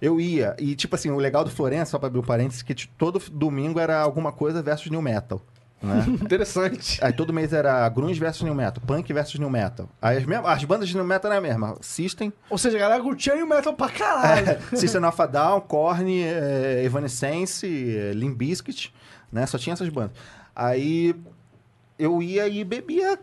[0.00, 0.54] Eu ia.
[0.60, 3.80] E, tipo assim, o legal do Florença, só pra abrir um parênteses, que todo domingo
[3.80, 5.40] era alguma coisa versus new metal.
[5.80, 6.04] Né?
[6.22, 6.98] Interessante.
[7.02, 9.88] Aí todo mês era grunge versus new metal, punk versus new metal.
[10.02, 11.76] Aí as, mesmas- as bandas de new metal eram a mesma.
[11.80, 14.58] System, Ou seja, a galera curtia o metal pra caralho.
[14.76, 18.92] System of a Down, Korn, eh, Evanescence, eh, Limp Bizkit,
[19.32, 19.46] né?
[19.46, 20.12] Só tinha essas bandas.
[20.54, 21.14] Aí
[21.98, 23.18] eu ia e bebia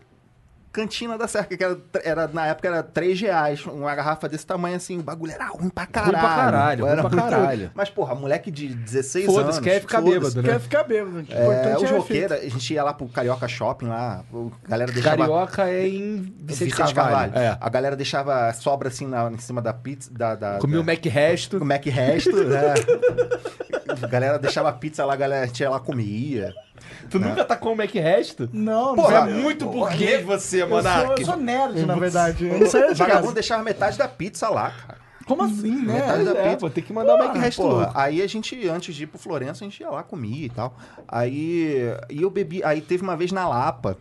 [0.76, 4.76] Cantina da Serra, que era, era, na época era 3 reais, uma garrafa desse tamanho
[4.76, 6.12] assim, o bagulho era ruim pra caralho.
[6.18, 7.58] pra caralho, ruim Era pra muito caralho.
[7.60, 7.70] ruim.
[7.74, 9.36] Mas, porra, moleque de 16 anos.
[9.40, 10.48] Foda-se, quer ficar bêbado, né?
[10.50, 11.16] Quer ficar bêbado.
[11.16, 14.52] O É, importante os é roqueiros, a gente ia lá pro Carioca Shopping lá, o-
[14.64, 15.16] a galera deixava...
[15.16, 17.32] Carioca é em Vicente, Vicente Carvalho.
[17.34, 17.56] É.
[17.60, 20.34] A galera deixava sobra assim na, em cima da pizza, da...
[20.34, 21.56] da Comi da, o Mac resto.
[21.58, 22.74] o Mac resto, né?
[24.02, 26.52] A galera deixava pizza lá, a galera a ia lá comia.
[27.10, 28.48] Tu nunca tá com o Mac resto?
[28.52, 29.32] Não, não Porra, sei.
[29.32, 31.20] é muito burguês você, Eu sou, Monark.
[31.20, 32.46] eu sou nerd, na verdade.
[32.46, 34.98] Eu não de vagabundo deixava metade da pizza lá, cara.
[35.26, 35.94] Como assim, né?
[35.94, 36.56] Metade da É, pizza.
[36.58, 39.18] pô, tem que mandar o Mac resto Porra, aí a gente, antes de ir pro
[39.18, 40.76] Florença, a gente ia lá, comia e tal.
[41.08, 42.62] Aí e eu bebi.
[42.64, 43.96] Aí teve uma vez na Lapa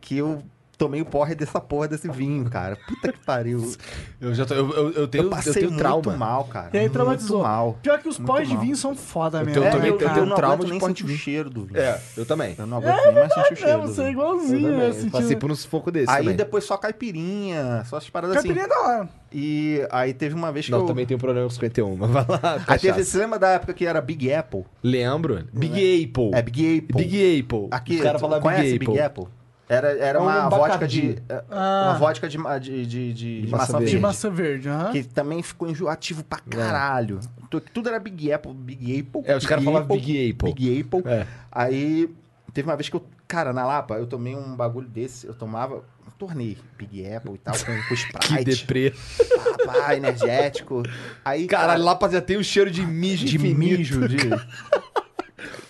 [0.00, 0.42] que eu
[0.76, 2.76] tomei o porre dessa porra desse vinho, cara.
[2.86, 3.72] Puta que pariu.
[4.20, 6.16] Eu já tô, eu, eu, eu tenho, eu eu passei tenho muito trauma.
[6.16, 6.70] mal, cara.
[6.72, 7.42] E aí muito traumatizou.
[7.42, 7.78] mal.
[7.82, 9.60] Pior que os Muito pós de vinho são foda Eu mesmo.
[9.60, 10.20] tenho- eu também É, tenho- cara.
[10.20, 11.18] eu não trauma de sentir de o vinho.
[11.18, 11.78] cheiro do vinho.
[11.80, 12.54] É, eu também.
[12.58, 14.04] Eu não aguento nem mais sentir o É, cheiro do você é.
[14.06, 14.76] Eu igualzinho, também.
[14.78, 14.84] né?
[14.88, 15.38] Eu Passei Sentindo...
[15.40, 16.36] por um sufoco desse Aí também.
[16.36, 18.74] depois só caipirinha, só as paradas Caipirinha é assim.
[18.82, 19.08] da hora.
[19.32, 20.86] E aí teve uma vez que Não, eu...
[20.86, 22.64] também tem um problema com 51, mas vai lá.
[22.66, 24.64] Aí teve, você lembra da época que era Big Apple?
[24.82, 25.44] Lembro.
[25.52, 25.72] Big
[26.04, 26.30] Apple.
[26.32, 27.04] É, Big Apple.
[27.04, 27.68] Big Apple.
[27.70, 29.24] Aqui, Os caras falavam conhece Big Big Apple.
[29.68, 31.16] Era, era É um uma vodka de...
[31.28, 31.88] é, Ah.
[31.90, 33.84] Uma vodka de, de, de, de, de maçã maçã verde.
[33.86, 34.02] De verde.
[34.02, 34.92] maçã verde, aham.
[34.92, 37.20] Que também ficou enjoativo pra caralho.
[37.50, 39.22] Tu- Tudo era Big Apple, Big Apple.
[39.24, 40.52] É, os caras falavam Big Apple.
[40.52, 41.02] Big Apple.
[41.10, 41.26] É.
[41.50, 42.08] Aí
[42.52, 45.76] teve uma vez que eu, cara, na Lapa, eu tomei um bagulho desse, eu tomava,
[46.06, 47.88] um torneio Big Apple e tal, com, com
[48.20, 48.94] Que Sprite, deprê.
[49.64, 50.82] pá, energético.
[51.24, 53.58] Aí, Caralho, lá já tem o cheiro de mijo de infinito.
[53.78, 54.16] mijo, de...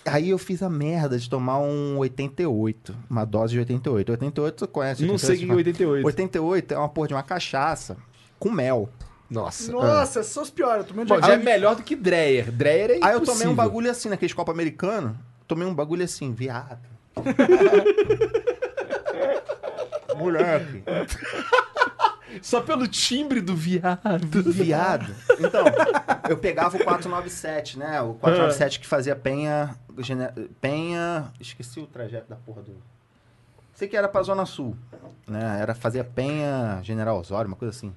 [0.05, 4.11] Aí eu fiz a merda de tomar um 88, uma dose de 88.
[4.11, 5.05] 88 você conhece?
[5.05, 6.05] Não sei o que é 88.
[6.05, 7.97] 88 é uma porra de uma cachaça
[8.39, 8.89] com mel.
[9.29, 9.71] Nossa.
[9.71, 10.85] Nossa, são os piores.
[10.87, 12.51] Eu um Bom, já é melhor do que Dreyer.
[12.51, 15.17] Dreyer é Aí eu tomei um bagulho assim, naqueles copo americano.
[15.47, 16.79] Tomei um bagulho assim, viado.
[20.17, 20.83] Moleque.
[22.41, 23.99] Só pelo timbre do viado.
[24.51, 25.15] Viado.
[25.39, 25.65] Então,
[26.29, 28.01] eu pegava o 497, né?
[28.01, 29.75] O 497 que fazia Penha.
[30.59, 31.31] Penha.
[31.39, 32.75] Esqueci o trajeto da porra do.
[33.73, 34.75] Sei que era pra Zona Sul.
[35.27, 35.59] Né?
[35.61, 37.93] Era fazer Penha General Osório, uma coisa assim.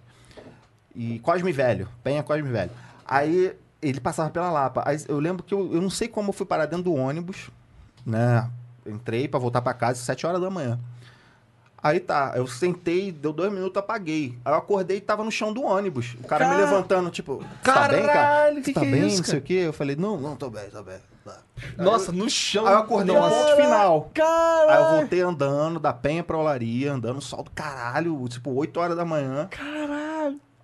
[0.95, 1.89] E Cosme Velho.
[2.03, 2.71] Penha Cosme Velho.
[3.07, 4.83] Aí ele passava pela Lapa.
[4.85, 7.51] Aí eu lembro que eu, eu não sei como eu fui parar dentro do ônibus,
[8.05, 8.51] né?
[8.85, 10.79] Entrei pra voltar pra casa às 7 horas da manhã.
[11.83, 14.37] Aí tá, eu sentei, deu dois minutos, apaguei.
[14.45, 16.17] Aí eu acordei e tava no chão do ônibus.
[16.23, 18.13] O cara me Car- levantando, tipo, "Você tá bem, cara?
[18.13, 19.53] Caralho, que tá que é bem, isso, não sei o quê.
[19.67, 20.97] Eu falei, não, não, tô bem, tô bem.
[21.25, 21.37] Tá.
[21.77, 22.67] Nossa, no chão.
[22.67, 24.11] Aí eu acordei no ponto final.
[24.15, 24.97] Aí eu Caralho.
[24.97, 29.47] voltei andando, da penha pra olaria, andando sol do caralho, tipo, 8 horas da manhã.
[29.51, 29.88] Caralho.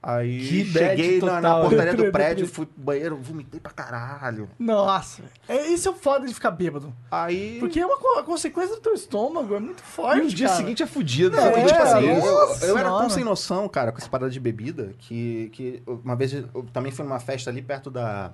[0.07, 4.51] Aí cheguei na, na portaria do prédio, fui pro banheiro, vomitei pra caralho.
[4.59, 5.23] Nossa.
[5.49, 6.95] É, isso é o foda de ficar bêbado.
[7.11, 7.57] Aí.
[7.59, 10.47] Porque é uma co- a consequência do teu estômago, é muito forte, E no dia
[10.49, 10.59] cara.
[10.59, 11.41] seguinte é fudido.
[11.41, 14.39] É, que, tipo assim, eu, eu era tão sem noção, cara, com essa parada de
[14.39, 18.31] bebida, que, que uma vez eu também fui numa festa ali perto da,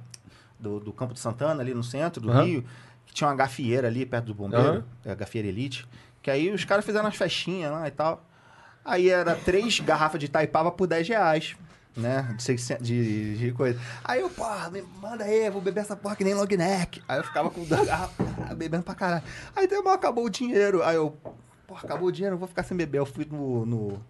[0.58, 2.42] do, do Campo de Santana, ali no centro do Aham.
[2.42, 2.64] Rio,
[3.06, 5.86] que tinha uma gafieira ali perto do bombeiro, é a gafieira Elite,
[6.20, 8.24] que aí os caras fizeram umas festinhas lá e tal.
[8.84, 11.56] Aí era três garrafas de Taipava por 10 reais.
[11.96, 12.34] Né?
[12.36, 13.78] De, 600 de, de coisa.
[14.04, 14.70] Aí eu, porra,
[15.00, 17.02] manda aí, vou beber essa porra que nem long neck.
[17.08, 18.26] Aí eu ficava com duas garrafas,
[18.56, 19.24] bebendo pra caralho.
[19.54, 20.82] Aí mal, acabou o dinheiro.
[20.82, 21.16] Aí eu,
[21.66, 22.98] porra, acabou o dinheiro, eu vou ficar sem beber.
[22.98, 24.04] Eu fui no, no,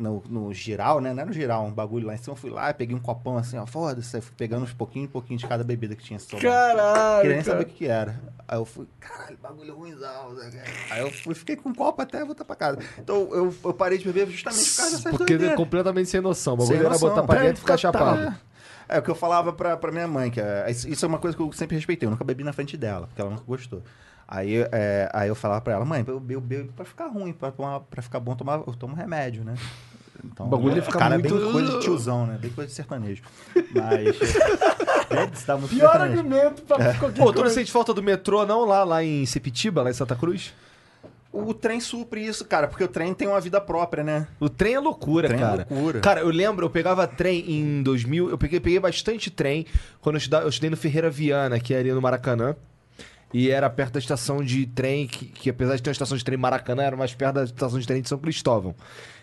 [0.00, 1.12] no, no giral, né?
[1.12, 2.32] Não era no giral, um bagulho lá em cima.
[2.32, 4.16] Eu fui lá, peguei um copão assim, ó, foda-se.
[4.16, 6.42] Aí fui pegando uns pouquinho, pouquinho de cada bebida que tinha sobrado.
[6.48, 7.20] Caralho.
[7.22, 7.56] Queria nem cara.
[7.58, 8.20] saber o que, que era.
[8.48, 10.30] Aí eu fui, caralho, bagulho ruimzão.
[10.34, 10.64] né?
[10.90, 12.78] Aí eu fui, fiquei com um copo até voltar pra casa.
[12.98, 15.56] Então eu, eu parei de beber justamente por causa dessas Porque é doideiras.
[15.56, 16.54] completamente sem noção.
[16.54, 17.08] O Sem bagulho era noção.
[17.10, 18.16] botar pra É, dentro e ficar total.
[18.16, 18.36] chapado.
[18.88, 21.18] É o que eu falava pra, pra minha mãe, que é, isso isso é uma
[21.18, 22.06] coisa que eu sempre respeitei.
[22.08, 23.84] Eu nunca bebi na frente dela, porque ela nunca gostou.
[24.26, 27.50] Aí, é, aí eu falava pra ela, mãe, eu bebo, bebo pra ficar ruim, pra,
[27.52, 29.54] tomar, pra ficar bom, tomar, eu tomo remédio, né?
[30.24, 32.38] Então, O bagulho ia ficar cara, é muito- bem coisa de tiozão, né?
[32.40, 33.22] Bem coisa de sertanejo.
[33.54, 34.20] Mas.
[35.10, 36.18] é, isso dá muito Pior sertanejo.
[36.20, 39.82] argumento pra qualquer Pô, tu não sente falta do metrô, não, lá, lá em Sepitiba,
[39.82, 40.52] lá em Santa Cruz?
[41.32, 44.26] O trem supre isso, cara, porque o trem tem uma vida própria, né?
[44.40, 45.66] O trem é loucura, Trem é cara.
[45.70, 46.00] loucura.
[46.00, 49.64] Cara, eu lembro, eu pegava trem em 2000, eu peguei, peguei bastante trem
[50.00, 52.56] quando eu estudava, eu estudei no Ferreira Viana, que é ali no Maracanã.
[53.32, 56.24] E era perto da estação de trem, que, que apesar de ter uma estação de
[56.24, 58.74] trem em Maracanã, era mais perto da estação de trem de São Cristóvão.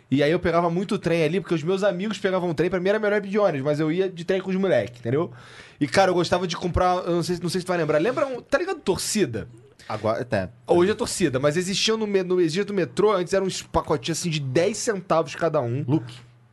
[0.10, 2.90] E aí eu pegava muito trem ali, porque os meus amigos pegavam trem, pra mim
[2.90, 5.32] era melhor ir de ônibus, mas eu ia de trem com os moleques, entendeu?
[5.80, 7.98] E, cara, eu gostava de comprar, eu não sei, não sei se tu vai lembrar,
[8.00, 9.48] lembra, um, tá ligado torcida?
[9.88, 10.50] Agora, até.
[10.66, 14.40] Hoje é torcida, mas existiam no, no do metrô, antes eram uns pacotinhos assim de
[14.40, 15.84] 10 centavos cada um.
[15.88, 16.06] Look.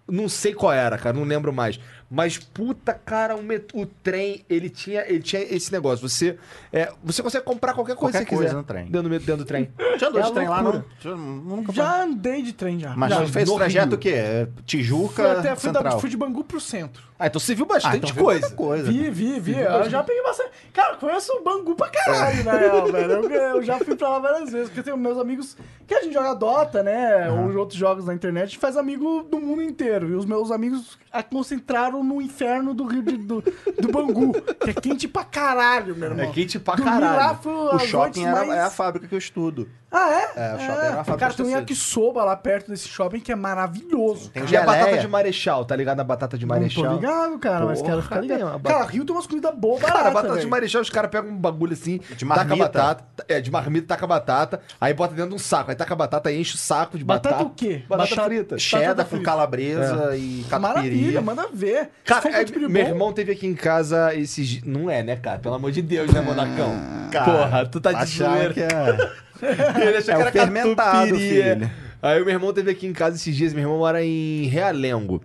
[0.06, 1.80] Não sei qual era, cara, não lembro mais.
[2.10, 6.06] Mas puta, cara, o, met- o trem, ele tinha, ele tinha esse negócio.
[6.08, 6.38] Você,
[6.72, 8.84] é, você consegue comprar qualquer coisa Qualquer que você quiser coisa no trem.
[8.86, 9.70] Dentro, dentro do trem.
[9.98, 10.84] Já andou É de trem lá, loucura.
[11.04, 11.10] não?
[11.10, 11.72] Já, nunca.
[11.72, 12.94] Já andei de trem já.
[12.96, 13.20] Mas já.
[13.24, 14.10] já fez trajeto o quê?
[14.10, 16.00] É Tijuca, Fui até fui, da, Central.
[16.00, 17.02] fui de Bangu pro centro.
[17.24, 18.50] Ah, então você viu Ah, bastante então viu coisa.
[18.54, 18.92] coisa.
[18.92, 19.58] Vi, vi, vi.
[19.58, 20.50] Eu já peguei bastante.
[20.74, 23.12] Cara, eu conheço o Bangu pra caralho, na real, velho.
[23.12, 25.56] Eu, eu já fui pra lá várias vezes, porque eu tenho meus amigos
[25.86, 27.30] que a gente joga Dota, né?
[27.30, 30.10] Ou outros jogos na internet, a gente faz amigo do mundo inteiro.
[30.10, 33.40] E os meus amigos a concentraram no inferno do Rio de, do,
[33.80, 34.32] do Bangu,
[34.62, 36.24] que é quente pra caralho, meu irmão.
[36.26, 37.16] É quente pra caralho.
[37.16, 38.50] lá foi O shopping era, mais...
[38.50, 39.66] é a fábrica que eu estudo.
[39.96, 40.22] Ah, é?
[40.34, 41.60] É, o shopping era uma fábrica Cara, de tem um tecido.
[41.60, 44.28] yakisoba lá perto desse shopping que é maravilhoso.
[44.30, 46.00] Tem E a batata de marechal, tá ligado?
[46.00, 46.94] A batata de Não tô marechal.
[46.96, 48.40] ligado, cara, mas Porra, quero ficar ligado.
[48.42, 48.74] uma batata?
[48.80, 50.50] Cara, Rio tem umas comidas boas, Cara, baratas, batata de velho.
[50.50, 52.64] marechal, os caras pegam um bagulho assim, De taca a marmita.
[52.64, 55.92] batata, é, de marmita, taca a batata, aí bota dentro de um saco, aí taca
[55.94, 57.36] a batata, aí enche o saco de batata.
[57.36, 57.84] Batata o quê?
[57.88, 58.58] Batata Batata- frita.
[58.58, 59.24] Cheddar com frita.
[59.24, 60.60] calabresa e catupiry.
[60.60, 61.84] Maravilha, manda ver.
[61.84, 64.60] Se Cara, for é, catupiry meu bom- irmão teve aqui em casa esses.
[64.64, 65.38] Não é, né, cara?
[65.38, 66.74] Pelo amor de Deus, né, Monacão?
[67.12, 68.52] Cara, Porra, tu tá de zoeira.
[68.52, 69.23] que é...
[69.42, 71.28] Ele achou É que o era fermentado, catupiry.
[71.28, 71.70] filho.
[72.02, 75.22] Aí o meu irmão teve aqui em casa esses dias, meu irmão mora em Realengo.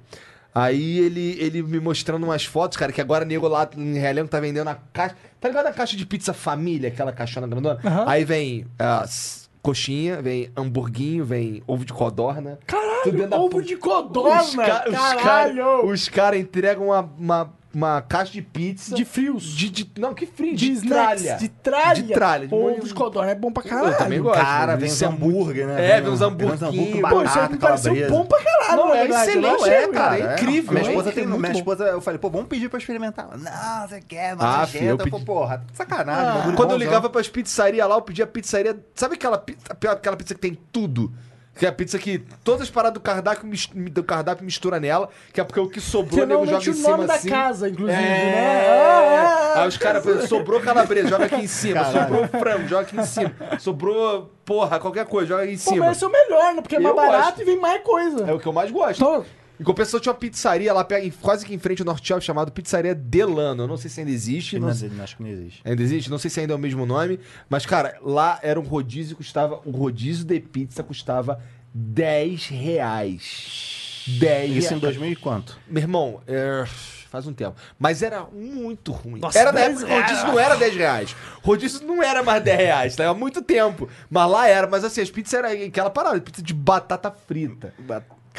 [0.54, 4.40] Aí ele, ele me mostrando umas fotos, cara, que agora nego lá em Realengo tá
[4.40, 5.16] vendendo a caixa.
[5.40, 7.80] Tá ligado a caixa de pizza família, aquela caixona grandona?
[7.86, 8.06] Aham.
[8.08, 12.58] Aí vem ah, s- coxinha, vem hamburguinho, vem ovo de codorna.
[12.66, 15.56] Caralho, ovo de codorna, Os ca- os caralho.
[15.64, 18.96] cara- Os caras entregam uma, uma, uma caixa de pizza.
[18.96, 19.44] De frios.
[19.44, 20.56] De, de- não, que frio?
[20.56, 21.38] De, De, snacks, tralha.
[21.38, 22.04] de tralha.
[22.04, 22.48] De tralha.
[22.48, 23.94] de Ovo de codorna é bom pra caralho.
[23.94, 24.40] Eu também gosto.
[24.42, 25.92] Cara, vem uns é hambúrguer, né?
[25.98, 29.06] É, Vem uns hambúrguer com Pô, isso aí me pareceu bom pra caralho, Não, é
[29.08, 30.74] excelente, não é, é, cara, é incrível.
[30.74, 33.30] Minha é esposa, tem, minha esposa, eu falei, pô, vamos pedir pra experimentar.
[33.38, 36.52] Não, você quer, mas Ah, ah, filho, eu pedi- porra, sacanagem.
[36.52, 36.54] Ah.
[36.56, 38.78] Quando eu ligava pras pizzarias lá, eu pedia pizzaria.
[38.96, 41.12] Sabe aquela pizza, aquela pizza que tem tudo?
[41.60, 43.48] Que é a pizza que todas as paradas do cardápio,
[43.92, 46.74] do cardápio mistura nela, que é porque o que sobrou, o nego joga em o
[46.74, 47.30] cima nome da assim.
[47.30, 49.56] casa, inclusive, É, né?
[49.56, 49.60] É.
[49.60, 51.84] Aí os caras, sobrou calabresa, joga aqui em cima.
[51.84, 52.00] Caralho.
[52.08, 53.34] Sobrou frango, joga aqui em cima.
[53.60, 55.86] Sobrou, porra, qualquer coisa, joga aqui em Pô, cima.
[55.88, 56.62] mas esse é o melhor, né?
[56.62, 57.42] Porque é mais Eu barato gosto.
[57.42, 58.26] e vem mais coisa.
[58.30, 59.04] É o que eu mais gosto.
[59.04, 59.26] Então,
[59.60, 60.88] Em compensação, tinha uma pizzaria lá
[61.22, 63.64] quase que em frente ao Norte Shopping chamada Pizzaria Delano.
[63.64, 64.58] Eu não sei se ainda existe.
[64.58, 65.62] Não, Não, acho que não existe.
[65.66, 66.10] Ainda existe?
[66.10, 67.20] Não sei se ainda é o mesmo nome.
[67.50, 69.60] Mas, cara, lá era um rodízio custava.
[69.66, 71.42] O rodízio de pizza custava
[71.74, 74.06] 10 reais.
[74.08, 74.82] 10 Isso em reais.
[74.82, 75.60] 2000 e quanto?
[75.68, 76.64] Meu irmão, é,
[77.10, 77.56] faz um tempo.
[77.78, 79.20] Mas era muito ruim.
[79.20, 81.16] Nossa, era na 10 época, rodízio não era 10 reais.
[81.44, 83.10] Rodízio não era mais 10 reais, tá?
[83.10, 83.90] Há muito tempo.
[84.10, 84.68] Mas lá era.
[84.68, 87.74] Mas assim, as pizzas eram aquela parada, pizza de batata frita.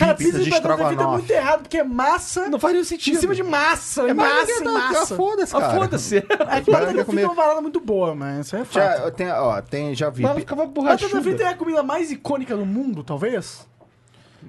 [0.00, 1.18] Cara, Pizza pizza de batata frita é estrogonofe.
[1.18, 3.20] muito errado, porque é massa Não faz nenhum em sentido.
[3.20, 4.02] cima de massa.
[4.08, 5.14] É, mas massa tá- massa.
[5.14, 5.74] Ah, Foda-se, Ah, cara.
[5.78, 6.16] foda-se.
[6.18, 8.74] É que batata frita é uma parada muito boa, mas isso é fato.
[8.74, 10.22] Já, eu tenho, ó, tem, já vi.
[10.22, 11.22] Mas ficava Batata borrachuda.
[11.22, 13.68] frita é a comida mais icônica do mundo, talvez?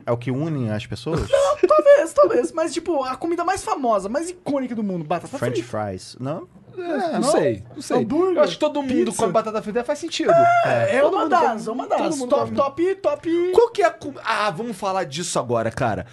[0.05, 1.19] É o que une as pessoas?
[1.67, 2.51] Talvez, talvez.
[2.53, 5.85] Mas, tipo, a comida mais famosa, mais icônica do mundo, batata French frita.
[5.85, 6.15] fries.
[6.19, 6.47] Não?
[6.77, 6.81] É,
[7.13, 7.23] não, não?
[7.31, 7.97] sei, não sei.
[7.97, 9.17] Hambúrguer, eu acho que todo mundo pizza.
[9.17, 10.31] come batata frita faz sentido.
[10.65, 12.19] É, Todo uma mundo das, come- é uma das.
[12.19, 13.51] Top, top, top.
[13.53, 13.95] Qual que é a.
[14.23, 16.05] Ah, vamos falar disso agora, cara.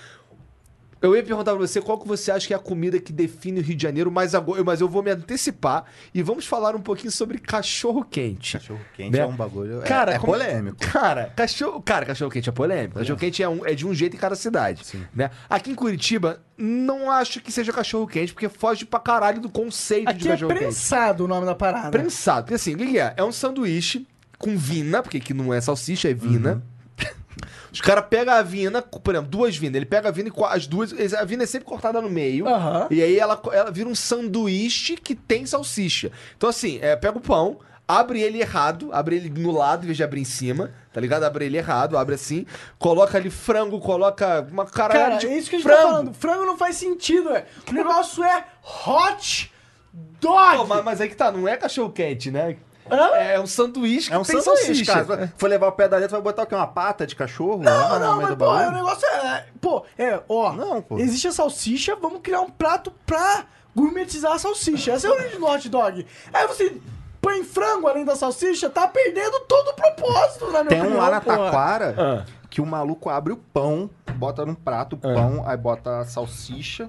[1.01, 3.61] Eu ia perguntar pra você qual que você acha que é a comida que define
[3.61, 6.81] o Rio de Janeiro, mas, agora, mas eu vou me antecipar e vamos falar um
[6.81, 8.59] pouquinho sobre cachorro-quente.
[8.59, 9.21] Cachorro quente Né?
[9.21, 9.81] é um bagulho.
[9.83, 10.77] é- Cara, é, como- polêmico.
[10.81, 12.99] Cara, cachorro, cara, cachorro quente é polêmico.
[12.99, 14.83] Cachorro quente é, um- é de um jeito em cada cidade,
[15.15, 15.31] né?
[15.49, 20.07] Aqui em Curitiba, não acho que seja cachorro quente, porque foge pra caralho do conceito
[20.07, 20.59] de Aqui é cachorro quente.
[20.65, 21.91] prensado o nome da parada.
[21.91, 22.45] Prensado.
[22.45, 23.15] Porque assim, o que que é?
[23.17, 24.07] É um sanduíche
[24.39, 26.55] com vina, porque aqui não é salsicha, é vina.
[26.55, 26.63] Uhum.
[27.73, 29.77] Os caras pegam a vina, por exemplo, duas vinas.
[29.77, 30.93] Ele pega a vina e as duas.
[31.15, 32.47] A vina é sempre cortada no meio.
[32.47, 32.87] Aham.
[32.91, 36.11] E aí ela, ela vira um sanduíche que tem salsicha.
[36.37, 39.97] Então, assim, é, pega o pão, abre ele errado, abre ele no lado em vez
[39.97, 41.25] de abrir em cima, tá ligado?
[41.25, 42.45] Abre ele errado, abre assim,
[42.79, 45.83] coloca ali frango, coloca uma caralho Cara, de é isso que a gente frango.
[45.83, 46.15] tá falando.
[46.15, 47.47] Frango não faz sentido, é.
[47.69, 48.45] O negócio é
[48.87, 49.51] hot
[50.21, 50.57] dog.
[50.59, 52.57] Pô, mas, mas aí que tá, não é cachorro quente, né?
[52.91, 53.17] Hã?
[53.17, 55.05] É um sanduíche que É um tem sanduíche, salsicha.
[55.17, 55.33] cara.
[55.37, 56.55] For levar o pé da letra, vai botar o quê?
[56.55, 57.63] Uma pata de cachorro?
[57.63, 59.45] Não, não, meio mas pô, o negócio é.
[59.61, 60.53] Pô, é, ó.
[60.53, 60.99] Não, pô.
[60.99, 63.45] Existe a salsicha, vamos criar um prato pra
[63.75, 64.93] gourmetizar a salsicha.
[64.93, 66.07] Essa é a origem do hot dog.
[66.33, 66.81] Aí você
[67.21, 71.01] põe frango além da salsicha, tá perdendo todo o propósito, na minha Tem um opinião.
[71.03, 71.37] lá na porra.
[71.45, 72.25] Taquara Ah.
[72.49, 76.89] que o maluco abre o pão, bota num prato o pão, aí bota a salsicha,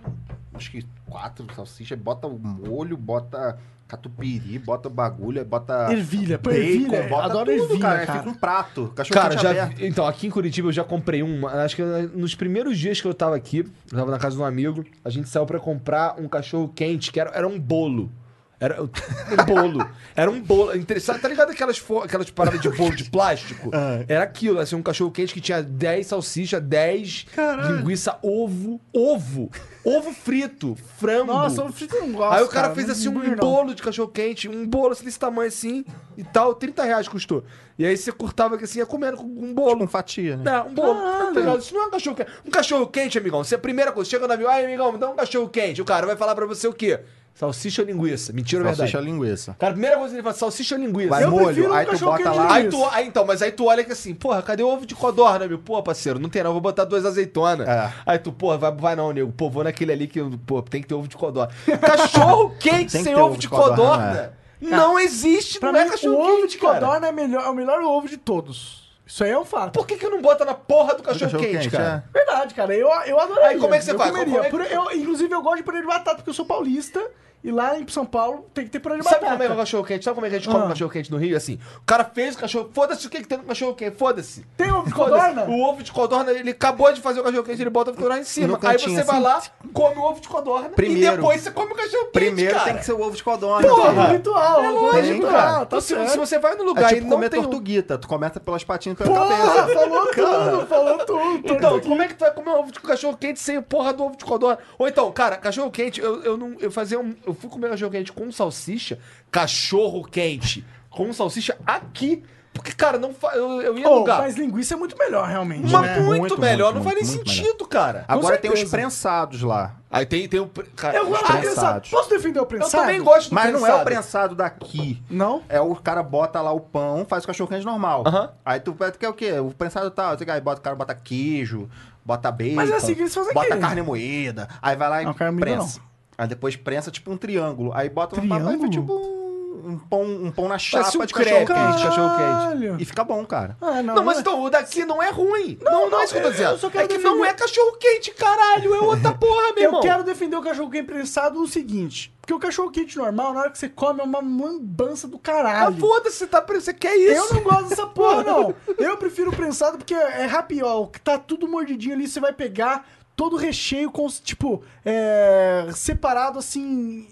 [0.53, 3.57] acho que quatro salsichas, bota o molho, bota
[3.89, 7.07] catupiry, bota bagulho, bota Ervilha, bacon, ervilha.
[7.09, 8.05] bota Adoro tudo, ervilha, cara.
[8.05, 8.19] cara.
[8.19, 9.49] Fica um prato, cachorro Cara, já.
[9.49, 9.83] aberto.
[9.83, 11.47] Então, aqui em Curitiba eu já comprei um.
[11.47, 13.59] Acho que nos primeiros dias que eu tava aqui,
[13.91, 17.11] eu tava na casa de um amigo, a gente saiu pra comprar um cachorro quente,
[17.11, 18.11] que era, era um bolo.
[18.59, 18.89] Era um
[19.47, 19.89] bolo.
[20.15, 20.75] Era um bolo.
[20.75, 21.21] Interessante.
[21.21, 23.69] Tá ligado aquelas, aquelas paradas de bolo de plástico?
[23.79, 24.03] Ah.
[24.07, 27.27] Era aquilo, assim, um cachorro quente que tinha 10 salsicha, 10
[27.67, 29.49] linguiça, ovo, ovo,
[29.85, 31.31] ovo frito, frango.
[31.31, 32.33] Nossa, o frito eu não gosto.
[32.33, 33.35] Aí o cara, fez assim um não.
[33.35, 35.85] bolo de cachorro quente, um bolo assim, desse tamanho assim
[36.17, 37.43] e tal, 30 reais custou.
[37.77, 39.77] E aí você cortava que assim, ia comendo com um bolo.
[39.79, 40.43] Com fatia, né?
[40.43, 40.95] Não, um bolo.
[40.95, 41.33] Caralho.
[41.33, 41.59] Tá ligado?
[41.59, 42.31] Isso não é um cachorro quente.
[42.45, 43.43] Um cachorro quente, amigão.
[43.43, 45.81] Você é a primeira coisa, chega no avião, ai, amigão, me dá um cachorro quente.
[45.81, 46.99] O cara vai falar pra você o quê?
[47.39, 48.33] Salsicha ou linguiça?
[48.33, 48.91] Mentira ou verdade?
[48.91, 49.55] Salsicha linguiça.
[49.57, 51.09] Cara, a primeira coisa que ele fala, salsicha ou linguiça?
[51.09, 52.47] Vai Eu molho, prefiro um aí tu cachorro bota quente lá.
[52.47, 54.85] de Aí tu, aí, então, mas aí tu olha que assim, porra, cadê o ovo
[54.85, 55.57] de codorna, meu?
[55.57, 57.65] Pô, parceiro, não tem não, vou botar duas azeitonas.
[57.65, 57.93] É.
[58.05, 59.31] Aí tu, porra, vai, vai não, nego.
[59.31, 61.53] Pô, vou naquele ali que, pô, tem que ter ovo de codorna.
[61.79, 64.33] Cachorro quente Tem que sem ter ovo de codorna.
[64.61, 64.65] é.
[64.65, 66.73] Não existe, Pra não mim, é cachorro o ovo quente, de cara.
[66.81, 68.89] codorna é, melhor, é o melhor ovo de todos.
[69.07, 69.71] Isso aí é um fato.
[69.71, 72.03] Por que, que não bota na porra do cachorro, Cachorro quente, quente, cara?
[72.13, 72.75] Verdade, cara.
[72.75, 73.47] Eu, eu adoraria.
[73.51, 74.11] Aí, como é que você eu faz?
[74.11, 74.43] Comeria.
[74.51, 77.01] Como é que- eu, inclusive, eu gosto de purê de batata, porque eu sou paulista.
[77.41, 79.31] E lá em São Paulo tem que ter purê de Sabe batata.
[79.31, 80.03] como é que é o cachorro quente?
[80.03, 80.65] Sabe como é que a gente come Ah.
[80.65, 81.37] um cachorro quente no Rio?
[81.37, 82.69] Assim, o cara fez o cachorro.
[82.73, 84.45] Foda-se o que, que tem no cachorro quente, foda-se.
[84.57, 85.45] Tem ovo de codorna?
[85.45, 88.19] O ovo de codorna, ele acabou de fazer o cachorro quente, ele bota o codorna
[88.19, 88.59] em cima.
[88.61, 89.23] Aí você vai assim.
[89.23, 89.41] lá,
[89.73, 91.15] come o ovo de codorna e Primeiro.
[91.15, 92.11] depois você come o cachorro quente.
[92.11, 92.65] Primeiro cara.
[92.65, 93.67] tem que ser o ovo de codorna.
[93.69, 94.07] Porra, porra.
[94.09, 94.63] ritual.
[94.63, 95.53] É lógico, ritual, cara.
[95.59, 97.39] Tá Então, se, se você vai no lugar É e tipo não comer tem...
[97.39, 97.97] um- tortuguita.
[97.97, 99.79] Tu começa pelas patinhas e pela Porra, cabeça.
[99.79, 101.53] falou tudo, falou tudo.
[101.53, 104.03] Então, como é que tu vai comer um ovo de cachorro quente sem porra do
[104.03, 104.59] ovo de codorna?
[104.77, 106.57] Ou então, cara, cachorro quente, eu, eu não.
[106.59, 107.15] Eu fazia um.
[107.29, 108.99] Eu fui comer cachorro quente com salsicha,
[109.31, 112.23] cachorro quente com salsicha aqui.
[112.51, 113.29] Porque, cara, não fa...
[113.35, 114.19] eu, eu ia no Oh, lugar.
[114.21, 115.71] mas linguiça é muito melhor, realmente.
[115.71, 115.99] Mas né?
[115.99, 118.03] muito, Muito, melhor, muito, não faz nem sentido, cara.
[118.07, 119.75] Agora tem os prensados lá.
[119.89, 120.49] Aí tem, tem o.
[120.75, 121.43] Cara, Eu os gosto do prensado.
[121.55, 121.89] prensados.
[121.91, 122.81] Posso defender o eu prensado?
[122.83, 123.85] também gosto do Mas não é o prensado.
[123.85, 125.01] prensado daqui.
[125.09, 125.43] Não?
[125.47, 128.03] É o cara bota lá o pão, faz o cachorro quente normal.
[128.05, 128.31] Aham.
[128.43, 129.39] Aí tu tu quer o quê?
[129.39, 130.17] O prensado tal.
[130.17, 131.69] Tá, aí bota, o cara bota queijo,
[132.03, 132.55] bota bacon.
[132.55, 133.61] Mas é assim que eles fazem Bota aqui.
[133.61, 134.49] carne moída.
[134.61, 135.79] Aí vai lá e Não, prensa.
[136.19, 137.71] Aí depois prensa tipo um triângulo.
[137.73, 138.51] Aí bota no Triângulo?
[138.57, 141.77] papai tipo um, um pão, um pão na chapa um de cachorro crepe quente.
[141.77, 142.81] de cachorro quente.
[142.81, 143.55] E fica bom, cara.
[143.61, 145.57] Ah, não, Não, mas é- então, o daqui não é ruim.
[145.61, 146.51] Não, não, é isso que eu tô eu- dizendo.
[146.51, 148.73] eu só quero é que defender- não é cachorro quente, caralho.
[148.75, 149.81] É outra porra, meu Eu irmão.
[149.81, 152.13] quero defender o cachorro quente prensado no seguinte.
[152.19, 155.19] Porque o cachorro quente normal, na hora que você come, é uma lambança do Ah,
[155.23, 155.77] caralho.
[155.77, 156.41] foda-se, você, tá...
[156.47, 157.33] você quer isso.
[157.33, 158.53] Eu não gosto dessa porra, não.
[158.77, 160.25] Eu prefiro prensado porque é
[160.61, 160.85] ó.
[160.85, 162.85] que Tá tudo mordidinho ali, você vai pegar
[163.19, 167.05] todo o recheio, com, tipo, é, separado assim.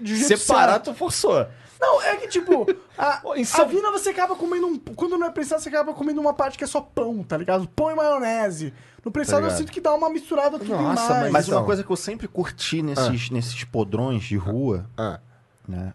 [0.00, 0.92] De jeito Separado, certo.
[0.94, 1.46] tu forçou.
[1.78, 3.20] Não, é que, tipo, a,
[3.60, 4.78] a vina você acaba comendo um.
[4.78, 7.68] Quando não é prensado, você acaba comendo uma parte que é só pão, tá ligado?
[7.68, 8.72] Pão e maionese.
[9.04, 9.58] No prensado eu ligado.
[9.58, 11.30] sinto que dá uma misturada tudo Nossa, mais.
[11.32, 11.58] Mas Então.
[11.58, 15.20] uma coisa que eu sempre curti nesses, nesses podrões de rua, Ah.
[15.68, 15.92] né?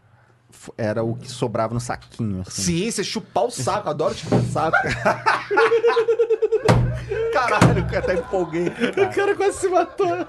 [0.53, 2.61] f- Era o que sobrava no saquinho, assim.
[2.61, 3.89] Sim, você chupar o saco.
[3.89, 4.77] Adoro chupar o saco.
[7.34, 8.68] Caralho, eu até empolguei.
[8.68, 10.27] O cara quase se matou.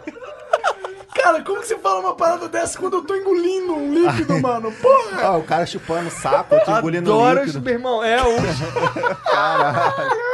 [1.15, 4.73] Cara, como que você fala uma parada dessa quando eu tô engolindo um líquido, mano?
[4.73, 5.33] Porra!
[5.33, 7.61] Ó, o cara chupando saco, eu tô engolindo Adoro, líquido.
[7.61, 8.03] meu irmão.
[8.03, 8.27] É o.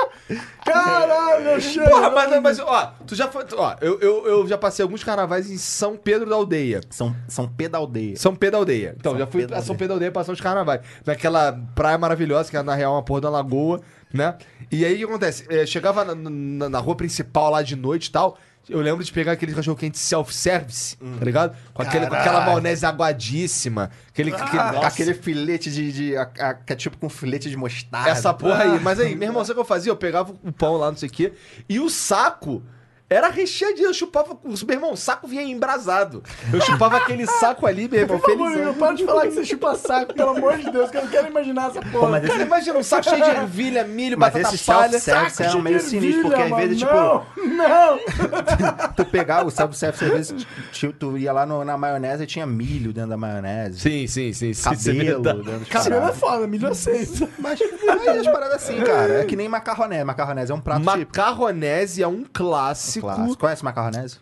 [0.64, 1.90] Caralho, Alexandre!
[1.90, 3.44] Porra, mas, mas, ó, tu já foi.
[3.56, 6.80] Ó, eu, eu, eu já passei alguns carnavais em São Pedro da Aldeia.
[6.90, 8.20] São, são pedaldeias.
[8.20, 8.94] São Pedro da Aldeia.
[8.98, 9.78] Então, São já fui Pedro da a São Aldeia.
[9.78, 10.80] Pedro da Aldeia passar os carnavais.
[11.04, 13.80] Naquela praia maravilhosa, que é, na real uma porra da lagoa,
[14.12, 14.36] né?
[14.70, 15.44] E aí o que acontece?
[15.48, 18.38] É, chegava na, na- na rua principal lá de noite e tal.
[18.68, 21.56] Eu lembro de pegar aquele cachorro quente self-service, tá ligado?
[21.72, 23.90] Com, aquele, com aquela maionese aguadíssima.
[24.10, 25.90] Aquele, aquele, Ah, nossa, aquele filete de.
[25.90, 28.10] de a- a- que é tipo com filete de mostarda.
[28.10, 28.80] essa porra aí.
[28.80, 29.90] Mas aí, meu irmão, sabe o que eu fazia?
[29.90, 31.32] Eu pegava o pão lá, não sei o quê,
[31.66, 32.62] e o saco
[33.10, 33.88] era recheadinho.
[33.88, 34.36] Eu chupava.
[34.44, 36.22] Meu irmão, o saco vinha embrasado.
[36.52, 38.64] Eu chupava aquele saco ali, meu irmão, felizão.
[38.66, 41.08] não para de falar que você chupa saco, pelo amor de Deus, que eu não
[41.10, 41.90] quero imaginar essa porra.
[41.92, 44.88] Pô, mas esse- imagina um saco cheio de ervilha, milho, Mas batata esses palha.
[44.98, 47.26] self-service Saco eram de meio sinistros, porque às vezes, tipo, Não,
[47.56, 47.98] não!
[48.96, 50.46] tu pegar o self-service, às vezes
[50.78, 53.80] tu, tu ia lá no- na maionese e tinha milho dentro da maionese.
[53.80, 54.52] Sim, sim, sim.
[54.52, 57.28] sim é Cabelo dentro de Cabelo é foda, milho eu aceito.
[57.38, 59.20] Mas aí as paradas assim, cara.
[59.20, 60.04] É que nem macarronese.
[60.04, 61.16] Macarronese é um prato típico.
[61.16, 62.97] Macarronese é um clássico.
[63.00, 63.36] Clássico.
[63.38, 64.18] Conhece macarronese?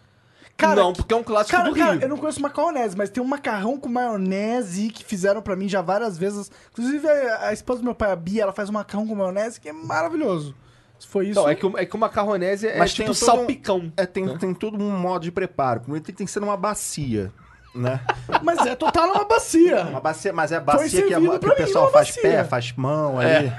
[0.57, 2.03] Cara, não, porque é um clássico Cara, do cara, Rio.
[2.03, 5.83] eu não conheço macarronese, mas tem um macarrão com maionese que fizeram pra mim já
[5.83, 6.51] várias vezes.
[6.73, 9.61] Inclusive, a, a esposa do meu pai, a Bia, ela faz um macarrão com maionese
[9.61, 10.55] que é maravilhoso.
[10.99, 11.39] Se foi isso.
[11.39, 13.93] Não, é que, o- é que o macarronese é Mas tipo tem todo um- salpicão.
[13.99, 15.81] É, tem, tem todo um modo de preparo.
[15.81, 17.31] Primeiro tem, tem que ser numa bacia,
[17.75, 18.01] né?
[18.43, 19.83] Mas é total uma bacia.
[19.85, 22.73] Uma bacia, mas é a bacia que, a- que o pessoal numa faz pé, faz
[22.73, 23.53] mão ali.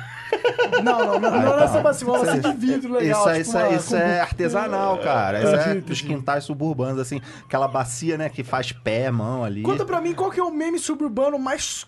[0.84, 3.22] Não, não, não, não é essa bacia, uma bacia de vidro legal.
[3.22, 5.40] Isso, é- tipo isso, é- uma- isso é artesanal, cara.
[5.40, 6.04] Isso é dos entendi.
[6.04, 7.22] quintais suburbanos, assim.
[7.46, 9.62] Aquela bacia, né, que faz pé, mão ali.
[9.64, 11.86] Conta pra mim qual que é o meme suburbano mais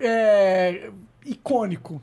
[0.00, 0.90] é,
[1.24, 2.00] icônico.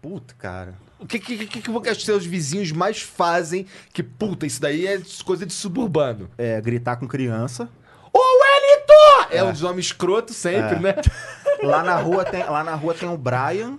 [0.00, 0.74] Puta, cara.
[1.00, 5.00] O que, que, que, que os seus vizinhos mais fazem que, puta, isso daí é
[5.24, 6.28] coisa de suburbano?
[6.36, 7.68] É, gritar com criança.
[8.12, 9.28] Ô, Wellington!
[9.36, 10.78] É, um dos nomes escroto sempre, É.
[10.80, 10.94] né?
[11.62, 13.78] Lá na rua tem, lá na rua tem o Brian.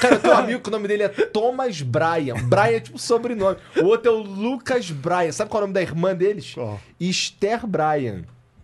[0.00, 2.34] Cara, eu tenho um amigo que o nome dele é Thomas Bryan.
[2.48, 3.56] Bryan é tipo sobrenome.
[3.76, 5.32] O outro é o Lucas Bryan.
[5.32, 6.52] Sabe qual é o nome da irmã deles?
[6.54, 6.80] Qual?
[6.98, 8.22] Esther Bryan.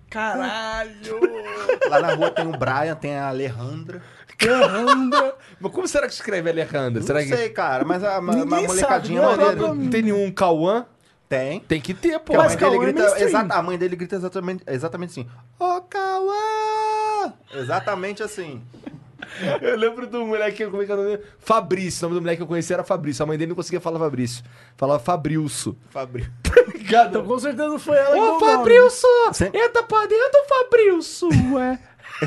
[0.09, 1.21] Caralho!
[1.89, 4.03] Lá na rua tem o Brian, tem a Alejandra.
[4.37, 5.37] Caramba!
[5.61, 7.03] Mas como será que escreve Alejandra?
[7.03, 7.37] Será Não que...
[7.37, 9.21] sei, cara, mas a, a, a molecadinha sabe, né?
[9.21, 9.55] maneira.
[9.57, 10.87] Não, não tem nenhum Cauã?
[11.29, 11.61] Tem.
[11.61, 12.35] Tem que ter, pô.
[12.35, 13.01] A mãe dele Cauã é grita.
[13.03, 13.29] mainstream.
[13.29, 15.29] exata- a mãe dele grita exatamente, exatamente assim.
[15.59, 17.33] Ô, Cauã!
[17.55, 18.61] Exatamente assim.
[19.61, 21.23] Eu lembro do moleque, como é que é o nome dele?
[21.39, 22.07] Fabrício.
[22.07, 23.23] O nome do moleque que eu conheci era Fabrício.
[23.23, 24.45] A mãe dele não conseguia falar Fabrício.
[24.77, 25.77] Falava Fabrício.
[25.91, 26.33] Fabrício.
[26.83, 28.41] Então com certeza foi ela Ô, o nome.
[28.41, 29.09] Fabrício!
[29.33, 29.51] Sim.
[29.55, 31.29] Entra pra dentro, Fabrício!
[31.55, 31.79] Ué.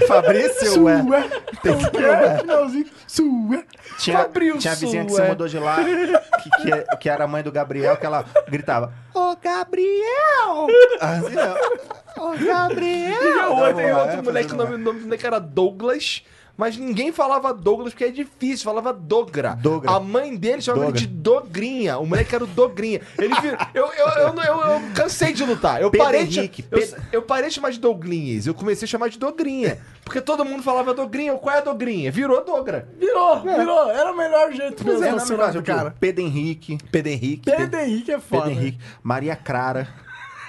[0.07, 1.01] Fabrício, ué.
[1.03, 1.29] Sué.
[1.61, 2.85] Tem que ter finalzinho.
[3.07, 3.65] Sué.
[3.99, 5.23] Tinha, Fabrício, tinha a vizinha que ué.
[5.23, 8.93] se mudou de lá, que, que, que era a mãe do Gabriel, que ela gritava,
[9.13, 10.67] Ô Gabriel!
[10.99, 13.23] Assim, Ô Gabriel!
[13.23, 16.23] E Tava lá, outro é, moleque, o nome, nome do moleque era Douglas.
[16.55, 19.55] Mas ninguém falava Douglas porque é difícil, falava Dogra.
[19.59, 19.89] Dogra.
[19.91, 21.07] A mãe dele chamava ele Dogra.
[21.07, 21.97] de Dogrinha.
[21.97, 23.01] O moleque era o Dogrinha.
[23.17, 23.57] Ele vir...
[23.73, 25.81] eu, eu, eu, eu, eu cansei de lutar.
[25.81, 28.45] Eu Pedro parei de, Henrique, eu, Pedro- eu parei de chamar de Douglinhas.
[28.45, 29.79] Eu comecei a chamar de Dogrinha.
[30.05, 31.33] Porque todo mundo falava Dogrinha.
[31.37, 32.11] Qual é a Dogrinha?
[32.11, 32.87] Virou Dogra.
[32.99, 33.89] Virou, virou.
[33.89, 35.03] Era o melhor jeito mesmo.
[35.03, 35.95] é, ser o do cara.
[35.99, 37.49] Pedro Henrique, Pedro Henrique.
[37.49, 38.43] Pedro Henrique é foda.
[38.43, 39.87] Pedro Henrique, Maria Clara.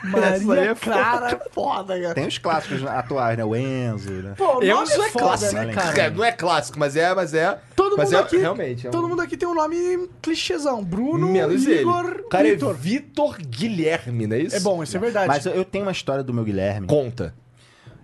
[0.04, 2.14] Maria é Clara é foda, cara.
[2.14, 3.44] Tem os clássicos atuais, né?
[3.44, 4.34] O Enzo, né?
[4.36, 5.54] Pô, o Eu nome não é foda, clássico.
[5.54, 6.02] né, cara?
[6.02, 7.58] É, não é clássico, mas é, mas é.
[7.74, 8.86] Todo mas mundo é, aqui, realmente.
[8.86, 9.08] É todo um...
[9.08, 10.82] mundo aqui tem um nome clichêzão.
[10.84, 11.80] Bruno, Menos ele.
[11.80, 12.70] Igor, O cara Vitor.
[12.74, 14.56] é Vitor Guilherme, não é isso?
[14.56, 15.28] É bom, isso é verdade.
[15.28, 16.86] Mas eu, tenho uma história do meu Guilherme.
[16.86, 17.34] Conta.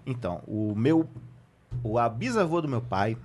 [0.06, 1.08] Então, o meu.
[1.82, 3.16] O a bisavô do meu pai,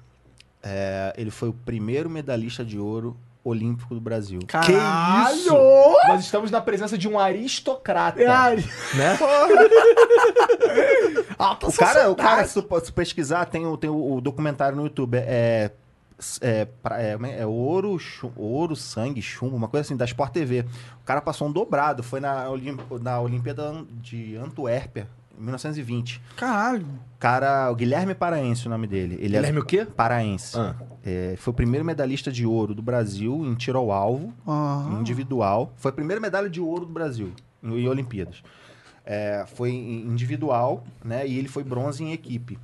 [0.62, 4.40] é, ele foi o primeiro medalhista de ouro olímpico do Brasil.
[4.48, 5.36] Caralho!
[5.36, 5.54] isso?
[6.08, 8.22] Nós estamos na presença de um aristocrata.
[8.22, 8.64] É, Ari.
[8.96, 9.18] Né?
[11.38, 14.76] Alta O cara, o cara se, tu- se pesquisar, tem, o, tem o, o documentário
[14.76, 15.18] no YouTube.
[15.18, 15.72] É.
[16.40, 20.06] É, pra- é, como é- é ouro, chu- ouro, sangue, chumbo, uma coisa assim, da
[20.06, 20.62] Sport TV.
[21.02, 26.22] O cara passou um dobrado, foi na, Olim- na Olimpíada de Antuérpia, 1920.
[26.36, 26.86] Caralho.
[27.20, 29.16] Cara, o Guilherme Paraense, o nome dele.
[29.16, 29.86] Ele Guilherme é o quê?
[29.86, 30.58] Paraense.
[30.58, 30.76] Ah.
[31.04, 34.98] É, foi o primeiro medalhista de ouro do Brasil em tiro ao alvo, Ah.
[35.00, 35.72] individual.
[35.78, 37.32] Foi a primeira medalha de ouro do Brasil
[37.64, 38.42] em, em Olimpíadas.
[39.06, 41.28] É, foi em individual, né?
[41.28, 42.58] E ele foi bronze em equipe.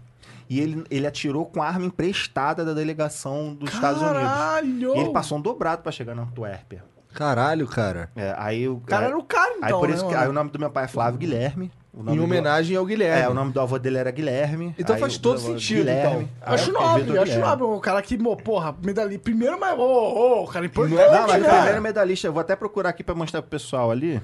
[0.49, 4.21] E ele, ele atirou com arma emprestada da delegação dos Estados Unidos.
[4.21, 4.95] Caralho!
[4.95, 6.83] E ele passou um dobrado pra chegar na Antuérpia.
[7.13, 8.09] Caralho, cara.
[8.15, 10.23] É, aí o cara era o cara, então, Aí por isso né, que mano?
[10.23, 11.71] aí o nome do meu pai é Flávio Guilherme.
[11.93, 13.21] O nome Em do- homenagem ao Guilherme.
[13.23, 14.73] É, o nome do avô dele era Guilherme.
[14.79, 16.29] Então aí faz todo avô- sentido, Guilherme.
[16.41, 16.53] então.
[16.53, 17.63] Acho o nobre, acho nobre.
[17.65, 21.45] O cara que, porra, medalha primeiro, mas, ô, ô, o cara importante, Não, mas o
[21.45, 21.53] né?
[21.53, 24.21] primeiro medalhista, eu vou até procurar aqui pra mostrar pro pessoal ali.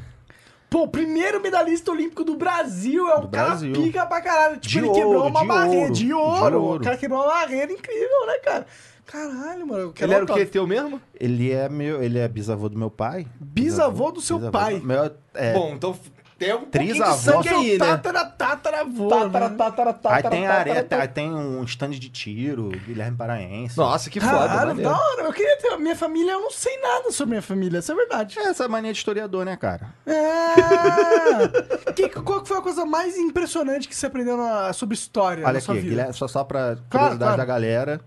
[0.69, 3.73] Pô, o primeiro medalhista olímpico do Brasil é um Do cara Brasil.
[3.73, 4.57] pica pra caralho.
[4.57, 6.61] Tipo, De ele quebrou ouro, uma de barreira ouro, de de ouro.
[6.63, 6.81] ouro.
[6.81, 8.65] O cara quebrou uma barreira incrível, né, cara?
[9.07, 9.81] Caralho, mano.
[9.83, 10.45] eu quero Ele era o quê?
[10.45, 11.01] Teu mesmo?
[11.19, 13.25] Ele é meu, ele é bisavô do meu pai.
[13.39, 14.79] Bisavô do seu pai.
[14.83, 15.97] Meu, é, Bom, então
[16.37, 17.17] tem um pouquinho de Trisavô.
[17.43, 17.85] sangue aí, né?
[17.85, 19.55] tátara, tataravô, Tatara, né?
[19.57, 21.01] tatara, aí tatara, tem tatara, areia, tatara.
[21.03, 23.75] aí tem um stand de tiro, Guilherme Paraense.
[23.77, 24.89] Nossa, que foda, Caralho, maneiro.
[24.91, 25.23] da hora.
[25.23, 27.95] Eu queria ter a minha família, eu não sei nada sobre minha família, isso é
[27.95, 28.37] verdade.
[28.37, 29.87] É essa mania de historiador, né, cara?
[30.05, 31.91] É.
[31.95, 35.53] que, qual que foi a coisa mais impressionante que você aprendeu na- sobre história Olha
[35.53, 35.87] na aqui, sua vida?
[35.89, 37.37] Guilherme, só, só pra curiosidade claro.
[37.37, 38.01] da galera.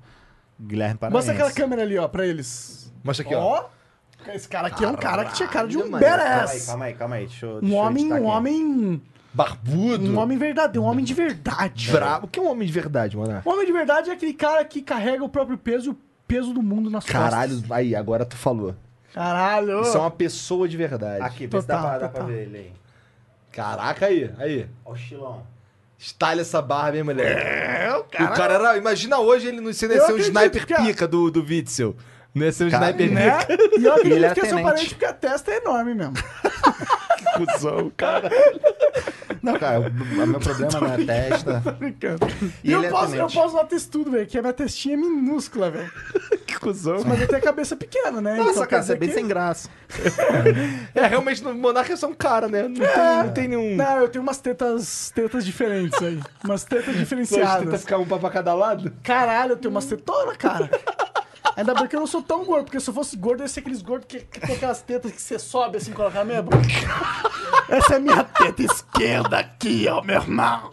[0.61, 1.17] Guilherme Paraense.
[1.17, 2.93] Mostra aquela câmera ali, ó, pra eles.
[3.03, 3.65] Mostra aqui, ó.
[4.35, 6.05] Esse cara aqui é um cara que tinha cara de um mano.
[6.05, 6.67] Calma aí, badass.
[6.67, 7.27] calma aí, calma aí.
[7.27, 8.37] Deixa eu, Um deixa eu homem, editar um aqui.
[8.37, 10.05] homem, Barbudo.
[10.11, 11.91] um homem verdadeiro, um homem de verdade.
[11.91, 12.27] Brabo.
[12.27, 13.43] O que é um homem de verdade, mano?
[13.47, 16.53] Um homem de verdade é aquele cara que carrega o próprio peso e o peso
[16.53, 17.73] do mundo nas Caralho, costas.
[17.73, 18.75] aí, agora tu falou.
[19.15, 19.81] Caralho.
[19.81, 21.23] Isso é uma pessoa de verdade.
[21.25, 22.27] Aqui, vê se dá, Total, pra, dá pra total.
[22.27, 22.73] ver ele aí.
[23.51, 24.69] Caraca, aí, aí.
[24.85, 25.43] Olha o estilão.
[26.01, 27.87] Estalha essa barba, hein, mulher?
[27.87, 28.25] É, o cara...
[28.33, 28.77] O cara era.
[28.79, 31.95] Imagina hoje ele não ser Eu ser o acredito sniper que pica do, do Witzel.
[32.35, 33.45] Não ia ser o Cara, sniper Né?
[33.45, 33.53] pica.
[33.79, 34.65] E eu acredito Ele era que é seu tenente.
[34.73, 36.15] parente porque a testa é enorme mesmo.
[37.47, 38.31] Cusão, cara.
[39.43, 41.61] Não, cara, o, o meu problema não é a testa.
[41.65, 42.27] Tô brincando.
[42.63, 43.35] E, eu, ele é posso, eu tenente.
[43.35, 45.91] posso dar textudo, velho, que a minha testinha é minúscula, velho.
[46.51, 46.97] Que cuzão.
[47.07, 48.35] Mas eu tenho a cabeça pequena, né?
[48.35, 49.69] Nossa, Então, quer cara, você dizer é bem que- sem graça.
[50.95, 52.63] É, realmente, no Monarca é só um cara, né?
[52.65, 52.87] Não, tem,
[53.25, 53.77] não tem nenhum.
[53.77, 56.21] Não, eu tenho umas tetas, tetas diferentes aí.
[56.45, 57.81] Umas tetas Só tenta diferenciadas.
[57.83, 58.93] ficar um pra pra cada lado?
[59.05, 60.69] Caralho, eu tenho umas tetonas, cara.
[61.57, 63.49] Ainda bem que eu não sou tão gordo, porque se eu fosse gordo, eu ia
[63.49, 66.51] ser aqueles gordos que, que tem aquelas tetas que você sobe assim, colocar mesmo.
[67.69, 70.73] Essa é a minha teta esquerda aqui, ó, meu irmão.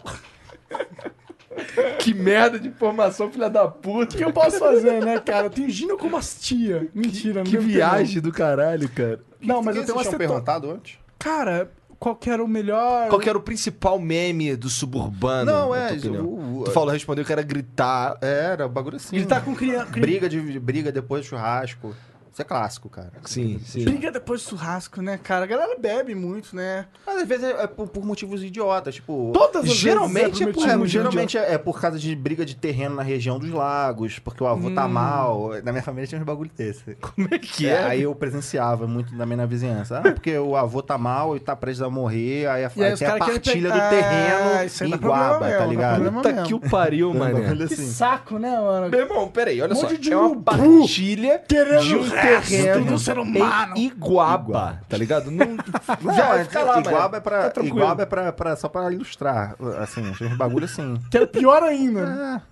[1.98, 4.14] Que merda de informação, filha da puta.
[4.14, 5.46] O que eu posso fazer, né, cara?
[5.46, 6.88] Eu tenho ginecomastia.
[6.94, 9.20] Mentira, Que não viagem do caralho, cara.
[9.40, 10.98] Não, mas eu tenho umas vocês tinham perguntado antes?
[11.18, 13.08] Cara, qual que era o melhor...
[13.08, 15.50] Qual que era o principal meme do suburbano?
[15.50, 18.16] Não, é, o- o- Tu falou, respondeu que era gritar.
[18.20, 19.22] Era, o bagulho assim.
[19.24, 19.90] Tá com criança...
[19.90, 21.94] Briga, de, briga depois do churrasco.
[22.38, 23.10] Isso é clássico, cara.
[23.24, 23.84] Sim, sim.
[23.84, 25.42] Briga depois do churrasco, né, cara?
[25.42, 26.86] A galera bebe muito, né?
[27.04, 29.32] Mas às vezes é, é por, por motivos idiotas, tipo...
[29.34, 32.54] Todas as Geralmente vezes é por- É, geralmente é, é por causa de briga de
[32.54, 35.50] terreno na região dos lagos, porque o avô tá mal.
[35.64, 36.94] Na minha família tinha uns bagulho desse.
[37.02, 37.82] Como é que É, é?
[37.86, 39.98] aí eu presenciava muito também na vizinhança.
[40.04, 42.86] Ah, porque o avô tá mal e tá prestes a morrer, aí, a, E aí
[42.86, 44.50] aí os tem a partilha do terreno
[44.80, 46.12] Ah, Iguaba, tá dá ligado?
[46.12, 47.56] Puta que o pariu, um mano.
[47.56, 47.86] Que assim.
[47.90, 48.88] saco, né, mano?
[48.88, 49.88] Meu irmão, peraí, olha Um só.
[49.88, 51.42] é uma partilha
[51.82, 52.84] de um resto.
[52.84, 53.74] do ser humano.
[53.76, 55.30] em Iguaba, tá ligado?
[55.30, 55.46] Não,
[56.02, 57.62] Não, já é, fica lá, Iguaba é pra, Tá.
[57.62, 61.00] Iguaba é pra, pra- só pra ilustrar, assim, uns bagulho assim.
[61.10, 62.42] Que era pior ainda.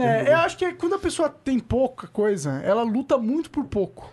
[0.00, 4.10] É, eu acho que quando a pessoa tem pouca coisa, ela luta muito por pouco.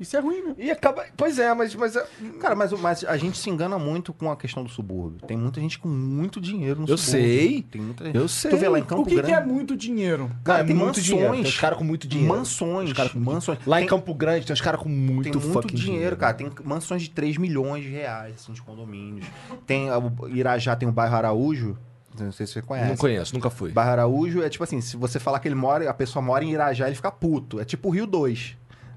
[0.00, 0.54] Isso é ruim, né?
[0.58, 1.04] E acaba.
[1.16, 1.74] Pois é, mas.
[1.74, 2.06] mas é-
[2.40, 5.18] Cara, mas, o- mas a gente se engana muito com a questão do subúrbio.
[5.26, 7.28] Tem muita gente com muito dinheiro no Eu subúrbio.
[7.28, 7.62] sei.
[7.62, 8.50] Tem muita Eu sei.
[8.50, 9.28] Tu vê lá em Campo o que, Grande.
[9.28, 10.30] que é muito dinheiro?
[10.44, 11.04] Cara, tem muito mansões.
[11.06, 11.32] dinheiro.
[11.32, 12.32] Tem os caras com muito dinheiro.
[12.34, 12.90] Mansões.
[12.90, 13.58] Os caras com- mansões.
[13.66, 16.34] Lá em Tem- Campo Grande tem uns caras com muito, Tem muito fucking dinheiro, cara.
[16.34, 19.26] Tem mansões de 3 milhões de reais, assim, de condomínios.
[19.66, 21.76] Tem a- o Irajá tem o bairro Araújo.
[22.18, 22.88] Não sei se você conhece.
[22.88, 23.70] Não conheço, nunca fui.
[23.70, 26.50] Bairro Araújo é tipo assim, se você falar que ele mora, a pessoa mora em
[26.52, 27.60] Irajá, ele fica puto.
[27.60, 28.56] É tipo o Rio 2.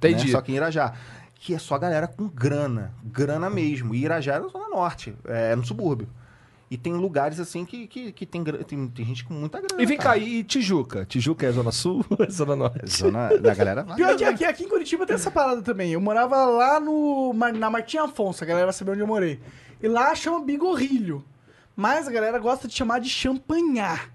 [0.09, 0.25] Entendi.
[0.27, 0.31] né?
[0.31, 0.93] Só que em Irajá.
[1.35, 2.93] Que é só galera com grana.
[3.03, 3.95] Grana mesmo.
[3.95, 5.15] E Irajá é na Zona Norte.
[5.25, 6.07] É no subúrbio.
[6.69, 9.83] E tem lugares assim que, que, que tem, tem, tem gente com muita grana.
[9.83, 11.03] E vem cá, e Tijuca?
[11.03, 12.89] Tijuca é Zona Sul ou é Zona Norte?
[12.89, 13.83] Zona da galera.
[13.83, 15.91] Pior que aqui, aqui em Curitiba tem essa parada também.
[15.91, 19.37] Eu morava lá no, na Martim Afonso, a galera vai saber onde eu morei.
[19.83, 21.25] E lá chama Bigorrilho.
[21.75, 24.09] Mas a galera gosta de chamar de champanhar.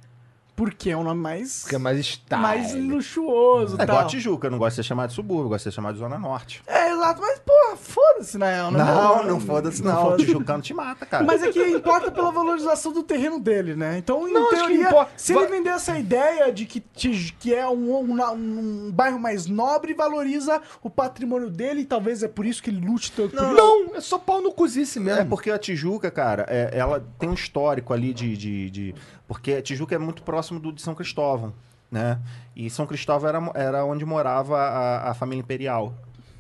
[0.56, 2.40] Porque é um nome mais, Porque é mais style.
[2.42, 4.10] mais luxuoso É igual a tal.
[4.10, 6.00] Tijuca, eu não gosto de ser chamado de subúrbio, eu gosto de ser chamado de
[6.00, 6.62] Zona Norte.
[6.66, 7.20] É, exato.
[7.20, 8.70] Mas, porra, foda-se, na real.
[8.72, 8.78] né?
[8.78, 9.92] Não, não foda-se, não.
[9.98, 10.24] O foda-se.
[10.26, 11.24] Tijucano te mata, cara.
[11.24, 13.98] Mas é que importa pela valorização do terreno dele, né?
[13.98, 15.12] Então, em Não, acho que teoria, importa.
[15.16, 19.46] se ele vender essa ideia de que, Tij- que é um, um, um bairro mais
[19.46, 23.34] nobre, valoriza o patrimônio dele, e talvez é por isso que ele lute tanto.
[23.34, 23.44] isso.
[23.52, 25.20] Não, é só pau no cozice mesmo.
[25.20, 28.94] É porque a Tijuca, cara, é- ela tem um histórico ali de, de, de-
[29.28, 31.52] Porque a Tijuca é muito próximo do de São Cristóvão,
[31.90, 32.18] né?
[32.54, 35.94] E São Cristóvão era, era onde morava a, a família imperial,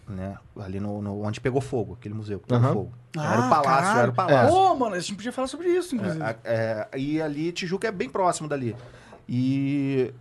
[0.08, 0.36] né?
[0.60, 2.72] Ali no, no- onde pegou fogo, aquele museu que pegou Aham.
[2.72, 2.92] fogo.
[3.18, 4.00] Ah, era o palácio, caralho.
[4.00, 4.54] era o palácio.
[4.54, 6.22] Pô, mano, a gente podia falar sobre isso, inclusive.
[6.24, 6.36] É,
[6.92, 8.76] é, e ali, Tijuca é bem próximo dali.
[9.28, 10.12] E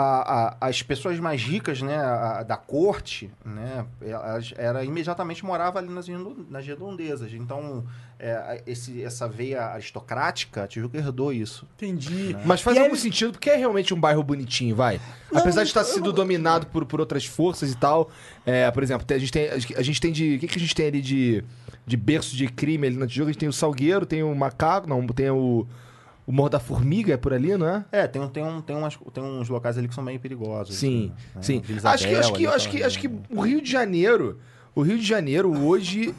[0.00, 5.78] a- a- as pessoas mais ricas, né, a- da corte, né, elas era, imediatamente morava
[5.78, 6.06] ali nas,
[6.48, 7.32] nas redondezas.
[7.32, 7.84] Então,
[8.18, 11.66] é, esse, essa veia aristocrática, Tijuca herdou isso.
[11.76, 12.36] Entendi.
[12.44, 15.00] Mas faz E algum eles- sentido, porque é realmente um bairro bonitinho, vai.
[15.34, 18.10] Apesar de estar sendo dominado por, por outras forças e tal.
[18.46, 20.36] É, por exemplo, a gente tem, a gente tem de.
[20.36, 21.44] O que, que a gente tem ali de,
[21.86, 23.30] de berço de crime ali na Tijuca?
[23.30, 25.66] A gente tem o Salgueiro, tem o Macaco, não, tem o.
[26.28, 27.84] O Morro da Formiga é por ali, não é?
[27.90, 30.76] É, tem, tem, um, tem, umas, tem uns locais ali que são meio perigosos.
[30.76, 31.40] Sim, né?
[31.40, 31.60] sim.
[31.60, 34.38] Vila Acho que, Isabel acho, que, acho, que, acho que o Rio de Janeiro.
[34.74, 36.14] O Rio de Janeiro hoje.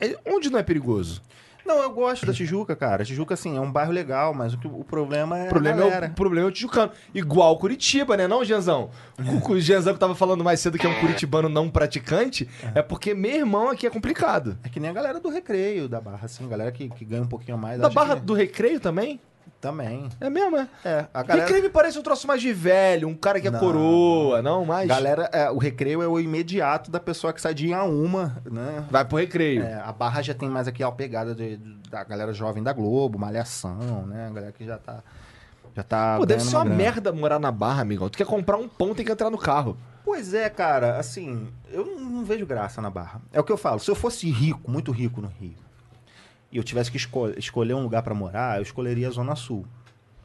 [0.00, 1.20] é- onde não é perigoso?
[1.66, 3.04] Não, eu gosto da Tijuca, cara.
[3.04, 6.00] Tijuca, assim, é um bairro legal, mas o, o problema é O problema, a é
[6.00, 6.92] o, o problema é o Tijucano.
[7.12, 8.90] Igual Curitiba, né, não, Genzão?
[9.18, 12.82] O, o Genzão que tava falando mais cedo que é um curitibano não praticante, é
[12.82, 14.56] porque meu irmão aqui é complicado.
[14.62, 17.22] É que nem a galera do recreio da Barra, assim, a galera que, que ganha
[17.22, 17.80] um pouquinho mais.
[17.80, 19.20] Da Barra que- do Recreio também?
[19.60, 20.08] Também.
[20.18, 20.68] É mesmo, é?
[20.84, 21.44] É, a galera.
[21.44, 23.60] Recreio me parece um troço mais de velho, um cara que é Não.
[23.60, 24.64] coroa, não?
[24.64, 24.88] Mais.
[24.88, 28.84] Galera, é, o recreio é o imediato da pessoa que sai de a uma, né?
[28.90, 29.62] Vai pro recreio.
[29.62, 31.58] É, a barra já tem mais aqui a pegada de-
[31.90, 34.28] da galera jovem da Globo, Malhação, né?
[34.28, 35.02] A galera que já tá.
[35.76, 36.16] Já tá.
[36.16, 36.76] Pô, deve ser uma grana.
[36.76, 38.08] merda morar na Barra, amigão.
[38.08, 39.76] Tu quer comprar um pão, tem que entrar no carro.
[40.02, 43.20] Pois é, cara, assim, eu não vejo graça na barra.
[43.30, 45.54] É o que eu falo, se eu fosse rico, muito rico no Rio,
[46.52, 49.64] e eu tivesse que esco- escolher um lugar pra morar, eu escolheria a Zona Sul.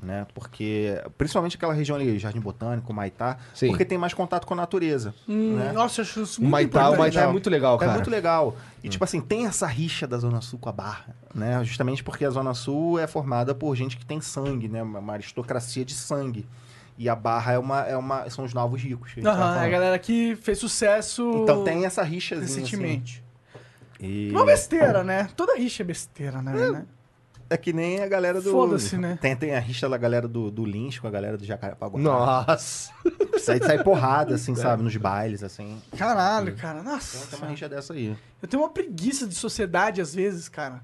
[0.03, 0.27] Né?
[0.35, 3.67] Porque, principalmente aquela região ali, Jardim Botânico, Maitá, Sim.
[3.69, 5.15] porque tem mais contato com a natureza.
[5.27, 5.71] Hum, né?
[5.71, 6.99] Nossa, eu acho isso O muito Maitá, o importante.
[6.99, 7.31] Maitá é legal.
[7.31, 7.91] muito legal, cara.
[7.91, 8.55] É muito legal.
[8.83, 11.63] E, tipo assim, tem essa rixa da Zona Sul com a Barra, né?
[11.63, 14.83] Justamente porque a Zona Sul é formada por gente que tem sangue, né?
[14.83, 16.45] Uma aristocracia de sangue.
[16.99, 19.11] E a Barra é uma, é uma, são os novos ricos.
[19.17, 19.71] a Aham, é a falando.
[19.71, 23.15] galera que fez sucesso Então tem essa rixazinha, recentemente.
[23.15, 23.24] assim.
[24.05, 25.29] E Uma besteira, né?
[25.35, 26.53] Toda rixa é besteira, né?
[26.53, 26.85] né?
[27.49, 28.51] é que nem a galera do...
[28.51, 29.17] Foda-se, né?
[29.21, 31.99] Tem, tem a rixa da galera do, do Lynch com a galera do Jacarepaguá.
[31.99, 32.91] Nossa.
[33.37, 34.81] Sai, sai porrada, assim, sabe?
[34.83, 35.81] Nos bailes, assim.
[35.97, 36.79] Caralho, cara.
[36.79, 37.27] Então Nossa.
[37.27, 38.15] tem uma rixa dessa aí.
[38.41, 40.81] Eu tenho uma preguiça de sociedade às vezes, cara.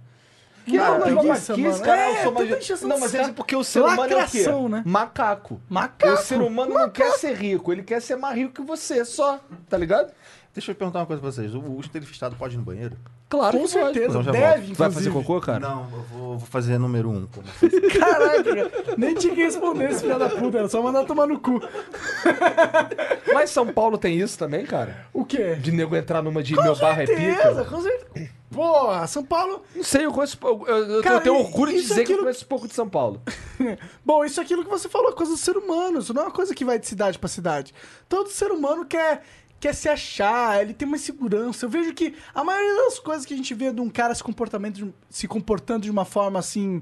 [0.65, 1.83] Que Cara, não, preguiça, mas mano.
[1.83, 4.37] cara, É, eu sou mais- Não, mas é porque o ser humano é o quê?
[4.39, 4.83] Lacração, né?
[4.85, 5.59] Macaco.
[5.67, 6.13] Macaco.
[6.13, 9.39] O ser humano não quer ser rico, ele quer ser mais rico que você, só.
[9.67, 10.13] Tá ligado?
[10.53, 11.53] Deixa eu perguntar uma coisa pra vocês.
[11.55, 12.97] O Augusto entrevistado pode ir no banheiro?
[13.29, 13.93] Claro Com que pode.
[13.93, 14.73] certeza, Então deve, inclusive.
[14.75, 15.59] Vai fazer cocô, cara?
[15.61, 17.25] Não, eu vou, vou fazer número um.
[17.27, 17.47] Como
[17.97, 18.71] Caraca, cara.
[18.97, 21.61] nem tinha que responder esse filho da puta, era só mandar tomar no cu.
[23.33, 25.05] Mas São Paulo tem isso também, cara?
[25.13, 25.55] O quê?
[25.55, 27.65] De nego entrar numa de Com meu barro é certeza, pica?
[27.65, 28.29] com certeza.
[28.51, 29.63] Porra, São Paulo.
[29.73, 30.37] Não sei, eu conheço.
[30.43, 32.73] Eu, eu- eu Cara, tenho orgulho de é dizer que eu aquilo- conheço pouco de
[32.73, 33.21] São Paulo.
[34.03, 35.99] Bom, isso é aquilo que você falou, é coisa do ser humano.
[35.99, 37.73] Isso não é uma coisa que vai de cidade pra cidade.
[38.09, 39.23] Todo ser humano quer,
[39.61, 41.65] quer se achar, ele tem uma insegurança.
[41.65, 44.21] Eu vejo que a maioria das coisas que a gente vê de um cara se,
[44.23, 46.81] comportamento, de- se comportando de uma forma assim.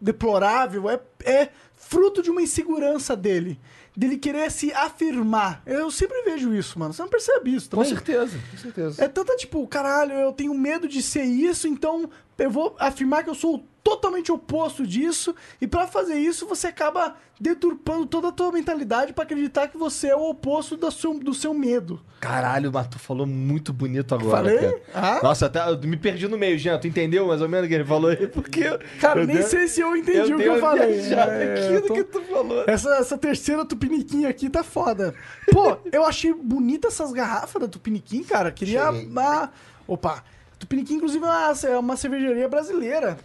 [0.00, 3.60] deplorável é, é fruto de uma insegurança dele.
[3.94, 5.62] Dele querer se afirmar.
[5.66, 6.94] Eu sempre vejo isso, mano.
[6.94, 7.90] Você não percebe isso Com também?
[7.90, 9.04] certeza, com certeza.
[9.04, 12.08] É tanta tipo, caralho, eu tenho medo de ser isso, então
[12.40, 15.34] eu vou afirmar que eu sou totalmente oposto disso.
[15.60, 20.08] E pra fazer isso, você acaba deturpando toda a tua mentalidade pra acreditar que você
[20.08, 22.00] é o oposto da seu, do seu medo.
[22.20, 24.82] Caralho, mas tu falou muito bonito agora, Falei?
[24.94, 25.20] Ah?
[25.22, 26.78] Nossa, até eu me perdi no meio, Jean.
[26.78, 28.26] Tu entendeu mais ou menos o que ele falou aí?
[28.26, 28.64] Porque.
[29.00, 31.00] Cara, eu nem dei- sei se eu entendi o que eu falei.
[31.00, 32.64] É, aqui eu tô- que tu falou.
[32.66, 35.14] Essa, essa terceira tupiniquim aqui tá foda.
[35.50, 38.50] Pô, eu achei bonita essas garrafas da Tupiniquim, cara.
[38.52, 39.50] Queria uma...
[39.88, 40.22] Opa,
[40.60, 43.18] Tupiniquim, inclusive, é uma, é uma cervejaria brasileira.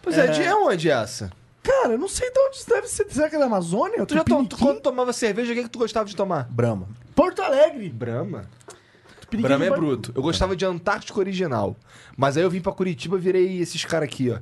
[0.00, 1.30] Pois é, de onde é essa?
[1.62, 3.06] Cara, eu não sei de onde deve ser.
[3.10, 4.06] Será que é da Amazônia?
[4.06, 6.48] Tu já to, tu, quando tomava cerveja, o que, que tu gostava de tomar?
[6.50, 6.88] Brahma.
[7.14, 7.90] Porto Alegre.
[7.90, 8.48] Brahma.
[9.20, 10.12] Tupiniquim Brahma é bruto.
[10.14, 11.76] Eu gostava de Antártico original.
[12.16, 14.38] Mas aí eu vim pra Curitiba e virei esses caras aqui, ó.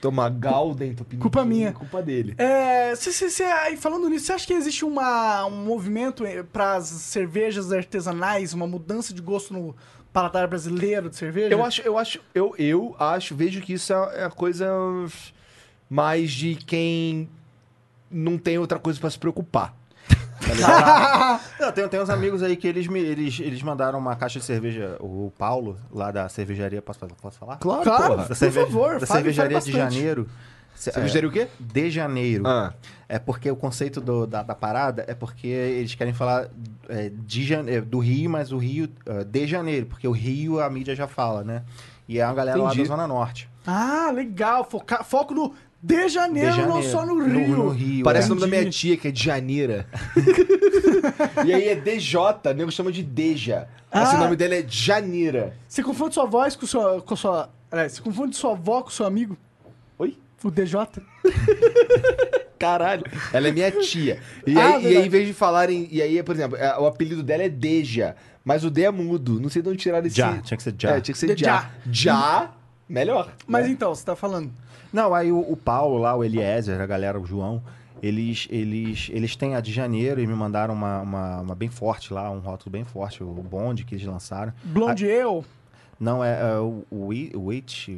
[0.00, 1.20] Tomar Galden, Tupiniquim.
[1.22, 1.72] Culpa minha.
[1.72, 2.34] Culpa dele.
[2.38, 6.76] É, cê, cê, cê- aí falando nisso, você acha que existe uma, um movimento para
[6.76, 9.74] as cervejas artesanais, uma mudança de gosto no
[10.14, 11.52] paladar brasileiro de cerveja?
[11.52, 14.66] Eu acho, eu acho, eu, eu acho, vejo que isso é, é a coisa
[15.90, 17.28] mais de quem
[18.10, 19.74] não tem outra coisa pra se preocupar.
[21.58, 24.44] Não, tem, tem uns amigos aí que eles, me, eles, eles mandaram uma caixa de
[24.44, 27.56] cerveja, o Paulo, lá da cervejaria, posso, posso falar?
[27.56, 28.16] Claro, Claro, porra.
[28.18, 30.28] Da, por cerveja- favor, da fale- cervejaria fale de janeiro.
[30.74, 31.46] Ce- Cervejaria o quê?
[31.60, 32.46] De janeiro.
[32.46, 32.72] Ah.
[33.08, 36.48] É porque o conceito do- da, da parada é porque eles querem falar
[36.88, 40.60] é, de jane- é, do Rio, mas o Rio é, de janeiro, porque o Rio
[40.60, 41.62] a mídia já fala, né?
[42.08, 42.82] E é uma galera lá Entendi.
[42.82, 43.48] da Zona Norte.
[43.66, 44.64] Ah, legal.
[44.64, 46.90] Foca, foco no de janeiro, De não janeiro.
[46.90, 47.48] só no Rio.
[47.48, 48.04] No, no Rio.
[48.04, 48.32] Parece é.
[48.32, 49.86] o nome da minha tia, que é de Janeira.
[51.46, 52.18] e aí é DJ,
[52.56, 53.68] nego chama de Deja.
[53.92, 54.16] Mas Ah.
[54.16, 55.54] o nome dela é Janeira.
[55.68, 57.00] Você confunde sua voz com sua.
[57.02, 59.36] Com sua aliás, você confunde sua avó com seu amigo?
[60.44, 60.78] O DJ?
[62.58, 63.04] Caralho.
[63.32, 64.18] Ela é minha tia.
[64.46, 65.88] E, Ah, aí, e aí, em vez de falarem.
[65.90, 68.14] E aí, por exemplo, é, o apelido dela é Deja.
[68.44, 69.40] Mas o D é mudo.
[69.40, 70.16] Não sei de onde tiraram esse.
[70.16, 70.90] Já, tinha que ser já.
[70.96, 71.70] É, tinha que ser já.
[71.90, 72.50] Já,
[72.88, 73.32] melhor.
[73.46, 73.72] Mas né?
[73.72, 74.50] então, você tá falando.
[74.92, 77.62] Não, aí o, o Paulo lá, o Eliezer, a galera, o João,
[78.02, 82.12] eles, eles, eles têm a de janeiro e me mandaram uma, uma, uma bem forte
[82.14, 84.52] lá, um rótulo bem forte, o bonde que eles lançaram.
[84.62, 85.42] Blonde Ale,
[85.98, 87.88] Não, é, é o, o, Wi- o Witch.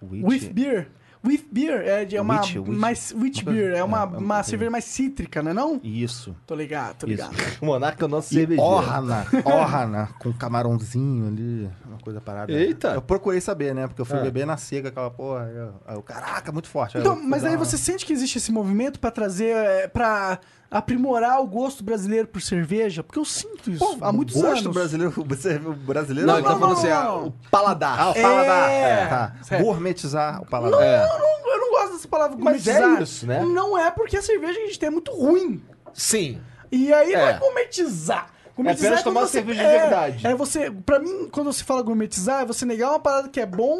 [0.00, 0.88] o Witch- with beer.
[1.26, 2.68] With beer é, de, é uma Witch, witch.
[2.68, 5.80] mais witch beer, é uma, é, é uma uma- cerveja mais cítrica, né não?
[5.82, 6.34] Isso.
[6.46, 7.28] Tô ligado, tô Isso.
[7.30, 7.58] ligado.
[7.60, 8.62] O Monarca é o nosso cervejeiro.
[8.62, 12.52] Ohana, Ohana, com camarãozinho ali, uma coisa parada.
[12.52, 12.88] Eita.
[12.94, 13.86] Eu procurei saber, né?
[13.88, 14.22] Porque eu fui Ah.
[14.22, 15.44] beber na seca, aquela porra.
[15.46, 16.98] Aí eu, eu, caraca, muito forte.
[16.98, 20.38] Então, mas aí uma- você sente que existe esse movimento pra trazer, é, pra
[20.70, 23.02] aprimorar o gosto brasileiro por cerveja?
[23.02, 24.74] Porque eu sinto isso Pô, há muitos o gosto anos.
[24.74, 26.96] brasileiro, o brasileiro Não, ele tá não, falando não, assim, não.
[26.96, 28.00] ah, o paladar.
[28.00, 28.70] Ah, o paladar.
[28.70, 29.06] É.
[29.06, 29.32] Tá.
[29.60, 30.82] Gourmetizar o paladar.
[30.82, 31.04] É.
[31.04, 33.02] Eu não, eu não gosto dessa palavra Mas é gourmetizar.
[33.02, 33.42] isso, né?
[33.44, 35.62] Não é porque a cerveja que a gente tem é muito ruim.
[35.94, 36.40] Sim.
[36.70, 37.30] E aí não É.
[37.30, 38.28] é gourmetizar.
[38.54, 40.26] Gourmetizar apenas quando tomar você- cerveja de é, verdade.
[40.26, 43.46] É você, pra mim, quando você fala gourmetizar, é você negar uma parada que é
[43.46, 43.78] bom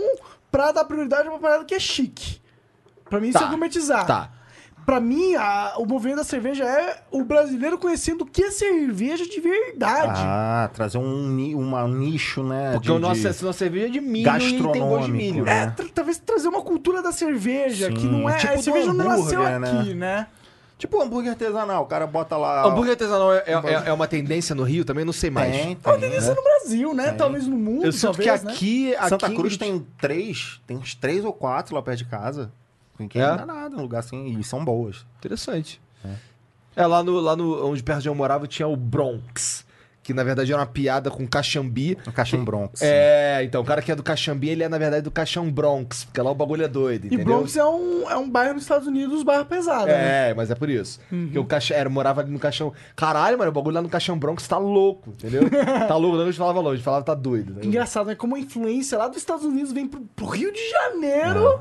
[0.51, 2.41] pra dar prioridade a uma parada que é chique.
[3.11, 4.07] Pra mim isso Tá, é gourmetizar.
[4.07, 4.31] Tá.
[4.89, 9.27] Pra mim, a- o movimento da cerveja é o brasileiro conhecendo o que é cerveja
[9.27, 10.13] de verdade.
[10.25, 12.73] Ah, trazer um, uma, um nicho, né?
[12.73, 14.63] Porque de- o nosso, de- a nossa cerveja é de milho e tem gosto de
[14.63, 15.45] Gastronômico, milho.
[15.45, 15.65] né?
[15.65, 18.39] É, tra- talvez trazer uma cultura da cerveja, Sim, que não é.
[18.39, 19.79] tipo a cerveja não nasceu hambúrguer, né?
[19.81, 20.27] aqui, né?
[20.79, 22.65] Tipo hambúrguer artesanal, o cara bota lá...
[22.67, 24.87] Hambúrguer artesanal é, é- é uma tendência no Rio?
[24.87, 25.53] Também não sei mais.
[25.55, 26.35] Tem, É uma tendência né?
[26.35, 27.09] no Brasil, né?
[27.09, 27.17] Tem.
[27.19, 28.53] Talvez no mundo, Eu sinto talvez, que né?
[28.53, 32.51] aqui, aqui Santa Cruz tem três, tem uns três ou quatro lá perto de casa.
[32.99, 33.37] Ninguém É?
[33.37, 35.07] dá nada, um lugar assim, e são boas.
[35.19, 35.81] Interessante.
[36.77, 39.67] É, lá, no, lá no, onde perto de onde eu morava tinha o Bronx.
[40.01, 41.99] Que na verdade era uma piada com Caxambi.
[42.07, 42.81] No Caixão Bronx.
[42.81, 46.05] É, então o cara que é do Caxambi, ele é na verdade do Caixão Bronx.
[46.05, 47.27] Porque lá o bagulho é doido, E entendeu?
[47.27, 50.31] Bronx é um, é um bairro nos Estados Unidos, bairro pesado, né?
[50.31, 50.99] É, mas é por isso.
[51.11, 52.73] Porque o caixão, era, morava ali no caixão.
[52.97, 55.43] Caralho, mano, o bagulho lá no caixão Bronx tá louco, entendeu?
[55.87, 57.51] tá louco, não a gente falava longe, falava tá doido.
[57.51, 57.69] entendeu?
[57.69, 58.15] Engraçado, né?
[58.15, 61.59] Como a influência lá dos Estados Unidos vem pro, pro Rio de Janeiro.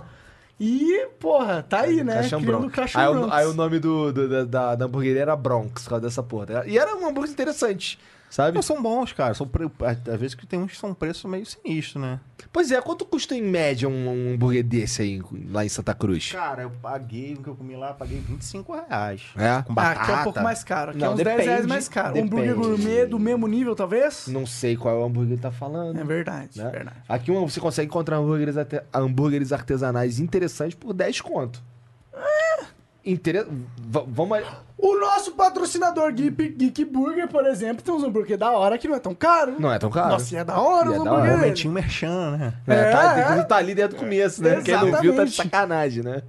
[0.59, 2.15] E, porra, tá aí, né?
[2.15, 2.75] Caixão Criando o Bronx.
[2.75, 6.23] Caixão Aí, aí o nome do, do- da, da, hamburgueria era Bronx, por causa dessa
[6.23, 6.45] porra.
[6.47, 6.65] tá?
[6.65, 8.55] E era um hambúrguer interessante, sabe?
[8.55, 9.33] Não, são bons, cara.
[9.33, 9.69] São pre...
[9.85, 12.19] Às vezes que tem uns que são preço meio sinistro, né?
[12.51, 15.21] Pois é, quanto custa em média um, um hambúrguer desse aí,
[15.51, 16.31] lá em Santa Cruz?
[16.31, 19.21] Cara, eu paguei, o que eu comi lá, paguei 25 reais.
[19.35, 19.61] É?
[19.63, 20.01] Com Ah, batata.
[20.01, 20.91] aqui é um pouco mais caro.
[20.91, 22.17] Aqui Não, é uns 10 depende, reais mais caro.
[22.17, 22.67] Um hambúrguer depende.
[22.67, 24.27] gourmet do mesmo nível, talvez?
[24.27, 25.97] Não sei qual é o hambúrguer que ele tá falando.
[25.99, 26.69] É verdade, né?
[26.69, 26.97] verdade.
[27.07, 31.61] Aqui você consegue encontrar hambúrgueres, arte- hambúrgueres artesanais interessantes por 10 conto.
[32.13, 32.65] É.
[33.05, 33.45] Inter...
[33.49, 34.39] v- Vamos.
[34.77, 38.95] O nosso patrocinador Geek, Geek Burger, por exemplo, tem uns hambúrguer da hora que não
[38.95, 39.55] é tão caro.
[39.57, 40.09] Não é tão caro.
[40.09, 41.09] Nossa, e é da hora E é os hora.
[41.09, 41.41] hambúrguer dele.
[41.41, 42.53] Momentinho merchan, né?
[42.67, 43.43] É, tá, É, inclusive é.
[43.43, 44.61] tá ali desde o começo, né?
[44.63, 45.35] Quem não viu tá de Exatamente.
[45.35, 46.21] sacanagem, né?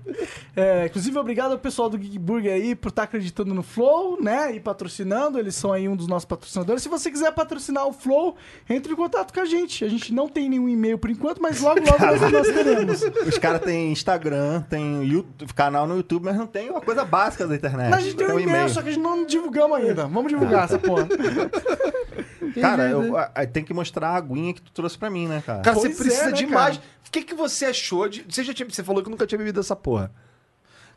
[0.56, 4.54] É, inclusive, obrigado ao pessoal do Geek Burger aí por estar acreditando no Flow, né?
[4.54, 5.38] E patrocinando.
[5.38, 6.82] Eles são aí um dos nossos patrocinadores.
[6.82, 8.34] Se você quiser patrocinar o Flow,
[8.68, 9.84] entre em contato com a gente.
[9.84, 13.02] A gente não tem nenhum e-mail por enquanto, mas logo, logo nós, nós teremos.
[13.26, 17.46] Os caras têm Instagram, tem YouTube, canal no YouTube, mas não tem uma coisa básica
[17.46, 17.90] da internet.
[17.90, 20.06] Mas a gente tem um e-mail, só que a gente não divulgamos ainda.
[20.06, 21.06] Vamos divulgar essa porra.
[22.60, 25.42] Cara, eu, a- a- tem que mostrar a aguinha que tu trouxe pra mim, né,
[25.44, 25.62] cara?
[25.62, 26.76] Cara, Pois você precisa é, né, demais.
[26.78, 26.88] cara?
[27.06, 28.24] O que, que você achou de.
[28.28, 28.68] Você já tinha.
[28.68, 30.10] Você falou que nunca tinha bebido essa porra.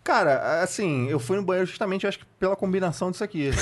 [0.04, 3.52] Cara, assim, eu fui no banheiro justamente, acho que pela combinação disso aqui.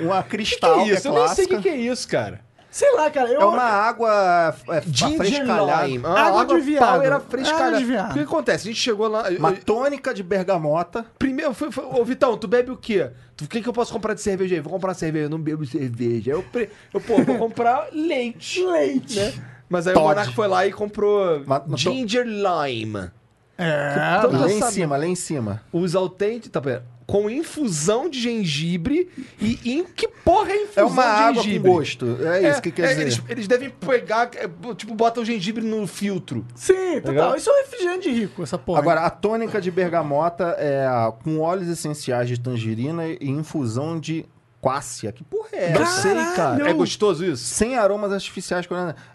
[0.00, 1.08] Uma cristal, que que, é isso?
[1.08, 2.40] eu nem sei o que, que é isso, cara.
[2.72, 3.28] Sei lá, cara.
[3.28, 5.86] Eu, É uma água é, Ginger afrescalhada.
[5.86, 6.06] lime.
[6.06, 6.88] Água Ah, de viado.
[6.88, 7.76] power Água afrescalhada.
[7.78, 8.10] de viado.
[8.10, 8.66] O que acontece?
[8.66, 9.28] A gente chegou lá.
[9.38, 11.04] Uma eu- tônica de bergamota.
[11.18, 13.10] Primeiro, foi, foi, ô Vitão, tu bebe o quê?
[13.42, 14.60] O que, que eu posso comprar de cerveja aí?
[14.62, 15.26] Vou comprar cerveja.
[15.26, 16.30] Eu não bebo cerveja.
[16.32, 18.64] Eu, pre- eu pô, vou comprar leite.
[18.64, 19.18] leite.
[19.20, 19.32] né?
[19.68, 20.04] Mas aí Todd.
[20.06, 23.10] o Monark foi lá e comprou Mas não tô- Ginger Lime.
[23.58, 24.72] É, lá em sabe.
[24.72, 25.60] cima, lá em cima.
[25.72, 26.50] Os autênticos.
[26.50, 26.84] Tá, pera.
[27.12, 29.10] Com infusão de gengibre.
[29.38, 31.68] E em que porra é É infusão uma de água gengibre?
[31.68, 32.18] com gosto.
[32.26, 33.02] É isso que quer é, dizer.
[33.02, 36.46] Eles, eles devem pegar, é, tipo, botam o gengibre no filtro.
[36.54, 37.10] Sim, total.
[37.10, 37.36] Legal?
[37.36, 38.78] Isso é um refrigerante rico, essa porra.
[38.78, 40.86] Agora, a tônica de bergamota é
[41.22, 44.24] com óleos essenciais de tangerina e infusão de
[44.58, 45.12] quássia.
[45.12, 46.66] Que porra é Não sei, cara.
[46.66, 47.44] É gostoso isso?
[47.44, 48.66] Sem aromas artificiais.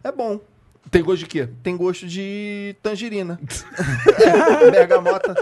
[0.04, 0.40] É bom.
[0.90, 1.50] Tem gosto de quê?
[1.62, 3.40] Tem gosto de tangerina.
[4.72, 5.36] bergamota.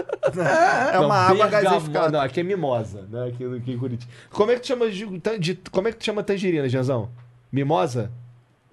[0.92, 2.10] É uma água gasificada.
[2.10, 3.28] Não, aqui é mimosa, né?
[3.28, 4.10] Aqui, aqui em Curitiba.
[4.30, 5.06] Como é que tu chama de,
[5.38, 7.10] de- como é que tu chama tangerina, Janzão?
[7.52, 8.10] Mimosa?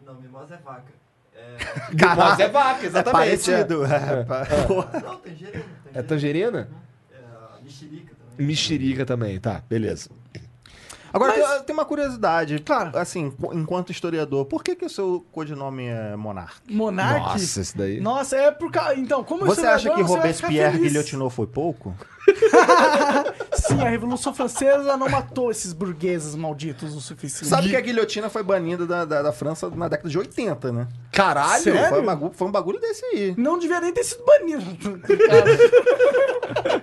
[0.06, 0.91] Não, mimosa é vaca.
[1.36, 1.58] É...
[1.94, 3.12] Mimosa é vaca, É exatamente.
[3.12, 3.86] parecido.
[3.86, 5.00] É, pa- porra.
[5.00, 5.64] Não, tangerina.
[5.94, 6.70] É, é tangerina?
[7.12, 8.48] É, a mexerica também.
[8.48, 10.10] Mexerica também, tá, beleza.
[11.14, 12.57] Agora, Mas- tem, uma curiosidade.
[12.60, 12.98] Claro.
[12.98, 16.56] Assim, enquanto historiador, por que, que o seu codinome é Monark?
[16.68, 17.19] Monark.
[17.19, 18.02] Nossa, esse daí.
[18.02, 18.95] Nossa, é por causa.
[18.99, 21.95] Então, como Você acha que Robespierre guilhotinou foi pouco?
[23.53, 27.48] Sim, a Revolução Francesa não matou esses burgueses malditos o suficiente.
[27.48, 30.88] Sabe que a guilhotina foi banida da, da, da França na década de 80, né?
[31.14, 31.64] Caralho!
[31.64, 31.90] Sério?
[31.90, 33.35] Foi um, bagulho, foi um bagulho desse aí.
[33.38, 34.64] Não devia nem ter sido banido.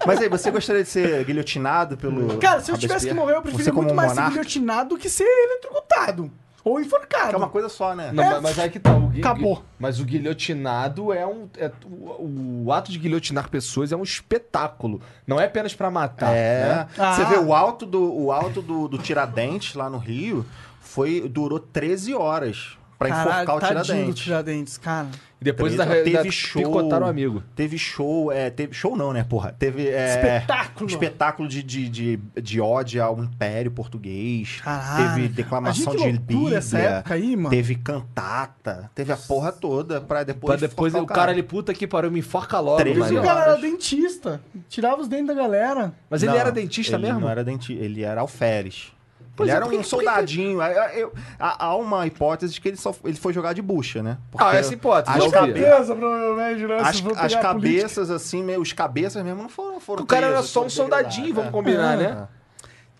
[0.07, 2.39] Mas aí, você gostaria de ser guilhotinado pelo.
[2.39, 5.25] Cara, se eu tivesse que morrer, eu preferia muito mais ser guilhotinado do que ser
[5.25, 6.31] eletrocutado.
[6.63, 7.31] Ou enforcado.
[7.31, 8.11] Que é uma coisa só, né?
[8.13, 8.95] Não, mas- mas aí que tá.
[8.95, 9.65] O gui- Acabou.
[9.79, 11.49] Mas o guilhotinado é um.
[11.57, 15.01] é- o, o ato de guilhotinar pessoas é um espetáculo.
[15.27, 16.35] Não é apenas pra matar.
[16.35, 16.69] É.
[16.69, 16.87] né?
[16.99, 17.15] Ah.
[17.15, 20.45] Você vê o alto do, o alto do, do Tiradentes lá no Rio
[20.83, 24.23] foi, durou 13 horas pra enforcar o tadinho do Tiradentes.
[24.23, 25.09] Tiradentes, cara.
[25.41, 26.63] E depois Três- da, teve da, show.
[26.63, 27.43] picotaram o amigo.
[27.57, 29.57] Teve show, é, teve show não, né, porra?
[29.59, 30.91] Teve é, Espetáculo.
[30.91, 34.61] espetáculo de, de, de, de ódio ao Império Português.
[34.63, 35.15] Caralho.
[35.15, 36.59] Teve declamação de Bíblia.
[36.59, 37.49] essa época aí, mano.
[37.49, 38.91] Teve cantata.
[38.95, 40.59] Teve a porra toda pra depois.
[40.61, 43.35] Pra depois o cara ali, puta que pariu, me enforca logo, Treze Inclusive, o mano.
[43.35, 44.41] cara era dentista.
[44.69, 45.95] Tirava os dentes da galera.
[46.11, 47.21] Mas ele Não, era dentista ele mesmo?
[47.21, 48.93] Não era dentista, ele era alferes.
[49.41, 50.63] Pois ele é, era um por que- soldadinho.
[50.63, 54.03] Eu- eu- há, há uma hipótese de que ele, só, ele foi jogar de bucha,
[54.03, 54.19] né?
[54.31, 56.77] Porque Ah, essa hipótese, As, cabe- provavelmente, né?
[56.81, 59.81] as, as cabeças, assim, meio, os cabeças mesmo não foram.
[59.81, 61.73] foram O cara era só um soldadinho, degradados, vamos é.
[61.73, 61.97] combinar, É.
[62.15, 62.29] né?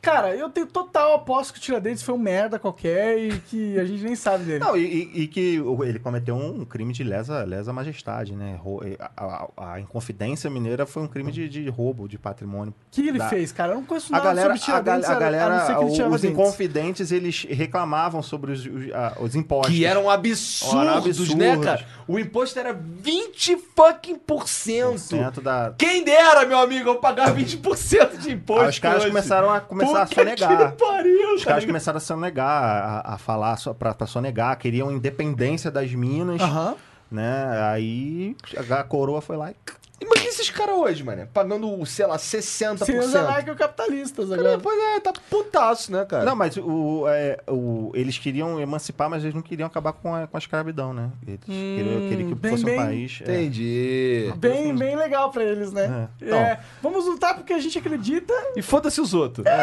[0.03, 3.85] Cara, eu tenho total aposto que o Tiradentes foi um merda qualquer e que a
[3.85, 4.59] gente nem sabe dele.
[4.61, 8.59] Não, e, e- que ele cometeu um crime de lesa, lesa majestade, né?
[8.99, 9.25] A,
[9.59, 12.73] a- a Inconfidência Mineira foi um crime de, de roubo de patrimônio.
[12.73, 13.73] O que ele Da- fez, cara?
[13.73, 15.93] Eu não conheço A nada galera, sobre a, Tiradentes, a galera, não ser que ele
[15.93, 16.39] tirava os dentes.
[16.39, 19.75] inconfidentes, eles reclamavam sobre os, os, a- os impostos.
[19.75, 21.35] Que eram absurdos, Eram absurdos.
[21.35, 21.87] né, cara?
[22.09, 24.99] O imposto era 20 fucking por cento.
[24.99, 25.75] Cento da...
[25.77, 28.63] Quem dera, meu amigo, eu pagar 20% de imposto.
[28.65, 29.09] Aí os caras hoje.
[29.09, 30.73] começaram a começar a Puta sonegar.
[30.73, 34.91] Que pariu, Os caras começaram a sonegar, a, a falar só pra, pra sonegar, queriam
[34.91, 36.77] independência das minas, Aham.
[37.11, 37.71] né?
[37.73, 38.37] Aí
[38.71, 39.57] a coroa foi lá e...
[40.01, 42.85] Imagina esses caras hoje, mano, pagando, sei lá, 60%.
[42.85, 44.59] Sem os anarcocapitalistas Cara, agora.
[44.59, 46.25] pois é, tá putaço, né, cara?
[46.25, 50.27] Não, mas o, é, o- eles queriam emancipar, mas eles não queriam acabar com a,
[50.27, 51.11] com a escravidão, né?
[51.27, 52.75] Eles queriam, queriam que bem, fosse bem.
[52.79, 53.21] um país...
[53.27, 53.43] é.
[53.43, 54.33] Entendi.
[54.39, 56.09] Bem, bem legal pra eles, né?
[56.21, 56.25] É.
[56.25, 56.39] Então.
[56.39, 58.33] É, vamos lutar porque a gente acredita.
[58.57, 59.47] E foda-se os outros.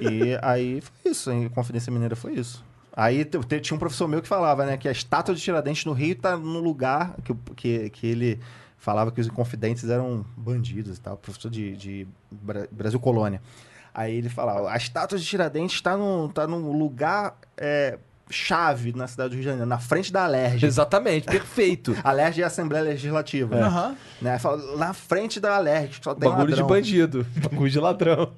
[0.00, 2.64] E aí foi isso, a Confidência Mineira foi isso.
[2.92, 3.24] Aí
[3.62, 6.36] tinha um professor meu que falava, né, que a estátua de Tiradentes no Rio tá
[6.36, 8.40] no lugar que, que, que ele
[8.80, 13.40] falava que os Inconfidentes eram bandidos e tal, professor de, de Bra- Brasil Colônia.
[13.94, 17.98] Aí ele falava, a estátua de Tiradentes está no, tá no lugar é,
[18.30, 20.64] chave na cidade do Rio de Janeiro, na frente da Alerj.
[20.66, 21.94] Exatamente, perfeito.
[22.02, 23.56] Alerj é a Assembleia Legislativa.
[23.56, 23.96] Aham.
[24.22, 24.38] Né?
[24.38, 26.66] Fala, Na frente da Alerj, só tem Bagulho de ladrão.
[26.68, 27.26] bandido.
[27.50, 28.32] Bagulho de ladrão.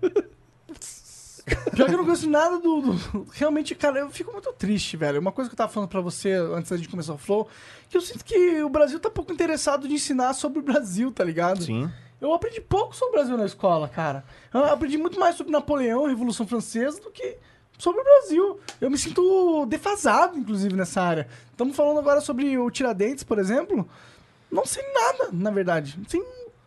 [1.74, 5.20] Pior que eu não conheço nada do, do- Realmente, cara, eu fico muito triste, velho.
[5.20, 7.48] Uma coisa que eu tava falando pra você antes da gente começar o flow,
[7.88, 11.24] que eu sinto que o Brasil tá pouco interessado de ensinar sobre o Brasil, tá
[11.24, 11.62] ligado?
[11.64, 11.90] Sim.
[12.20, 14.24] Eu aprendi pouco sobre o Brasil na escola, cara.
[14.54, 17.36] Eu aprendi muito mais sobre Napoleão, Revolução Francesa, do que
[17.76, 18.60] sobre o Brasil.
[18.80, 21.26] Eu me sinto defasado, inclusive, nessa área.
[21.50, 23.88] Estamos falando agora sobre o Tiradentes, por exemplo.
[24.50, 25.96] Não sei nada, na verdade.
[25.98, 26.22] Não sei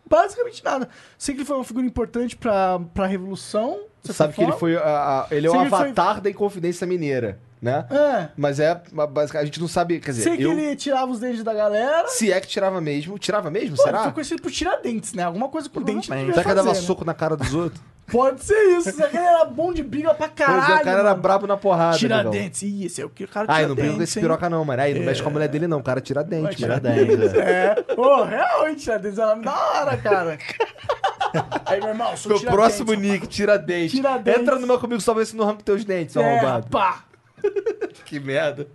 [0.06, 0.90] basicamente nada.
[1.16, 3.80] Sei que ele foi uma figura importante pra, pra Revolução.
[4.06, 4.58] Você sabe que ele forma.
[4.60, 4.76] foi.
[4.76, 7.86] a- a- ele é o ele foi- avatar da Inconfidência Mineira, né?
[7.90, 8.28] É.
[8.36, 8.80] Mas é.
[8.92, 9.98] Basicamente, a gente não sabe.
[10.00, 10.52] Quer dizer, Sei que eu.
[10.52, 12.08] ele tirava os dentes da galera.
[12.08, 13.18] Se é que tirava mesmo.
[13.18, 13.76] Tirava mesmo?
[13.76, 14.02] Pô, ele será?
[14.04, 15.22] foi conhecido por Tiradentes, né?
[15.24, 16.10] Alguma coisa com dente.
[16.12, 16.74] ele Será que ele dava né?
[16.74, 17.80] soco na cara dos outros?
[18.10, 18.92] Pode ser isso.
[18.92, 20.60] Que ele era bom de briga pra caralho?
[20.66, 21.22] pois é, o cara era mano?
[21.22, 21.96] brabo na porrada.
[21.96, 21.98] negão.
[22.30, 22.62] Tiradentes.
[22.62, 24.22] Ih, esse é o que o cara Ai, tira não briga com dentes, esse hein?
[24.24, 24.80] piroca, não, mano.
[24.82, 25.78] Aí, não mexe com a mulher dele, não.
[25.78, 26.94] O cara tira Vai dente, tirar mano.
[26.94, 27.34] dentes.
[27.34, 27.74] É.
[27.94, 30.38] Pô, realmente, Tiradentes é um nome da hora, cara.
[31.66, 33.96] Aí, meu irmão, sou Meu Tiradentes, próximo nick, tira dente.
[33.96, 34.40] Tira dente.
[34.40, 36.68] Entra no meu comigo, só vê se não arranca teus dentes, É, arrombado.
[36.68, 37.04] pá.
[38.04, 38.68] Que merda.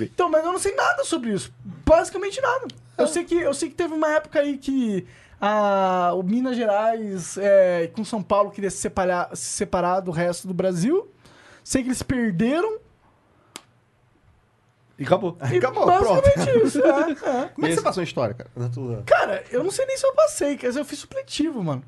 [0.00, 1.52] Então, mas eu não sei nada sobre isso.
[1.64, 2.66] Basicamente nada.
[2.96, 5.06] Eu sei que, eu sei que teve uma época aí que
[5.44, 10.46] a, o Minas Gerais é, com São Paulo queria se separar, se separar do resto
[10.46, 11.10] do Brasil.
[11.64, 12.78] Sei que eles perderam.
[14.98, 15.36] E acabou.
[15.52, 16.78] E Acabou, basicamente isso.
[16.80, 17.48] É, é.
[17.48, 18.68] Como é que você passou a história, cara?
[18.70, 21.82] Tua- Cara, eu não sei nem se eu passei, quer dizer, eu fiz supletivo, mano.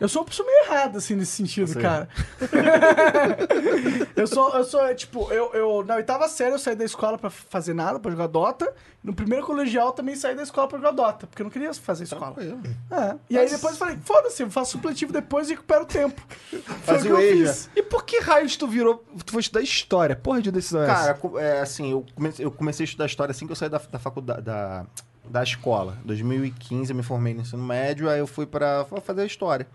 [0.00, 1.80] Eu sou uma pessoa meio errada, assim, nesse sentido, Sei.
[1.82, 2.08] cara.
[4.14, 7.16] eu sou, eu sou, é, tipo, eu, eu, na oitava série eu saí da escola
[7.18, 8.72] pra fazer nada, pra jogar Dota.
[9.02, 11.72] No primeiro colegial eu também saí da escola pra jogar Dota, porque eu não queria
[11.74, 12.32] fazer escola.
[12.32, 12.60] Tranquilo.
[12.90, 13.16] É.
[13.30, 16.20] E aí depois eu falei, foda-se, eu faço supletivo depois e recupero o tempo.
[16.50, 17.52] Foi Faz o que eu EJA.
[17.52, 17.70] fiz.
[17.76, 19.04] E por que raios tu virou.
[19.24, 20.16] Tu foi estudar história?
[20.16, 21.14] Porra de decisão é Cara, essa?
[21.14, 23.78] co- é, assim, eu comecei, eu comecei a estudar história assim que eu saí da,
[23.78, 24.84] da faculdade, da,
[25.28, 25.96] da escola.
[26.04, 29.66] 2015 eu me formei no ensino médio, aí eu fui pra pra fazer história.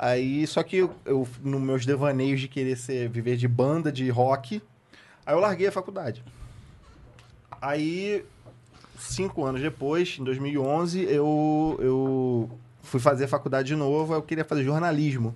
[0.00, 4.08] Aí, só que eu, eu nos meus devaneios de querer ser, viver de banda, de
[4.08, 4.62] rock,
[5.26, 6.22] aí eu larguei a faculdade.
[7.60, 8.24] Aí,
[8.96, 12.50] cinco anos depois, em 2011, eu, eu
[12.80, 15.34] fui fazer a faculdade de novo, eu queria fazer jornalismo.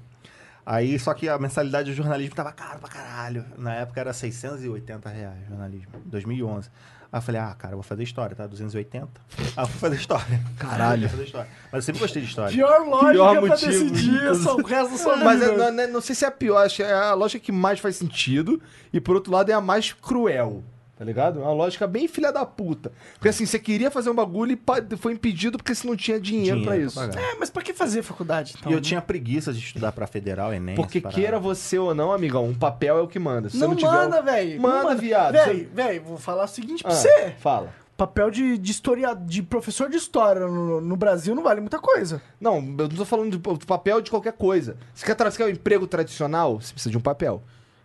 [0.65, 3.45] Aí, só que a mensalidade do jornalismo tava caro pra caralho.
[3.59, 6.71] Na época era 680 reais jornalismo, 2011.
[7.13, 8.47] Aí eu falei, ah, cara, eu vou fazer história, tá?
[8.47, 9.07] 280.
[9.55, 10.41] Ah, eu vou fazer história.
[10.59, 11.03] Caralho.
[11.03, 11.49] Vou fazer história.
[11.71, 12.51] Mas eu sempre gostei de história.
[12.55, 13.71] Pior lógica Pior pra motivo.
[13.71, 15.25] decidir o resto da sua vida.
[15.27, 17.45] Mas é- não, não- não sei se é a pior, acho que é a lógica
[17.45, 18.63] que mais faz sentido.
[18.93, 20.65] E por outro lado é a mais cruel.
[21.03, 21.41] Tá ligado?
[21.41, 22.93] É uma lógica bem filha da puta.
[23.15, 26.61] Porque assim, você queria fazer um bagulho e foi impedido porque você não tinha dinheiro,
[26.61, 27.19] Dinheiro pra pra isso.
[27.19, 27.33] pagar.
[27.33, 28.71] É, mas pra que fazer faculdade, então?
[28.71, 28.83] E eu né?
[28.85, 30.77] tinha preguiça de estudar pra federal, Enem.
[30.77, 33.51] Porque queira você ou não, amigão, um papel é o que manda.
[33.51, 33.91] Se Não, você não tiver.
[33.91, 34.63] manda, velho.
[34.63, 35.33] Manda, viado.
[35.33, 37.35] Velho, velho, vou falar o seguinte pra Ah, você.
[37.41, 37.75] Fala.
[37.97, 42.23] Papel de, de, historia, de professor de história no, no Brasil não vale muita coisa.
[42.41, 44.77] Não, eu não tô falando de do papel de qualquer coisa.
[44.95, 46.61] Você quer, você quer um emprego tradicional?
[46.61, 47.43] Você precisa de um papel.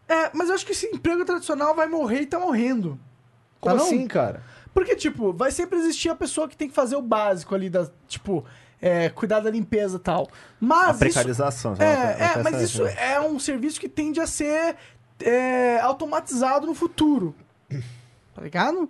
[0.10, 2.98] É, mas eu acho que esse emprego tradicional vai morrer e tá morrendo.
[3.70, 3.86] Como Tá não?
[3.86, 4.42] assim, cara?
[4.74, 7.90] Porque, tipo, vai sempre existir a pessoa que tem que fazer o básico ali, da,
[8.08, 8.46] tipo,
[8.82, 10.28] é, cuidar da limpeza e tal.
[10.60, 11.76] Mas A isso- precarização.
[11.76, 11.90] sabe?
[11.90, 14.76] É, Ela é, tá- mas isso é um serviço que tende a ser
[15.20, 17.34] é, automatizado no futuro.
[18.36, 18.88] Tá ligado?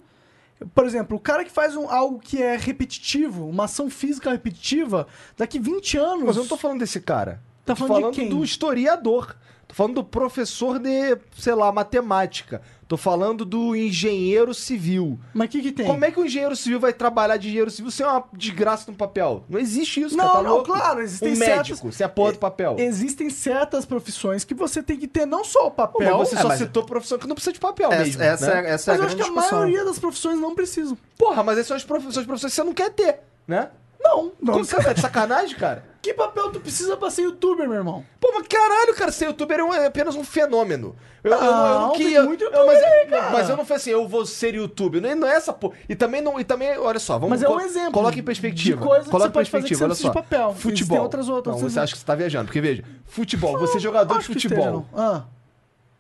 [0.74, 5.08] Por exemplo, o cara que faz um- algo que é repetitivo, uma ação física repetitiva,
[5.38, 6.26] daqui 20 anos.
[6.26, 7.42] Mas eu não tô falando desse cara.
[7.66, 8.30] Tá tô falando de falando quem?
[8.30, 9.36] do historiador.
[9.68, 12.62] Tô falando do professor de, sei lá, matemática.
[12.88, 15.20] Tô falando do engenheiro civil.
[15.34, 15.86] Mas o que, que tem?
[15.86, 18.96] Como é que o engenheiro civil vai trabalhar de engenheiro civil sem uma desgraça no
[18.96, 19.44] papel?
[19.50, 20.38] Não existe isso, Não, cara.
[20.38, 20.66] Tá não, louco?
[20.72, 22.76] claro, existem Um certas- médico, a porra do papel.
[22.80, 26.36] Existem certas profissões que você tem que ter não só o Pô, papel, mas você
[26.38, 28.24] É, só mas- citou profissão que não precisa de papel Essa, mesmo.
[28.24, 28.70] essa, né?
[28.70, 29.60] é, essa é mas a eu acho que a discussão.
[29.60, 30.98] maioria das profissões não precisam.
[31.18, 33.70] Porra, mas essas são as profissões, profissões que você não quer ter, né?
[34.00, 34.54] Não, não.
[34.54, 35.84] Como você tá de sacanagem, cara?
[36.02, 38.06] Que papel tu precisa pra ser youtuber, meu irmão?
[38.20, 40.96] Pô, mas caralho, cara, ser youtuber é, um- é apenas um fenômeno.
[41.24, 42.24] Eu, eu, não- eu não Não, tem queria.
[42.24, 43.30] muito eu- mas, aí, cara.
[43.32, 45.02] mas eu não falei assim, eu vou ser youtuber.
[45.02, 45.76] Não é, não é essa porra.
[45.90, 48.78] E também, não, e também, olha só, vamos Mas é um exemplo Coloca em perspectiva.
[48.80, 50.08] de coisa que coloca em perspectiva, olha só.
[50.08, 50.54] de papel.
[50.54, 50.72] Futebol.
[50.74, 52.46] Existem outras- outras não, você acha que você tá viajando.
[52.46, 54.86] Porque veja, futebol, você é jogador de futebol.
[54.96, 55.24] Ah,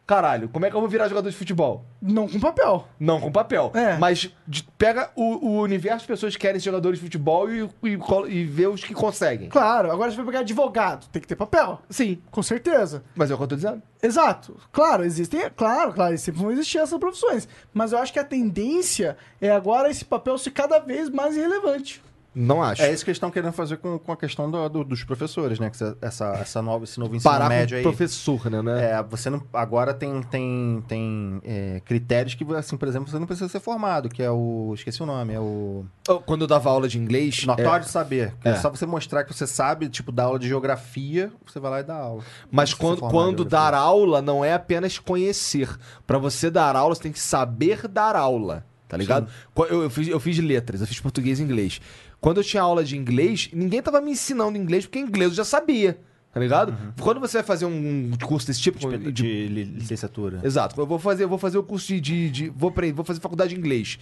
[0.07, 1.84] Caralho, como é que eu vou virar jogador de futebol?
[2.01, 2.88] não com papel.
[2.99, 3.71] Não com papel.
[3.75, 3.97] É.
[3.97, 7.63] Mas de- pega o, o universo de pessoas que querem ser jogadores de futebol e,
[7.84, 9.49] e, e vê os que conseguem.
[9.49, 11.81] Claro, agora você vai pegar advogado, tem que ter papel.
[11.89, 13.03] Sim, Com certeza.
[13.15, 13.81] mas é o que eu tô dizendo.
[14.01, 14.57] Exato.
[14.71, 17.47] Claro, existem, claro, claro, e sempre vão existir essas profissões.
[17.73, 22.01] Mas eu acho que a tendência é agora esse papel ser cada vez mais irrelevante.
[22.39, 22.84] Não acho.
[22.84, 25.59] É isso que eles estão querendo fazer com, com a questão do- do- dos professores,
[25.59, 25.69] né?
[25.72, 27.81] Que essa- essa, nova, esse novo ensino Parar médio aí.
[27.84, 28.61] professor, né?
[28.61, 28.91] né?
[28.91, 29.41] É, você não.
[29.51, 34.07] Agora tem, tem, tem é, critérios que, assim, por exemplo, você não precisa ser formado,
[34.07, 34.72] que é o.
[34.76, 35.84] Esqueci o nome, é o.
[36.27, 37.43] Quando eu dava aula de inglês.
[37.45, 38.34] Notório de saber.
[38.43, 38.51] É.
[38.51, 38.55] É.
[38.57, 41.84] só você mostrar que você sabe, tipo, dar aula de geografia, você vai lá e
[41.84, 42.23] dá aula.
[42.51, 45.69] Mas quando, quando dar aula não é apenas conhecer.
[46.05, 48.64] Pra você dar aula, você tem que saber dar aula.
[48.88, 49.27] Tá ligado?
[49.69, 51.81] Eu, eu fiz, eu fiz letras, eu fiz português e inglês.
[52.19, 55.45] Quando eu tinha aula de inglês, ninguém tava me ensinando inglês, porque inglês eu já
[55.45, 55.99] sabia.
[56.34, 56.76] Tá ligado?
[57.02, 58.77] Quando você vai fazer um curso desse tipo.
[58.77, 60.39] De, de- de li- licenciatura.
[60.44, 60.80] Exato.
[60.80, 61.99] Eu vou fazer, eu vou fazer o curso de.
[61.99, 63.98] de- de- vou, aprender, vou fazer faculdade de inglês.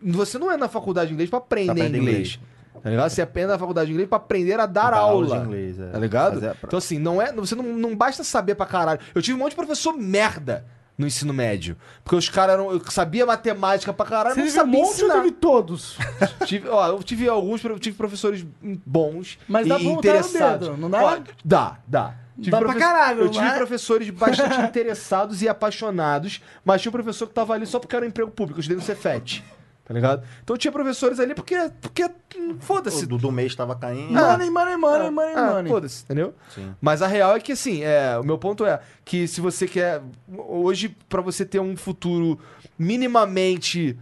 [0.00, 2.38] Você não é na faculdade de inglês pra aprender, Pra aprender inglês.
[2.82, 3.10] Tá ligado?
[3.10, 5.40] Você aprende na faculdade de inglês pra aprender a dar Dar aula aula.
[5.40, 5.86] de inglês, é.
[5.88, 6.36] Tá ligado?
[6.44, 7.32] É pra- Então, assim, não é.
[7.32, 9.00] Você não, não basta saber pra caralho.
[9.14, 10.64] Eu tive um monte de professor merda
[10.98, 11.76] no ensino médio.
[12.02, 12.70] Porque os caras eram.
[12.70, 15.14] Eu sabia matemática pra caralho, Você não teve um sabia monte ensinar.
[15.14, 15.98] teve todos?
[16.46, 18.44] Tive, ó, eu tive alguns, eu tive professores
[18.84, 20.68] bons Mas e dá interessados.
[20.68, 21.02] dedo, não dá?
[21.04, 22.14] Ó, dá, dá.
[22.36, 23.56] Tive Dá pra caralho, Eu tive é?
[23.56, 28.04] professores bastante interessados e apaixonados, mas tinha um professor que tava ali só porque era
[28.04, 29.42] um emprego público, eu estudei no Cefet.
[29.86, 30.26] Tá ligado?
[30.42, 31.54] Então tinha professores ali porque.
[31.80, 32.02] porque
[32.58, 33.04] foda-se.
[33.04, 34.12] O do, do mês tava caindo.
[34.12, 35.70] Money, money, money, money, Ah, money.
[35.70, 36.34] foda-se, entendeu?
[36.52, 36.74] Sim.
[36.80, 40.02] Mas a real é que, assim, é, o meu ponto é que se você quer.
[40.48, 42.36] Hoje, pra você ter um futuro
[42.76, 43.96] minimamente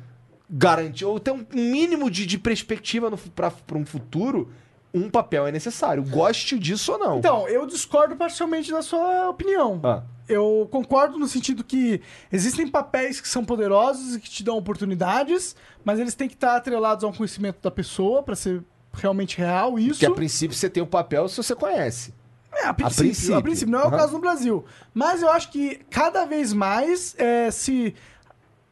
[0.48, 4.50] garantido, ou ter um mínimo de, de perspectiva pra um futuro,
[4.92, 6.02] um papel é necessário.
[6.02, 7.18] Goste disso ou não.
[7.18, 9.80] Então, eu discordo parcialmente da sua opinião.
[9.82, 10.02] Ah.
[10.28, 12.00] Eu concordo no sentido que
[12.32, 16.56] existem papéis que são poderosos e que te dão oportunidades, mas eles têm que estar
[16.56, 19.98] atrelados ao conhecimento da pessoa pra ser realmente real isso.
[19.98, 22.14] que a princípio você tem um papel se você conhece.
[22.52, 23.42] É, a princípio, a princípio.
[23.42, 24.64] princípio, não é o caso no Brasil.
[24.92, 27.94] Mas eu acho que cada vez mais é, se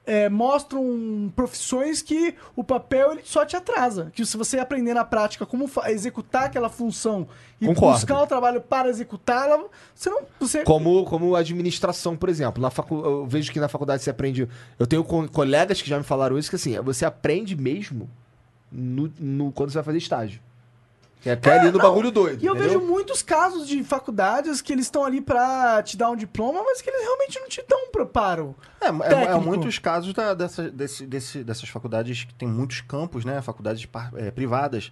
[0.07, 4.11] é, mostram profissões que o papel ele só te atrasa.
[4.15, 7.29] Que se você aprender na prática como executar aquela função
[7.63, 7.95] e Concordo.
[7.97, 9.63] buscar o trabalho para executá-la,
[9.95, 10.23] você não.
[10.41, 10.65] Você...
[10.65, 12.61] Como, como administração, por exemplo.
[12.61, 12.97] Na facu...
[13.05, 14.49] Eu vejo que na faculdade você aprende.
[14.79, 18.11] Eu tenho co- colegas que já me falaram isso, que assim, você aprende mesmo
[18.71, 20.41] no, no- quando você vai fazer estágio.
[21.21, 22.43] Que é até ali no bagulho doido.
[22.43, 22.81] E eu entendeu?
[22.81, 26.83] vejo muitos casos de faculdades que eles estão ali pra te dar um diploma, mas
[26.83, 28.57] que eles realmente não te dão um preparo.
[28.81, 33.25] É, é- é, muitos casos da- dessa- desse- desse- dessas faculdades que tem muitos campos,
[33.25, 33.41] né?
[33.41, 34.91] Faculdades é, privadas.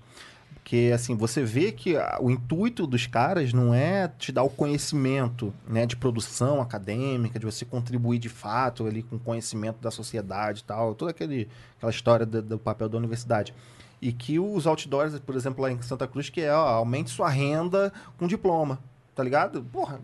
[0.62, 5.52] Porque, assim, você vê que o intuito dos caras não é te dar o conhecimento,
[5.66, 5.84] né?
[5.84, 10.64] De produção acadêmica, de você contribuir de fato ali com o conhecimento da sociedade e
[10.64, 10.94] tal.
[10.94, 13.52] Toda aquele, aquela história do, do papel da universidade.
[14.00, 17.28] E que os outdoors, por exemplo, lá em Santa Cruz, que é, ó, aumente sua
[17.28, 18.78] renda com diploma.
[19.14, 19.62] Tá ligado?
[19.72, 20.00] Porra.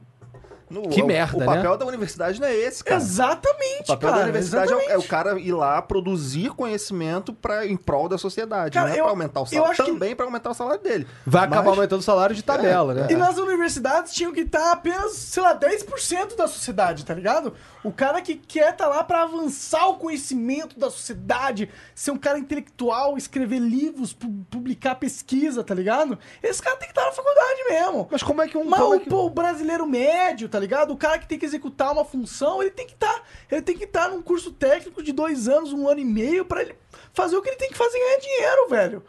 [0.71, 1.47] No- Que o- merda, O né?
[1.47, 3.01] papel da universidade não é esse, cara.
[3.01, 4.13] Exatamente, O papel cara.
[4.17, 8.19] da universidade é o- é, o cara ir lá produzir conhecimento pra, em prol da
[8.19, 8.75] sociedade.
[8.75, 9.71] Cara, não é eu- pra aumentar o salário.
[9.73, 11.07] acho que- Também pra aumentar o salário dele.
[11.27, 13.07] Vai acabar Mas- aumentando o salário de tabela, né?
[13.11, 17.55] E nas universidades tinham que estar apenas, sei lá, 10% da sociedade, tá ligado?
[17.85, 22.39] O cara que quer estar lá pra avançar o conhecimento da sociedade, ser um cara
[22.39, 26.19] intelectual, escrever livros, pu- publicar pesquisa, tá ligado?
[26.43, 28.09] Esse cara tem que estar na faculdade mesmo.
[28.11, 28.65] Mas como é que um.
[28.65, 30.93] Mas o, é que- o brasileiro médio, tá ligado?
[30.93, 33.23] O cara que tem que executar uma função, ele tem que estar.
[33.51, 36.63] ele tem que estar num curso técnico de dois anos, um ano e meio, pra
[36.63, 36.75] ele
[37.13, 39.05] fazer o que ele tem que fazer e ganhar dinheiro, velho.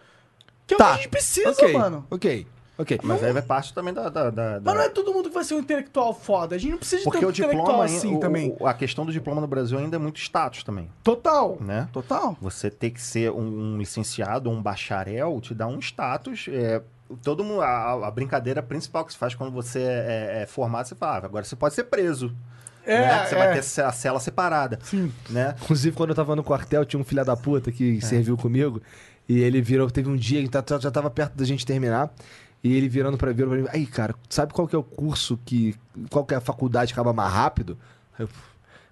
[0.66, 2.06] Que é o que a gente precisa, ok, mano.
[2.12, 2.46] Ok,
[2.78, 3.00] ok.
[3.04, 4.10] Mas aí vai parte também da.
[4.10, 6.56] da, da- Mas não é todo mundo que vai ser um intelectual foda.
[6.56, 8.56] A gente não precisa de Porque um o diploma, intelectual ainda- assim o- também.
[8.60, 11.58] o- a questão do diploma no Brasil ainda é muito status também, Total.
[11.62, 11.88] né?
[11.94, 12.36] Total.
[12.42, 16.48] Você ter que ser um, um licenciado, um bacharel, te dá um status.
[16.50, 16.82] É,
[17.24, 20.96] todo mundo, a, a brincadeira principal que se faz quando você é, é formado, você
[20.96, 22.36] fala, ah, agora você pode ser preso.
[22.86, 23.26] É, né?
[23.26, 23.38] Você é.
[23.38, 24.80] vai ter a cela separada.
[24.82, 25.12] Sim.
[25.30, 25.56] Né?
[25.62, 28.82] Inclusive, quando eu tava no quartel, tinha um filho da puta que serviu comigo.
[29.28, 32.10] E ele virou, teve um dia que tá- já tava perto da gente terminar.
[32.64, 35.38] E ele virando pra, virou pra mim, aí, cara, sabe qual que é o curso
[35.46, 35.76] que.
[36.10, 37.78] Qual que é a faculdade que acaba mais rápido?
[38.18, 38.30] Aí eu,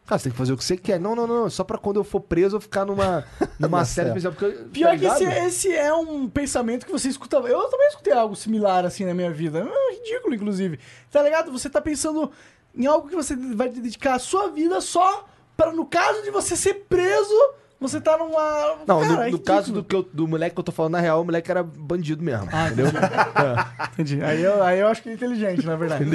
[0.06, 0.99] cara, você tem que fazer o que você quer.
[0.99, 1.49] Não, não, não.
[1.49, 3.26] Só pra quando eu for preso eu ficar numa,
[3.60, 4.18] numa série certo.
[4.18, 4.34] especial.
[4.34, 7.38] Porque, Pior tá que esse, esse é um pensamento que você escuta.
[7.38, 9.68] Eu também escutei algo similar assim na minha vida.
[9.68, 10.80] É ridículo, inclusive.
[11.11, 11.52] Tá ligado?
[11.52, 12.32] Você tá pensando
[12.76, 15.26] em algo que você vai dedicar a sua vida só
[15.56, 18.77] para, no caso de você ser preso, você tá numa.
[18.88, 19.81] Não, Cara, no, é no caso ridículo.
[19.81, 22.23] do, que eu- do moleque que eu tô falando, na real, o moleque era bandido
[22.23, 22.47] mesmo.
[22.52, 22.88] Ah, entendeu?
[23.93, 24.22] Entendi.
[24.23, 26.06] Aí eu, aí eu acho que é inteligente, na verdade.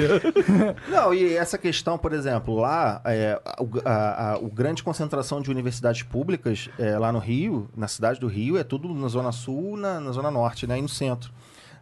[0.89, 5.49] Não, e essa questão, por exemplo, lá, é, a, a- a- o grande concentração de
[5.51, 9.77] universidades públicas é, lá no Rio, na cidade do Rio, é tudo na Zona Sul,
[9.77, 11.31] na, na Zona Norte, né, e no centro.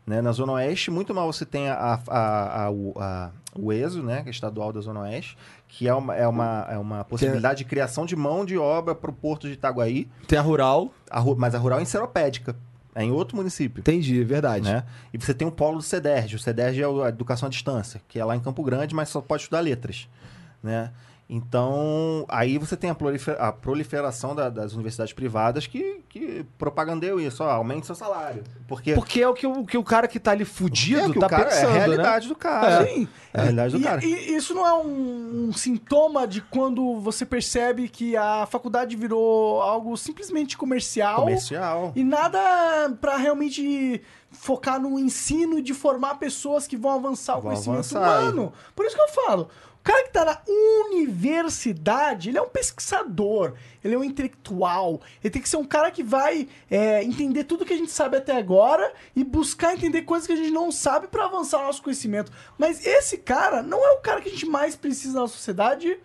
[0.09, 0.23] Né?
[0.23, 4.23] Na Zona Oeste, muito mal você tem a, a- a- o, a- o ESO, né,
[4.23, 5.37] que é estadual da Zona Oeste,
[5.67, 9.11] que é uma, é uma, é uma possibilidade de criação de mão de obra para
[9.11, 10.91] o porto de Itaguaí, Tem a rural.
[11.11, 12.55] a mas a rural é enceropédica.
[12.95, 13.81] É em outro município.
[13.81, 14.65] Entendi, verdade.
[14.67, 14.83] Né?
[15.13, 16.37] E você tem o polo do CEDERJ.
[16.37, 19.21] O CEDERJ é a educação à distância, que é lá em Campo Grande, mas só
[19.21, 20.09] pode estudar letras.
[20.63, 20.91] Né?
[21.31, 27.19] Então, aí você tem a, prolifer- a proliferação da- das universidades privadas que, que propagandeiam
[27.19, 27.43] isso.
[27.43, 28.43] Ó, aumente seu salário.
[28.67, 31.19] Porque, Porque é o que o, que o cara que tá ali fudido é, que
[31.19, 31.77] tá o cara, pensando, é a né?
[31.79, 32.85] realidade do cara.
[32.87, 33.07] Sim.
[33.31, 34.03] É a realidade do E, cara.
[34.03, 39.61] e isso não é um, um sintoma de quando você percebe que a faculdade virou
[39.61, 41.91] algo simplesmente comercial, Comercial.
[41.95, 42.39] e nada
[42.99, 44.01] pra realmente
[44.31, 48.51] focar no ensino de formar pessoas que vão avançar o Vão conhecimento avançar, humano.
[48.75, 49.47] Por isso que eu falo.
[49.89, 50.39] Cara que tá na
[50.85, 55.89] universidade, ele é um pesquisador, ele é um intelectual, ele tem que ser um cara
[55.89, 60.27] que vai é, entender tudo que a gente sabe até agora e buscar entender coisas
[60.27, 62.31] que a gente não sabe pra avançar o nosso conhecimento.
[62.55, 65.99] Mas esse cara não é o cara que a gente mais precisa na sociedade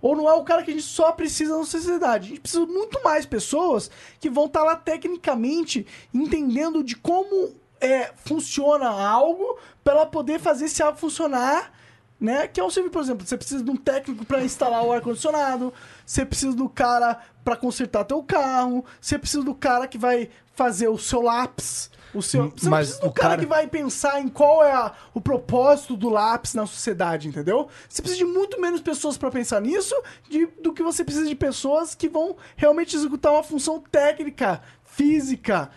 [0.00, 2.28] ou não é o cara que a gente só precisa na sociedade.
[2.28, 8.12] A gente precisa muito mais pessoas que vão estar lá tecnicamente entendendo de como é,
[8.24, 11.76] funciona algo para ela poder fazer esse algo funcionar.
[12.18, 12.48] Né?
[12.48, 15.72] Que é o serviço, por exemplo, você precisa de um técnico para instalar o ar-condicionado,
[16.04, 20.88] você precisa do cara para consertar teu carro, você precisa do cara que vai fazer
[20.88, 24.18] o seu lápis, o seu, você não Mas precisa do cara, cara- que vai pensar
[24.22, 27.68] em qual é a- o propósito do lápis na sociedade, entendeu?
[27.86, 29.94] Você precisa de muito menos pessoas para pensar nisso
[30.26, 35.70] de- do que você precisa de pessoas que vão realmente executar uma função técnica, física,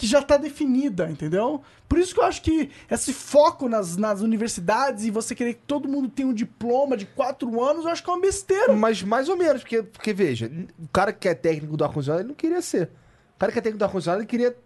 [0.00, 1.62] que já tá definida, entendeu?
[1.86, 5.60] Por isso que eu acho que esse foco nas, nas universidades e você querer que
[5.66, 8.72] todo mundo tenha um diploma de quatro anos, eu acho que é uma besteira.
[8.72, 12.28] Mas mais ou menos, porque, porque veja, o cara que é técnico do ar-condicionado, ele
[12.28, 12.88] não queria ser.
[13.36, 14.56] O cara que é técnico do ar-condicionado, ele queria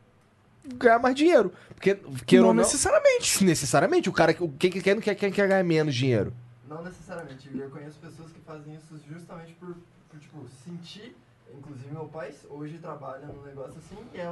[0.77, 1.53] ganhar mais dinheiro.
[1.75, 3.43] Porque, queira não não, necessariamente.
[3.45, 6.33] necessariamente, o cara que- o quem que quer não quer, quer, quer ganhar menos dinheiro.
[6.69, 7.51] Não necessariamente.
[7.53, 9.75] Eu conheço pessoas que fazem isso justamente por,
[10.09, 11.17] por, tipo, sentir.
[11.59, 14.31] Inclusive, meu pai hoje trabalha num negócio assim e é a,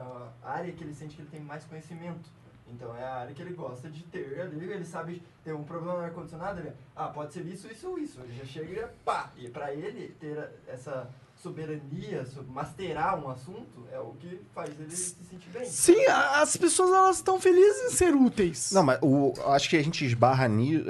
[0.00, 2.28] a- a área que ele sente que ele tem mais conhecimento.
[2.68, 4.68] Então, é a área que ele gosta de ter ali.
[4.72, 6.58] Ele sabe ter um problema no ar-condicionado.
[6.58, 8.20] Ele, ah, pode ser isso, isso ou isso.
[8.20, 9.30] Ele já chega e pá.
[9.36, 14.90] E pra ele ter essa soberania, so- masterar um assunto, é o que faz ele
[14.90, 15.64] se sentir bem.
[15.64, 18.72] Sim, as pessoas elas estão felizes em ser úteis.
[18.72, 20.84] Não, mas o, acho que a gente esbarra nisso.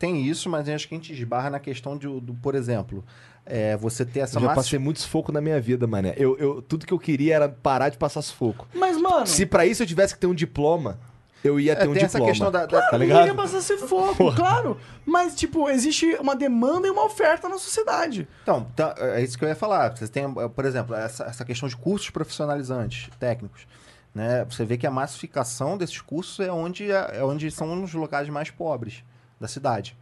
[0.00, 3.04] tem isso, mas acho que a gente esbarra na questão de, do, por exemplo,
[3.50, 6.14] é, você ter essa Eu já massa- passei muito sufoco na minha vida, mané.
[6.16, 8.66] Eu, eu, tudo que eu queria era parar de passar sufoco.
[8.74, 10.98] Mas, mano, Se pra isso eu tivesse que ter um diploma,
[11.42, 12.30] eu ia ter É, um tem essa diploma.
[12.32, 13.36] questão da- da- tá ninguém quer ligado?
[13.36, 14.76] passar ser foco, claro.
[15.06, 18.28] Mas, tipo, existe uma demanda e uma oferta na sociedade.
[18.42, 19.96] Então, tá, é isso que eu ia falar.
[19.96, 23.66] Você tem, por exemplo, essa, essa questão de cursos profissionalizantes, técnicos.
[24.14, 24.44] Né?
[24.50, 28.28] Você vê que a massificação desses cursos é onde, é é onde são os locais
[28.28, 29.04] mais pobres
[29.40, 29.96] da cidade.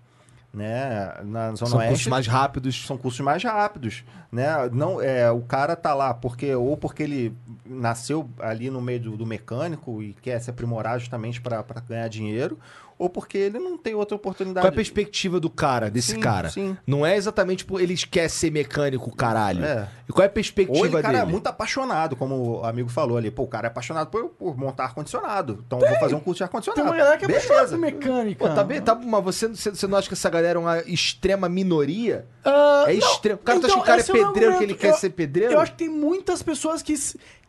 [0.53, 1.13] Né?
[1.25, 1.91] Na Zona São Oeste.
[1.91, 2.87] cursos mais rápidos.
[2.87, 4.03] são cursos mais rápidos,
[4.33, 4.47] né?
[4.73, 9.17] Não, é, o cara tá lá porque ou porque ele nasceu ali no meio do,
[9.19, 12.59] do mecânico e quer se aprimorar justamente para ganhar dinheiro,
[12.99, 14.65] ou porque ele não tem outra oportunidade.
[14.65, 16.49] Qual é a perspectiva do cara, desse Sim, cara?
[16.51, 16.77] sim.
[16.87, 19.65] Não é exatamente por ele quer ser mecânico, caralho.
[19.65, 19.89] É.
[20.09, 21.23] E qual é a Ou perspectiva ele, cara, dele?
[21.23, 23.31] é muito apaixonado, como o amigo falou ali.
[23.31, 25.63] Pô, o cara é apaixonado por, por montar ar-condicionado.
[25.67, 26.89] Então eu vou fazer um curso de Tem ar-condicionado.
[26.89, 27.77] uma galera que é apaixonada Beleza.
[27.77, 28.49] por mecânica.
[28.49, 31.49] Pô, tá bem, tá, mas você, você não acha que essa galera é uma extrema
[31.49, 32.27] minoria?
[32.45, 33.39] Ah, É extremo.
[33.41, 35.11] O cara tá achando que o cara é meu pedreiro, que ele quer Eu- ser
[35.11, 35.53] pedreiro?
[35.53, 36.95] Eu acho que tem muitas pessoas que,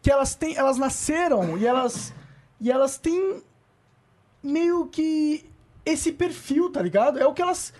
[0.02, 2.14] que elas têm, elas nasceram e elas
[2.62, 3.42] e elas têm
[4.42, 5.46] meio que
[5.86, 7.20] esse perfil, tá ligado?
[7.20, 7.74] É o que elas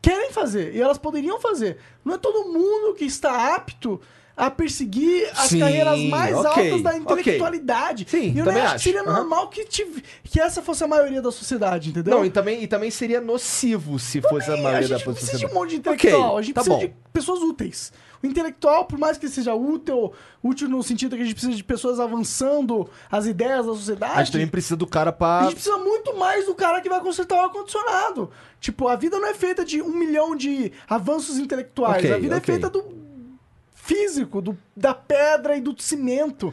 [0.00, 1.78] querem fazer e elas poderiam fazer.
[2.04, 4.00] Não é todo mundo que está apto
[4.36, 8.06] a perseguir as Sim, carreiras mais ok, altas da intelectualidade.
[8.08, 9.12] Sim, e eu também acho que seria Aham.
[9.12, 12.16] normal que, tive, que essa fosse a maioria da sociedade, entendeu?
[12.18, 15.12] Não, e também, e também seria nocivo se fosse a maioria a gente da não
[15.12, 15.52] precisa de sociedade.
[15.52, 16.86] um monte de intelectual, Ok, a gente tá precisa bom.
[16.86, 17.92] de pessoas úteis.
[18.22, 20.12] O intelectual, por mais que seja útil,
[20.42, 24.22] útil no sentido que a gente precisa de pessoas avançando as ideias da sociedade, A
[24.24, 25.42] gente também precisa do cara a pra.
[25.44, 28.30] gente precisa muito mais do cara que vai consertar o ar-condicionado.
[28.60, 31.98] Tipo, a vida não é feita de um milhão de avanços intelectuais.
[31.98, 32.54] Ok, a vida ok.
[32.54, 32.84] é feita do
[33.74, 36.52] físico, do, da pedra e do cimento.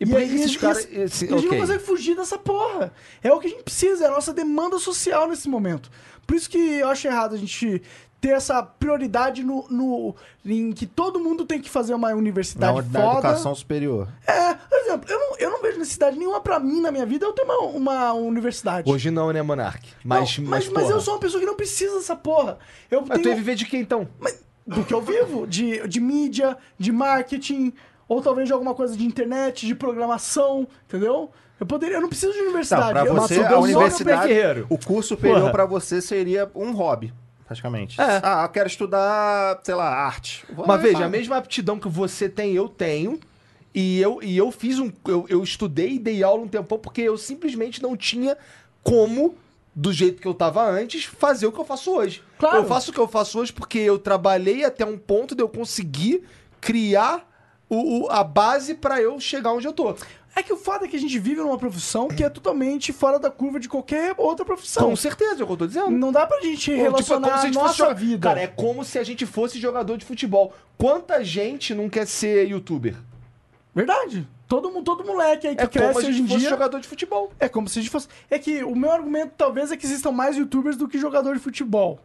[0.00, 1.50] E por que aí- esses e- caras- e- esse- a gente ok.
[1.50, 2.92] não consegue fugir dessa porra.
[3.22, 5.90] É o que a gente precisa, é a nossa demanda social nesse momento.
[6.26, 7.82] Por isso que eu acho errado a gente
[8.22, 10.14] ter essa prioridade no, no-
[10.46, 13.18] em que todo mundo tem que fazer uma Na, universidade na foda.
[13.18, 14.06] educação superior.
[14.24, 17.26] É, por exemplo, eu não, eu não vejo necessidade nenhuma pra mim na minha vida
[17.26, 18.88] eu ter uma, uma universidade.
[18.88, 19.86] Hoje não, né, Monark?
[20.04, 22.58] Mas, Não, mas, mas, mas eu sou uma pessoa que não precisa dessa porra.
[22.88, 24.06] Eu Mas tu ia tenho viver de quê, então?
[24.64, 27.72] do que eu vivo, de, de mídia, de marketing,
[28.06, 31.28] ou talvez de alguma coisa de internet, de programação, entendeu?
[31.58, 32.94] Eu poderia, eu não preciso de universidade.
[32.94, 35.52] Não, pra eu você, sou a universidade, o curso superior Porra.
[35.52, 37.12] pra você seria um hobby,
[37.52, 38.00] praticamente.
[38.00, 38.20] É.
[38.22, 40.44] Ah, eu quero estudar, sei lá, arte.
[40.52, 41.04] Vou Mas veja, pago.
[41.06, 43.18] a mesma aptidão que você tem, eu tenho.
[43.74, 44.92] E eu, e eu fiz um.
[45.06, 48.36] Eu, eu estudei e dei aula um tempão porque eu simplesmente não tinha
[48.82, 49.34] como,
[49.74, 52.22] do jeito que eu tava antes, fazer o que eu faço hoje.
[52.38, 52.58] Claro.
[52.58, 55.48] Eu faço o que eu faço hoje porque eu trabalhei até um ponto de eu
[55.48, 56.22] conseguir
[56.60, 57.26] criar
[57.68, 59.96] o, o- a base pra eu chegar onde eu tô.
[60.34, 63.18] É que o fato é que a gente vive numa profissão que é totalmente fora
[63.18, 64.88] da curva de qualquer outra profissão.
[64.88, 65.90] Com certeza, é o que eu tô dizendo.
[65.90, 68.28] Não dá pra gente Pô, relacionar tipo, é como a gente nossa vida.
[68.28, 70.54] Cara, é como se a gente fosse jogador de futebol.
[70.78, 72.96] Quanta gente não quer ser youtuber?
[73.74, 74.26] Verdade.
[74.48, 76.50] Todo, todo moleque aí que É como cresce a gente hoje em fosse dia...
[76.50, 77.32] jogador de futebol.
[77.38, 78.08] É como se a gente fosse...
[78.30, 81.40] É que o meu argumento talvez é que existam mais youtubers do que jogador de
[81.40, 82.00] futebol.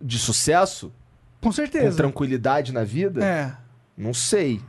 [0.00, 0.92] De sucesso?
[1.40, 1.96] Com Com certeza.
[1.96, 3.24] tranquilidade na vida?
[3.24, 3.56] É.
[3.96, 4.60] Não sei.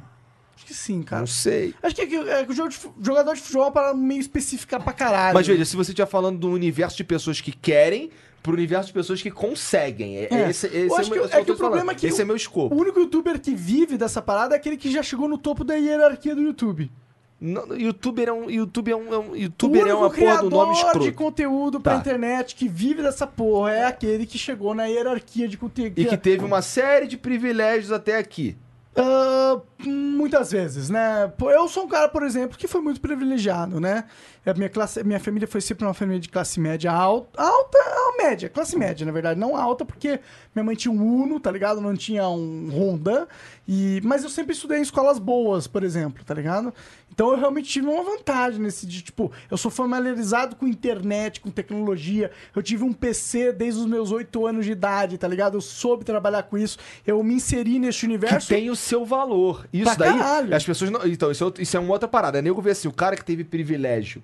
[0.67, 1.21] Acho que sim, cara.
[1.21, 1.73] Não sei.
[1.81, 4.19] Acho que, é que- é o jogo de jogador de futebol é uma parada meio
[4.19, 5.33] específica pra caralho.
[5.33, 8.09] Mas veja, se você estiver falando do universo de pessoas que querem
[8.43, 10.17] pro universo de pessoas que conseguem.
[10.17, 10.49] É, É.
[10.49, 12.19] Esse, esse Eu é, acho o meu- que- é que o problema é que Esse
[12.19, 12.75] o- é meu O escopo.
[12.75, 16.35] único youtuber que vive dessa parada é aquele que já chegou no topo da hierarquia
[16.35, 16.91] do YouTube.
[17.39, 18.49] Não, youtuber é um.
[18.49, 19.13] Youtuber é um.
[19.13, 21.13] é um- O youtuber é uma porra do nome criador de escroto.
[21.13, 21.99] conteúdo pra Tá.
[21.99, 25.93] internet que vive dessa porra é aquele que chegou na hierarquia de conteúdo.
[25.99, 28.57] E que teve uma série de privilégios até aqui.
[28.99, 31.31] Ah, muitas vezes, né?
[31.39, 34.05] Eu sou um cara, por exemplo, que foi muito privilegiado, né?
[34.49, 37.77] A minha, classe, minha família foi sempre uma família de classe média alta, alta,
[38.17, 40.19] média, classe média, na verdade, não alta, porque
[40.55, 41.79] minha mãe tinha um Uno, tá ligado?
[41.79, 43.27] Não tinha um Honda,
[43.67, 46.73] e, mas eu sempre estudei em escolas boas, por exemplo, tá ligado?
[47.11, 51.49] Então eu realmente tive uma vantagem nesse de, tipo, eu sou familiarizado com internet, com
[51.49, 55.55] tecnologia, eu tive um PC desde os meus oito anos de idade, tá ligado?
[55.55, 58.47] Eu soube trabalhar com isso, eu me inseri neste Que universo.
[58.47, 59.67] tem o seu valor.
[59.71, 60.17] Isso daí.
[60.17, 60.55] caralho.
[60.55, 61.05] As pessoas não.
[61.05, 62.39] Então, isso é, isso é uma outra parada.
[62.39, 64.21] É nego ver assim, o cara que teve privilégio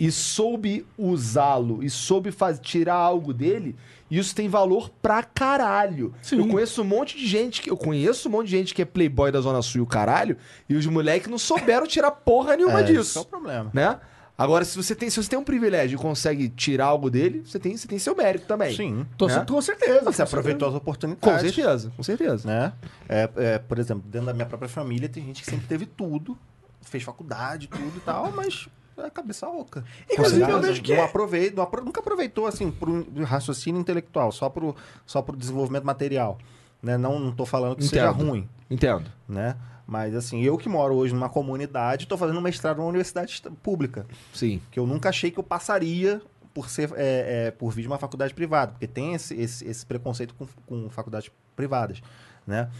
[0.00, 3.76] e soube usá-lo e soube faz, tirar algo dele,
[4.10, 6.14] isso tem valor pra caralho.
[6.22, 6.38] Sim.
[6.38, 7.70] Eu conheço um monte de gente que.
[7.70, 10.38] Eu conheço um monte de gente que é playboy da Zona Sul e o caralho,
[10.66, 13.18] e os moleques não souberam tirar porra nenhuma É, esse disso.
[13.18, 13.70] é o problema.
[13.74, 14.00] Né?
[14.38, 17.58] Agora, se você, tem, se você tem um privilégio e consegue tirar algo dele, você
[17.58, 18.74] tem, você tem seu mérito também.
[18.74, 19.06] Sim.
[19.18, 19.44] Tô, né?
[19.46, 20.00] Com certeza.
[20.10, 21.42] Você com aproveitou as Com oportunidades.
[21.54, 22.48] certeza, com certeza.
[22.48, 22.72] Né?
[23.06, 26.38] É, é, por exemplo, dentro da minha própria família tem gente que sempre teve tudo,
[26.80, 28.66] fez faculdade, tudo e tal, mas
[29.06, 29.84] é cabeça oca.
[30.10, 34.30] Inclusive, eu vejo que não é- aproveita, não apro- nunca aproveitou assim pro raciocínio intelectual,
[34.32, 34.74] só pro,
[35.06, 36.38] só pro desenvolvimento material.
[36.82, 36.96] Né?
[36.96, 38.26] Não, não tô falando que seja Entendo.
[38.26, 39.10] ruim, Entendo.
[39.28, 39.56] né?
[39.86, 44.62] Mas assim, eu que moro hoje numa comunidade, tô fazendo mestrado numa universidade pública, Sim.
[44.70, 46.22] que eu nunca achei que eu passaria
[46.54, 49.84] por ser é, é, por vir de uma faculdade privada, porque tem esse, esse, esse
[49.84, 52.00] preconceito com, com faculdades privadas,
[52.46, 52.70] né?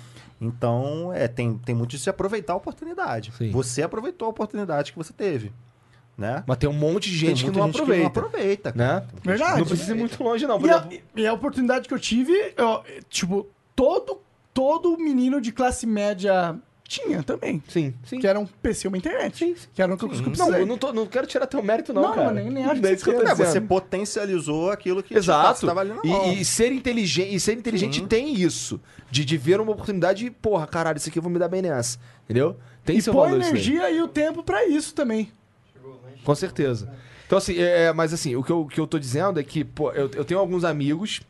[0.41, 3.33] Então, é, tem, tem muito de se aproveitar a oportunidade.
[3.37, 3.51] Sim.
[3.51, 5.53] Você aproveitou a oportunidade que você teve,
[6.21, 6.45] né?
[6.47, 8.07] Mas tem um monte de gente que muita não aproveita.
[8.07, 8.73] aproveita.
[8.77, 9.03] Né?
[9.25, 9.59] Verdade.
[9.61, 10.61] Não precisa ir muito longe, não.
[10.65, 14.21] E a, e a oportunidade que eu tive, eu, tipo, todo,
[14.53, 16.55] todo menino de classe média
[16.87, 17.63] tinha também.
[17.69, 18.19] Sim, sim.
[18.19, 19.39] Que era um PC e uma internet.
[19.39, 19.69] Sim, sim.
[19.73, 22.03] Que era o que eu Não, eu não, tô, não quero tirar teu mérito, não,
[22.03, 22.33] Não, cara.
[22.33, 25.03] nem- nem acho Não é que isso que eu tô você É, você potencializou aquilo
[25.03, 25.61] que Exato.
[25.61, 26.33] você tava ali na mão.
[26.33, 28.07] E, e ser inteligente, e ser inteligente Sim.
[28.07, 28.81] tem isso.
[29.11, 31.63] De, de ver uma oportunidade e, porra, caralho, isso aqui eu vou me dar bem
[31.63, 31.97] nessa.
[32.25, 32.57] Entendeu?
[32.85, 35.31] Tem E seu põe valor energia e o tempo pra isso também.
[36.25, 36.93] Com certeza.
[37.27, 39.65] Então, assim, é, é, mas assim, o que, eu, que eu tô dizendo é que,
[39.65, 41.21] pô, eu, eu tenho alguns amigos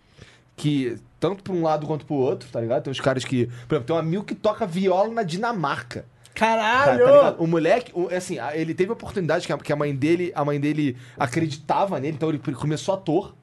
[0.57, 2.83] que, tanto pra um lado quanto pro outro, tá ligado?
[2.85, 3.47] Tem uns caras que.
[3.69, 6.05] Por exemplo, tem um amigo que toca viola na Dinamarca.
[6.35, 7.05] Cara, Caralho!
[7.05, 7.43] tá ligado?
[7.43, 10.45] O moleque, o- assim, ele teve a oportunidade que a, que a mãe dele, a
[10.45, 13.35] mãe dele acreditava nele, então ele começou ator.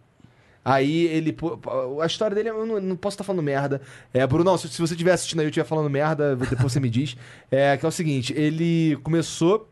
[0.65, 1.31] Aí ele.
[1.31, 1.59] pô,
[2.01, 3.81] A história dele, eu não, não posso estar falando merda.
[4.13, 6.89] É, Brunão, se, se você estiver assistindo aí eu estiver falando merda, depois você me
[6.89, 7.15] diz.
[7.51, 9.69] É que é o seguinte, ele começou.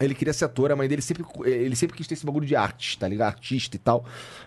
[0.00, 1.24] Ele queria ser ator, a mãe dele sempre.
[1.44, 3.28] Ele sempre quis ter esse bagulho de arte, tá ligado?
[3.28, 4.04] Artista e tal.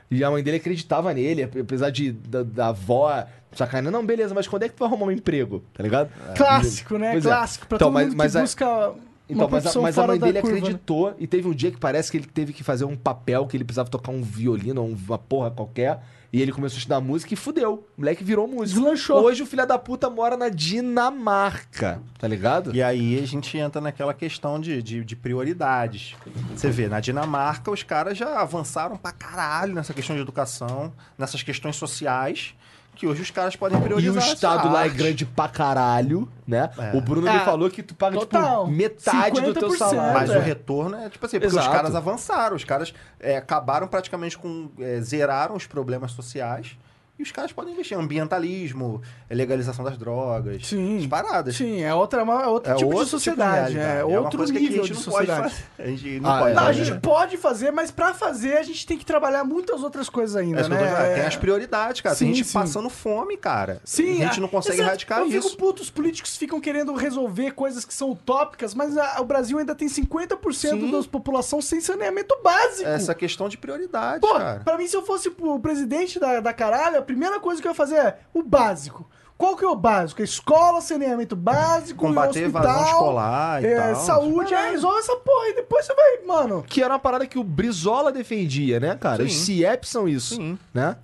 [0.09, 3.25] E a mãe dele acreditava nele, apesar de da, da avó
[3.55, 3.91] sacanear.
[3.91, 5.63] Não, beleza, mas quando é que tu vai arrumar um emprego?
[5.73, 6.09] Tá ligado?
[6.35, 7.11] Clássico, né?
[7.11, 7.29] Pois é.
[7.29, 7.67] Clássico.
[7.67, 8.93] Pra Então, todo mas- mundo mas que a- busca
[9.33, 10.61] Então, mas, a, mas a mãe dele curva, né?
[10.61, 13.57] acreditou e teve um dia que parece que ele teve que fazer um papel que
[13.57, 16.01] ele precisava tocar um violino ou uma porra qualquer.
[16.33, 17.87] E ele começou a estudar música e fudeu.
[17.95, 18.79] O moleque virou músico.
[18.79, 19.21] Deslanchou.
[19.21, 22.75] Hoje o filho da puta mora na Dinamarca, tá ligado?
[22.75, 26.15] E aí a gente entra naquela questão de, de, de prioridades.
[26.55, 31.43] Você vê, na Dinamarca os caras já avançaram pra caralho nessa questão de educação, nessas
[31.43, 32.55] questões sociais,
[32.95, 34.13] que hoje os caras podem E priorizar.
[34.15, 34.95] o essa estado lá é arte.
[34.97, 36.69] grande pra caralho, né?
[36.77, 36.95] É.
[36.95, 38.65] O Bruno Ah, me falou que tu paga, total.
[38.65, 40.13] tipo, metade do teu 50%, salário.
[40.13, 40.37] Mas É.
[40.37, 41.67] o retorno é tipo assim, porque Exato.
[41.69, 44.69] os caras avançaram, os caras é, acabaram praticamente com.
[44.79, 46.77] é, zeraram os problemas sociais
[47.17, 48.99] E os caras podem investir ambientalismo,
[49.29, 50.97] legalização das drogas, Sim.
[50.97, 51.55] as paradas.
[51.55, 53.99] Sim, é outra, é uma- outro É tipo outro de sociedade, realidade.
[53.99, 55.53] é, uma outro coisa que aqui nível a de gente não pode sociedade.
[55.53, 55.63] fazer.
[55.83, 56.83] A gente não Ah, pode é, Não, a fazer.
[56.85, 60.61] gente pode fazer, mas pra fazer a gente tem que trabalhar muitas outras coisas ainda,
[60.61, 61.11] É né?
[61.11, 62.15] eu Tem as prioridades, cara.
[62.15, 62.53] Sim, tem gente sim.
[62.53, 63.79] passando fome, cara.
[63.85, 64.89] Sim, a gente não consegue exato.
[64.89, 65.49] erradicar eu isso.
[65.51, 69.59] Fico puto, os políticos ficam querendo resolver coisas que são utópicas, mas a- o Brasil
[69.59, 70.91] ainda tem 50% Sim.
[70.91, 72.89] da população sem saneamento básico.
[72.89, 74.61] Essa questão de prioridade, Pô, cara.
[74.61, 77.75] pra mim, se eu fosse o presidente da, da caralho, primeira coisa que eu ia
[77.75, 79.07] fazer é o básico.
[79.37, 80.21] Qual que é o básico?
[80.21, 83.95] Escola, saneamento básico, Combater hospital, evasão escolar e é, tal.
[83.95, 86.63] saúde, é, resolve essa porra e depois você vai, mano.
[86.63, 89.17] Que era uma parada que o Brizola defendia, né, cara?
[89.17, 89.25] Sim.
[89.25, 90.57] Os CIEP são isso, Sim.
[90.73, 90.95] né?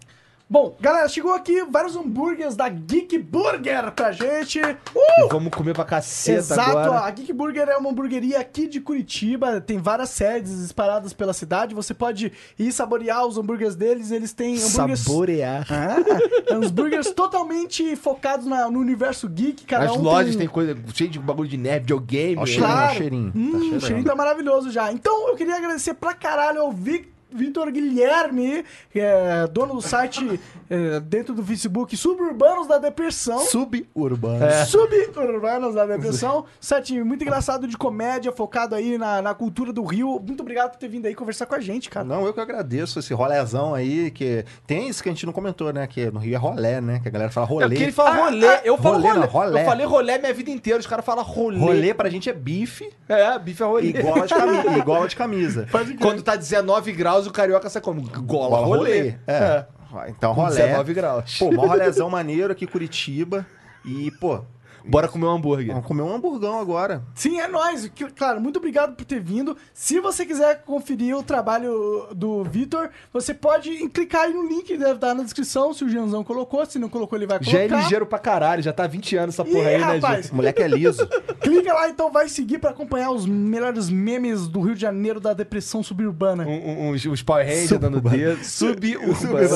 [0.51, 4.59] Bom, galera, chegou aqui vários hambúrgueres da Geek Burger pra gente.
[4.59, 5.27] Uh!
[5.29, 6.91] Vamos comer pra caceta Exato, agora.
[6.91, 11.33] ó, a Geek Burger é uma hamburgueria aqui de Curitiba, tem várias sedes espalhadas pela
[11.33, 11.75] cidade.
[11.75, 15.01] Você pode ir saborear os hambúrgueres deles, eles têm hambúrgueres.
[15.01, 15.67] Saborear.
[15.71, 20.75] Ah, uns burgers totalmente focados na- no universo geek, cada As um lojas tem coisa
[20.95, 22.37] cheio de bagulho de nerd, videogame.
[22.37, 22.91] Ó, o cheirinho, ó, Claro.
[22.91, 23.31] o cheirinho.
[23.35, 24.91] Hum, Tá o cheirinho tá maravilhoso já.
[24.91, 30.39] Então eu queria agradecer pra caralho ao Vic- Vitor Guilherme, é dono do site
[30.69, 33.39] é, dentro do Facebook Suburbanos da Depressão.
[33.39, 34.43] Suburbano.
[34.45, 34.65] É.
[34.65, 36.45] Suburbanos da Depressão.
[36.59, 40.19] Site muito engraçado de comédia, focado aí na, na cultura do Rio.
[40.25, 42.05] Muito obrigado por ter vindo aí conversar com a gente, cara.
[42.05, 45.71] Não, eu que agradeço esse rolézão aí, que tem isso que a gente não comentou,
[45.73, 45.85] né?
[45.87, 46.99] Que no Rio é rolé, né?
[47.01, 47.67] Que a galera fala É rolê.
[47.69, 48.47] porque ele fala rolê.
[48.63, 49.19] eu falo rolê, rolê.
[49.19, 49.61] não, rolé.
[49.61, 50.79] Eu falei rolê minha vida inteira.
[50.79, 51.57] Os caras falam rolê.
[51.57, 53.87] Rolê pra gente é bife É, bife é rolê.
[53.89, 54.83] e gola de camisa.
[54.83, 55.67] gola de camisa.
[55.99, 58.01] Quando tá 19 graus, o carioca sai como?
[58.01, 59.15] Gola, rolê.
[59.27, 59.65] É.
[60.09, 60.67] Então rolé.
[60.67, 61.37] 19 graus.
[61.37, 63.45] Pô, mó rolézão maneiro aqui em Curitiba.
[63.85, 64.41] E, pô,
[64.89, 65.67] Bora comer um hambúrguer.
[65.67, 67.03] vamos comer um hamburgão agora.
[67.13, 67.89] Sim, é nóis.
[68.15, 69.55] Claro, muito obrigado por ter vindo.
[69.73, 74.77] Se você quiser conferir o trabalho do Vitor, você pode clicar aí no link que
[74.77, 76.65] deve estar na descrição, se o Janzão colocou.
[76.65, 77.83] Se não colocou, ele vai Já é colocar.
[77.83, 78.63] ligeiro pra caralho.
[78.63, 80.31] Já tá 20 anos essa porra aí, né, rapaz, gente?
[80.31, 81.07] O moleque é liso.
[81.41, 85.33] Clica lá, então vai seguir pra acompanhar os melhores memes do Rio de Janeiro da
[85.33, 86.45] depressão suburbana.
[86.45, 88.43] Um, um, uns, uns Power Rangers dando dedo.
[88.43, 89.47] Suburbano.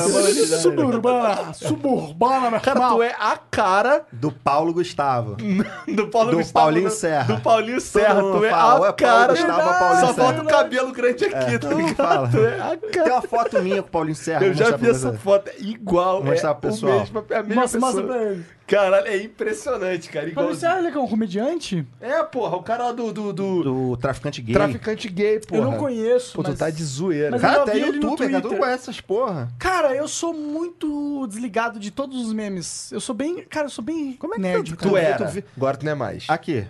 [0.60, 2.96] Suburbana, suburbana, meu Cara, irmão.
[2.96, 5.23] tu é a cara Do Paulo Gustavo.
[5.94, 6.90] do Paulo Do Gustavo, Paulinho né?
[6.90, 7.24] Serra.
[7.34, 8.20] Do Paulinho Serra.
[8.20, 9.32] Tu é fala, a "Ué, Paulo cara.
[9.32, 11.96] Gustavo, Paulinho Só Serra." falta o cabelo grande aqui, tá todo mundo ligado?
[11.96, 12.28] fala.
[12.28, 13.12] Tu é a Tem cara.
[13.12, 14.44] uma foto minha com o Paulinho Serra.
[14.46, 15.48] Eu já vi pra essa foto.
[15.50, 16.22] É igual.
[16.22, 16.92] Vou mostrar é pro pessoal.
[16.96, 18.18] O mesmo, é a mesma Mostra, mostra pessoa.
[18.18, 18.46] pra ele.
[18.66, 20.26] Caralho, é impressionante, cara.
[20.26, 20.46] Igual.
[20.48, 21.86] Mas você acha que é um comediante?
[22.00, 24.54] É, porra, o cara lá do, do, do Do traficante gay.
[24.54, 25.60] traficante gay, porra.
[25.60, 26.34] Eu não conheço.
[26.34, 27.30] Pô, tu mas- tá de zoeira.
[27.32, 28.40] mas- Cara, eu até vi ele no youtuber, cara.
[28.40, 28.58] Tu Twitter.
[28.58, 29.48] conhece essas porra.
[29.58, 32.90] Cara, eu sou muito desligado de todos os memes.
[32.90, 33.44] Eu sou bem.
[33.44, 34.70] Cara, eu sou bem Como é que nerd.
[34.72, 34.90] tu- cara.
[34.90, 35.24] Tu Eu era.
[35.26, 36.24] vi- Agora tu não é mais.
[36.28, 36.66] Aqui.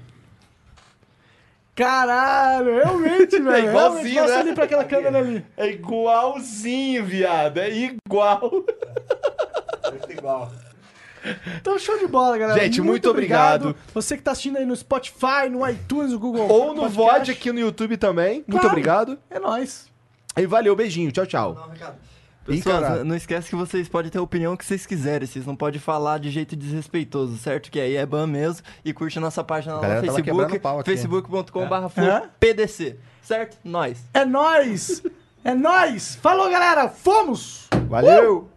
[1.76, 3.54] Caralho, realmente, velho.
[3.54, 4.40] É igualzinho, realmente, né?
[4.40, 5.44] ali pra aquela câmera ali.
[5.56, 7.58] É igualzinho, viado.
[7.58, 8.50] É igual.
[10.08, 10.52] igual.
[11.60, 12.60] Então, show de bola, galera.
[12.62, 13.74] Gente, muito obrigado.
[13.92, 16.96] Você que tá assistindo aí no Spotify, no iTunes, no Google Ou no Podcast.
[16.96, 18.36] VOD aqui no YouTube também.
[18.46, 18.68] Muito Claro.
[18.68, 19.18] obrigado.
[19.30, 19.86] É nóis.
[20.36, 21.10] E valeu, beijinho.
[21.12, 21.54] Tchau, tchau.
[21.54, 21.96] Não, Ricardo.
[22.46, 25.26] Pessoal, não esquece que vocês podem ter a opinião que vocês quiserem.
[25.26, 27.70] Vocês não podem falar de jeito desrespeitoso, certo?
[27.70, 28.62] Que aí é ban mesmo.
[28.84, 30.84] E curte a nossa página lá no Facebook, aqui.
[30.84, 32.22] facebook.com.br Hã?
[32.38, 33.56] PDC, certo?
[33.64, 34.04] Nós.
[34.12, 35.02] É nóis.
[35.42, 36.16] É nóis.
[36.16, 36.86] Falou, galera.
[36.88, 37.68] Fomos.
[37.88, 38.50] Valeu!